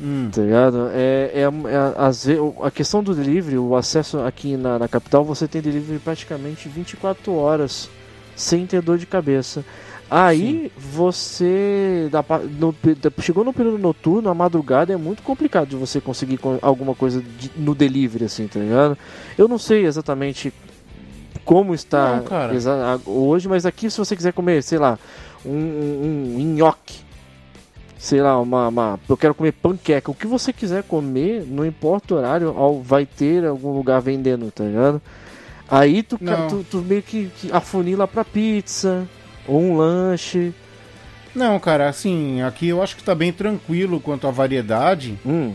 Hum. 0.00 0.28
Tá 0.32 0.42
ligado? 0.42 0.88
É, 0.92 1.30
é, 1.34 1.40
é- 1.42 2.10
ve- 2.24 2.38
a 2.62 2.70
questão 2.70 3.02
do 3.02 3.14
delivery, 3.14 3.56
o 3.58 3.76
acesso 3.76 4.18
aqui 4.20 4.56
na, 4.56 4.78
na 4.78 4.88
capital, 4.88 5.24
você 5.24 5.46
tem 5.46 5.62
delivery 5.62 5.98
praticamente 5.98 6.68
24 6.68 7.32
horas 7.34 7.88
sem 8.34 8.66
ter 8.66 8.82
dor 8.82 8.98
de 8.98 9.06
cabeça. 9.06 9.64
Aí 10.10 10.70
você 10.76 12.08
da 12.12 12.22
no 12.58 12.74
chegou 13.20 13.42
no 13.42 13.52
período 13.52 13.78
noturno, 13.78 14.28
a 14.28 14.34
madrugada 14.34 14.92
é 14.92 14.96
muito 14.96 15.22
complicado 15.22 15.68
de 15.68 15.76
você 15.76 16.00
conseguir 16.00 16.36
co- 16.36 16.58
alguma 16.60 16.94
coisa 16.94 17.22
de- 17.22 17.50
no 17.56 17.74
delivery, 17.74 18.24
assim, 18.26 18.46
tá 18.46 18.60
ligado? 18.60 18.98
Eu 19.38 19.48
não 19.48 19.58
sei 19.58 19.86
exatamente 19.86 20.52
como 21.44 21.74
está 21.74 22.16
Não, 22.16 22.24
a- 22.66 23.00
hoje, 23.06 23.48
mas 23.48 23.64
aqui 23.66 23.90
se 23.90 23.98
você 23.98 24.14
quiser 24.14 24.32
comer, 24.32 24.62
sei 24.62 24.78
lá, 24.78 24.98
um, 25.44 25.50
um, 25.50 26.36
um 26.38 26.54
nhoque, 26.54 27.00
sei 28.04 28.20
lá, 28.20 28.38
uma, 28.38 28.68
uma- 28.68 29.00
eu 29.08 29.16
quero 29.16 29.34
comer 29.34 29.52
panqueca, 29.52 30.10
o 30.10 30.14
que 30.14 30.26
você 30.26 30.52
quiser 30.52 30.82
comer, 30.82 31.42
não 31.48 31.64
importa 31.64 32.14
o 32.14 32.18
horário, 32.18 32.54
vai 32.82 33.06
ter 33.06 33.46
algum 33.46 33.72
lugar 33.72 33.98
vendendo, 34.02 34.50
tá 34.50 34.62
ligado? 34.62 35.00
Aí 35.66 36.02
tu, 36.02 36.18
tu, 36.18 36.66
tu 36.70 36.78
meio 36.82 37.02
que, 37.02 37.30
que 37.34 37.50
afunila 37.50 38.06
pra 38.06 38.22
pizza, 38.22 39.08
ou 39.48 39.58
um 39.58 39.76
lanche. 39.78 40.52
Não, 41.34 41.58
cara, 41.58 41.88
assim, 41.88 42.42
aqui 42.42 42.68
eu 42.68 42.82
acho 42.82 42.94
que 42.94 43.02
tá 43.02 43.14
bem 43.14 43.32
tranquilo 43.32 43.98
quanto 43.98 44.26
à 44.26 44.30
variedade, 44.30 45.18
Hum, 45.24 45.54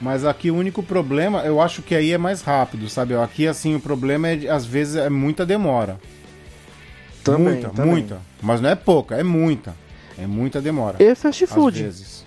mas 0.00 0.24
aqui 0.24 0.50
o 0.50 0.56
único 0.56 0.82
problema, 0.82 1.42
eu 1.42 1.60
acho 1.60 1.80
que 1.80 1.94
aí 1.94 2.10
é 2.12 2.18
mais 2.18 2.42
rápido, 2.42 2.88
sabe? 2.88 3.14
Aqui, 3.14 3.46
assim, 3.46 3.76
o 3.76 3.80
problema 3.80 4.28
é, 4.28 4.48
às 4.50 4.66
vezes, 4.66 4.96
é 4.96 5.08
muita 5.08 5.46
demora. 5.46 5.96
também, 7.22 7.52
muita, 7.54 7.68
também. 7.68 7.92
muita. 7.92 8.18
Mas 8.42 8.60
não 8.60 8.68
é 8.68 8.74
pouca, 8.74 9.14
é 9.14 9.22
muita. 9.22 9.85
É 10.18 10.26
muita 10.26 10.60
demora. 10.60 10.96
E 10.98 11.14
fast 11.14 11.44
às 11.44 11.50
food. 11.50 11.82
vezes. 11.82 12.24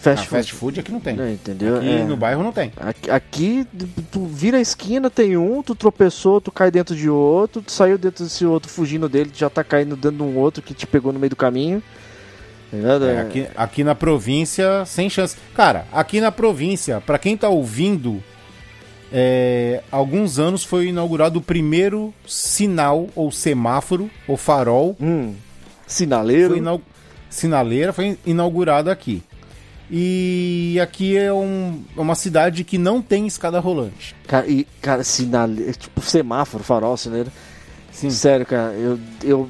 Fast, 0.00 0.20
Ah, 0.22 0.26
food. 0.28 0.28
fast 0.36 0.52
food 0.54 0.80
aqui 0.80 0.92
não 0.92 1.00
tem. 1.00 1.16
Não, 1.16 1.28
entendeu? 1.30 1.76
Aqui 1.78 1.88
É. 1.88 2.04
no 2.04 2.16
bairro 2.16 2.42
não 2.42 2.52
tem. 2.52 2.72
Aqui, 2.76 3.10
aqui, 3.10 3.66
tu 4.12 4.24
vira 4.26 4.58
a 4.58 4.60
esquina, 4.60 5.10
tem 5.10 5.36
um, 5.36 5.62
tu 5.62 5.74
tropeçou, 5.74 6.40
tu 6.40 6.52
cai 6.52 6.70
dentro 6.70 6.94
de 6.94 7.10
outro, 7.10 7.60
tu 7.60 7.72
saiu 7.72 7.98
dentro 7.98 8.22
desse 8.24 8.46
outro, 8.46 8.70
fugindo 8.70 9.08
dele, 9.08 9.30
tu 9.30 9.38
já 9.38 9.50
tá 9.50 9.64
caindo 9.64 9.96
dentro 9.96 10.18
de 10.18 10.22
um 10.22 10.36
outro 10.38 10.62
que 10.62 10.72
te 10.74 10.86
pegou 10.86 11.12
no 11.12 11.18
meio 11.18 11.30
do 11.30 11.36
caminho. 11.36 11.82
É, 12.72 13.20
aqui, 13.20 13.46
aqui 13.56 13.84
na 13.84 13.94
província, 13.94 14.84
sem 14.86 15.08
chance. 15.10 15.36
Cara, 15.54 15.86
aqui 15.92 16.20
na 16.20 16.30
província, 16.32 17.00
pra 17.00 17.18
quem 17.18 17.36
tá 17.36 17.48
ouvindo 17.48 18.22
é, 19.12 19.82
há 19.90 19.96
alguns 19.96 20.38
anos 20.38 20.64
foi 20.64 20.86
inaugurado 20.88 21.38
o 21.38 21.42
primeiro 21.42 22.12
sinal 22.26 23.08
ou 23.14 23.30
semáforo 23.30 24.10
ou 24.26 24.36
farol 24.36 24.96
Hum. 25.00 25.34
Sinaleiro. 25.86 26.48
foi 26.50 26.58
inau- 26.58 26.80
sinaleira 27.30 27.92
foi 27.92 28.18
inaugurado 28.26 28.90
aqui. 28.90 29.22
E 29.90 30.78
aqui 30.82 31.16
é 31.16 31.32
um- 31.32 31.82
é 31.96 32.00
uma 32.00 32.14
cidade 32.16 32.64
que 32.64 32.76
não 32.76 33.00
tem 33.00 33.26
escada 33.26 33.60
rolante. 33.60 34.16
Cara, 34.26 34.46
e, 34.48 34.66
cara, 34.82 35.04
sinaleiro. 35.04 35.72
Tipo, 35.74 36.00
semáforo, 36.00 36.64
farol, 36.64 36.96
sinaleiro. 36.96 37.30
Sim. 37.92 38.10
Sério, 38.10 38.44
cara, 38.44 38.72
eu. 38.72 38.98
eu 39.22 39.48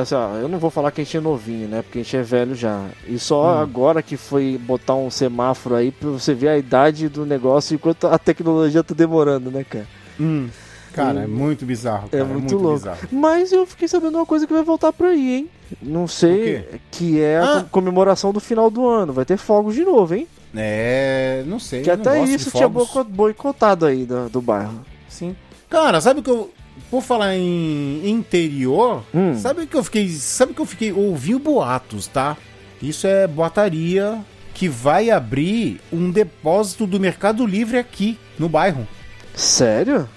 assim, 0.00 0.14
eu 0.40 0.48
não 0.48 0.58
vou 0.58 0.70
falar 0.70 0.90
que 0.90 1.00
a 1.00 1.04
gente 1.04 1.16
é 1.16 1.20
novinho, 1.20 1.68
né? 1.68 1.82
Porque 1.82 1.98
a 2.00 2.02
gente 2.02 2.16
é 2.16 2.22
velho 2.22 2.54
já. 2.54 2.86
E 3.06 3.18
só 3.18 3.56
Hum. 3.56 3.58
agora 3.60 4.02
que 4.02 4.16
foi 4.16 4.58
botar 4.58 4.94
um 4.94 5.10
semáforo 5.10 5.74
aí 5.76 5.90
pra 5.90 6.10
você 6.10 6.32
ver 6.34 6.48
a 6.48 6.58
idade 6.58 7.08
do 7.08 7.24
negócio 7.26 7.74
e 7.74 7.78
quanto 7.78 8.06
a 8.06 8.18
tecnologia 8.18 8.82
tá 8.82 8.94
demorando, 8.94 9.50
né, 9.50 9.64
cara? 9.64 9.86
Hum. 10.18 10.48
Cara, 10.94 11.22
é 11.22 11.26
muito 11.26 11.66
bizarro. 11.66 12.08
É 12.12 12.18
cara, 12.18 12.24
muito, 12.24 12.56
louco. 12.56 12.78
bizarro. 12.78 13.08
Mas 13.12 13.52
eu 13.52 13.66
fiquei 13.66 13.88
sabendo 13.88 14.16
uma 14.16 14.24
coisa 14.26 14.46
que 14.46 14.52
vai 14.52 14.62
voltar 14.62 14.92
por 14.92 15.06
aí, 15.06 15.34
hein? 15.38 15.50
Não 15.82 16.06
sei, 16.06 16.64
que 16.90 17.20
é 17.20 17.38
a 17.38 17.42
Ah. 17.58 17.62
com- 17.62 17.68
comemoração 17.80 18.32
do 18.32 18.38
final 18.40 18.70
do 18.70 18.86
ano. 18.86 19.12
Vai 19.12 19.24
ter 19.24 19.36
fogos 19.36 19.74
de 19.74 19.84
novo, 19.84 20.14
hein? 20.14 20.26
É, 20.56 21.42
não 21.46 21.58
sei. 21.58 21.82
que 21.82 21.90
até 21.90 22.22
isso 22.22 22.50
tinha 22.52 22.68
boicotado 22.68 23.86
aí 23.86 24.04
do, 24.06 24.28
do 24.28 24.40
bairro. 24.40 24.80
Sim. 25.08 25.34
Cara, 25.68 26.00
sabe 26.00 26.20
o 26.20 26.22
que 26.22 26.30
eu. 26.30 26.50
Por 26.90 27.02
falar 27.02 27.36
em 27.36 28.08
interior, 28.08 29.02
Hum. 29.14 29.36
sabe 29.38 29.62
o 29.62 29.66
que 29.66 29.76
eu 29.76 29.82
fiquei. 29.84 30.08
Sabe 30.08 30.54
que 30.54 30.60
eu 30.60 30.66
fiquei. 30.66 30.92
Ouvi 30.92 31.34
boatos, 31.38 32.06
tá? 32.06 32.36
Isso 32.82 33.06
é 33.06 33.26
boataria 33.26 34.18
que 34.52 34.68
vai 34.68 35.10
abrir 35.10 35.80
um 35.92 36.10
depósito 36.10 36.86
do 36.86 37.00
Mercado 37.00 37.44
Livre 37.46 37.78
aqui, 37.78 38.18
no 38.38 38.48
bairro. 38.48 38.86
Sério? 39.34 40.08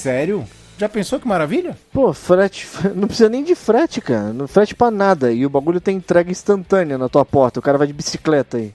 Sério? 0.00 0.46
Já 0.78 0.88
pensou 0.88 1.20
que 1.20 1.28
maravilha? 1.28 1.76
Pô, 1.92 2.10
frete. 2.14 2.66
Não 2.96 3.06
precisa 3.06 3.28
nem 3.28 3.44
de 3.44 3.54
frete, 3.54 4.00
cara. 4.00 4.32
Não 4.32 4.48
frete 4.48 4.74
pra 4.74 4.90
nada. 4.90 5.30
E 5.30 5.44
o 5.44 5.50
bagulho 5.50 5.78
tem 5.78 5.98
entrega 5.98 6.30
instantânea 6.30 6.96
na 6.96 7.06
tua 7.06 7.22
porta. 7.22 7.60
O 7.60 7.62
cara 7.62 7.76
vai 7.76 7.86
de 7.86 7.92
bicicleta 7.92 8.56
aí. 8.56 8.72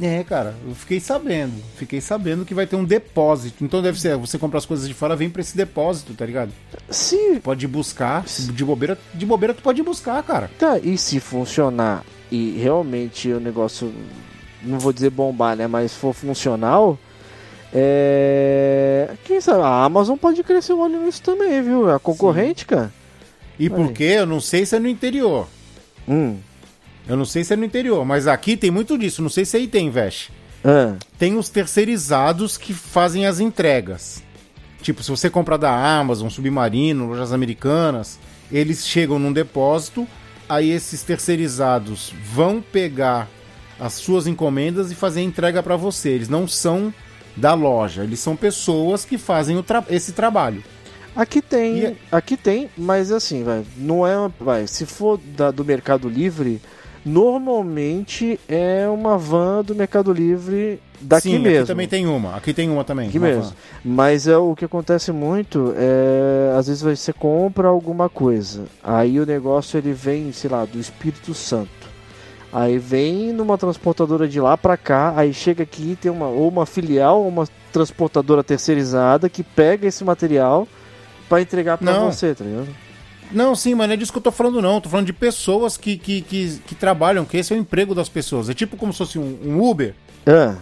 É, 0.00 0.22
cara, 0.22 0.54
eu 0.64 0.72
fiquei 0.74 1.00
sabendo. 1.00 1.52
Fiquei 1.76 2.00
sabendo 2.00 2.44
que 2.44 2.54
vai 2.54 2.64
ter 2.64 2.76
um 2.76 2.84
depósito. 2.84 3.64
Então 3.64 3.82
deve 3.82 4.00
ser, 4.00 4.16
você 4.16 4.38
compra 4.38 4.58
as 4.58 4.66
coisas 4.66 4.86
de 4.86 4.94
fora, 4.94 5.16
vem 5.16 5.28
pra 5.28 5.40
esse 5.40 5.56
depósito, 5.56 6.14
tá 6.14 6.24
ligado? 6.24 6.52
Se. 6.88 7.40
Pode 7.42 7.64
ir 7.66 7.68
buscar. 7.68 8.24
De 8.24 8.64
bobeira, 8.64 8.96
de 9.12 9.26
bobeira 9.26 9.52
tu 9.52 9.62
pode 9.62 9.80
ir 9.80 9.84
buscar, 9.84 10.22
cara. 10.22 10.48
Tá, 10.58 10.78
e 10.78 10.96
se 10.96 11.18
funcionar 11.18 12.04
e 12.30 12.52
realmente 12.52 13.32
o 13.32 13.40
negócio. 13.40 13.92
Não 14.62 14.78
vou 14.78 14.92
dizer 14.92 15.10
bombar, 15.10 15.56
né? 15.56 15.66
Mas 15.66 15.92
for 15.92 16.14
funcional. 16.14 16.96
É. 17.72 19.10
Quem 19.24 19.40
sabe? 19.40 19.62
A 19.62 19.84
Amazon 19.84 20.16
pode 20.16 20.42
crescer 20.42 20.72
o 20.72 20.80
olho 20.80 21.04
nisso 21.04 21.22
também, 21.22 21.62
viu? 21.62 21.90
A 21.90 21.98
concorrente, 21.98 22.66
cara. 22.66 22.92
E 23.58 23.64
Aí. 23.64 23.70
porque 23.70 24.04
eu 24.04 24.26
não 24.26 24.40
sei 24.40 24.66
se 24.66 24.76
é 24.76 24.78
no 24.78 24.88
interior. 24.88 25.48
Hum. 26.08 26.36
Eu 27.08 27.16
não 27.16 27.24
sei 27.24 27.42
se 27.42 27.52
é 27.52 27.56
no 27.56 27.64
interior, 27.64 28.04
mas 28.04 28.26
aqui 28.26 28.56
tem 28.56 28.70
muito 28.70 28.96
disso. 28.96 29.22
Não 29.22 29.30
sei 29.30 29.44
se 29.44 29.56
aí 29.56 29.66
tem, 29.66 29.90
Veste. 29.90 30.32
Ah. 30.64 30.94
Tem 31.18 31.36
os 31.36 31.48
terceirizados 31.48 32.56
que 32.56 32.72
fazem 32.72 33.26
as 33.26 33.40
entregas. 33.40 34.22
Tipo, 34.80 35.02
se 35.02 35.10
você 35.10 35.30
comprar 35.30 35.56
da 35.56 35.72
Amazon, 35.98 36.28
Submarino, 36.28 37.08
lojas 37.08 37.32
americanas, 37.32 38.18
eles 38.50 38.86
chegam 38.86 39.18
num 39.18 39.32
depósito, 39.32 40.06
aí 40.48 40.70
esses 40.70 41.02
terceirizados 41.02 42.12
vão 42.32 42.60
pegar 42.60 43.28
as 43.78 43.94
suas 43.94 44.26
encomendas 44.26 44.90
e 44.90 44.94
fazer 44.94 45.20
a 45.20 45.24
entrega 45.24 45.62
para 45.62 45.76
você. 45.76 46.10
Eles 46.10 46.28
não 46.28 46.46
são 46.46 46.92
da 47.36 47.54
loja, 47.54 48.02
eles 48.04 48.20
são 48.20 48.36
pessoas 48.36 49.04
que 49.04 49.16
fazem 49.18 49.60
tra- 49.62 49.84
esse 49.88 50.12
trabalho. 50.12 50.62
Aqui 51.14 51.42
tem, 51.42 51.78
E- 51.78 51.96
aqui 52.10 52.36
tem, 52.36 52.70
mas 52.76 53.12
assim, 53.12 53.42
vai, 53.44 53.62
não 53.76 54.06
é, 54.06 54.30
vai, 54.40 54.66
se 54.66 54.86
for 54.86 55.18
da, 55.36 55.50
do 55.50 55.64
Mercado 55.64 56.08
Livre, 56.08 56.60
normalmente 57.04 58.38
é 58.48 58.86
uma 58.88 59.18
van 59.18 59.62
do 59.62 59.74
Mercado 59.74 60.12
Livre 60.12 60.80
daqui 61.00 61.30
Sim, 61.30 61.38
mesmo. 61.38 61.58
aqui 61.58 61.66
também 61.66 61.88
tem 61.88 62.06
uma. 62.06 62.36
Aqui 62.36 62.54
tem 62.54 62.70
uma 62.70 62.84
também. 62.84 63.08
Aqui 63.08 63.18
uma 63.18 63.26
mesmo. 63.28 63.42
van. 63.42 63.52
Mas 63.84 64.26
é 64.26 64.36
o 64.36 64.54
que 64.54 64.64
acontece 64.64 65.12
muito 65.12 65.74
é 65.76 66.54
às 66.56 66.66
vezes 66.68 66.82
você 66.82 67.12
compra 67.12 67.68
alguma 67.68 68.08
coisa, 68.08 68.64
aí 68.82 69.18
o 69.20 69.26
negócio 69.26 69.76
ele 69.78 69.92
vem, 69.92 70.32
sei 70.32 70.48
lá, 70.50 70.64
do 70.64 70.78
Espírito 70.78 71.34
Santo. 71.34 71.81
Aí 72.52 72.76
vem 72.78 73.32
numa 73.32 73.56
transportadora 73.56 74.28
de 74.28 74.38
lá 74.40 74.58
pra 74.58 74.76
cá, 74.76 75.14
aí 75.16 75.32
chega 75.32 75.62
aqui 75.62 75.96
tem 76.00 76.10
uma 76.10 76.26
ou 76.26 76.48
uma 76.48 76.66
filial 76.66 77.22
ou 77.22 77.28
uma 77.28 77.48
transportadora 77.72 78.44
terceirizada 78.44 79.28
que 79.30 79.42
pega 79.42 79.86
esse 79.86 80.04
material 80.04 80.68
pra 81.28 81.40
entregar 81.40 81.78
pra 81.78 81.90
Não. 81.92 82.12
você, 82.12 82.34
tá 82.34 82.44
ligado? 82.44 82.68
Não, 83.30 83.54
sim, 83.54 83.74
mas 83.74 83.86
não 83.88 83.94
é 83.94 83.96
disso 83.96 84.12
que 84.12 84.18
eu 84.18 84.22
tô 84.22 84.30
falando, 84.30 84.60
não. 84.60 84.78
Tô 84.80 84.90
falando 84.90 85.06
de 85.06 85.12
pessoas 85.14 85.78
que, 85.78 85.96
que, 85.96 86.20
que, 86.20 86.58
que 86.66 86.74
trabalham, 86.74 87.24
que 87.24 87.38
esse 87.38 87.54
é 87.54 87.56
o 87.56 87.58
emprego 87.58 87.94
das 87.94 88.08
pessoas. 88.10 88.50
É 88.50 88.54
tipo 88.54 88.76
como 88.76 88.92
se 88.92 88.98
fosse 88.98 89.18
um, 89.18 89.38
um 89.42 89.62
Uber. 89.62 89.94
Ah, 90.26 90.56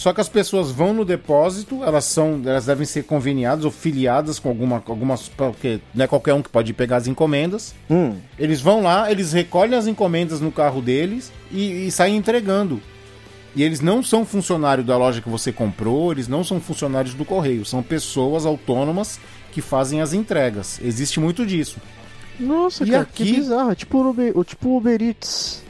Só 0.00 0.14
que 0.14 0.20
as 0.22 0.30
pessoas 0.30 0.70
vão 0.70 0.94
no 0.94 1.04
depósito, 1.04 1.84
elas 1.84 2.06
são, 2.06 2.40
elas 2.46 2.64
devem 2.64 2.86
ser 2.86 3.02
conveniadas 3.04 3.66
ou 3.66 3.70
filiadas 3.70 4.38
com 4.38 4.48
alguma, 4.48 4.82
algumas, 4.86 5.28
porque 5.28 5.78
não 5.94 6.02
é 6.06 6.08
qualquer 6.08 6.32
um 6.32 6.40
que 6.40 6.48
pode 6.48 6.72
pegar 6.72 6.96
as 6.96 7.06
encomendas. 7.06 7.74
hum. 7.90 8.14
Eles 8.38 8.62
vão 8.62 8.82
lá, 8.82 9.12
eles 9.12 9.34
recolhem 9.34 9.76
as 9.78 9.86
encomendas 9.86 10.40
no 10.40 10.50
carro 10.50 10.80
deles 10.80 11.30
e, 11.52 11.86
e 11.86 11.90
saem 11.90 12.16
entregando. 12.16 12.80
E 13.54 13.62
eles 13.62 13.82
não 13.82 14.02
são 14.02 14.24
funcionários 14.24 14.86
da 14.86 14.96
loja 14.96 15.20
que 15.20 15.28
você 15.28 15.52
comprou, 15.52 16.12
eles 16.12 16.28
não 16.28 16.42
são 16.42 16.58
funcionários 16.58 17.12
do 17.12 17.26
correio, 17.26 17.66
são 17.66 17.82
pessoas 17.82 18.46
autônomas 18.46 19.20
que 19.52 19.60
fazem 19.60 20.00
as 20.00 20.14
entregas. 20.14 20.80
Existe 20.82 21.20
muito 21.20 21.44
disso. 21.44 21.76
Nossa, 22.38 22.84
E 22.84 22.90
cara, 22.90 23.02
aqui- 23.02 23.24
que 23.26 23.32
bizarro. 23.34 23.72
É 23.72 23.74
Tipo 23.74 23.98
o 23.98 24.08
Uber, 24.08 24.32
o 24.34 24.44
tipo 24.44 24.66
o 24.66 24.76
Uber 24.78 25.02
Eats. 25.02 25.62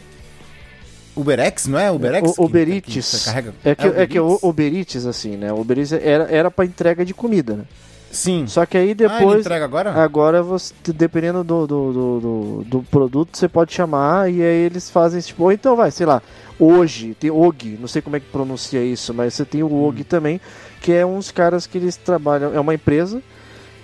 Uberex, 1.17 1.67
não 1.67 1.79
é? 1.79 1.91
Uberex? 1.91 2.35
O, 2.39 2.45
Uber 2.45 2.67
que- 2.67 2.81
que 2.81 3.03
você 3.03 3.25
carrega... 3.25 3.55
É 3.65 3.75
que, 3.75 3.87
Uber 3.87 4.01
é 4.01 4.07
que 4.07 4.21
o? 4.21 4.39
Uber 4.43 4.75
Eats, 4.75 5.07
assim, 5.07 5.37
né? 5.37 5.53
O 5.53 5.61
Uber 5.61 5.79
Eats 5.79 5.93
era, 5.93 6.25
era 6.31 6.51
pra 6.51 6.65
entrega 6.65 7.05
de 7.05 7.13
comida, 7.15 7.55
né? 7.55 7.65
Sim. 8.13 8.45
Só 8.49 8.67
que 8.67 8.77
aí 8.77 8.91
Ah, 8.91 8.95
depois. 8.95 9.41
entrega 9.41 9.65
agora? 9.65 9.93
Agora 9.93 10.43
você, 10.43 10.75
dependendo 10.89 11.45
do, 11.45 11.67
do, 11.67 11.93
do, 11.93 12.65
do, 12.67 12.83
produto, 12.83 13.37
você 13.37 13.49
pode 13.49 13.73
chamar 13.73 14.29
e 14.31 14.43
aí 14.43 14.65
eles 14.67 14.91
fazem 14.91 15.21
tipo, 15.21 15.45
ou 15.45 15.53
então 15.53 15.77
vai, 15.77 15.93
sei 15.93 16.07
lá, 16.07 16.21
hoje, 16.59 17.15
tem 17.21 17.31
OG, 17.31 17.79
não 17.81 17.87
sei 17.87 18.03
como 18.03 18.17
é 18.17 18.21
que 18.21 18.27
pronuncia 18.27 18.83
isso, 18.83 19.15
mas 19.15 19.35
você 19.35 19.45
tem 19.45 19.63
o 19.63 19.69
Hum. 19.69 19.87
OG 19.87 20.03
também, 20.05 20.41
que 20.81 20.93
é 20.93 21.07
uns 21.07 21.31
caras 21.31 21.67
que 21.69 21.79
eles 21.79 21.97
trabalham, 21.97 22.53
é 22.53 22.59
uma 22.59 22.75
empresa 22.75 23.23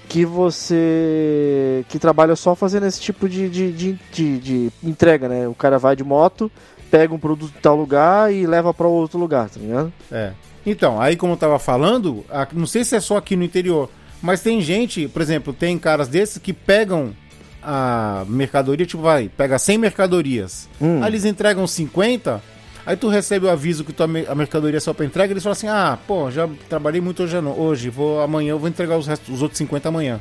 que 0.09 0.25
você 0.25 1.85
que 1.89 1.99
trabalha 1.99 2.37
só 2.37 2.55
fazendo 2.55 2.87
esse 2.87 3.01
tipo 3.01 3.29
de, 3.29 3.49
de, 3.49 3.73
de, 3.73 3.93
de, 4.13 4.39
de 4.39 4.73
entrega, 4.83 5.29
né? 5.29 5.49
O 5.49 5.55
cara 5.55 5.79
vai 5.79 5.95
de 5.97 6.05
moto, 6.05 6.51
pega 6.97 7.13
um 7.15 7.19
produto 7.19 7.53
em 7.57 7.61
tal 7.61 7.77
lugar 7.77 8.33
e 8.33 8.47
leva 8.47 8.73
para 8.73 8.87
outro 8.87 9.19
lugar, 9.19 9.51
tá 9.51 9.61
ligado? 9.61 9.93
É. 10.11 10.33
Então, 10.65 11.01
aí 11.01 11.15
como 11.17 11.35
eu 11.35 11.37
tava 11.37 11.59
falando, 11.59 12.25
não 12.53 12.67
sei 12.67 12.85
se 12.85 12.97
é 12.97 13.01
só 13.01 13.19
aqui 13.19 13.37
no 13.37 13.45
interior, 13.45 13.91
mas 14.23 14.41
tem 14.41 14.61
gente, 14.63 15.07
por 15.09 15.21
exemplo, 15.23 15.53
tem 15.53 15.79
caras 15.79 16.09
desses 16.09 16.39
que 16.39 16.53
pegam 16.53 17.15
a 17.63 18.25
mercadoria, 18.29 18.87
tipo, 18.87 19.03
vai, 19.03 19.29
pega 19.29 19.59
100 19.59 19.79
mercadorias. 19.79 20.69
Hum. 20.81 21.03
Aí 21.03 21.11
eles 21.11 21.25
entregam 21.25 21.67
50, 21.67 22.43
aí 22.87 22.97
tu 22.97 23.09
recebe 23.09 23.47
o 23.47 23.51
aviso 23.51 23.85
que 23.85 23.93
tua, 23.93 24.07
a 24.29 24.35
mercadoria 24.35 24.79
é 24.79 24.81
só 24.81 24.93
pra 24.95 25.05
entrega, 25.05 25.33
eles 25.33 25.43
falam 25.43 25.53
assim: 25.53 25.69
"Ah, 25.69 25.99
pô, 26.07 26.31
já 26.31 26.49
trabalhei 26.69 27.01
muito 27.01 27.23
hoje, 27.25 27.41
no- 27.41 27.59
hoje 27.61 27.91
vou 27.91 28.21
amanhã 28.23 28.51
eu 28.53 28.59
vou 28.59 28.69
entregar 28.69 28.97
os, 28.97 29.07
restos, 29.07 29.35
os 29.35 29.43
outros 29.43 29.59
50 29.59 29.89
amanhã". 29.89 30.21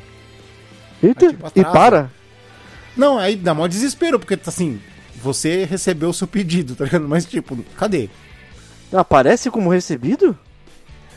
Eita, 1.02 1.26
Aí, 1.26 1.32
tipo, 1.32 1.50
e 1.54 1.64
para? 1.64 2.10
Não, 2.96 3.18
aí 3.18 3.36
dá 3.36 3.52
maior 3.54 3.68
desespero, 3.68 4.18
porque 4.18 4.38
assim, 4.46 4.80
você 5.26 5.64
recebeu 5.64 6.08
o 6.10 6.14
seu 6.14 6.26
pedido, 6.26 6.74
tá 6.74 6.84
ligado? 6.84 7.06
Mas 7.08 7.24
tipo, 7.26 7.56
cadê? 7.76 8.08
Aparece 8.92 9.50
como 9.50 9.70
recebido? 9.70 10.36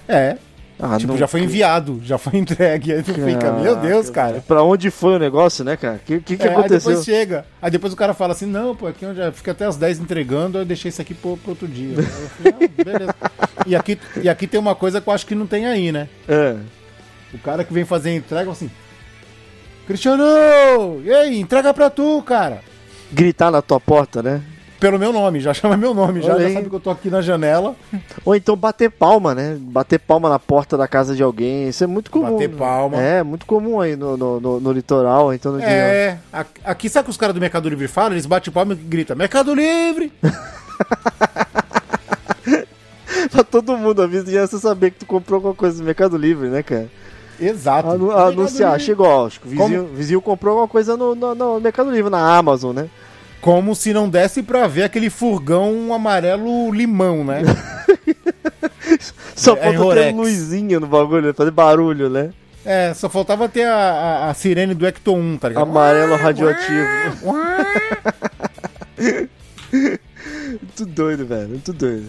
É, 0.08 0.38
Ah, 0.82 0.98
tipo, 0.98 1.16
já 1.18 1.28
foi 1.28 1.42
enviado, 1.42 2.02
já 2.04 2.18
foi 2.18 2.38
entregue. 2.40 2.94
Aí 2.94 3.04
tu 3.04 3.14
fica, 3.14 3.52
meu 3.52 3.76
Deus, 3.76 4.10
cara. 4.10 4.42
Pra 4.48 4.64
onde 4.64 4.90
foi 4.90 5.16
o 5.16 5.20
negócio, 5.20 5.64
né, 5.64 5.78
cara? 5.78 5.98
O 5.98 6.00
que, 6.00 6.20
que, 6.22 6.38
que 6.38 6.44
É, 6.44 6.48
aí 6.50 6.54
aconteceu? 6.56 6.90
depois 6.90 7.06
chega. 7.06 7.46
Aí 7.62 7.70
depois 7.70 7.94
o 7.94 7.96
cara 7.96 8.14
fala 8.14 8.32
assim: 8.34 8.46
não, 8.48 8.76
pô, 8.76 8.88
aqui 8.88 9.04
eu 9.06 9.14
já 9.14 9.32
fica 9.32 9.52
até 9.52 9.66
as 9.66 9.76
10 9.78 10.00
entregando, 10.00 10.58
eu 10.58 10.66
deixei 10.66 10.90
isso 10.90 11.02
aqui 11.02 11.14
pro, 11.14 11.38
pro 11.38 11.52
outro 11.52 11.68
dia. 11.68 11.96
Aí 12.00 12.06
eu 12.06 12.30
falei, 12.30 12.54
ah, 12.78 12.84
beleza. 12.84 13.16
E 13.68 13.76
aqui, 13.76 14.00
e 14.24 14.28
aqui 14.30 14.48
tem 14.48 14.60
uma 14.60 14.74
coisa 14.74 15.00
que 15.00 15.08
eu 15.08 15.14
acho 15.14 15.26
que 15.28 15.36
não 15.36 15.46
tem 15.46 15.66
aí, 15.68 15.92
né? 15.92 16.08
É. 16.28 16.56
O 17.34 17.38
cara 17.38 17.64
que 17.64 17.72
vem 17.74 17.86
fazer 17.86 18.10
a 18.10 18.16
entrega 18.16 18.50
assim: 18.50 18.72
Cristiano! 19.86 20.24
E 21.04 21.12
aí, 21.12 21.40
entrega 21.40 21.74
pra 21.74 21.90
tu, 21.90 22.22
cara! 22.24 22.62
Gritar 23.12 23.52
na 23.52 23.62
tua 23.62 23.80
porta, 23.80 24.22
né? 24.24 24.42
Pelo 24.80 24.98
meu 24.98 25.12
nome, 25.12 25.42
já 25.42 25.54
chama 25.56 25.76
meu 25.76 25.94
nome, 25.94 26.22
já, 26.22 26.40
já 26.40 26.54
sabe 26.54 26.70
que 26.70 26.76
eu 26.76 26.80
tô 26.80 26.90
aqui 26.90 27.10
na 27.10 27.22
janela. 27.22 27.76
Ou 28.24 28.34
então 28.36 28.56
bater 28.56 28.90
palma, 28.90 29.36
né? 29.36 29.58
Bater 29.60 30.00
palma 30.00 30.30
na 30.30 30.40
porta 30.40 30.78
da 30.78 30.88
casa 30.88 31.14
de 31.16 31.22
alguém. 31.22 31.68
Isso 31.68 31.84
é 31.84 31.88
muito 31.88 32.10
comum. 32.10 32.32
Bater 32.34 32.50
palma. 32.50 33.02
É, 33.02 33.22
muito 33.22 33.46
comum 33.46 33.82
aí 33.82 33.96
no, 33.98 34.16
no, 34.16 34.40
no- 34.40 34.60
no 34.62 34.72
litoral, 34.72 35.34
então 35.34 35.52
no. 35.52 35.60
É, 35.62 36.18
a- 36.32 36.46
aqui 36.64 36.88
sabe 36.88 37.06
que 37.06 37.12
os 37.12 37.18
caras 37.18 37.36
do 37.36 37.42
Mercado 37.42 37.68
Livre 37.68 37.88
falam? 37.90 38.14
Eles 38.14 38.26
batem 38.26 38.54
palma 38.54 38.72
e 38.72 38.76
gritam: 38.78 39.18
Mercado 39.18 39.54
Livre! 39.54 40.14
pra 43.32 43.44
todo 43.44 43.78
mundo. 43.78 44.02
A 44.02 44.08
vizinhança 44.08 44.60
saber 44.60 44.92
que 44.92 45.00
tu 45.00 45.06
comprou 45.06 45.38
alguma 45.38 45.54
coisa 45.56 45.78
no 45.80 45.84
Mercado 45.86 46.16
Livre, 46.18 46.48
né, 46.48 46.64
cara? 46.64 46.88
Exato. 47.40 47.90
Anu 47.90 48.12
anunciar, 48.12 48.72
Livre. 48.74 48.86
chegou, 48.86 49.26
acho 49.26 49.40
que 49.40 49.48
o 49.48 49.50
vizinho, 49.50 49.84
Como? 49.84 49.96
vizinho 49.96 50.22
comprou 50.22 50.52
alguma 50.52 50.68
coisa 50.68 50.98
no, 50.98 51.16
no, 51.16 51.34
no 51.36 51.60
Mercado 51.60 51.90
Livre, 51.92 52.10
na 52.10 52.36
Amazon, 52.38 52.76
né? 52.76 52.90
Como 53.42 53.74
se 53.74 53.94
não 53.94 54.10
desse 54.10 54.44
pra 54.44 54.68
ver 54.68 54.84
aquele 54.84 55.10
furgão 55.10 55.94
amarelo 55.94 56.72
limão, 56.72 57.24
né? 57.24 57.42
Só 59.36 59.56
É, 59.56 59.74
falta 59.78 59.96
ter 59.96 60.14
luzinha 60.14 60.80
no 60.80 60.88
bagulho, 60.88 61.34
fazer 61.34 61.52
barulho, 61.52 62.10
né? 62.10 62.32
É, 62.66 62.94
só 62.94 63.08
faltava 63.08 63.48
ter 63.48 63.64
a, 63.64 63.74
a, 63.74 64.30
a 64.30 64.34
sirene 64.34 64.74
do 64.74 64.86
Ecto 64.86 65.14
1, 65.16 65.38
tá 65.38 65.48
ligado? 65.48 65.64
Amarelo 65.64 66.16
radioativo. 66.18 66.88
Muito 69.72 70.86
doido, 70.86 71.26
velho, 71.26 71.50
muito 71.50 71.72
doido. 71.72 72.08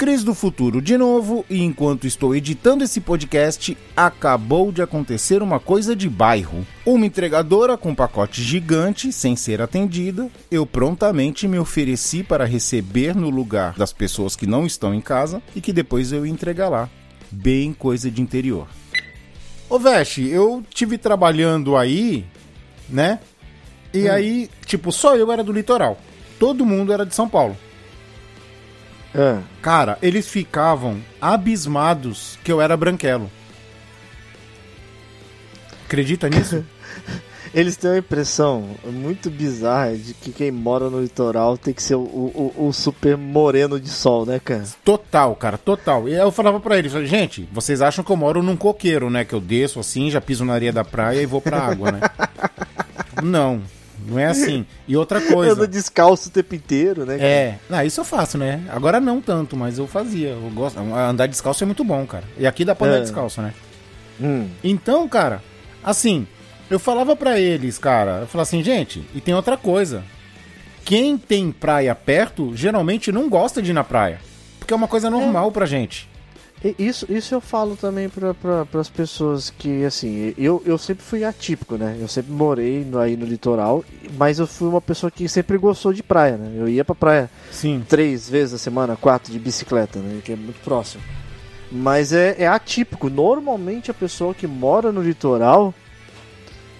Cris 0.00 0.24
do 0.24 0.32
Futuro 0.34 0.80
de 0.80 0.96
novo, 0.96 1.44
e 1.50 1.62
enquanto 1.62 2.06
estou 2.06 2.34
editando 2.34 2.82
esse 2.82 3.02
podcast, 3.02 3.76
acabou 3.94 4.72
de 4.72 4.80
acontecer 4.80 5.42
uma 5.42 5.60
coisa 5.60 5.94
de 5.94 6.08
bairro. 6.08 6.66
Uma 6.86 7.04
entregadora 7.04 7.76
com 7.76 7.94
pacote 7.94 8.42
gigante, 8.42 9.12
sem 9.12 9.36
ser 9.36 9.60
atendida, 9.60 10.30
eu 10.50 10.64
prontamente 10.64 11.46
me 11.46 11.58
ofereci 11.58 12.22
para 12.22 12.46
receber 12.46 13.14
no 13.14 13.28
lugar 13.28 13.74
das 13.74 13.92
pessoas 13.92 14.34
que 14.34 14.46
não 14.46 14.64
estão 14.64 14.94
em 14.94 15.02
casa 15.02 15.42
e 15.54 15.60
que 15.60 15.70
depois 15.70 16.12
eu 16.12 16.24
ia 16.24 16.32
entregar 16.32 16.70
lá. 16.70 16.88
Bem 17.30 17.74
coisa 17.74 18.10
de 18.10 18.22
interior. 18.22 18.68
Ô 19.68 19.78
Veste, 19.78 20.26
eu 20.26 20.64
tive 20.70 20.96
trabalhando 20.96 21.76
aí, 21.76 22.24
né? 22.88 23.20
E 23.92 24.08
aí, 24.08 24.48
tipo, 24.64 24.92
só 24.92 25.14
eu 25.14 25.30
era 25.30 25.44
do 25.44 25.52
litoral. 25.52 25.98
Todo 26.38 26.64
mundo 26.64 26.90
era 26.90 27.04
de 27.04 27.14
São 27.14 27.28
Paulo. 27.28 27.54
É. 29.14 29.38
Cara, 29.60 29.98
eles 30.00 30.28
ficavam 30.28 31.00
abismados 31.20 32.38
que 32.44 32.52
eu 32.52 32.60
era 32.60 32.76
branquelo. 32.76 33.30
Acredita 35.84 36.28
nisso? 36.28 36.64
Eles 37.52 37.76
têm 37.76 37.90
uma 37.90 37.98
impressão 37.98 38.76
muito 38.84 39.28
bizarra 39.28 39.96
de 39.96 40.14
que 40.14 40.30
quem 40.30 40.52
mora 40.52 40.88
no 40.88 41.00
litoral 41.00 41.58
tem 41.58 41.74
que 41.74 41.82
ser 41.82 41.96
o, 41.96 42.00
o, 42.00 42.68
o 42.68 42.72
super 42.72 43.16
moreno 43.16 43.80
de 43.80 43.88
sol, 43.88 44.24
né, 44.24 44.38
cara? 44.38 44.62
total, 44.84 45.34
cara, 45.34 45.58
total. 45.58 46.08
E 46.08 46.12
aí 46.12 46.20
eu 46.20 46.30
falava 46.30 46.60
pra 46.60 46.78
eles, 46.78 46.92
gente, 47.08 47.48
vocês 47.52 47.82
acham 47.82 48.04
que 48.04 48.12
eu 48.12 48.16
moro 48.16 48.40
num 48.40 48.56
coqueiro, 48.56 49.10
né? 49.10 49.24
Que 49.24 49.34
eu 49.34 49.40
desço 49.40 49.80
assim, 49.80 50.10
já 50.10 50.20
piso 50.20 50.44
na 50.44 50.54
areia 50.54 50.72
da 50.72 50.84
praia 50.84 51.20
e 51.20 51.26
vou 51.26 51.40
pra 51.40 51.58
água, 51.58 51.90
né? 51.90 52.00
não, 53.20 53.60
não 54.06 54.18
é 54.18 54.26
assim. 54.26 54.66
E 54.88 54.96
outra 54.96 55.18
Anda 55.22 55.32
coisa. 55.32 55.66
descalço 55.66 56.28
o 56.28 56.32
tempo 56.32 56.54
inteiro, 56.54 57.04
né? 57.06 57.16
cara? 57.18 57.28
É, 57.28 57.58
não, 57.68 57.82
isso 57.82 58.00
eu 58.00 58.04
faço, 58.04 58.36
né? 58.38 58.62
Agora 58.70 59.00
não 59.00 59.20
tanto, 59.20 59.56
mas 59.56 59.78
eu 59.78 59.86
fazia. 59.86 60.28
Eu 60.30 60.50
gosto. 60.54 60.78
Andar 60.78 61.26
descalço 61.26 61.62
é 61.64 61.66
muito 61.66 61.84
bom, 61.84 62.06
cara. 62.06 62.24
E 62.38 62.46
aqui 62.46 62.64
dá 62.64 62.74
pra 62.74 62.86
andar 62.88 62.98
É. 62.98 63.00
descalço, 63.02 63.40
né? 63.40 63.54
Hum. 64.20 64.48
Então, 64.62 65.08
cara, 65.08 65.42
assim, 65.82 66.26
eu 66.68 66.78
falava 66.78 67.14
pra 67.16 67.38
eles, 67.40 67.78
cara, 67.78 68.20
eu 68.22 68.26
falava 68.26 68.42
assim, 68.42 68.62
gente, 68.62 69.02
e 69.14 69.20
tem 69.20 69.34
outra 69.34 69.56
coisa. 69.56 70.02
Quem 70.84 71.16
tem 71.16 71.52
praia 71.52 71.94
perto, 71.94 72.52
geralmente 72.56 73.12
não 73.12 73.28
gosta 73.28 73.62
de 73.62 73.70
ir 73.70 73.74
na 73.74 73.84
praia. 73.84 74.18
Porque 74.58 74.74
é 74.74 74.76
uma 74.76 74.88
coisa 74.88 75.08
normal 75.08 75.52
pra 75.52 75.64
gente. 75.64 76.09
Isso, 76.78 77.06
isso 77.08 77.34
eu 77.34 77.40
falo 77.40 77.74
também 77.74 78.08
para 78.10 78.34
pra, 78.34 78.66
as 78.78 78.90
pessoas 78.90 79.48
que, 79.48 79.82
assim, 79.82 80.34
eu, 80.36 80.62
eu 80.66 80.76
sempre 80.76 81.02
fui 81.02 81.24
atípico, 81.24 81.76
né? 81.76 81.96
Eu 81.98 82.06
sempre 82.06 82.32
morei 82.32 82.84
no, 82.84 82.98
aí 82.98 83.16
no 83.16 83.24
litoral, 83.24 83.82
mas 84.18 84.38
eu 84.38 84.46
fui 84.46 84.68
uma 84.68 84.80
pessoa 84.80 85.10
que 85.10 85.26
sempre 85.26 85.56
gostou 85.56 85.90
de 85.90 86.02
praia, 86.02 86.36
né? 86.36 86.52
Eu 86.54 86.68
ia 86.68 86.84
pra 86.84 86.94
praia 86.94 87.30
Sim. 87.50 87.82
três 87.88 88.28
vezes 88.28 88.54
a 88.54 88.58
semana, 88.58 88.94
quatro 88.94 89.32
de 89.32 89.38
bicicleta, 89.38 90.00
né? 90.00 90.20
Que 90.22 90.32
é 90.32 90.36
muito 90.36 90.60
próximo. 90.62 91.02
Mas 91.72 92.12
é, 92.12 92.36
é 92.38 92.46
atípico. 92.46 93.08
Normalmente 93.08 93.90
a 93.90 93.94
pessoa 93.94 94.34
que 94.34 94.46
mora 94.46 94.92
no 94.92 95.00
litoral, 95.00 95.72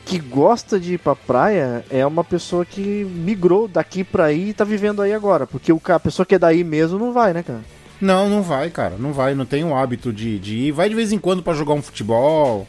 que 0.04 0.18
gosta 0.18 0.78
de 0.78 0.94
ir 0.94 0.98
pra 0.98 1.16
praia, 1.16 1.86
é 1.88 2.04
uma 2.04 2.24
pessoa 2.24 2.66
que 2.66 2.80
migrou 3.04 3.66
daqui 3.66 4.04
pra 4.04 4.26
aí 4.26 4.50
e 4.50 4.52
tá 4.52 4.64
vivendo 4.64 5.00
aí 5.00 5.14
agora. 5.14 5.46
Porque 5.46 5.72
o, 5.72 5.80
a 5.88 6.00
pessoa 6.00 6.26
que 6.26 6.34
é 6.34 6.38
daí 6.38 6.62
mesmo 6.62 6.98
não 6.98 7.14
vai, 7.14 7.32
né, 7.32 7.42
cara? 7.42 7.79
Não, 8.00 8.28
não 8.28 8.42
vai, 8.42 8.70
cara. 8.70 8.96
Não 8.98 9.12
vai. 9.12 9.34
Não 9.34 9.44
tem 9.44 9.62
o 9.64 9.74
hábito 9.74 10.12
de, 10.12 10.38
de 10.38 10.56
ir. 10.56 10.72
Vai 10.72 10.88
de 10.88 10.94
vez 10.94 11.12
em 11.12 11.18
quando 11.18 11.42
pra 11.42 11.52
jogar 11.52 11.74
um 11.74 11.82
futebol, 11.82 12.66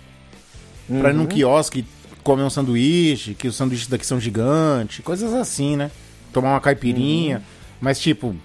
pra 0.99 1.11
ir 1.11 1.13
num 1.13 1.25
quiosque 1.25 1.85
comer 2.23 2.43
um 2.43 2.49
sanduíche, 2.49 3.33
que 3.33 3.47
os 3.47 3.55
sanduíches 3.55 3.87
daqui 3.87 4.05
são 4.05 4.19
gigantes, 4.19 5.03
coisas 5.03 5.33
assim, 5.33 5.75
né? 5.75 5.89
Tomar 6.33 6.51
uma 6.51 6.61
caipirinha. 6.61 7.41
Mas, 7.79 7.99
tipo. 7.99 8.35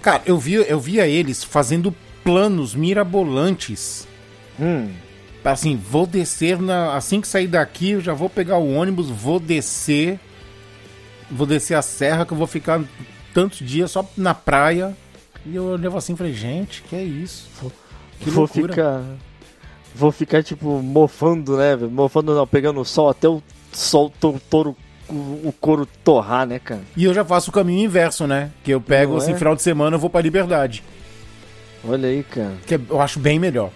Cara, 0.00 0.22
eu 0.26 0.38
via, 0.38 0.62
eu 0.62 0.80
via 0.80 1.06
eles 1.06 1.44
fazendo 1.44 1.94
planos 2.24 2.74
mirabolantes. 2.74 4.06
Hum. 4.60 4.90
Assim, 5.44 5.76
vou 5.76 6.06
descer 6.06 6.60
na. 6.60 6.94
Assim 6.94 7.20
que 7.20 7.28
sair 7.28 7.48
daqui, 7.48 7.90
eu 7.90 8.00
já 8.00 8.12
vou 8.12 8.28
pegar 8.28 8.58
o 8.58 8.72
ônibus, 8.72 9.08
vou 9.08 9.40
descer. 9.40 10.20
Vou 11.30 11.46
descer 11.46 11.74
a 11.74 11.82
serra, 11.82 12.26
que 12.26 12.32
eu 12.32 12.36
vou 12.36 12.46
ficar 12.46 12.82
tantos 13.32 13.58
dias 13.58 13.90
só 13.90 14.08
na 14.16 14.34
praia. 14.34 14.96
E 15.44 15.54
eu 15.56 15.64
olhava 15.64 15.98
assim 15.98 16.12
e 16.12 16.16
falei, 16.16 16.32
gente, 16.32 16.82
que 16.82 16.94
é 16.96 17.02
isso? 17.02 17.48
Que 18.20 18.30
vou 18.30 18.44
loucura. 18.44 18.68
ficar. 18.72 19.02
Vou 19.94 20.10
ficar, 20.12 20.42
tipo, 20.42 20.80
mofando, 20.80 21.56
né? 21.56 21.76
Mofando 21.76 22.34
não, 22.34 22.46
pegando 22.46 22.80
o 22.80 22.84
sol 22.84 23.10
até 23.10 23.28
o 23.28 23.42
sol, 23.72 24.10
to- 24.18 24.40
touro, 24.48 24.74
o, 25.08 25.12
o 25.48 25.54
couro 25.60 25.86
torrar, 26.02 26.46
né, 26.46 26.58
cara? 26.58 26.80
E 26.96 27.04
eu 27.04 27.12
já 27.12 27.24
faço 27.24 27.50
o 27.50 27.52
caminho 27.52 27.84
inverso, 27.84 28.26
né? 28.26 28.50
Que 28.64 28.70
eu 28.70 28.80
pego, 28.80 29.12
Não 29.12 29.18
assim, 29.18 29.32
é? 29.32 29.36
final 29.36 29.54
de 29.54 29.60
semana 29.62 29.96
eu 29.96 30.00
vou 30.00 30.08
pra 30.08 30.20
Liberdade. 30.22 30.82
Olha 31.86 32.08
aí, 32.08 32.22
cara. 32.22 32.54
Que 32.66 32.80
eu 32.88 33.00
acho 33.00 33.18
bem 33.18 33.38
melhor. 33.38 33.70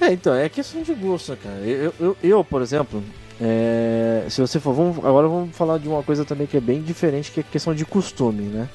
É, 0.00 0.12
então, 0.12 0.34
é 0.34 0.48
questão 0.48 0.82
de 0.82 0.92
gosto, 0.94 1.36
cara. 1.36 1.56
Eu, 1.58 1.94
eu, 2.00 2.16
eu, 2.22 2.42
por 2.44 2.60
exemplo, 2.62 3.00
é, 3.40 4.24
se 4.28 4.40
você 4.40 4.58
for. 4.58 4.72
Vamos, 4.72 4.98
agora 4.98 5.28
vamos 5.28 5.54
falar 5.54 5.78
de 5.78 5.86
uma 5.86 6.02
coisa 6.02 6.24
também 6.24 6.46
que 6.48 6.56
é 6.56 6.60
bem 6.60 6.82
diferente, 6.82 7.30
que 7.30 7.38
é 7.38 7.42
questão 7.44 7.72
de 7.74 7.84
costume, 7.84 8.42
né? 8.44 8.68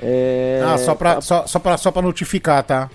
É, 0.00 0.62
ah, 0.66 0.78
só 0.78 0.94
pra, 0.94 1.20
só, 1.20 1.46
só, 1.46 1.58
pra, 1.58 1.76
só 1.76 1.90
pra 1.90 2.02
notificar, 2.02 2.62
tá? 2.62 2.90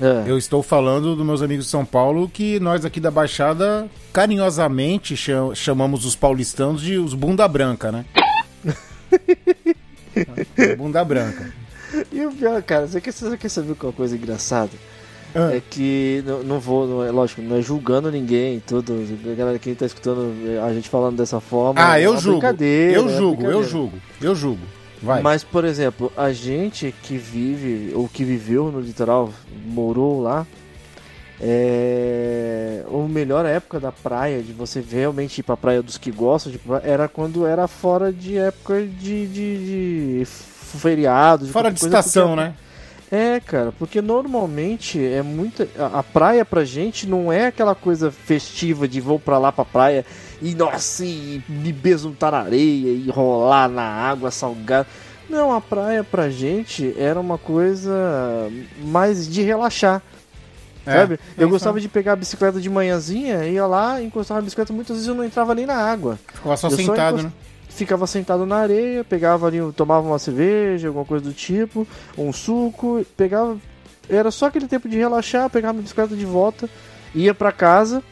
é, 0.00 0.30
Eu 0.30 0.36
estou 0.38 0.62
falando 0.62 1.14
dos 1.14 1.24
meus 1.24 1.42
amigos 1.42 1.66
de 1.66 1.70
São 1.70 1.84
Paulo 1.84 2.28
que 2.28 2.58
nós 2.60 2.84
aqui 2.84 3.00
da 3.00 3.10
Baixada 3.10 3.86
carinhosamente 4.12 5.16
cham- 5.16 5.54
chamamos 5.54 6.04
os 6.04 6.16
paulistanos 6.16 6.82
de 6.82 6.96
os 6.98 7.14
bunda 7.14 7.46
branca, 7.46 7.92
né? 7.92 8.04
bunda 10.76 11.04
branca. 11.04 11.52
E 12.12 12.24
o 12.24 12.32
pior, 12.32 12.62
cara, 12.62 12.86
você 12.86 13.00
quer, 13.00 13.12
você 13.12 13.36
quer 13.36 13.48
saber 13.48 13.74
qual 13.74 13.92
coisa 13.92 14.16
engraçada? 14.16 14.70
Ah. 15.34 15.52
É 15.54 15.62
que 15.70 16.22
não, 16.26 16.42
não 16.42 16.60
vou, 16.60 16.86
não 16.88 17.04
é, 17.04 17.10
lógico, 17.12 17.40
não 17.40 17.56
é 17.56 17.62
julgando 17.62 18.10
ninguém, 18.10 18.60
tudo. 18.66 19.04
A 19.30 19.34
galera 19.34 19.58
que 19.60 19.74
tá 19.76 19.86
escutando 19.86 20.32
a 20.66 20.72
gente 20.74 20.88
falando 20.88 21.16
dessa 21.16 21.38
forma. 21.40 21.80
Ah, 21.80 22.00
é 22.00 22.06
eu 22.06 22.12
uma 22.12 22.20
julgo. 22.20 22.40
brincadeira, 22.40 22.92
Eu 22.96 23.02
é 23.02 23.06
uma 23.06 23.16
julgo, 23.16 23.46
eu 23.46 23.62
julgo, 23.64 23.98
eu 24.20 24.34
julgo. 24.34 24.62
Vai. 25.02 25.22
Mas, 25.22 25.42
por 25.42 25.64
exemplo, 25.64 26.12
a 26.16 26.30
gente 26.32 26.94
que 27.02 27.16
vive, 27.16 27.92
ou 27.94 28.08
que 28.08 28.22
viveu 28.24 28.70
no 28.70 28.80
litoral, 28.80 29.32
morou 29.66 30.20
lá, 30.20 30.46
é... 31.40 32.84
a 32.86 33.08
melhor 33.08 33.46
época 33.46 33.80
da 33.80 33.90
praia, 33.90 34.42
de 34.42 34.52
você 34.52 34.80
realmente 34.88 35.38
ir 35.38 35.42
pra 35.42 35.56
praia 35.56 35.82
dos 35.82 35.96
que 35.96 36.10
gostam 36.10 36.52
de 36.52 36.58
praia, 36.58 36.82
era 36.84 37.08
quando 37.08 37.46
era 37.46 37.66
fora 37.66 38.12
de 38.12 38.36
época 38.36 38.82
de, 38.82 39.26
de, 39.26 40.18
de 40.18 40.24
feriados. 40.26 41.50
Fora 41.50 41.70
de 41.70 41.80
qualquer 41.80 41.90
coisa, 41.92 41.98
estação, 42.08 42.28
porque- 42.34 42.42
né? 42.42 42.54
É, 43.12 43.40
cara, 43.40 43.72
porque 43.76 44.00
normalmente 44.00 45.04
é 45.04 45.20
muita. 45.20 45.66
A, 45.76 45.98
a 45.98 46.02
praia 46.02 46.44
pra 46.44 46.64
gente 46.64 47.08
não 47.08 47.32
é 47.32 47.46
aquela 47.46 47.74
coisa 47.74 48.08
festiva 48.08 48.86
de 48.86 49.00
vou 49.00 49.18
pra 49.18 49.36
lá 49.36 49.50
pra 49.50 49.64
praia 49.64 50.06
e, 50.42 50.54
nossa, 50.54 51.04
e 51.04 51.42
me 51.48 51.72
besuntar 51.72 52.32
na 52.32 52.40
areia 52.40 52.90
e 52.92 53.10
rolar 53.10 53.68
na 53.68 53.82
água 53.82 54.30
salgada. 54.30 54.86
Não, 55.28 55.52
a 55.54 55.60
praia 55.60 56.02
pra 56.02 56.28
gente 56.28 56.94
era 56.98 57.20
uma 57.20 57.38
coisa 57.38 58.50
mais 58.84 59.28
de 59.28 59.42
relaxar. 59.42 60.02
É, 60.86 60.92
Sabe? 61.00 61.20
Eu 61.36 61.48
gostava 61.48 61.78
de 61.80 61.88
pegar 61.88 62.14
a 62.14 62.16
bicicleta 62.16 62.58
de 62.60 62.68
manhãzinha, 62.70 63.44
ia 63.44 63.66
lá, 63.66 64.02
encostava 64.02 64.40
na 64.40 64.44
bicicleta, 64.44 64.72
muitas 64.72 64.96
vezes 64.96 65.06
eu 65.08 65.14
não 65.14 65.24
entrava 65.24 65.54
nem 65.54 65.66
na 65.66 65.74
água 65.76 66.18
Ficava 66.32 66.56
só 66.56 66.66
eu 66.68 66.70
só 66.70 66.76
sentado, 66.76 67.18
encost- 67.18 67.24
né? 67.24 67.32
ficava 67.68 68.06
sentado 68.06 68.46
na 68.46 68.56
areia, 68.56 69.04
pegava 69.04 69.46
ali, 69.46 69.58
tomava 69.76 70.06
uma 70.08 70.18
cerveja, 70.18 70.88
alguma 70.88 71.04
coisa 71.04 71.22
do 71.24 71.32
tipo, 71.34 71.86
um 72.16 72.32
suco, 72.32 73.04
pegava. 73.16 73.58
Era 74.08 74.30
só 74.30 74.46
aquele 74.46 74.66
tempo 74.66 74.88
de 74.88 74.96
relaxar, 74.96 75.48
pegava 75.50 75.74
minha 75.74 75.82
bicicleta 75.82 76.16
de 76.16 76.24
volta, 76.24 76.68
ia 77.14 77.34
pra 77.34 77.52
casa. 77.52 78.02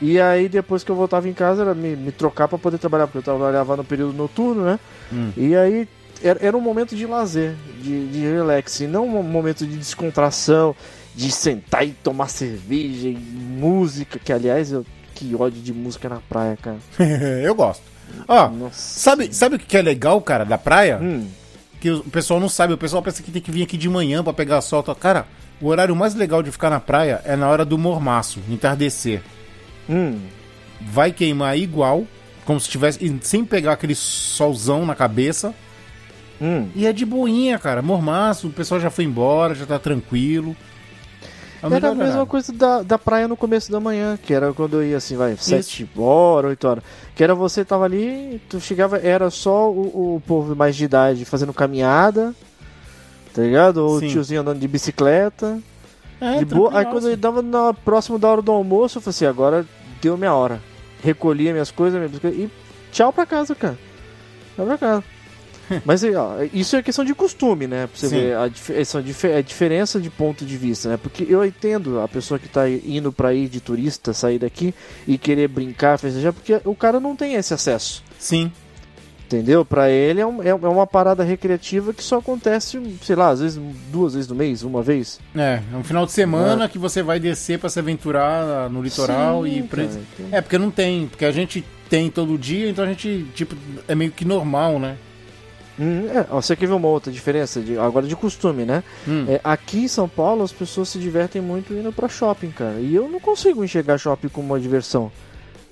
E 0.00 0.20
aí 0.20 0.48
depois 0.48 0.82
que 0.82 0.90
eu 0.90 0.96
voltava 0.96 1.28
em 1.28 1.32
casa 1.32 1.62
era 1.62 1.74
me, 1.74 1.94
me 1.94 2.10
trocar 2.10 2.48
pra 2.48 2.58
poder 2.58 2.78
trabalhar, 2.78 3.06
porque 3.06 3.18
eu 3.18 3.22
trabalhava 3.22 3.76
no 3.76 3.84
período 3.84 4.14
noturno, 4.14 4.64
né? 4.64 4.78
Hum. 5.12 5.30
E 5.36 5.54
aí 5.54 5.88
era, 6.22 6.38
era 6.42 6.56
um 6.56 6.60
momento 6.60 6.96
de 6.96 7.06
lazer, 7.06 7.54
de, 7.82 8.08
de 8.08 8.20
relax, 8.20 8.80
e 8.80 8.86
não 8.86 9.06
um 9.06 9.22
momento 9.22 9.66
de 9.66 9.76
descontração, 9.76 10.74
de 11.14 11.30
sentar 11.30 11.86
e 11.86 11.92
tomar 11.92 12.28
cerveja 12.28 13.08
e 13.08 13.16
música, 13.16 14.18
que 14.18 14.32
aliás 14.32 14.72
eu 14.72 14.84
que 15.14 15.34
ódio 15.34 15.60
de 15.60 15.72
música 15.74 16.08
na 16.08 16.20
praia, 16.28 16.56
cara. 16.56 16.78
eu 17.44 17.54
gosto. 17.54 17.82
Ó, 18.26 18.48
Nossa. 18.48 19.00
sabe, 19.00 19.34
sabe 19.34 19.56
o 19.56 19.58
que 19.58 19.76
é 19.76 19.82
legal, 19.82 20.20
cara, 20.22 20.44
da 20.44 20.56
praia? 20.56 20.98
Hum. 21.00 21.26
Que 21.78 21.90
o 21.90 22.04
pessoal 22.04 22.40
não 22.40 22.48
sabe, 22.48 22.72
o 22.72 22.78
pessoal 22.78 23.02
pensa 23.02 23.22
que 23.22 23.30
tem 23.30 23.42
que 23.42 23.50
vir 23.50 23.62
aqui 23.62 23.76
de 23.76 23.88
manhã 23.88 24.24
pra 24.24 24.32
pegar 24.32 24.60
sol. 24.62 24.82
Cara, 24.82 25.26
o 25.60 25.66
horário 25.66 25.94
mais 25.94 26.14
legal 26.14 26.42
de 26.42 26.50
ficar 26.50 26.70
na 26.70 26.80
praia 26.80 27.20
é 27.24 27.36
na 27.36 27.48
hora 27.48 27.64
do 27.64 27.76
mormaço, 27.76 28.40
entardecer. 28.48 29.22
Hum. 29.90 30.20
Vai 30.80 31.12
queimar 31.12 31.58
igual, 31.58 32.06
como 32.44 32.60
se 32.60 32.68
tivesse. 32.68 33.18
sem 33.22 33.44
pegar 33.44 33.72
aquele 33.72 33.94
solzão 33.94 34.86
na 34.86 34.94
cabeça. 34.94 35.52
Hum. 36.40 36.68
E 36.74 36.86
é 36.86 36.92
de 36.92 37.04
boinha, 37.04 37.58
cara. 37.58 37.82
Mormaço, 37.82 38.46
o 38.48 38.52
pessoal 38.52 38.80
já 38.80 38.88
foi 38.88 39.04
embora, 39.04 39.54
já 39.54 39.66
tá 39.66 39.78
tranquilo. 39.78 40.56
É 41.62 41.74
Era 41.74 41.90
a 41.90 41.94
mesma 41.94 42.24
coisa 42.24 42.52
da, 42.52 42.82
da 42.82 42.98
praia 42.98 43.28
no 43.28 43.36
começo 43.36 43.70
da 43.70 43.78
manhã, 43.78 44.18
que 44.22 44.32
era 44.32 44.52
quando 44.54 44.78
eu 44.78 44.84
ia 44.84 44.96
assim, 44.96 45.14
vai, 45.14 45.36
7 45.36 45.90
horas, 45.98 46.50
8 46.50 46.68
horas. 46.68 46.84
Que 47.14 47.22
era 47.22 47.34
você 47.34 47.62
tava 47.62 47.84
ali, 47.84 48.40
tu 48.48 48.58
chegava, 48.58 48.96
era 48.96 49.28
só 49.28 49.70
o, 49.70 50.16
o 50.16 50.22
povo 50.26 50.56
mais 50.56 50.74
de 50.74 50.84
idade 50.84 51.26
fazendo 51.26 51.52
caminhada, 51.52 52.34
tá 53.34 53.42
ligado? 53.42 53.78
Ou 53.78 53.96
o 53.96 54.00
tiozinho 54.00 54.40
andando 54.40 54.58
de 54.58 54.66
bicicleta. 54.66 55.58
É, 56.18 56.38
de 56.38 56.46
boa. 56.46 56.78
Aí 56.78 56.86
quando 56.86 57.08
ele 57.08 57.16
dava 57.16 57.42
na, 57.42 57.74
próximo 57.74 58.18
da 58.18 58.28
hora 58.28 58.40
do 58.40 58.52
almoço, 58.52 58.96
eu 58.96 59.02
falei 59.02 59.10
assim, 59.10 59.26
agora 59.26 59.66
deu 60.00 60.16
minha 60.16 60.34
hora. 60.34 60.60
Recolhia 61.02 61.52
minhas 61.52 61.70
coisas, 61.70 61.98
minha 61.98 62.08
bicicleta, 62.08 62.36
e 62.36 62.50
tchau 62.92 63.12
pra 63.12 63.24
casa, 63.26 63.54
cara. 63.54 63.78
Tchau 64.56 64.66
pra 64.66 64.76
casa. 64.78 65.04
Mas 65.86 66.02
aí, 66.02 66.14
ó, 66.16 66.32
isso 66.52 66.74
é 66.74 66.82
questão 66.82 67.04
de 67.04 67.14
costume, 67.14 67.66
né? 67.68 67.86
Pra 67.86 67.96
você 67.98 68.08
Sim. 68.08 68.16
ver 68.16 68.36
a, 68.36 68.50
essa 68.74 69.00
dif- 69.00 69.32
a 69.32 69.40
diferença 69.40 70.00
de 70.00 70.10
ponto 70.10 70.44
de 70.44 70.56
vista, 70.56 70.88
né? 70.88 70.96
Porque 71.00 71.24
eu 71.28 71.44
entendo 71.44 72.00
a 72.00 72.08
pessoa 72.08 72.38
que 72.40 72.48
tá 72.48 72.68
indo 72.68 73.12
pra 73.12 73.32
ir 73.32 73.48
de 73.48 73.60
turista, 73.60 74.12
sair 74.12 74.38
daqui 74.40 74.74
e 75.06 75.16
querer 75.16 75.46
brincar, 75.48 75.96
festejar, 75.98 76.32
porque 76.32 76.60
o 76.64 76.74
cara 76.74 76.98
não 76.98 77.14
tem 77.14 77.34
esse 77.34 77.54
acesso. 77.54 78.02
Sim. 78.18 78.50
Entendeu? 79.32 79.64
Pra 79.64 79.88
ele 79.88 80.20
é, 80.20 80.26
um- 80.26 80.42
é 80.42 80.48
é 80.48 80.54
uma 80.54 80.88
parada 80.88 81.22
recreativa 81.22 81.94
que 81.94 82.02
só 82.02 82.18
acontece, 82.18 82.82
sei 83.00 83.14
lá, 83.14 83.28
às 83.28 83.38
vezes 83.38 83.62
duas 83.92 84.14
vezes 84.14 84.28
no 84.28 84.34
mês, 84.34 84.64
uma 84.64 84.82
vez. 84.82 85.20
É, 85.36 85.60
é 85.72 85.76
um 85.76 85.84
final 85.84 86.04
de 86.04 86.10
semana 86.10 86.68
que 86.68 86.76
você 86.78 87.00
vai 87.00 87.20
descer 87.20 87.56
pra 87.60 87.70
se 87.70 87.78
aventurar 87.78 88.68
no 88.68 88.82
litoral 88.82 89.44
Sim, 89.44 89.60
e. 89.60 89.62
cara. 89.68 89.88
É, 90.32 90.40
porque 90.40 90.58
não 90.58 90.68
tem, 90.72 91.06
porque 91.06 91.24
a 91.24 91.30
gente 91.30 91.64
tem 91.88 92.10
todo 92.10 92.36
dia, 92.36 92.68
então 92.68 92.84
a 92.84 92.88
gente, 92.88 93.24
tipo, 93.32 93.54
é 93.86 93.94
meio 93.94 94.10
que 94.10 94.24
normal, 94.24 94.80
né? 94.80 94.96
Hum, 95.78 96.08
é, 96.12 96.24
você 96.24 96.56
quer 96.56 96.66
ver 96.66 96.74
uma 96.74 96.88
outra 96.88 97.12
diferença? 97.12 97.60
De, 97.60 97.78
agora 97.78 98.08
de 98.08 98.16
costume, 98.16 98.64
né? 98.64 98.82
Hum. 99.06 99.26
É, 99.28 99.40
aqui 99.44 99.84
em 99.84 99.88
São 99.88 100.08
Paulo 100.08 100.42
as 100.42 100.50
pessoas 100.52 100.88
se 100.88 100.98
divertem 100.98 101.40
muito 101.40 101.72
indo 101.72 101.92
pra 101.92 102.08
shopping, 102.08 102.50
cara. 102.50 102.80
E 102.80 102.92
eu 102.96 103.08
não 103.08 103.20
consigo 103.20 103.62
enxergar 103.64 103.96
shopping 103.96 104.28
como 104.28 104.48
uma 104.48 104.58
diversão. 104.60 105.10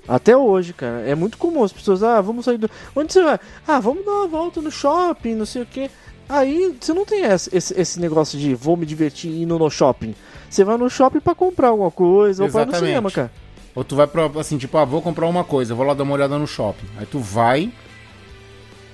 Até 0.09 0.37
hoje, 0.37 0.73
cara. 0.73 1.01
É 1.01 1.15
muito 1.15 1.37
comum 1.37 1.63
as 1.63 1.73
pessoas, 1.73 2.03
ah, 2.03 2.21
vamos 2.21 2.45
sair 2.45 2.57
do. 2.59 2.71
Onde 2.97 3.13
você 3.13 3.23
vai? 3.23 3.39
Ah, 3.67 3.79
vamos 3.79 4.05
dar 4.05 4.13
uma 4.13 4.27
volta 4.27 4.61
no 4.63 4.71
shopping, 4.71 5.35
não 5.35 5.45
sei 5.47 5.63
o 5.63 5.67
quê. 5.67 5.91
Aí 6.29 6.75
você 6.81 6.93
não 6.93 7.05
tem 7.05 7.23
esse, 7.25 7.55
esse, 7.55 7.79
esse 7.81 8.01
negócio 8.01 8.39
de 8.39 8.55
vou 8.55 8.77
me 8.77 8.85
divertir 8.87 9.31
indo 9.31 9.59
no 9.59 9.71
shopping. 9.71 10.15
Você 10.49 10.65
vai 10.65 10.77
no 10.77 10.89
shopping 10.91 11.21
pra 11.21 11.35
comprar 11.35 11.69
alguma 11.69 11.91
coisa 11.91 12.43
ou 12.45 12.51
pra 12.51 12.63
ir 12.63 12.67
no 12.67 12.75
cinema, 12.75 13.11
cara. 13.11 13.31
Ou 13.75 13.85
tu 13.85 13.95
vai 13.97 14.07
pra, 14.07 14.27
assim, 14.41 14.59
tipo, 14.59 14.77
ah, 14.77 14.85
vou 14.85 15.01
comprar 15.01 15.27
uma 15.27 15.45
coisa, 15.45 15.75
vou 15.75 15.87
lá 15.87 15.95
dar 15.95 16.03
uma 16.03 16.15
olhada 16.15 16.37
no 16.39 16.47
shopping. 16.47 16.87
Aí 16.99 17.07
tu 17.07 17.19
vai, 17.19 17.71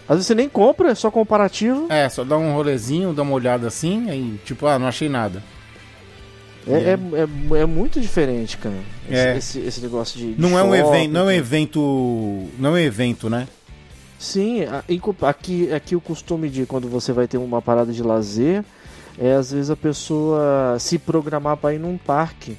Às 0.06 0.16
vezes 0.16 0.26
você 0.26 0.34
nem 0.34 0.48
compra, 0.48 0.90
é 0.90 0.94
só 0.94 1.10
comparativo. 1.10 1.86
é, 1.88 2.08
só 2.08 2.22
dá 2.24 2.36
um 2.36 2.52
rolezinho, 2.54 3.14
dá 3.14 3.22
uma 3.22 3.32
olhada 3.32 3.66
assim, 3.66 4.10
aí, 4.10 4.38
tipo, 4.44 4.66
ah, 4.66 4.78
não 4.78 4.86
achei 4.86 5.08
nada. 5.08 5.42
É, 6.66 6.72
é, 6.72 6.98
é, 7.58 7.60
é 7.62 7.66
muito 7.66 8.00
diferente, 8.00 8.56
cara. 8.56 8.74
Esse, 9.10 9.16
É. 9.18 9.36
esse, 9.36 9.58
esse 9.60 9.80
negócio 9.82 10.18
de. 10.18 10.34
Não 10.40 10.58
é 10.58 10.62
um 10.62 10.74
shopping, 10.74 10.88
evento, 10.96 11.12
não 11.12 11.20
é 11.20 11.22
um 11.22 11.26
cara. 11.26 11.36
evento, 11.36 12.48
não 12.58 12.70
é 12.70 12.72
um 12.72 12.78
evento, 12.78 13.28
né? 13.30 13.46
Sim, 14.18 14.60
aqui, 15.22 15.70
aqui 15.72 15.94
o 15.94 16.00
costume 16.00 16.48
de 16.48 16.64
quando 16.64 16.88
você 16.88 17.12
vai 17.12 17.26
ter 17.28 17.36
uma 17.36 17.60
parada 17.60 17.92
de 17.92 18.02
lazer 18.02 18.64
é 19.18 19.34
às 19.34 19.52
vezes 19.52 19.70
a 19.70 19.76
pessoa 19.76 20.76
se 20.78 20.98
programar 20.98 21.56
pra 21.58 21.74
ir 21.74 21.78
num 21.78 21.98
parque, 21.98 22.56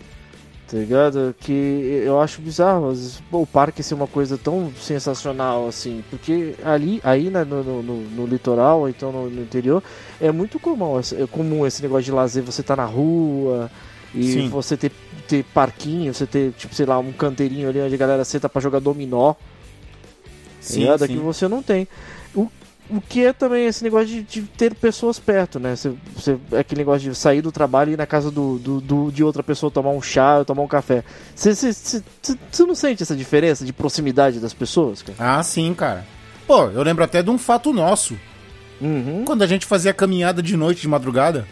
tá 0.70 0.78
ligado? 0.78 1.34
Que 1.39 2.03
eu 2.06 2.22
acho 2.22 2.41
bizarro, 2.41 2.89
vezes, 2.89 3.22
pô, 3.32 3.39
o 3.41 3.47
parque 3.47 3.82
ser 3.82 3.95
uma 3.95 4.06
coisa 4.06 4.38
tão 4.38 4.72
sensacional 4.80 5.68
assim, 5.68 6.03
porque 6.12 6.53
ali, 6.64 7.01
aí 7.03 7.32
né, 7.32 7.43
no, 7.43 7.64
no, 7.64 7.82
no- 7.82 8.28
litoral, 8.28 8.82
ou 8.82 8.89
então 8.89 9.12
no, 9.12 9.30
no 9.30 9.41
interior, 9.41 9.82
é 10.22 10.32
muito 10.32 10.60
comum, 10.60 10.99
é 10.99 11.26
comum 11.32 11.66
esse 11.66 11.82
negócio 11.82 12.03
de 12.06 12.12
lazer, 12.12 12.43
você 12.43 12.62
tá 12.62 12.76
na 12.76 12.86
rua 12.86 13.72
e 14.16 14.24
Sim. 14.34 14.49
você 14.49 14.78
ter, 14.78 14.91
ter 15.28 15.43
parquinho, 15.53 16.13
você 16.13 16.26
ter, 16.26 16.51
tipo, 16.53 16.74
sei 16.74 16.86
lá, 16.86 16.97
um 16.99 17.11
canteirinho 17.11 17.70
ali 17.70 17.80
onde 17.82 17.93
a 17.93 17.97
galera 17.97 18.24
senta 18.26 18.47
pra 18.49 18.61
jogar 18.61 18.80
dominó. 18.80 19.34
Sim, 20.61 20.80
ligado? 20.82 21.05
sim. 21.05 21.13
que 21.13 21.18
você 21.20 21.47
não 21.47 21.61
tem. 21.61 21.88
O, 22.34 22.49
o 22.89 23.01
que 23.01 23.24
é 23.26 23.34
também 23.34 23.66
esse 23.68 23.84
negócio 23.84 24.07
de, 24.07 24.24
de 24.24 24.41
ter 24.43 24.74
pessoas 24.74 25.20
perto, 25.20 25.59
né? 25.59 25.76
Você, 25.76 25.93
você, 26.16 26.38
é 26.51 26.59
aquele 26.59 26.80
negócio 26.82 27.09
de 27.09 27.16
sair 27.16 27.41
do 27.41 27.51
trabalho 27.51 27.91
e 27.91 27.93
ir 27.93 27.97
na 27.97 28.05
casa 28.07 28.32
do, 28.32 28.57
do, 28.57 28.82
do- 28.82 29.11
de 29.11 29.24
outra 29.24 29.43
pessoa 29.43 29.72
tomar 29.72 29.91
um 29.91 30.01
chá, 30.01 30.43
tomar 30.45 30.63
um 30.63 30.68
café. 30.68 31.03
Você, 31.36 31.53
você, 31.53 31.74
você, 31.74 32.03
você 32.51 32.63
não 32.66 32.76
sente 32.76 33.03
essa 33.03 33.16
diferença 33.16 33.63
de 33.66 33.74
proximidade 33.74 34.39
das 34.39 34.53
pessoas, 34.53 35.01
cara? 35.01 35.18
Ah, 35.20 35.43
sim, 35.43 35.74
cara. 35.74 36.05
Pô, 36.47 36.66
eu 36.70 36.82
lembro 36.84 37.03
até 37.03 37.22
de 37.22 37.30
um 37.30 37.38
fato 37.38 37.72
nosso. 37.74 38.16
Uhum. 38.82 39.24
Quando 39.26 39.41
a 39.43 39.47
gente 39.47 39.66
fazia 39.66 39.93
caminhada 39.93 40.41
de 40.43 40.55
noite, 40.57 40.82
de 40.82 40.88
madrugada, 40.88 41.47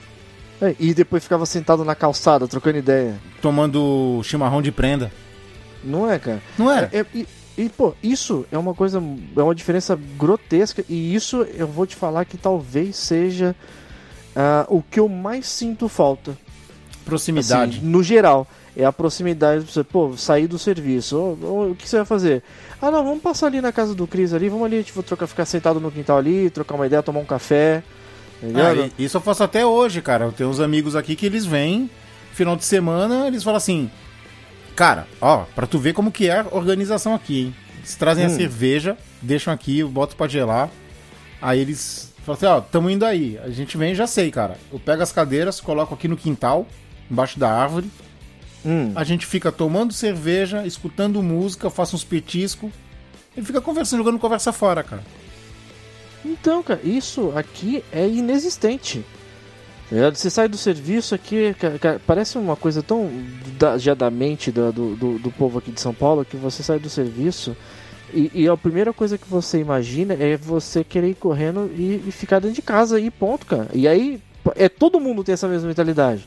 É, 0.61 0.75
e 0.79 0.93
depois 0.93 1.23
ficava 1.23 1.45
sentado 1.45 1.83
na 1.83 1.95
calçada, 1.95 2.47
trocando 2.47 2.77
ideia. 2.77 3.15
tomando 3.41 4.21
chimarrão 4.23 4.61
de 4.61 4.71
prenda. 4.71 5.11
Não 5.83 6.09
é, 6.09 6.17
cara? 6.17 6.41
Não 6.57 6.71
era? 6.71 6.89
É, 6.93 6.99
é- 6.99 7.05
e, 7.13 7.27
e, 7.57 7.69
pô, 7.69 7.93
isso 8.01 8.45
é 8.51 8.57
uma 8.57 8.73
coisa, 8.73 9.03
é 9.35 9.41
uma 9.41 9.53
diferença 9.53 9.99
grotesca. 10.17 10.83
E 10.87 11.13
isso 11.13 11.41
eu 11.55 11.67
vou 11.67 11.85
te 11.85 11.95
falar 11.95 12.23
que 12.25 12.37
talvez 12.37 12.95
seja 12.95 13.53
ah, 14.35 14.65
o 14.69 14.81
que 14.81 14.99
eu 14.99 15.09
mais 15.09 15.45
sinto 15.47 15.89
falta. 15.89 16.37
Proximidade. 17.03 17.79
Assim, 17.79 17.85
no 17.85 18.01
geral, 18.01 18.47
é 18.77 18.85
a 18.85 18.91
proximidade. 18.93 19.65
Você, 19.69 19.83
pô, 19.83 20.15
sair 20.15 20.47
do 20.47 20.57
serviço. 20.57 21.17
Ô, 21.17 21.37
ô, 21.45 21.71
o 21.71 21.75
que 21.75 21.87
você 21.89 21.97
vai 21.97 22.05
fazer? 22.05 22.41
Ah, 22.81 22.89
não, 22.89 23.03
vamos 23.03 23.21
passar 23.21 23.47
ali 23.47 23.59
na 23.59 23.73
casa 23.73 23.93
do 23.93 24.07
Cris 24.07 24.33
ali. 24.33 24.47
Vamos 24.47 24.65
ali, 24.65 24.81
tipo, 24.83 25.03
trocar, 25.03 25.27
ficar 25.27 25.45
sentado 25.45 25.79
no 25.81 25.91
quintal 25.91 26.17
ali, 26.17 26.49
trocar 26.49 26.75
uma 26.75 26.85
ideia, 26.87 27.03
tomar 27.03 27.19
um 27.19 27.25
café. 27.25 27.83
Ah, 28.55 28.89
isso 28.99 29.17
eu 29.17 29.21
faço 29.21 29.43
até 29.43 29.65
hoje, 29.65 30.01
cara. 30.01 30.25
Eu 30.25 30.31
tenho 30.31 30.49
uns 30.49 30.59
amigos 30.59 30.95
aqui 30.95 31.15
que 31.15 31.25
eles 31.25 31.45
vêm, 31.45 31.89
final 32.33 32.55
de 32.55 32.65
semana, 32.65 33.27
eles 33.27 33.43
falam 33.43 33.57
assim: 33.57 33.89
Cara, 34.75 35.07
ó, 35.21 35.45
pra 35.55 35.67
tu 35.67 35.77
ver 35.79 35.93
como 35.93 36.11
que 36.11 36.27
é 36.27 36.39
a 36.39 36.45
organização 36.51 37.13
aqui, 37.13 37.41
hein? 37.43 37.55
Eles 37.77 37.95
trazem 37.95 38.25
a 38.25 38.27
Hum. 38.27 38.35
cerveja, 38.35 38.97
deixam 39.21 39.53
aqui, 39.53 39.79
eu 39.79 39.89
boto 39.89 40.15
pra 40.15 40.27
gelar. 40.27 40.69
Aí 41.41 41.59
eles 41.59 42.11
falam 42.25 42.35
assim: 42.37 42.45
Ó, 42.47 42.59
tamo 42.61 42.89
indo 42.89 43.05
aí. 43.05 43.39
A 43.43 43.49
gente 43.49 43.77
vem, 43.77 43.93
já 43.95 44.07
sei, 44.07 44.31
cara. 44.31 44.57
Eu 44.71 44.79
pego 44.79 45.03
as 45.03 45.11
cadeiras, 45.11 45.61
coloco 45.61 45.93
aqui 45.93 46.07
no 46.07 46.17
quintal, 46.17 46.67
embaixo 47.09 47.39
da 47.39 47.49
árvore. 47.51 47.89
Hum. 48.65 48.91
A 48.95 49.03
gente 49.03 49.25
fica 49.25 49.51
tomando 49.51 49.93
cerveja, 49.93 50.65
escutando 50.65 51.21
música, 51.21 51.69
faço 51.69 51.95
uns 51.95 52.03
petiscos. 52.03 52.71
E 53.35 53.41
fica 53.41 53.59
conversando, 53.59 53.99
jogando 53.99 54.19
conversa 54.19 54.53
fora, 54.53 54.83
cara. 54.83 55.03
Então, 56.25 56.63
cara, 56.63 56.79
isso 56.83 57.31
aqui 57.35 57.83
é 57.91 58.07
inexistente. 58.07 59.03
Tá? 59.89 60.09
Você 60.13 60.29
sai 60.29 60.47
do 60.47 60.57
serviço 60.57 61.13
aqui, 61.13 61.53
ca- 61.59 61.77
ca- 61.77 61.99
parece 62.07 62.37
uma 62.37 62.55
coisa 62.55 62.81
tão 62.81 63.09
da, 63.59 63.77
já 63.77 63.93
da 63.93 64.09
mente 64.09 64.51
do, 64.51 64.71
do, 64.71 65.19
do 65.19 65.31
povo 65.31 65.59
aqui 65.59 65.71
de 65.71 65.81
São 65.81 65.93
Paulo 65.93 66.25
que 66.25 66.37
você 66.37 66.63
sai 66.63 66.79
do 66.79 66.89
serviço 66.89 67.55
e, 68.13 68.31
e 68.33 68.47
a 68.47 68.55
primeira 68.55 68.93
coisa 68.93 69.17
que 69.17 69.27
você 69.27 69.59
imagina 69.59 70.13
é 70.13 70.37
você 70.37 70.83
querer 70.83 71.09
ir 71.09 71.15
correndo 71.15 71.69
e, 71.75 72.01
e 72.07 72.11
ficar 72.11 72.39
dentro 72.39 72.55
de 72.55 72.61
casa 72.61 72.99
e 72.99 73.11
ponto, 73.11 73.45
cara. 73.45 73.67
E 73.73 73.87
aí 73.87 74.19
é 74.55 74.69
todo 74.69 74.99
mundo 74.99 75.23
tem 75.23 75.33
essa 75.33 75.47
mesma 75.47 75.67
mentalidade. 75.67 76.25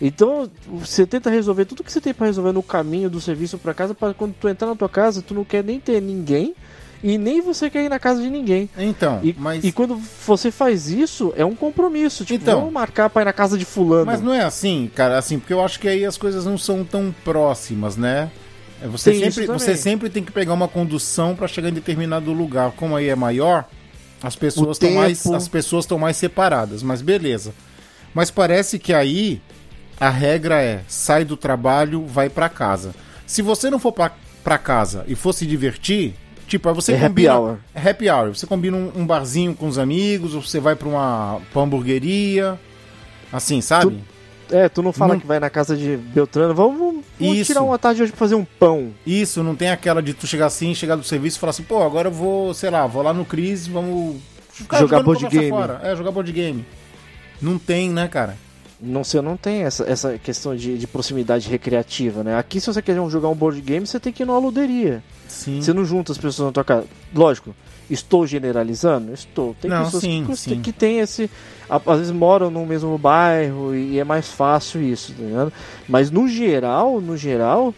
Então, 0.00 0.50
você 0.68 1.06
tenta 1.06 1.30
resolver 1.30 1.66
tudo 1.66 1.84
que 1.84 1.92
você 1.92 2.00
tem 2.00 2.12
pra 2.12 2.26
resolver 2.26 2.52
no 2.52 2.62
caminho 2.62 3.08
do 3.08 3.20
serviço 3.20 3.58
pra 3.58 3.72
casa, 3.72 3.94
para 3.94 4.12
quando 4.12 4.34
tu 4.34 4.48
entrar 4.48 4.66
na 4.66 4.74
tua 4.74 4.88
casa, 4.88 5.22
tu 5.22 5.34
não 5.34 5.44
quer 5.44 5.62
nem 5.62 5.78
ter 5.78 6.00
ninguém 6.02 6.54
e 7.06 7.18
nem 7.18 7.42
você 7.42 7.68
quer 7.68 7.84
ir 7.84 7.90
na 7.90 7.98
casa 7.98 8.22
de 8.22 8.30
ninguém. 8.30 8.66
Então, 8.78 9.20
E, 9.22 9.34
mas. 9.38 9.62
e 9.62 9.70
quando 9.70 9.94
você 10.26 10.50
faz 10.50 10.88
isso, 10.88 11.34
é 11.36 11.44
um 11.44 11.54
compromisso. 11.54 12.24
Tipo, 12.24 12.42
Então. 12.42 12.60
vamos 12.60 12.72
marcar 12.72 13.10
pra 13.10 13.20
ir 13.20 13.26
na 13.26 13.32
casa 13.32 13.58
de 13.58 13.64
fulano. 13.66 14.06
Mas 14.06 14.22
não 14.22 14.32
é 14.32 14.42
assim, 14.42 14.90
cara, 14.94 15.18
assim, 15.18 15.38
porque 15.38 15.52
eu 15.52 15.62
acho 15.62 15.78
que 15.78 15.86
aí 15.86 16.02
as 16.06 16.16
coisas 16.16 16.46
não 16.46 16.56
são 16.56 16.82
tão 16.82 17.14
próximas, 17.22 17.94
né? 17.94 18.30
É, 18.82 18.88
Você 18.88 19.10
Tem 19.12 19.30
sempre, 19.30 19.46
você 19.46 19.76
sempre 19.76 20.08
tem 20.08 20.24
que 20.24 20.32
pegar 20.32 20.54
uma 20.54 20.66
condução 20.66 21.36
pra 21.36 21.46
chegar 21.46 21.68
em 21.68 21.74
determinado 21.74 22.32
lugar. 22.32 22.72
Como 22.72 22.96
aí 22.96 23.10
é 23.10 23.14
maior, 23.14 23.66
as 24.22 24.34
pessoas 24.34 24.76
estão 24.78 24.92
mais, 24.92 25.26
as 25.26 25.46
pessoas 25.46 25.84
estão 25.84 25.98
mais 25.98 26.16
separadas, 26.16 26.82
mas 26.82 27.02
beleza. 27.02 27.52
Mas 28.14 28.30
parece 28.30 28.78
que 28.78 28.94
aí 28.94 29.42
a 30.00 30.08
regra 30.08 30.62
é 30.62 30.80
sai 30.88 31.22
do 31.22 31.36
trabalho, 31.36 32.06
vai 32.06 32.30
pra 32.30 32.48
casa. 32.48 32.94
Se 33.26 33.42
você 33.42 33.68
não 33.68 33.78
for 33.78 33.92
pra 33.92 34.58
casa 34.58 35.04
e 35.06 35.14
for 35.14 35.34
se 35.34 35.44
divertir, 35.46 36.14
tipo, 36.46 36.68
aí 36.68 36.74
você 36.74 36.92
É 36.92 36.96
happy 36.96 37.08
combina 37.08 37.38
hour. 37.38 37.56
é 37.74 37.90
happy 37.90 38.08
hour. 38.10 38.28
Você 38.34 38.46
combina 38.46 38.76
um, 38.76 38.92
um 38.96 39.06
barzinho 39.06 39.54
com 39.54 39.66
os 39.66 39.78
amigos, 39.78 40.34
ou 40.34 40.42
você 40.42 40.60
vai 40.60 40.74
pra 40.76 40.88
uma, 40.88 41.40
pra 41.52 41.60
uma 41.60 41.66
hamburgueria, 41.66 42.58
assim, 43.32 43.60
sabe? 43.60 44.02
É, 44.50 44.68
tu 44.68 44.82
não 44.82 44.92
fala 44.92 45.14
Não- 45.14 45.20
que 45.20 45.26
vai 45.26 45.40
na 45.40 45.48
casa 45.48 45.74
de 45.76 45.96
Beltrano, 45.96 46.54
vamos, 46.54 47.02
vamos 47.18 47.36
Isso. 47.38 47.46
tirar 47.46 47.62
uma 47.62 47.78
tarde 47.78 48.02
hoje 48.02 48.12
pra 48.12 48.18
fazer 48.18 48.34
um 48.34 48.44
pão. 48.44 48.90
Isso, 49.06 49.42
não 49.42 49.56
tem 49.56 49.70
aquela 49.70 50.02
de 50.02 50.12
tu 50.12 50.26
chegar 50.26 50.46
assim, 50.46 50.74
chegar 50.74 50.96
do 50.96 51.02
serviço 51.02 51.38
e 51.38 51.40
falar 51.40 51.50
assim, 51.50 51.62
pô, 51.62 51.82
agora 51.82 52.08
eu 52.08 52.12
vou, 52.12 52.52
sei 52.52 52.68
lá, 52.68 52.86
vou 52.86 53.02
lá 53.02 53.12
no 53.14 53.24
Cris, 53.24 53.66
vamos 53.66 54.16
ficar 54.50 54.80
Jogar 54.80 55.02
board 55.02 55.26
game. 55.28 55.48
Fora. 55.48 55.80
É, 55.82 55.96
jogar 55.96 56.10
board 56.10 56.30
game. 56.30 56.64
Não 57.40 57.58
tem, 57.58 57.88
né, 57.88 58.06
cara? 58.06 58.36
Não 58.80 59.02
sei, 59.02 59.22
não 59.22 59.36
tem 59.36 59.62
essa, 59.62 59.84
essa 59.90 60.18
questão 60.18 60.54
de, 60.54 60.76
de 60.76 60.86
proximidade 60.86 61.48
recreativa, 61.48 62.22
né? 62.22 62.36
Aqui, 62.36 62.60
se 62.60 62.66
você 62.66 62.82
quer 62.82 62.94
jogar 63.08 63.28
um 63.30 63.34
board 63.34 63.58
game, 63.62 63.86
você 63.86 63.98
tem 63.98 64.12
que 64.12 64.22
ir 64.24 64.26
numa 64.26 64.38
luderia. 64.38 65.02
Sim. 65.34 65.60
Você 65.60 65.72
não 65.72 65.84
junta 65.84 66.12
as 66.12 66.18
pessoas 66.18 66.46
na 66.46 66.52
tua 66.52 66.64
casa. 66.64 66.86
Lógico, 67.14 67.54
estou 67.90 68.26
generalizando? 68.26 69.12
Estou. 69.12 69.54
Tem 69.60 69.70
Não, 69.70 69.84
pessoas 69.84 70.02
sim, 70.02 70.24
que, 70.26 70.36
sim. 70.36 70.60
que 70.62 70.72
tem 70.72 71.00
esse. 71.00 71.30
Às 71.68 71.98
vezes 71.98 72.12
moram 72.12 72.50
no 72.50 72.64
mesmo 72.66 72.96
bairro 72.98 73.74
e 73.74 73.98
é 73.98 74.04
mais 74.04 74.28
fácil 74.30 74.82
isso, 74.82 75.12
tá 75.14 75.22
ligado? 75.22 75.52
Mas 75.88 76.10
no 76.10 76.28
geral, 76.28 77.00
no 77.00 77.16
geral, 77.16 77.74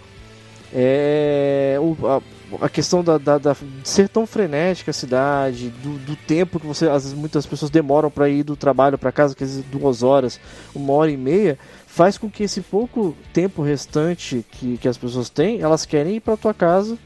é. 0.80 1.76
o- 1.80 1.96
a, 2.06 2.20
a 2.64 2.68
questão 2.68 3.02
da, 3.02 3.18
da- 3.18 3.38
da- 3.38 3.52
de 3.54 3.88
ser 3.88 4.08
tão 4.08 4.26
frenética 4.26 4.90
a 4.90 4.94
cidade, 4.94 5.68
do, 5.82 5.98
do 5.98 6.16
tempo 6.16 6.60
que 6.60 6.66
você. 6.66 6.88
Às 6.88 7.04
vezes 7.04 7.18
muitas 7.18 7.46
pessoas 7.46 7.70
demoram 7.70 8.10
para 8.10 8.28
ir 8.28 8.42
do 8.42 8.56
trabalho 8.56 8.96
para 8.98 9.10
casa, 9.12 9.34
que 9.34 9.42
às 9.44 9.50
vezes 9.50 9.64
duas 9.70 10.02
horas, 10.02 10.38
uma 10.74 10.92
hora 10.92 11.10
e 11.10 11.16
meia, 11.16 11.58
faz 11.86 12.18
com 12.18 12.30
que 12.30 12.42
esse 12.44 12.60
pouco 12.60 13.16
tempo 13.32 13.62
restante 13.62 14.44
que, 14.50 14.76
que 14.78 14.88
as 14.88 14.96
pessoas 14.98 15.28
têm, 15.30 15.60
elas 15.60 15.84
querem 15.86 16.16
ir 16.16 16.20
para 16.20 16.36
tua 16.36 16.54
casa, 16.54 16.96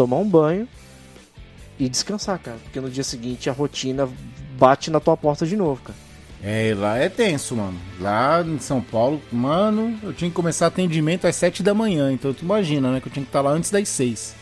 tomar 0.00 0.16
um 0.16 0.28
banho 0.28 0.66
e 1.78 1.86
descansar, 1.86 2.38
cara. 2.38 2.56
Porque 2.62 2.80
no 2.80 2.88
dia 2.88 3.04
seguinte 3.04 3.50
a 3.50 3.52
rotina 3.52 4.08
bate 4.58 4.90
na 4.90 4.98
tua 4.98 5.14
porta 5.14 5.44
de 5.44 5.56
novo, 5.56 5.82
cara. 5.82 5.98
É, 6.42 6.74
lá 6.74 6.96
é 6.96 7.10
tenso, 7.10 7.54
mano. 7.54 7.78
Lá 8.00 8.42
em 8.42 8.58
São 8.58 8.80
Paulo, 8.80 9.20
mano, 9.30 9.98
eu 10.02 10.14
tinha 10.14 10.30
que 10.30 10.34
começar 10.34 10.68
atendimento 10.68 11.26
às 11.26 11.36
7 11.36 11.62
da 11.62 11.74
manhã. 11.74 12.10
Então 12.10 12.32
tu 12.32 12.46
imagina, 12.46 12.90
né? 12.90 12.98
Que 12.98 13.08
eu 13.08 13.12
tinha 13.12 13.22
que 13.22 13.28
estar 13.28 13.42
lá 13.42 13.50
antes 13.50 13.70
das 13.70 13.86
6. 13.90 14.34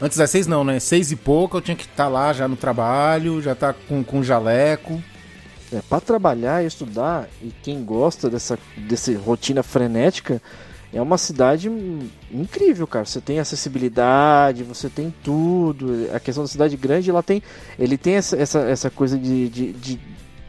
Antes 0.00 0.18
das 0.18 0.30
6 0.30 0.48
não, 0.48 0.64
né? 0.64 0.80
6 0.80 1.12
e 1.12 1.16
pouco 1.16 1.58
eu 1.58 1.60
tinha 1.60 1.76
que 1.76 1.84
estar 1.84 2.08
lá 2.08 2.32
já 2.32 2.48
no 2.48 2.56
trabalho, 2.56 3.40
já 3.40 3.54
tá 3.54 3.72
com, 3.72 4.02
com 4.02 4.20
jaleco. 4.20 5.00
É, 5.72 5.80
para 5.88 6.00
trabalhar 6.00 6.64
e 6.64 6.66
estudar, 6.66 7.28
e 7.40 7.52
quem 7.62 7.84
gosta 7.84 8.28
dessa, 8.28 8.58
dessa 8.76 9.16
rotina 9.16 9.62
frenética, 9.62 10.42
é 10.94 11.02
uma 11.02 11.18
cidade 11.18 11.70
incrível, 12.32 12.86
cara. 12.86 13.04
Você 13.04 13.20
tem 13.20 13.38
acessibilidade, 13.38 14.62
você 14.62 14.88
tem 14.88 15.12
tudo. 15.22 16.08
A 16.14 16.20
questão 16.20 16.44
da 16.44 16.48
cidade 16.48 16.76
grande, 16.76 17.10
ela 17.10 17.22
tem, 17.22 17.42
ele 17.78 17.98
tem 17.98 18.14
essa, 18.14 18.36
essa, 18.36 18.60
essa 18.60 18.90
coisa 18.90 19.18
de, 19.18 19.48
de, 19.48 19.72
de 19.72 20.00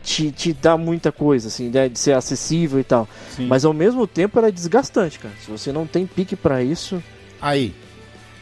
te, 0.03 0.31
te 0.31 0.53
dar 0.53 0.77
muita 0.77 1.11
coisa, 1.11 1.47
assim, 1.47 1.69
né? 1.69 1.89
de 1.89 1.97
ser 1.97 2.13
acessível 2.13 2.79
e 2.79 2.83
tal. 2.83 3.07
Sim. 3.35 3.47
Mas 3.47 3.65
ao 3.65 3.73
mesmo 3.73 4.05
tempo 4.05 4.37
ela 4.37 4.47
é 4.47 4.51
desgastante, 4.51 5.19
cara. 5.19 5.33
Se 5.43 5.49
você 5.49 5.71
não 5.71 5.87
tem 5.87 6.05
pique 6.05 6.35
pra 6.35 6.63
isso, 6.63 7.01
Aí, 7.41 7.75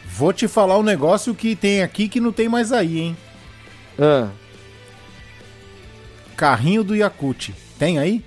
vou 0.06 0.32
te 0.32 0.47
falar 0.47 0.78
um 0.78 0.84
negócio 0.84 1.34
que 1.36 1.56
tem 1.56 1.82
aqui 1.82 2.08
que 2.08 2.20
não 2.22 2.32
tem 2.32 2.47
mais 2.47 2.72
aí, 2.72 2.99
hein? 2.99 3.18
ah, 3.99 4.30
Carrinho 6.38 6.84
do 6.84 6.95
Yakut. 6.95 7.54
Tem 7.78 7.99
aí? 7.99 8.24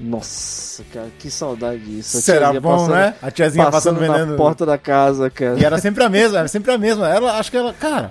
Nossa, 0.00 0.82
cara, 0.92 1.08
que 1.18 1.30
saudade 1.30 1.78
disso. 1.80 2.18
A 2.18 2.20
Será 2.20 2.52
bom, 2.60 2.76
passando- 2.76 2.94
né? 2.94 3.14
A 3.22 3.30
tiazinha 3.30 3.64
passando, 3.70 3.96
Passando 3.98 4.08
na 4.12 4.18
vendendo. 4.18 4.36
porta 4.36 4.66
da 4.66 4.76
casa, 4.76 5.30
cara. 5.30 5.58
E 5.58 5.64
era 5.64 5.78
sempre 5.78 6.02
a 6.04 6.08
mesma, 6.08 6.38
era 6.40 6.48
sempre 6.48 6.72
a 6.72 6.78
mesma. 6.78 7.08
Ela, 7.08 7.38
acho 7.38 7.50
que 7.50 7.56
ela, 7.56 7.72
cara, 7.72 8.10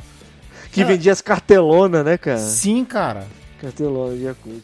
Que 0.72 0.84
vendia 0.84 1.12
as 1.12 1.22
cartelonas, 1.22 2.04
né, 2.06 2.18
cara? 2.18 2.38
sim, 2.40 2.84
cara. 2.86 3.26
Cartelona 3.62 4.16
de 4.16 4.24
Yakut. 4.24 4.64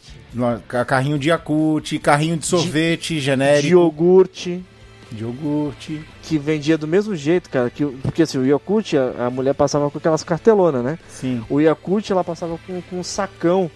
Carrinho 0.86 1.18
de 1.18 1.28
Yakut, 1.30 1.98
carrinho 2.00 2.36
de 2.36 2.46
sorvete 2.46 3.14
De 3.14 3.20
genérico, 3.20 3.68
iogurte, 3.68 4.62
de 5.10 5.24
iogurte. 5.24 6.04
que 6.22 6.36
vendia 6.38 6.76
do 6.76 6.86
mesmo 6.86 7.16
jeito, 7.16 7.48
cara. 7.48 7.70
Que, 7.70 7.84
porque 7.86 8.22
assim, 8.22 8.36
o 8.38 8.44
Yakut, 8.46 8.96
a, 8.98 9.26
a 9.26 9.30
mulher 9.30 9.54
passava 9.54 9.90
com 9.90 9.96
aquelas 9.98 10.22
cartelonas, 10.22 10.84
né? 10.84 10.98
Sim. 11.08 11.42
O 11.48 11.60
Yakut, 11.60 12.12
ela 12.12 12.22
passava 12.22 12.58
com, 12.66 12.82
com 12.82 12.96
um 13.00 13.02
sacão 13.02 13.70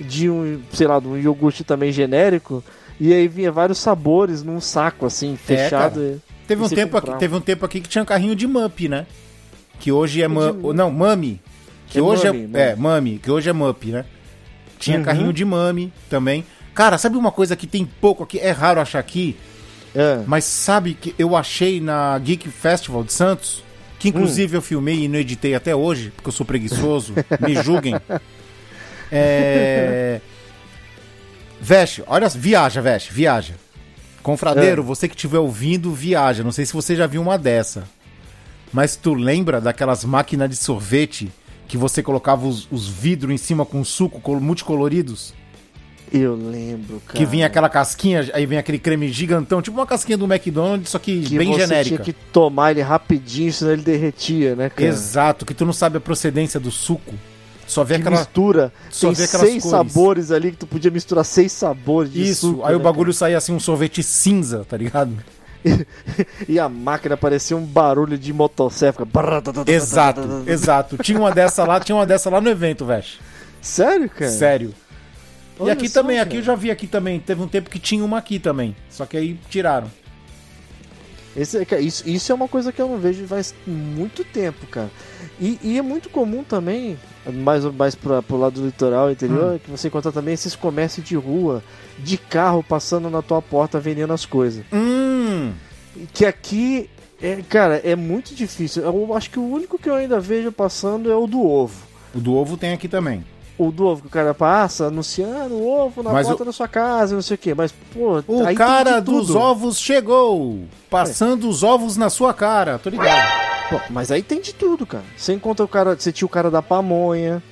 de 0.00 0.28
um, 0.30 0.60
sei 0.72 0.86
lá, 0.86 0.98
de 1.00 1.06
um 1.08 1.16
iogurte 1.16 1.64
também 1.64 1.90
genérico. 1.92 2.62
E 2.98 3.12
aí 3.12 3.28
vinha 3.28 3.52
vários 3.52 3.78
sabores 3.78 4.42
num 4.42 4.60
saco, 4.60 5.06
assim, 5.06 5.36
fechado. 5.36 6.00
e- 6.02 6.16
Teve 6.46 6.62
um, 6.62 6.68
tempo 6.68 6.96
aqui, 6.96 7.12
teve 7.18 7.34
um 7.34 7.40
tempo 7.40 7.64
aqui 7.66 7.80
que 7.80 7.88
tinha 7.88 8.04
carrinho 8.04 8.34
de 8.36 8.46
Mup, 8.46 8.88
né? 8.88 9.04
Que 9.80 9.90
hoje 9.92 10.22
é. 10.22 10.28
Mu- 10.28 10.52
de- 10.52 10.72
Não, 10.76 10.90
Mami. 10.90 11.40
Que 11.88 11.98
É 11.98 12.02
hoje 12.02 12.24
Mami, 12.26 12.38
é. 12.38 12.46
Mami. 12.46 12.58
É, 12.58 12.76
Mami, 12.76 13.18
que 13.18 13.30
hoje 13.30 13.50
é 13.50 13.52
Mup, 13.52 13.84
né? 13.86 14.04
Tinha 14.78 14.98
Uhum. 14.98 15.04
carrinho 15.04 15.32
de 15.32 15.44
Mami 15.44 15.92
também. 16.08 16.44
Cara, 16.74 16.98
sabe 16.98 17.16
uma 17.16 17.32
coisa 17.32 17.56
que 17.56 17.66
tem 17.66 17.84
pouco 17.84 18.22
aqui? 18.22 18.38
É 18.38 18.50
raro 18.50 18.80
achar 18.80 18.98
aqui, 18.98 19.36
É. 19.94 20.20
mas 20.26 20.44
sabe 20.44 20.94
que 20.94 21.14
eu 21.18 21.34
achei 21.36 21.80
na 21.80 22.18
Geek 22.18 22.48
Festival 22.48 23.02
de 23.04 23.12
Santos? 23.12 23.62
Que 23.98 24.08
inclusive 24.10 24.54
Hum. 24.54 24.58
eu 24.58 24.62
filmei 24.62 25.04
e 25.04 25.08
não 25.08 25.18
editei 25.18 25.54
até 25.54 25.74
hoje, 25.74 26.12
porque 26.14 26.28
eu 26.28 26.32
sou 26.32 26.44
preguiçoso, 26.46 27.14
me 27.40 27.54
julguem. 27.62 27.94
É. 29.10 30.20
Veste, 31.60 32.02
olha, 32.06 32.28
viaja, 32.28 32.80
Veste, 32.80 33.12
viaja. 33.12 33.54
Confradeiro, 34.22 34.82
É. 34.82 34.84
você 34.84 35.08
que 35.08 35.14
estiver 35.14 35.38
ouvindo, 35.38 35.92
viaja. 35.92 36.42
Não 36.42 36.52
sei 36.52 36.66
se 36.66 36.72
você 36.72 36.94
já 36.96 37.06
viu 37.06 37.22
uma 37.22 37.38
dessa. 37.38 37.84
Mas 38.72 38.96
tu 38.96 39.14
lembra 39.14 39.60
daquelas 39.60 40.04
máquinas 40.04 40.50
de 40.50 40.56
sorvete 40.56 41.30
que 41.68 41.76
você 41.76 42.02
colocava 42.02 42.46
os, 42.46 42.68
os 42.70 42.88
vidros 42.88 43.32
em 43.32 43.36
cima 43.36 43.64
com 43.64 43.82
suco 43.84 44.20
col- 44.20 44.40
multicoloridos? 44.40 45.32
Eu 46.12 46.34
lembro, 46.36 47.00
cara. 47.06 47.18
Que 47.18 47.24
vinha 47.26 47.46
aquela 47.46 47.68
casquinha, 47.68 48.28
aí 48.32 48.46
vem 48.46 48.58
aquele 48.58 48.78
creme 48.78 49.08
gigantão, 49.08 49.60
tipo 49.60 49.76
uma 49.76 49.86
casquinha 49.86 50.16
do 50.16 50.24
McDonald's, 50.32 50.90
só 50.90 50.98
que, 51.00 51.20
que 51.22 51.36
bem 51.38 51.50
você 51.52 51.60
genérica. 51.66 51.96
tinha 51.96 52.04
que 52.04 52.12
tomar 52.32 52.70
ele 52.72 52.82
rapidinho, 52.82 53.52
senão 53.52 53.72
ele 53.72 53.82
derretia, 53.82 54.54
né, 54.54 54.68
cara? 54.70 54.88
Exato, 54.88 55.44
que 55.44 55.52
tu 55.54 55.64
não 55.66 55.72
sabe 55.72 55.96
a 55.96 56.00
procedência 56.00 56.60
do 56.60 56.70
suco. 56.70 57.14
Só 57.66 57.82
vê 57.84 57.94
Que 57.96 58.00
aquela. 58.02 58.18
mistura. 58.18 58.72
só 58.90 59.08
Tem 59.08 59.14
seis 59.26 59.62
cores. 59.62 59.64
sabores 59.64 60.30
ali 60.30 60.52
que 60.52 60.56
tu 60.58 60.66
podia 60.66 60.90
misturar 60.90 61.24
seis 61.24 61.50
sabores 61.52 62.12
de 62.12 62.22
Isso, 62.22 62.50
suco, 62.50 62.64
aí 62.64 62.74
o 62.74 62.78
né, 62.78 62.84
bagulho 62.84 63.12
saía 63.12 63.36
assim, 63.36 63.52
um 63.52 63.60
sorvete 63.60 64.02
cinza, 64.02 64.64
tá 64.68 64.76
ligado? 64.76 65.12
cara? 65.16 65.36
E 66.48 66.60
a 66.60 66.68
máquina 66.68 67.16
parecia 67.16 67.56
um 67.56 67.64
barulho 67.64 68.16
de 68.16 68.32
fica- 69.64 69.72
Exato, 69.72 70.20
exato. 70.46 70.96
Tinha 70.98 71.18
uma 71.18 71.32
dessa 71.32 71.64
lá, 71.64 71.80
tinha 71.80 71.96
uma 71.96 72.06
dessa 72.06 72.30
lá 72.30 72.40
no 72.40 72.48
evento, 72.48 72.84
velho. 72.84 73.04
Sério, 73.60 74.08
cara? 74.08 74.30
Sério. 74.30 74.72
E 75.58 75.62
Olha 75.62 75.72
aqui 75.72 75.88
só, 75.88 76.02
também, 76.02 76.18
cara. 76.18 76.28
aqui 76.28 76.36
eu 76.36 76.42
já 76.42 76.54
vi 76.54 76.70
aqui 76.70 76.86
também. 76.86 77.18
Teve 77.18 77.42
um 77.42 77.48
tempo 77.48 77.68
que 77.68 77.80
tinha 77.80 78.04
uma 78.04 78.18
aqui 78.18 78.38
também. 78.38 78.76
Só 78.88 79.04
que 79.06 79.16
aí 79.16 79.40
tiraram. 79.50 79.90
Esse, 81.36 81.64
cara, 81.66 81.82
isso, 81.82 82.08
isso 82.08 82.32
é 82.32 82.34
uma 82.34 82.48
coisa 82.48 82.72
que 82.72 82.80
eu 82.80 82.88
não 82.88 82.98
vejo 82.98 83.26
faz 83.26 83.54
muito 83.66 84.24
tempo, 84.24 84.66
cara. 84.66 84.90
E, 85.38 85.58
e 85.62 85.78
é 85.78 85.82
muito 85.82 86.08
comum 86.08 86.42
também, 86.42 86.98
mais, 87.26 87.62
mais 87.66 87.94
pra, 87.94 88.22
pro 88.22 88.38
lado 88.38 88.60
do 88.60 88.66
litoral 88.66 89.10
interior, 89.10 89.54
Hum. 89.54 89.58
que 89.62 89.70
você 89.70 89.88
encontra 89.88 90.10
também 90.10 90.32
esses 90.32 90.56
comércios 90.56 91.04
de 91.06 91.14
rua, 91.14 91.62
de 91.98 92.16
carro 92.16 92.62
passando 92.62 93.10
na 93.10 93.20
tua 93.20 93.42
porta 93.42 93.78
vendendo 93.78 94.12
as 94.14 94.24
coisas. 94.24 94.64
Hum. 94.72 95.52
Que 96.14 96.24
aqui, 96.24 96.88
é, 97.20 97.42
cara, 97.48 97.76
é 97.84 97.94
muito 97.94 98.34
difícil. 98.34 98.82
Eu 98.82 99.14
acho 99.14 99.30
que 99.30 99.38
o 99.38 99.46
único 99.46 99.78
que 99.78 99.88
eu 99.90 99.94
ainda 99.94 100.18
vejo 100.18 100.50
passando 100.50 101.10
é 101.12 101.16
o 101.16 101.26
do 101.26 101.44
ovo. 101.46 101.74
O 102.14 102.18
do 102.20 102.34
ovo 102.34 102.56
tem 102.56 102.72
aqui 102.72 102.88
também. 102.88 103.22
O 103.58 103.70
do 103.72 103.86
ovo 103.86 104.02
que 104.02 104.08
o 104.08 104.10
cara 104.10 104.34
passa 104.34 104.86
anunciando 104.88 105.54
o 105.54 105.66
ovo 105.66 106.02
na 106.02 106.12
Mas 106.12 106.26
porta 106.26 106.42
o- 106.42 106.46
da 106.46 106.52
sua 106.52 106.68
casa, 106.68 107.14
não 107.14 107.22
sei 107.22 107.36
o 107.36 107.38
quê. 107.38 107.54
Mas, 107.54 107.72
pô, 107.92 108.18
O 108.26 108.54
cara 108.54 109.00
dos 109.00 109.34
ovos 109.34 109.78
chegou! 109.78 110.64
Passando 110.90 111.48
os 111.48 111.62
ovos 111.62 111.96
na 111.96 112.10
sua 112.10 112.34
cara, 112.34 112.78
tô 112.78 112.90
ligado. 112.90 113.26
Pô, 113.70 113.80
mas 113.90 114.10
aí 114.10 114.22
tem 114.22 114.40
de 114.42 114.52
tudo, 114.54 114.84
cara. 114.86 115.04
Você 115.16 115.32
encontra 115.32 115.64
o 115.64 115.68
cara. 115.68 115.96
Você 115.98 116.12
tinha 116.12 116.26
o 116.26 116.28
cara 116.28 116.50
da 116.50 116.60
pamonha, 116.62 117.42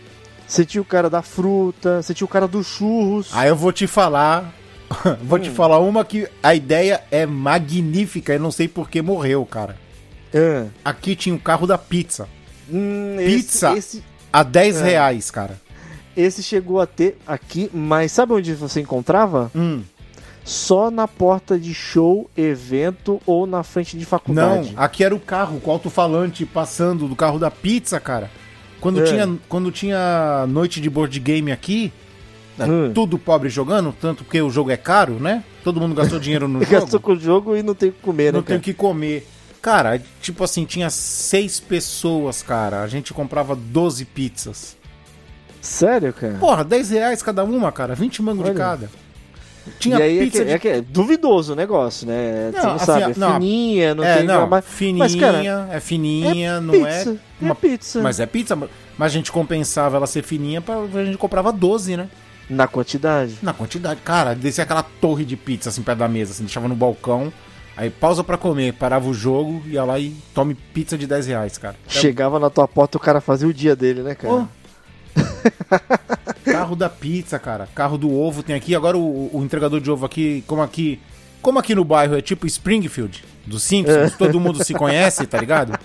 você 0.46 0.64
tinha 0.64 0.82
o 0.82 0.84
cara 0.84 1.09
da 1.09 1.22
fruta, 1.22 2.02
você 2.02 2.12
tinha 2.12 2.26
o 2.26 2.28
cara 2.28 2.46
dos 2.46 2.66
churros. 2.66 3.30
Aí 3.32 3.48
eu 3.48 3.57
vou 3.57 3.72
te 3.72 3.86
falar. 3.86 4.52
vou 5.24 5.38
Hum. 5.38 5.42
te 5.42 5.48
falar 5.50 5.78
uma 5.80 6.05
que 6.05 6.28
a 6.42 6.55
ideia 6.55 7.02
é 7.11 7.24
magnífica. 7.24 8.34
Eu 8.34 8.40
não 8.40 8.50
sei 8.52 8.68
por 8.68 8.90
que 8.90 9.00
morreu, 9.00 9.44
cara. 9.46 9.76
Ah, 10.34 10.66
Aqui 10.84 11.16
tinha 11.16 11.34
o 11.34 11.38
carro 11.40 11.66
da 11.66 11.78
pizza. 11.78 12.28
hum, 12.70 13.16
Pizza. 13.18 13.70
Esse, 13.70 13.78
esse, 13.98 14.05
A 14.32 14.42
10 14.42 14.80
É. 14.80 14.84
reais, 14.84 15.30
cara. 15.30 15.61
Esse 16.16 16.42
chegou 16.42 16.80
a 16.80 16.86
ter 16.86 17.16
aqui, 17.26 17.70
mas 17.72 18.12
sabe 18.12 18.32
onde 18.32 18.54
você 18.54 18.80
encontrava? 18.80 19.50
Hum. 19.54 19.82
Só 20.44 20.90
na 20.90 21.08
porta 21.08 21.58
de 21.58 21.72
show, 21.72 22.28
evento 22.36 23.20
ou 23.24 23.46
na 23.46 23.62
frente 23.62 23.96
de 23.96 24.02
Não, 24.04 24.08
faculdade. 24.08 24.74
aqui 24.76 25.02
era 25.02 25.14
o 25.14 25.20
carro 25.20 25.58
com 25.60 25.70
o 25.70 25.72
alto-falante 25.72 26.44
passando 26.44 27.08
do 27.08 27.16
carro 27.16 27.38
da 27.38 27.50
pizza, 27.50 27.98
cara. 27.98 28.30
Quando, 28.80 29.00
É. 29.00 29.04
tinha, 29.04 29.38
quando 29.48 29.72
tinha 29.72 30.46
noite 30.46 30.80
de 30.82 30.90
board 30.90 31.18
game 31.18 31.50
aqui, 31.50 31.90
Hum. 32.60 32.92
tudo 32.94 33.18
pobre 33.18 33.48
jogando, 33.48 33.92
tanto 33.98 34.22
porque 34.22 34.40
o 34.42 34.50
jogo 34.50 34.70
é 34.70 34.76
caro, 34.76 35.14
né? 35.14 35.42
Todo 35.64 35.80
mundo 35.80 35.94
gastou 35.94 36.20
dinheiro 36.20 36.46
no 36.46 36.60
Gastou 36.66 36.80
jogo, 36.90 37.00
com 37.00 37.12
o 37.12 37.18
jogo 37.18 37.56
e 37.56 37.62
não 37.62 37.74
tem 37.74 37.88
o 37.88 37.92
que 37.92 38.00
comer, 38.02 38.26
né, 38.26 38.32
não 38.32 38.42
tem 38.42 38.48
cara? 38.56 38.58
o 38.58 38.62
que 38.62 38.74
comer. 38.74 39.26
Cara, 39.62 40.00
tipo 40.20 40.44
assim, 40.44 40.66
tinha 40.66 40.90
seis 40.90 41.58
pessoas, 41.58 42.42
cara. 42.42 42.82
A 42.82 42.86
gente 42.86 43.14
comprava 43.14 43.56
12 43.56 44.04
pizzas. 44.04 44.76
Sério, 45.64 46.12
cara? 46.12 46.34
Porra, 46.34 46.62
10 46.64 46.90
reais 46.90 47.22
cada 47.22 47.42
uma, 47.44 47.72
cara. 47.72 47.94
20 47.94 48.22
mangos 48.22 48.44
de 48.44 48.52
cada. 48.54 48.88
Tinha 49.78 49.98
e 49.98 50.02
aí 50.02 50.18
pizza 50.20 50.42
é, 50.42 50.44
que, 50.44 50.46
de 50.48 50.52
é 50.52 50.58
que 50.58 50.68
é 50.68 50.80
duvidoso 50.82 51.54
o 51.54 51.56
negócio, 51.56 52.06
né? 52.06 52.50
Você 52.52 52.58
Não, 52.58 52.64
não 52.66 52.74
assim, 52.76 52.84
sabe, 52.84 53.02
é 53.02 53.14
não, 53.16 53.32
fininha, 53.34 53.94
não 53.94 54.04
é, 54.04 54.16
tem 54.18 54.26
não, 54.26 54.46
mas- 54.46 54.64
fininha, 54.66 54.98
Mas, 55.04 55.14
cara, 55.14 55.68
é 55.72 55.80
fininha, 55.80 56.60
não 56.60 56.72
pizza, 56.74 57.10
é. 57.10 57.12
é 57.12 57.18
uma- 57.40 57.54
pizza. 57.54 58.02
Mas 58.02 58.20
é 58.20 58.26
pizza, 58.26 58.54
mas 58.56 58.70
a 59.00 59.08
gente 59.08 59.32
compensava 59.32 59.96
ela 59.96 60.06
ser 60.06 60.22
fininha, 60.22 60.60
pra, 60.60 60.76
a 60.80 61.04
gente 61.06 61.16
comprava 61.16 61.50
12, 61.50 61.96
né? 61.96 62.08
Na 62.50 62.68
quantidade. 62.68 63.38
Na 63.42 63.54
quantidade. 63.54 64.00
Cara, 64.04 64.34
descia 64.34 64.64
aquela 64.64 64.82
torre 64.82 65.24
de 65.24 65.34
pizza 65.34 65.70
assim 65.70 65.80
perto 65.80 66.00
da 66.00 66.08
mesa, 66.08 66.32
assim, 66.32 66.44
deixava 66.44 66.68
no 66.68 66.76
balcão. 66.76 67.32
Aí 67.74 67.88
pausa 67.88 68.22
pra 68.22 68.36
comer, 68.36 68.74
parava 68.74 69.08
o 69.08 69.14
jogo, 69.14 69.62
ia 69.66 69.82
lá 69.82 69.98
e 69.98 70.14
tome 70.34 70.54
pizza 70.54 70.98
de 70.98 71.06
10 71.06 71.26
reais, 71.26 71.56
cara. 71.56 71.74
Chegava 71.88 72.38
na 72.38 72.50
tua 72.50 72.68
porta, 72.68 72.98
o 72.98 73.00
cara 73.00 73.18
fazia 73.20 73.48
o 73.48 73.52
dia 73.52 73.74
dele, 73.74 74.02
né, 74.02 74.14
cara? 74.14 74.34
Ô. 74.34 74.46
Carro 76.44 76.76
da 76.76 76.88
pizza, 76.88 77.38
cara. 77.38 77.68
Carro 77.74 77.96
do 77.98 78.12
ovo 78.12 78.42
tem 78.42 78.54
aqui. 78.54 78.74
Agora 78.74 78.96
o, 78.96 79.30
o 79.32 79.42
entregador 79.44 79.80
de 79.80 79.90
ovo 79.90 80.04
aqui, 80.06 80.42
como 80.46 80.62
aqui. 80.62 81.00
Como 81.40 81.58
aqui 81.58 81.74
no 81.74 81.84
bairro 81.84 82.16
é 82.16 82.22
tipo 82.22 82.46
Springfield, 82.46 83.22
dos 83.46 83.62
Simpsons, 83.62 84.14
todo 84.16 84.40
mundo 84.40 84.64
se 84.64 84.72
conhece, 84.72 85.26
tá 85.26 85.38
ligado? 85.38 85.78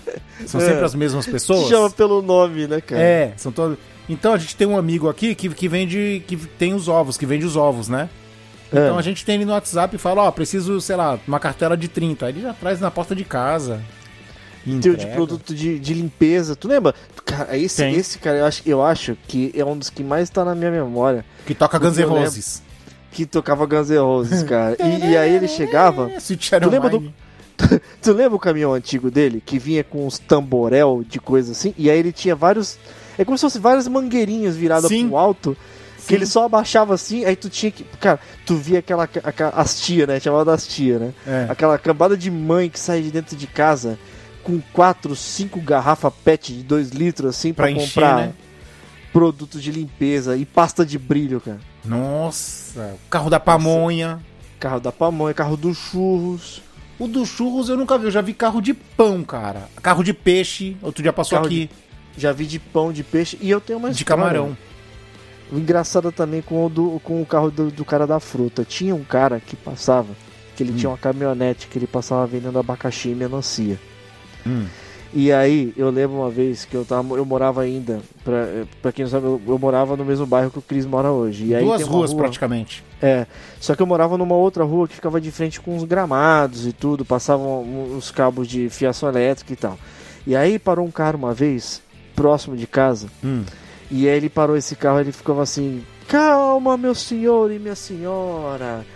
São 0.46 0.58
sempre 0.58 0.80
É. 0.80 0.84
as 0.84 0.94
mesmas 0.94 1.26
pessoas. 1.26 1.68
Chama 1.68 1.90
pelo 1.90 2.22
nome, 2.22 2.66
né, 2.66 2.80
cara? 2.80 3.02
É, 3.02 3.34
são 3.36 3.52
todos. 3.52 3.76
Então 4.08 4.32
a 4.32 4.38
gente 4.38 4.56
tem 4.56 4.66
um 4.66 4.78
amigo 4.78 5.06
aqui 5.08 5.34
que, 5.34 5.50
que 5.50 5.68
vende. 5.68 6.22
que 6.26 6.34
tem 6.36 6.72
os 6.72 6.88
ovos, 6.88 7.18
que 7.18 7.26
vende 7.26 7.44
os 7.44 7.56
ovos, 7.56 7.88
né? 7.88 8.08
Então 8.72 8.96
É. 8.96 8.98
a 8.98 9.02
gente 9.02 9.22
tem 9.24 9.34
ele 9.34 9.44
no 9.44 9.52
WhatsApp 9.52 9.94
e 9.94 9.98
fala, 9.98 10.22
ó, 10.22 10.30
preciso, 10.30 10.80
sei 10.80 10.96
lá, 10.96 11.18
uma 11.28 11.38
cartela 11.38 11.76
de 11.76 11.88
30. 11.88 12.24
Aí 12.26 12.32
ele 12.32 12.40
já 12.40 12.54
traz 12.54 12.80
na 12.80 12.90
porta 12.90 13.14
de 13.14 13.24
casa. 13.24 13.82
Teu 14.80 14.94
de 14.94 15.06
produto 15.08 15.54
de, 15.54 15.78
de 15.78 15.94
limpeza. 15.94 16.54
Tu 16.54 16.68
lembra? 16.68 16.94
Cara, 17.40 17.56
esse, 17.56 17.76
Tem. 17.76 17.94
esse 17.94 18.18
cara, 18.18 18.38
eu 18.38 18.44
acho, 18.44 18.62
eu 18.66 18.82
acho 18.84 19.16
que 19.26 19.50
é 19.54 19.64
um 19.64 19.78
dos 19.78 19.88
que 19.88 20.04
mais 20.04 20.28
tá 20.28 20.44
na 20.44 20.54
minha 20.54 20.70
memória. 20.70 21.24
Que 21.46 21.54
toca 21.54 21.78
Guns 21.78 21.96
N'. 21.96 22.04
Roses. 22.04 22.62
Que 23.10 23.24
tocava 23.24 23.64
Guns 23.64 23.88
N' 23.88 23.98
Roses, 23.98 24.42
cara. 24.42 24.76
E, 24.78 25.12
e 25.12 25.16
aí 25.16 25.34
ele 25.34 25.48
chegava. 25.48 26.10
É, 26.20 26.60
Tu 26.60 26.68
lembra 26.68 26.90
do-. 26.90 27.12
Tu 28.02 28.12
lembra 28.12 28.36
o 28.36 28.38
caminhão 28.38 28.74
antigo 28.74 29.10
dele? 29.10 29.42
Que 29.44 29.58
vinha 29.58 29.82
com 29.82 30.06
uns 30.06 30.18
tamborel 30.18 31.02
de 31.08 31.18
coisa 31.18 31.52
assim? 31.52 31.74
E 31.78 31.90
aí 31.90 31.98
ele 31.98 32.12
tinha 32.12 32.34
vários. 32.34 32.78
É 33.16 33.24
como 33.24 33.38
se 33.38 33.42
fosse 33.42 33.58
várias 33.58 33.88
mangueirinhas 33.88 34.54
viradas 34.54 34.88
Sim. 34.88 35.08
pro 35.08 35.16
alto. 35.16 35.56
Que 35.96 36.02
Sim. 36.02 36.14
ele 36.14 36.26
só 36.26 36.44
abaixava 36.44 36.94
assim, 36.94 37.24
aí 37.24 37.36
tu 37.36 37.48
tinha 37.48 37.70
que. 37.72 37.84
Cara, 38.00 38.20
tu 38.44 38.54
via 38.56 38.80
aquela. 38.80 39.04
aquela 39.04 39.50
as 39.50 39.80
tia, 39.80 40.06
né? 40.06 40.20
Chamava 40.20 40.44
das 40.44 40.66
tia, 40.66 40.98
né? 40.98 41.14
É. 41.26 41.46
Aquela 41.48 41.78
cambada 41.78 42.16
de 42.16 42.30
mãe 42.30 42.68
que 42.68 42.78
sai 42.78 43.00
de 43.00 43.10
dentro 43.10 43.34
de 43.34 43.46
casa 43.46 43.98
com 44.42 44.60
quatro, 44.72 45.14
cinco 45.16 45.60
garrafas 45.60 46.12
PET 46.24 46.52
de 46.54 46.62
2 46.62 46.90
litros 46.90 47.30
assim 47.36 47.50
encher, 47.50 47.74
comprar 47.74 48.16
né? 48.16 48.32
produtos 49.12 49.62
de 49.62 49.70
limpeza 49.72 50.36
e 50.36 50.44
pasta 50.44 50.84
de 50.84 50.98
brilho, 50.98 51.40
cara. 51.40 51.60
Nossa, 51.84 52.96
carro 53.08 53.30
da 53.30 53.40
pamonha. 53.40 54.20
Carro 54.58 54.80
da 54.80 54.92
pamonha, 54.92 55.32
carro 55.34 55.56
dos 55.56 55.76
churros. 55.78 56.62
O 56.98 57.08
do 57.08 57.24
churros 57.24 57.68
eu 57.70 57.76
nunca 57.76 57.96
vi, 57.96 58.04
eu 58.04 58.10
já 58.10 58.20
vi 58.20 58.34
carro 58.34 58.60
de 58.60 58.74
pão, 58.74 59.24
cara. 59.24 59.68
Carro 59.82 60.04
de 60.04 60.12
peixe, 60.12 60.76
outro 60.82 61.02
dia 61.02 61.12
passou 61.12 61.36
Carro 61.38 61.46
aqui, 61.46 61.70
Já 62.16 62.30
vi 62.32 62.44
de 62.46 62.58
pão, 62.58 62.92
de 62.92 63.02
peixe. 63.02 63.38
E 63.40 63.48
eu 63.50 63.60
tenho 63.60 63.78
uma 63.78 63.90
de, 63.90 63.96
história. 63.96 64.22
camarão. 64.22 64.56
O 65.50 65.56
engraçado 65.58 66.12
também 66.12 66.42
com 66.42 66.66
o, 66.66 66.68
do, 66.68 67.00
com 67.02 67.20
o 67.22 67.26
carro 67.26 67.50
do, 67.50 67.70
do 67.70 67.84
cara 67.84 68.06
da 68.06 68.20
fruta. 68.20 68.64
Tinha 68.64 68.94
um 68.94 69.02
cara 69.02 69.40
que 69.40 69.56
passava, 69.56 70.08
que 70.54 70.62
ele 70.62 70.72
Hum. 70.72 70.76
tinha 70.76 70.90
uma 70.90 70.98
caminhonete 70.98 71.66
que 71.66 71.78
ele 71.78 71.86
passava 71.86 72.26
vendendo 72.26 72.58
abacaxi 72.58 73.08
e 73.08 73.14
melancia. 73.14 73.80
Hum. 74.46 74.64
E 75.12 75.32
aí, 75.32 75.72
eu 75.76 75.90
lembro 75.90 76.18
uma 76.18 76.30
vez 76.30 76.64
que 76.64 76.74
eu, 76.76 76.84
tava, 76.84 77.16
eu 77.16 77.24
morava 77.24 77.62
ainda, 77.62 78.00
pra, 78.22 78.46
pra 78.80 78.92
quem 78.92 79.04
não 79.04 79.10
sabe, 79.10 79.26
eu, 79.26 79.42
eu 79.44 79.58
morava 79.58 79.96
no 79.96 80.04
mesmo 80.04 80.24
bairro 80.24 80.52
que 80.52 80.60
o 80.60 80.62
Cris 80.62 80.86
mora 80.86 81.10
hoje. 81.10 81.46
E 81.46 81.54
aí 81.54 81.64
Duas 81.64 81.82
ruas 81.82 82.12
rua- 82.12 82.20
praticamente. 82.22 82.84
É, 83.02 83.26
só 83.60 83.74
que 83.74 83.82
eu 83.82 83.86
morava 83.86 84.16
numa 84.16 84.36
outra 84.36 84.62
rua 84.62 84.86
que 84.86 84.94
ficava 84.94 85.20
de 85.20 85.32
frente 85.32 85.60
com 85.60 85.74
uns 85.76 85.82
gramados 85.82 86.64
e 86.64 86.72
tudo, 86.72 87.04
passavam 87.04 87.62
uns 87.64 88.12
cabos 88.12 88.46
de 88.46 88.68
fiação 88.68 89.08
elétrica 89.08 89.52
e 89.52 89.56
tal. 89.56 89.76
E 90.24 90.36
aí 90.36 90.60
parou 90.60 90.86
um 90.86 90.90
cara 90.92 91.16
uma 91.16 91.34
vez, 91.34 91.82
próximo 92.14 92.56
de 92.56 92.68
casa, 92.68 93.08
Hum. 93.24 93.42
e 93.90 94.08
aí 94.08 94.16
ele 94.16 94.28
parou 94.28 94.56
esse 94.56 94.76
carro 94.76 94.98
e 94.98 95.02
ele 95.02 95.12
ficava 95.12 95.42
assim: 95.42 95.82
Calma, 96.06 96.76
meu 96.76 96.94
senhor 96.94 97.50
e 97.50 97.58
minha 97.58 97.74
senhora. 97.74 98.86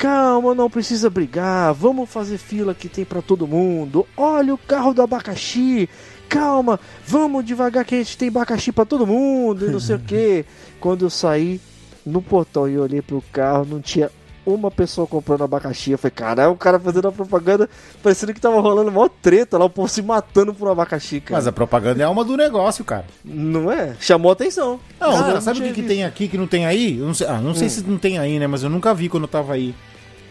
Calma, 0.00 0.54
não 0.54 0.70
precisa 0.70 1.10
brigar. 1.10 1.74
Vamos 1.74 2.08
fazer 2.08 2.38
fila 2.38 2.72
que 2.74 2.88
tem 2.88 3.04
pra 3.04 3.20
todo 3.20 3.46
mundo. 3.46 4.06
Olha 4.16 4.54
o 4.54 4.56
carro 4.58 4.94
do 4.94 5.02
abacaxi. 5.02 5.90
Calma, 6.26 6.80
vamos 7.06 7.44
devagar 7.44 7.84
que 7.84 7.96
a 7.96 7.98
gente 7.98 8.16
tem 8.16 8.28
abacaxi 8.28 8.72
pra 8.72 8.86
todo 8.86 9.06
mundo 9.06 9.66
e 9.66 9.70
não 9.70 9.78
sei 9.78 9.96
o 9.96 9.98
que. 9.98 10.46
Quando 10.80 11.04
eu 11.04 11.10
saí 11.10 11.60
no 12.06 12.22
portão 12.22 12.66
e 12.66 12.78
olhei 12.78 13.02
pro 13.02 13.22
carro, 13.30 13.66
não 13.68 13.78
tinha 13.78 14.10
uma 14.46 14.70
pessoa 14.70 15.06
comprando 15.06 15.44
abacaxi. 15.44 15.90
Eu 15.90 15.98
falei, 15.98 16.12
caralho, 16.12 16.52
o 16.52 16.56
cara 16.56 16.80
fazendo 16.80 17.08
a 17.08 17.12
propaganda, 17.12 17.68
parecendo 18.02 18.32
que 18.32 18.40
tava 18.40 18.58
rolando 18.58 18.90
mó 18.90 19.06
treta 19.06 19.58
lá, 19.58 19.66
o 19.66 19.70
povo 19.70 19.86
se 19.86 20.00
matando 20.00 20.54
por 20.54 20.66
um 20.66 20.72
abacaxi, 20.72 21.20
cara. 21.20 21.36
Mas 21.36 21.46
a 21.46 21.52
propaganda 21.52 22.00
é 22.00 22.06
alma 22.06 22.24
do 22.24 22.38
negócio, 22.38 22.82
cara. 22.86 23.04
Não 23.22 23.70
é? 23.70 23.94
Chamou 24.00 24.32
atenção. 24.32 24.80
Não, 24.98 25.12
Cara, 25.12 25.42
sabe 25.42 25.60
o 25.60 25.62
que, 25.62 25.72
que 25.74 25.82
tem 25.82 26.04
aqui 26.04 26.26
que 26.26 26.38
não 26.38 26.46
tem 26.46 26.64
aí? 26.64 26.94
Não 26.94 27.12
sei, 27.12 27.26
ah, 27.26 27.38
não 27.38 27.54
sei 27.54 27.66
Hum. 27.66 27.70
se 27.70 27.82
não 27.82 27.98
tem 27.98 28.18
aí, 28.18 28.38
né? 28.38 28.46
Mas 28.46 28.62
eu 28.62 28.70
nunca 28.70 28.94
vi 28.94 29.10
quando 29.10 29.24
eu 29.24 29.28
tava 29.28 29.52
aí. 29.52 29.74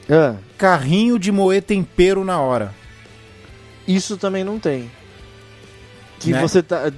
É, 0.10 0.34
Carrinho 0.58 1.20
de 1.20 1.32
moer 1.32 1.62
tempero 1.62 2.24
na 2.26 2.40
hora. 2.42 2.74
isso 3.88 4.18
também 4.18 4.44
não 4.44 4.60
tem. 4.60 4.90
Que 6.20 6.32
Né? 6.32 6.42
você 6.42 6.62
tá. 6.62 6.92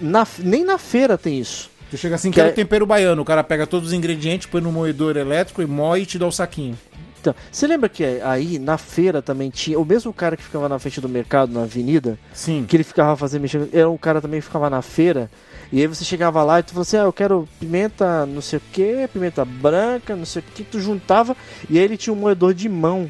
na- 0.00 0.26
nem 0.38 0.64
na 0.64 0.78
feira 0.78 1.18
tem 1.18 1.38
isso. 1.38 1.70
Tu 1.90 1.96
chega 1.98 2.14
assim, 2.14 2.30
Que 2.30 2.36
quero 2.36 2.48
é- 2.48 2.52
tempero 2.52 2.86
baiano. 2.86 3.20
O 3.20 3.24
cara 3.24 3.44
pega 3.44 3.66
todos 3.66 3.88
os 3.88 3.92
ingredientes, 3.92 4.46
põe 4.46 4.60
no 4.62 4.72
moedor 4.72 5.16
elétrico 5.16 5.60
e 5.60 5.66
moe 5.66 6.00
e 6.02 6.06
te 6.06 6.18
dá 6.18 6.26
o 6.26 6.32
saquinho. 6.32 6.78
Então, 7.22 7.34
você 7.52 7.66
lembra 7.68 7.88
que 7.88 8.04
aí 8.04 8.58
na 8.58 8.76
feira 8.76 9.22
também 9.22 9.48
tinha. 9.48 9.78
O 9.78 9.84
mesmo 9.84 10.12
cara 10.12 10.36
que 10.36 10.42
ficava 10.42 10.68
na 10.68 10.76
frente 10.78 11.00
do 11.00 11.08
mercado, 11.08 11.52
na 11.52 11.62
avenida, 11.62 12.18
Sim. 12.34 12.64
que 12.68 12.76
ele 12.76 12.82
ficava 12.84 13.16
fazendo 13.16 13.42
mexendo. 13.42 13.68
Era 13.72 13.88
um 13.88 13.96
cara 13.96 14.20
também 14.20 14.40
que 14.40 14.46
ficava 14.46 14.68
na 14.68 14.82
feira. 14.82 15.30
E 15.70 15.80
aí 15.80 15.86
você 15.86 16.04
chegava 16.04 16.42
lá 16.42 16.58
e 16.58 16.62
tu 16.64 16.70
falou 16.70 16.82
assim: 16.82 16.96
Ah, 16.96 17.04
eu 17.04 17.12
quero 17.12 17.48
pimenta 17.60 18.26
não 18.26 18.42
sei 18.42 18.58
o 18.58 18.62
que, 18.72 19.08
pimenta 19.12 19.44
branca, 19.44 20.16
não 20.16 20.26
sei 20.26 20.42
o 20.42 20.44
que. 20.52 20.64
Tu 20.64 20.80
juntava 20.80 21.36
e 21.70 21.78
aí 21.78 21.84
ele 21.84 21.96
tinha 21.96 22.12
um 22.12 22.16
moedor 22.16 22.52
de 22.52 22.68
mão, 22.68 23.08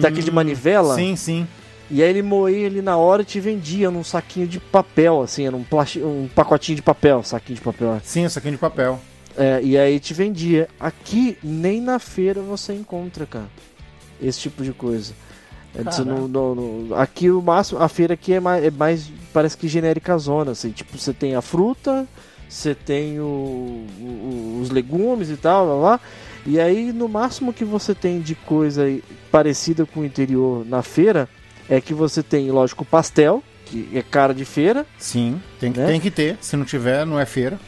daquele 0.00 0.22
de 0.22 0.30
manivela. 0.32 0.94
Hum, 0.94 0.98
Sim, 0.98 1.16
sim. 1.16 1.46
E 1.90 2.02
aí 2.02 2.08
ele 2.08 2.22
moía 2.22 2.66
ele 2.66 2.80
na 2.80 2.96
hora 2.96 3.22
e 3.22 3.24
te 3.24 3.38
vendia 3.40 3.90
num 3.90 4.04
saquinho 4.04 4.46
de 4.46 4.60
papel, 4.60 5.22
assim, 5.22 5.46
era 5.46 5.56
um, 5.56 5.64
plasti- 5.64 6.00
um 6.00 6.28
pacotinho 6.34 6.76
de 6.76 6.82
papel, 6.82 7.22
saquinho 7.24 7.56
de 7.56 7.62
papel. 7.62 8.00
Sim, 8.04 8.24
o 8.26 8.30
saquinho 8.30 8.52
de 8.54 8.58
papel. 8.58 9.00
É, 9.42 9.60
e 9.62 9.78
aí 9.78 9.98
te 9.98 10.12
vendia. 10.12 10.68
Aqui, 10.78 11.38
nem 11.42 11.80
na 11.80 11.98
feira 11.98 12.42
você 12.42 12.74
encontra, 12.74 13.24
cara, 13.24 13.48
esse 14.20 14.38
tipo 14.38 14.62
de 14.62 14.72
coisa. 14.72 15.14
É, 15.74 15.78
você 15.82 16.04
Caraca. 16.04 16.04
não- 16.04 16.28
não- 16.28 16.54
não- 16.54 16.96
aqui 16.96 17.30
o 17.30 17.40
máximo, 17.40 17.80
a 17.80 17.88
feira 17.88 18.12
aqui 18.14 18.34
é 18.34 18.40
mais, 18.40 18.64
é 18.64 18.70
mais 18.70 19.10
parece 19.32 19.56
que 19.56 19.66
genérica 19.66 20.18
zona, 20.18 20.50
assim, 20.50 20.70
tipo, 20.72 20.98
você 20.98 21.12
tem 21.14 21.34
a 21.36 21.40
fruta, 21.40 22.06
você 22.48 22.74
tem 22.74 23.18
o- 23.20 23.86
o- 24.00 24.58
os 24.60 24.68
legumes 24.70 25.30
e 25.30 25.36
tal, 25.36 25.66
lá, 25.66 25.74
lá, 25.92 26.00
e 26.44 26.58
aí 26.60 26.92
no 26.92 27.08
máximo 27.08 27.52
que 27.52 27.64
você 27.64 27.94
tem 27.94 28.20
de 28.20 28.34
coisa 28.34 28.82
aí 28.82 29.02
parecida 29.30 29.86
com 29.86 30.00
o 30.00 30.04
interior 30.04 30.66
na 30.66 30.82
feira 30.82 31.28
é 31.68 31.80
que 31.80 31.94
você 31.94 32.22
tem, 32.22 32.50
lógico, 32.50 32.84
pastel, 32.84 33.42
que 33.64 33.88
é 33.94 34.02
cara 34.02 34.34
de 34.34 34.44
feira, 34.44 34.84
Sim, 34.98 35.40
tem 35.60 35.72
que, 35.72 35.78
Né? 35.78 35.86
tem 35.86 36.00
que 36.00 36.10
ter. 36.10 36.36
Se 36.40 36.56
não 36.56 36.64
tiver, 36.64 37.06
não 37.06 37.18
é 37.18 37.24
feira. 37.24 37.58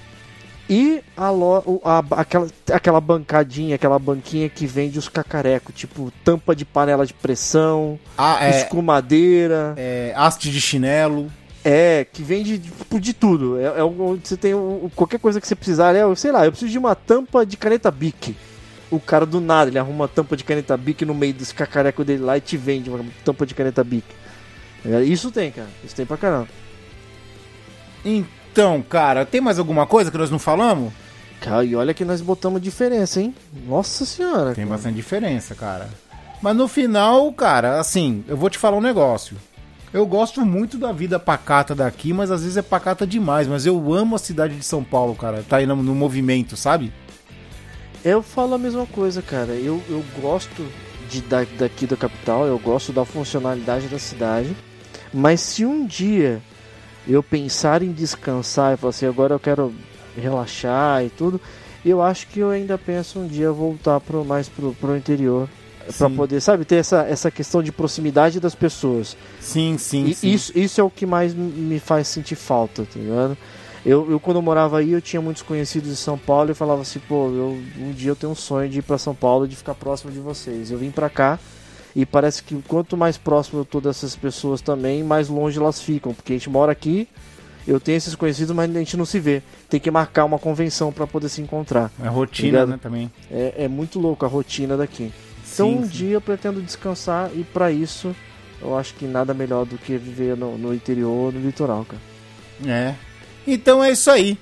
E 0.71 1.03
a, 1.17 1.29
lo, 1.31 1.81
a- 1.85 2.05
aquela, 2.21 2.47
aquela 2.73 3.01
bancadinha, 3.01 3.75
aquela 3.75 3.99
banquinha 3.99 4.49
que 4.49 4.67
vende 4.67 4.99
os 4.99 5.09
cacarecos, 5.09 5.75
tipo 5.75 6.11
tampa 6.25 6.55
de 6.57 6.65
panela 6.65 7.05
de 7.05 7.13
pressão, 7.13 7.99
Ah, 8.17 8.39
é, 8.47 8.61
escumadeira, 8.63 9.75
é 9.77 10.13
haste 10.17 10.51
de 10.51 10.61
chinelo. 10.61 11.31
é, 11.65 12.05
que 12.11 12.23
vende 12.23 12.59
tipo, 12.59 12.99
de 12.99 13.13
tudo. 13.13 13.59
É, 13.61 13.79
é 13.81 13.85
onde 13.85 14.27
você 14.27 14.37
tem 14.37 14.55
o- 14.55 14.91
qualquer 14.97 15.19
coisa 15.21 15.41
que 15.41 15.47
você 15.47 15.55
precisar. 15.55 15.95
É, 15.95 16.03
sei 16.17 16.33
lá, 16.33 16.45
eu 16.45 16.51
preciso 16.53 16.73
de 16.73 16.79
uma 16.79 16.95
tampa 16.95 17.45
de 17.47 17.57
caneta 17.57 17.91
Bic. 17.91 18.35
O 18.91 18.99
cara 19.01 19.25
do 19.25 19.41
nada, 19.41 19.71
ele 19.71 19.79
arruma 19.79 20.03
uma 20.05 20.09
tampa 20.09 20.37
de 20.37 20.45
caneta 20.45 20.77
Bic 20.77 21.05
no 21.05 21.15
meio 21.15 21.33
desse 21.35 21.55
cacareco 21.55 22.05
dele 22.05 22.23
lá 22.23 22.37
e 22.37 22.41
te 22.41 22.57
vende 22.57 22.91
uma 22.91 23.05
tampa 23.25 23.47
de 23.47 23.55
caneta 23.55 23.83
Bic. 23.85 24.05
É, 24.85 25.03
isso 25.03 25.31
tem, 25.31 25.51
cara. 25.53 25.69
Isso 25.85 25.95
tem 25.95 26.05
pra 26.07 26.17
caramba. 26.17 26.49
Então, 28.05 28.27
cara, 28.89 29.25
tem 29.25 29.41
mais 29.41 29.59
alguma 29.59 29.87
coisa 29.87 30.11
que 30.11 30.19
nós 30.19 30.31
não 30.31 30.39
falamos? 30.39 30.93
Cara, 31.41 31.65
e 31.65 31.75
olha 31.75 31.93
que 31.93 32.05
nós 32.05 32.21
botamos 32.21 32.63
diferença, 32.63 33.21
hein? 33.21 33.35
Nossa 33.67 34.05
senhora. 34.05 34.55
Tem 34.55 34.65
cara. 34.65 34.77
bastante 34.77 34.95
diferença, 34.95 35.55
cara. 35.55 35.89
Mas 36.41 36.57
no 36.57 36.69
final, 36.69 37.33
cara, 37.33 37.81
assim, 37.81 38.25
eu 38.29 38.37
vou 38.37 38.51
te 38.51 38.59
falar 38.59 38.77
um 38.77 38.81
negócio. 38.81 39.37
Eu 39.93 40.07
gosto 40.07 40.41
muito 40.47 40.79
da 40.79 40.91
vida 40.91 41.19
pacata 41.19 41.75
daqui, 41.75 42.13
mas 42.13 42.31
às 42.31 42.43
vezes 42.43 42.57
é 42.57 42.63
pacata 42.63 43.07
demais. 43.07 43.47
Mas 43.47 43.67
eu 43.67 43.93
amo 43.93 44.17
a 44.17 44.19
cidade 44.19 44.57
de 44.57 44.65
São 44.65 44.83
Paulo, 44.83 45.15
cara. 45.15 45.45
Tá 45.49 45.59
aí 45.59 45.67
no, 45.67 45.77
no 45.77 45.95
movimento, 45.95 46.57
sabe? 46.57 46.93
Eu 48.05 48.23
falo 48.23 48.55
a 48.55 48.59
mesma 48.59 48.87
coisa, 48.87 49.21
cara. 49.21 49.53
Eu, 49.53 49.83
eu 49.89 50.03
gosto 50.21 50.67
de, 51.11 51.21
da, 51.21 51.45
daqui 51.59 51.87
da 51.87 51.97
capital, 51.97 52.47
eu 52.47 52.59
gosto 52.59 52.93
da 52.93 53.05
funcionalidade 53.05 53.87
da 53.89 53.99
cidade. 53.99 54.57
Mas 55.13 55.41
se 55.41 55.65
um 55.65 55.87
dia 55.87 56.41
eu 57.07 57.23
pensar 57.23 57.83
em 57.83 57.93
descansar 57.93 58.75
e 58.75 58.77
falar 58.77 58.91
assim, 58.91 59.07
agora 59.07 59.35
eu 59.35 59.41
quero 59.41 59.73
relaxar 60.17 61.05
e 61.05 61.11
tudo, 61.11 61.41
Eu 61.85 62.01
acho 62.01 62.29
que 62.29 62.39
eu 62.39 62.51
ainda 62.51 62.79
penso 62.79 63.19
um 63.19 63.27
dia 63.27 63.51
voltar 63.51 63.99
pro, 63.99 64.25
mais 64.25 64.49
pro, 64.49 64.73
pro 64.75 64.97
interior. 64.97 65.49
Sim. 65.89 66.15
poder, 66.15 66.41
sabe, 66.41 66.65
ter 66.65 66.77
essa, 66.77 67.03
essa 67.09 67.29
questão 67.29 67.61
de 67.61 67.73
proximidade 67.73 68.39
das 68.39 68.55
pessoas. 68.55 69.17
Sim, 69.41 69.77
sim, 69.79 70.05
E 70.05 70.15
sim. 70.15 70.31
Isso, 70.31 70.57
isso 70.57 70.81
é 70.81 70.85
o 70.85 70.89
que 70.89 71.05
mais 71.05 71.35
me 71.35 71.81
faz 71.81 72.07
sentir 72.07 72.37
falta, 72.37 72.85
tá 72.85 73.01
ligado? 73.01 73.37
Eu, 73.85 74.09
eu 74.09 74.21
quando 74.21 74.37
eu 74.37 74.43
morava 74.43 74.79
aí, 74.79 74.93
eu 74.93 75.01
tinha 75.01 75.21
muitos 75.21 75.43
conhecidos 75.43 75.91
em 75.91 75.97
São 75.97 76.17
Paulo 76.17 76.53
e 76.53 76.55
falava 76.55 76.83
assim, 76.83 77.01
pô, 77.01 77.27
eu, 77.31 77.61
um 77.81 77.91
dia 77.91 78.13
eu 78.13 78.17
tenho 78.17 78.31
um 78.31 78.37
sonho 78.37 78.69
de 78.69 78.79
ir 78.79 78.83
pra 78.83 78.97
São 78.97 79.13
Paulo 79.13 79.45
e 79.45 79.49
de 79.49 79.57
ficar 79.57 79.75
próximo 79.75 80.13
de 80.13 80.21
vocês. 80.21 80.71
Eu 80.71 80.79
vim 80.79 80.93
pra 80.93 81.11
cá 81.11 81.37
e 81.95 82.07
parece 82.07 82.43
que 82.43 82.61
quanto 82.67 82.97
mais 82.97 83.17
próximo 83.17 83.61
eu 83.61 83.65
tô 83.65 83.81
dessas 83.81 84.17
pessoas 84.17 84.61
também, 84.61 85.03
mais 85.03 85.29
longe 85.29 85.59
elas 85.59 85.81
ficam, 85.81 86.15
porque 86.15 86.33
a 86.33 86.37
gente 86.37 86.49
mora 86.51 86.73
aqui, 86.73 87.09
eu 87.67 87.79
tenho 87.79 87.97
esses 87.97 88.15
conhecidos, 88.15 88.55
mas 88.55 88.75
a 88.75 88.79
gente 88.79 88.97
não 88.97 89.05
se 89.05 89.21
vê. 89.21 89.43
Tem 89.69 89.79
que 89.79 89.91
marcar 89.91 90.25
uma 90.25 90.39
convenção 90.39 90.93
pra 90.93 91.07
poder 91.07 91.29
se 91.29 91.41
encontrar. 91.41 91.93
É 92.03 92.09
rotina, 92.09 92.63
Obrigado. 92.63 92.69
né, 92.71 92.79
também. 92.83 93.13
É, 93.31 93.55
é 93.65 93.69
muito 93.69 94.01
louco 94.01 94.25
a 94.25 94.29
rotina 94.29 94.77
daqui. 94.77 95.13
Então 95.53 95.69
Sim, 95.69 95.79
um 95.79 95.83
sim. 95.85 95.89
dia 95.91 96.15
eu 96.15 96.21
pretendo 96.21 96.61
descansar 96.63 97.31
e 97.35 97.45
pra 97.45 97.71
isso 97.71 98.15
eu 98.61 98.77
acho 98.77 98.95
que 98.95 99.05
nada 99.07 99.35
melhor 99.35 99.67
do 99.67 99.77
que 99.77 99.97
viver 99.97 100.37
no, 100.37 100.57
no 100.57 100.73
interior 100.75 101.33
no 101.33 101.41
litoral, 101.41 101.85
cara. 101.85 102.03
É. 102.67 102.95
Então 103.47 103.83
é 103.83 103.91
isso 103.93 104.11
aí. 104.11 104.39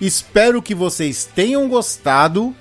Espero 0.00 0.62
que 0.62 0.74
vocês 0.74 1.24
tenham 1.24 1.68
gostado. 1.68 2.54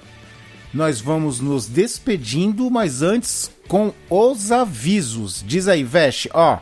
Nós 0.74 1.02
vamos 1.02 1.40
nos 1.40 1.68
despedindo, 1.68 2.70
mas 2.72 3.02
antes 3.02 3.52
com 3.72 3.94
os 4.10 4.52
avisos. 4.52 5.42
Diz 5.48 5.70
aí, 5.70 5.82
Veste, 5.82 6.30
ó, 6.34 6.58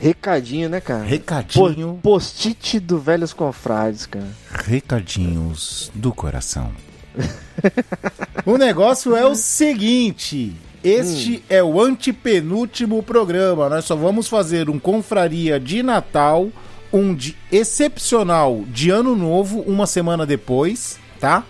Recadinho, 0.00 0.70
né, 0.70 0.80
cara? 0.80 1.04
recadinho, 1.04 1.98
Po- 2.02 2.14
Post-it 2.14 2.80
do 2.80 2.98
Velhos 2.98 3.34
Confrades, 3.34 4.06
cara. 4.06 4.28
recadinhos 4.50 5.92
do 5.94 6.10
coração. 6.10 6.72
o 8.46 8.56
negócio 8.56 9.14
é 9.14 9.26
o 9.26 9.34
seguinte, 9.34 10.56
este 10.82 11.44
é 11.50 11.62
o 11.62 11.78
antepenúltimo 11.78 13.02
programa. 13.02 13.68
Nós 13.68 13.84
só 13.84 13.94
vamos 13.94 14.26
fazer 14.26 14.70
um 14.70 14.78
confraria 14.78 15.60
de 15.60 15.82
Natal, 15.82 16.48
um 16.90 17.14
de 17.14 17.36
excepcional 17.52 18.64
de 18.68 18.88
Ano 18.88 19.14
Novo, 19.14 19.60
uma 19.60 19.86
semana 19.86 20.24
depois, 20.24 20.98
tá? 21.20 21.44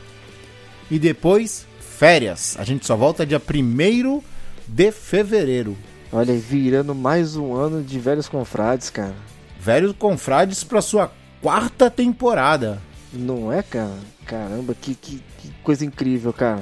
E 0.91 0.99
depois 0.99 1.69
férias. 1.79 2.57
A 2.59 2.65
gente 2.65 2.85
só 2.85 2.97
volta 2.97 3.25
dia 3.25 3.41
1 3.41 4.32
de 4.73 4.91
fevereiro. 4.91 5.77
Olha 6.11 6.33
aí, 6.33 6.39
virando 6.39 6.95
mais 6.95 7.37
um 7.37 7.55
ano 7.55 7.83
de 7.83 7.99
Velhos 7.99 8.29
Confrades, 8.29 8.89
cara. 8.89 9.15
Velhos 9.61 9.95
Confrades 9.99 10.65
pra 10.65 10.81
sua 10.81 11.13
quarta 11.43 11.91
temporada. 11.91 12.81
Não 13.13 13.53
é, 13.53 13.63
cara? 13.63 13.95
Caramba, 14.25 14.75
que, 14.75 14.95
que, 14.95 15.23
que 15.39 15.51
coisa 15.63 15.85
incrível, 15.85 16.33
cara. 16.33 16.61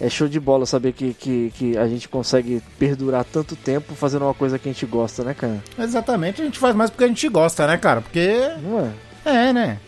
É 0.00 0.08
show 0.08 0.28
de 0.28 0.40
bola 0.40 0.64
saber 0.64 0.92
que, 0.92 1.12
que, 1.12 1.52
que 1.56 1.76
a 1.76 1.86
gente 1.86 2.08
consegue 2.08 2.62
perdurar 2.78 3.24
tanto 3.24 3.54
tempo 3.54 3.94
fazendo 3.94 4.24
uma 4.24 4.32
coisa 4.32 4.58
que 4.58 4.68
a 4.68 4.72
gente 4.72 4.86
gosta, 4.86 5.22
né, 5.24 5.34
cara? 5.34 5.62
Exatamente, 5.78 6.40
a 6.40 6.44
gente 6.44 6.58
faz 6.58 6.74
mais 6.74 6.88
porque 6.88 7.04
a 7.04 7.08
gente 7.08 7.28
gosta, 7.28 7.66
né, 7.66 7.76
cara? 7.76 8.00
Porque 8.00 8.30
Não 8.62 8.92
é? 9.26 9.48
é, 9.48 9.52
né? 9.52 9.78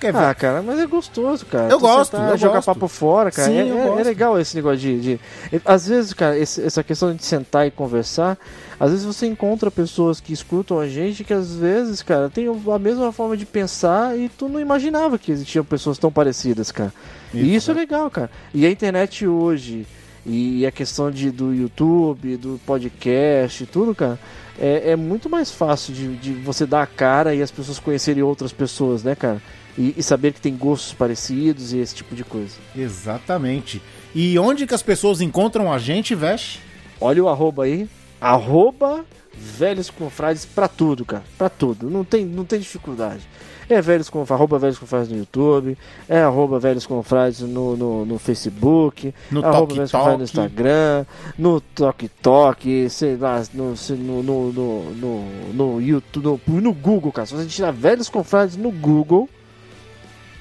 Porque 0.00 0.16
Ah, 0.16 0.34
cara, 0.34 0.62
mas 0.62 0.78
é 0.78 0.86
gostoso, 0.86 1.44
cara. 1.46 1.64
Eu 1.70 1.78
Tu 1.78 1.80
gosto, 1.80 2.12
sentar, 2.12 2.30
eu 2.30 2.38
jogar 2.38 2.54
gosto. 2.56 2.66
papo 2.66 2.86
fora, 2.88 3.30
cara. 3.30 3.48
Sim, 3.48 3.58
é, 3.58 3.68
é- 3.68 4.00
é 4.00 4.04
legal 4.04 4.38
esse 4.38 4.54
negócio 4.54 4.78
de. 4.78 5.00
de- 5.00 5.20
Às 5.64 5.88
vezes, 5.88 6.12
cara, 6.12 6.38
esse- 6.38 6.62
essa 6.62 6.82
questão 6.84 7.14
de 7.14 7.24
sentar 7.24 7.66
e 7.66 7.70
conversar, 7.70 8.38
às 8.78 8.90
vezes 8.92 9.04
você 9.04 9.26
encontra 9.26 9.70
pessoas 9.70 10.20
que 10.20 10.32
escutam 10.32 10.78
a 10.78 10.86
gente 10.88 11.24
que 11.24 11.32
às 11.34 11.54
vezes, 11.56 12.00
cara, 12.02 12.30
tem 12.30 12.46
a 12.46 12.78
mesma 12.78 13.10
forma 13.12 13.36
de 13.36 13.44
pensar 13.44 14.16
e 14.16 14.28
tu 14.28 14.48
não 14.48 14.60
imaginava 14.60 15.18
que 15.18 15.32
existiam 15.32 15.64
pessoas 15.64 15.98
tão 15.98 16.12
parecidas, 16.12 16.70
cara. 16.70 16.92
E 17.34 17.54
isso 17.54 17.70
é 17.70 17.74
legal, 17.74 18.08
cara. 18.10 18.30
E 18.54 18.64
a 18.64 18.70
internet 18.70 19.26
hoje, 19.26 19.84
e 20.24 20.64
a 20.64 20.70
questão 20.70 21.10
de, 21.10 21.30
do 21.30 21.52
YouTube, 21.54 22.36
do 22.36 22.60
podcast 22.64 23.66
tudo, 23.66 23.94
cara, 23.94 24.18
é, 24.60 24.92
é 24.92 24.96
muito 24.96 25.28
mais 25.28 25.50
fácil 25.50 25.92
de, 25.94 26.16
de 26.16 26.32
você 26.32 26.64
dar 26.66 26.82
a 26.82 26.86
cara 26.86 27.34
e 27.34 27.42
as 27.42 27.50
pessoas 27.50 27.78
conhecerem 27.78 28.22
outras 28.22 28.52
pessoas, 28.52 29.02
né, 29.02 29.14
cara? 29.14 29.40
E, 29.76 29.94
e 29.96 30.02
saber 30.02 30.32
que 30.32 30.40
tem 30.40 30.56
gostos 30.56 30.92
parecidos 30.92 31.72
e 31.72 31.78
esse 31.78 31.94
tipo 31.94 32.14
de 32.14 32.24
coisa. 32.24 32.56
Exatamente. 32.74 33.80
E 34.14 34.38
onde 34.38 34.66
que 34.66 34.74
as 34.74 34.82
pessoas 34.82 35.20
encontram 35.20 35.72
a 35.72 35.78
gente, 35.78 36.14
Veste? 36.14 36.60
Olha 37.00 37.22
o 37.22 37.28
arroba 37.28 37.64
aí. 37.64 37.88
Arroba 38.20 39.04
Velhos 39.32 39.88
Confrades 39.88 40.44
pra 40.44 40.66
tudo, 40.66 41.04
cara. 41.04 41.22
Pra 41.36 41.48
tudo. 41.48 41.88
Não 41.88 42.04
tem, 42.04 42.24
não 42.24 42.44
tem 42.44 42.58
dificuldade. 42.58 43.22
É 43.70 43.82
velhos 43.82 44.08
com, 44.08 44.24
arroba 44.28 44.58
Velhos 44.58 44.78
Confrades 44.78 45.10
no 45.10 45.18
YouTube. 45.18 45.76
É 46.08 46.20
arroba 46.20 46.58
Velhos 46.58 46.86
Confrades 46.86 47.40
no, 47.40 47.76
no, 47.76 48.04
no 48.06 48.18
Facebook. 48.18 49.14
No 49.30 49.44
arroba 49.44 49.58
Tok 49.58 49.74
Velhos 49.74 49.92
Confrades 49.92 50.18
no. 50.18 50.24
Instagram. 50.24 51.06
No 51.38 51.60
Tok 51.60 52.08
Tok. 52.22 52.90
Sei 52.90 53.16
lá, 53.16 53.42
no, 53.52 53.74
no, 53.90 54.22
no, 54.22 54.52
no, 54.52 54.82
no, 54.94 55.24
no 55.52 55.82
YouTube. 55.82 56.40
No, 56.46 56.60
no 56.60 56.72
Google, 56.72 57.12
cara. 57.12 57.26
Se 57.26 57.34
você 57.34 57.46
tirar 57.46 57.70
Velhos 57.70 58.08
Confrades 58.08 58.56
no 58.56 58.72
Google, 58.72 59.28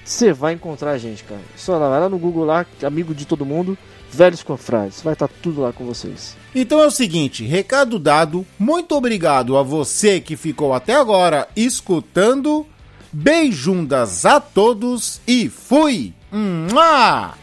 você 0.07 0.31
vai 0.31 0.53
encontrar 0.53 0.91
a 0.91 0.97
gente, 0.97 1.23
cara. 1.23 1.41
Só 1.55 1.77
lá, 1.77 1.89
vai 1.89 1.99
lá 1.99 2.07
no 2.07 2.17
Google 2.17 2.45
lá, 2.45 2.65
amigo 2.81 3.13
de 3.13 3.25
todo 3.25 3.45
mundo. 3.45 3.77
Velhos 4.09 4.41
Confrades. 4.41 5.01
Vai 5.01 5.13
estar 5.13 5.27
tudo 5.27 5.61
lá 5.61 5.73
com 5.73 5.85
vocês. 5.85 6.37
Então 6.55 6.79
é 6.79 6.87
o 6.87 6.91
seguinte, 6.91 7.43
recado 7.43 7.99
dado. 7.99 8.45
Muito 8.57 8.95
obrigado 8.95 9.57
a 9.57 9.63
você 9.63 10.21
que 10.21 10.37
ficou 10.37 10.73
até 10.73 10.95
agora 10.95 11.47
escutando. 11.55 12.65
Beijundas 13.11 14.25
a 14.25 14.39
todos 14.39 15.19
e 15.27 15.49
fui! 15.49 16.13
Mua! 16.31 17.33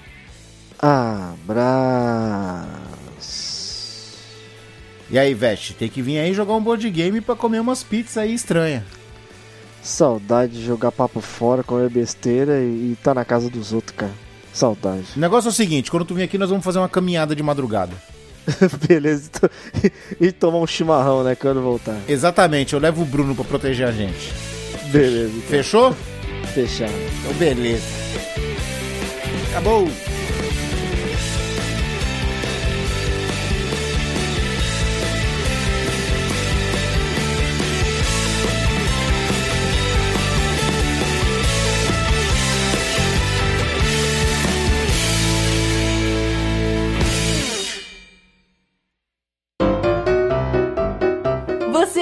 Abraço. 0.79 1.85
E 5.11 5.19
aí, 5.19 5.35
Veste, 5.35 5.75
tem 5.75 5.89
que 5.89 6.03
vir 6.03 6.19
aí 6.19 6.33
jogar 6.33 6.55
um 6.55 6.63
board 6.63 6.89
game 6.91 7.21
pra 7.21 7.35
comer 7.35 7.61
umas 7.61 7.83
pizzas 7.83 8.19
aí 8.19 8.33
estranhas. 8.35 8.85
Saudade 9.85 10.55
de 10.55 10.65
jogar 10.65 10.91
papo 10.91 11.21
fora, 11.21 11.63
comer 11.63 11.91
besteira 11.91 12.59
e, 12.61 12.93
e 12.93 12.99
tá 13.03 13.13
na 13.13 13.23
casa 13.23 13.51
dos 13.51 13.71
outros, 13.71 13.95
cara. 13.95 14.13
Saudade. 14.51 15.05
O 15.15 15.21
negócio 15.21 15.49
é 15.49 15.51
o 15.51 15.55
seguinte, 15.55 15.91
quando 15.91 16.07
tu 16.07 16.15
vir 16.15 16.23
aqui 16.23 16.39
nós 16.39 16.49
vamos 16.49 16.65
fazer 16.65 16.79
uma 16.79 16.89
caminhada 16.89 17.37
de 17.37 17.43
madrugada. 17.43 17.93
Beleza. 18.89 19.31
E 20.19 20.33
tomar 20.33 20.59
um 20.59 20.67
chimarrão, 20.67 21.23
né, 21.23 21.35
quando 21.35 21.61
voltar. 21.61 21.99
Exatamente, 22.09 22.73
eu 22.73 22.81
levo 22.81 23.03
o 23.03 23.05
Bruno 23.05 23.35
pra 23.35 23.45
proteger 23.45 23.87
a 23.87 23.93
gente. 23.93 24.33
Beleza. 24.91 25.33
então. 25.37 25.49
Fechou? 25.49 25.95
Fechado. 26.55 26.93
Então 27.21 27.35
beleza. 27.35 27.85
Acabou. 29.51 29.87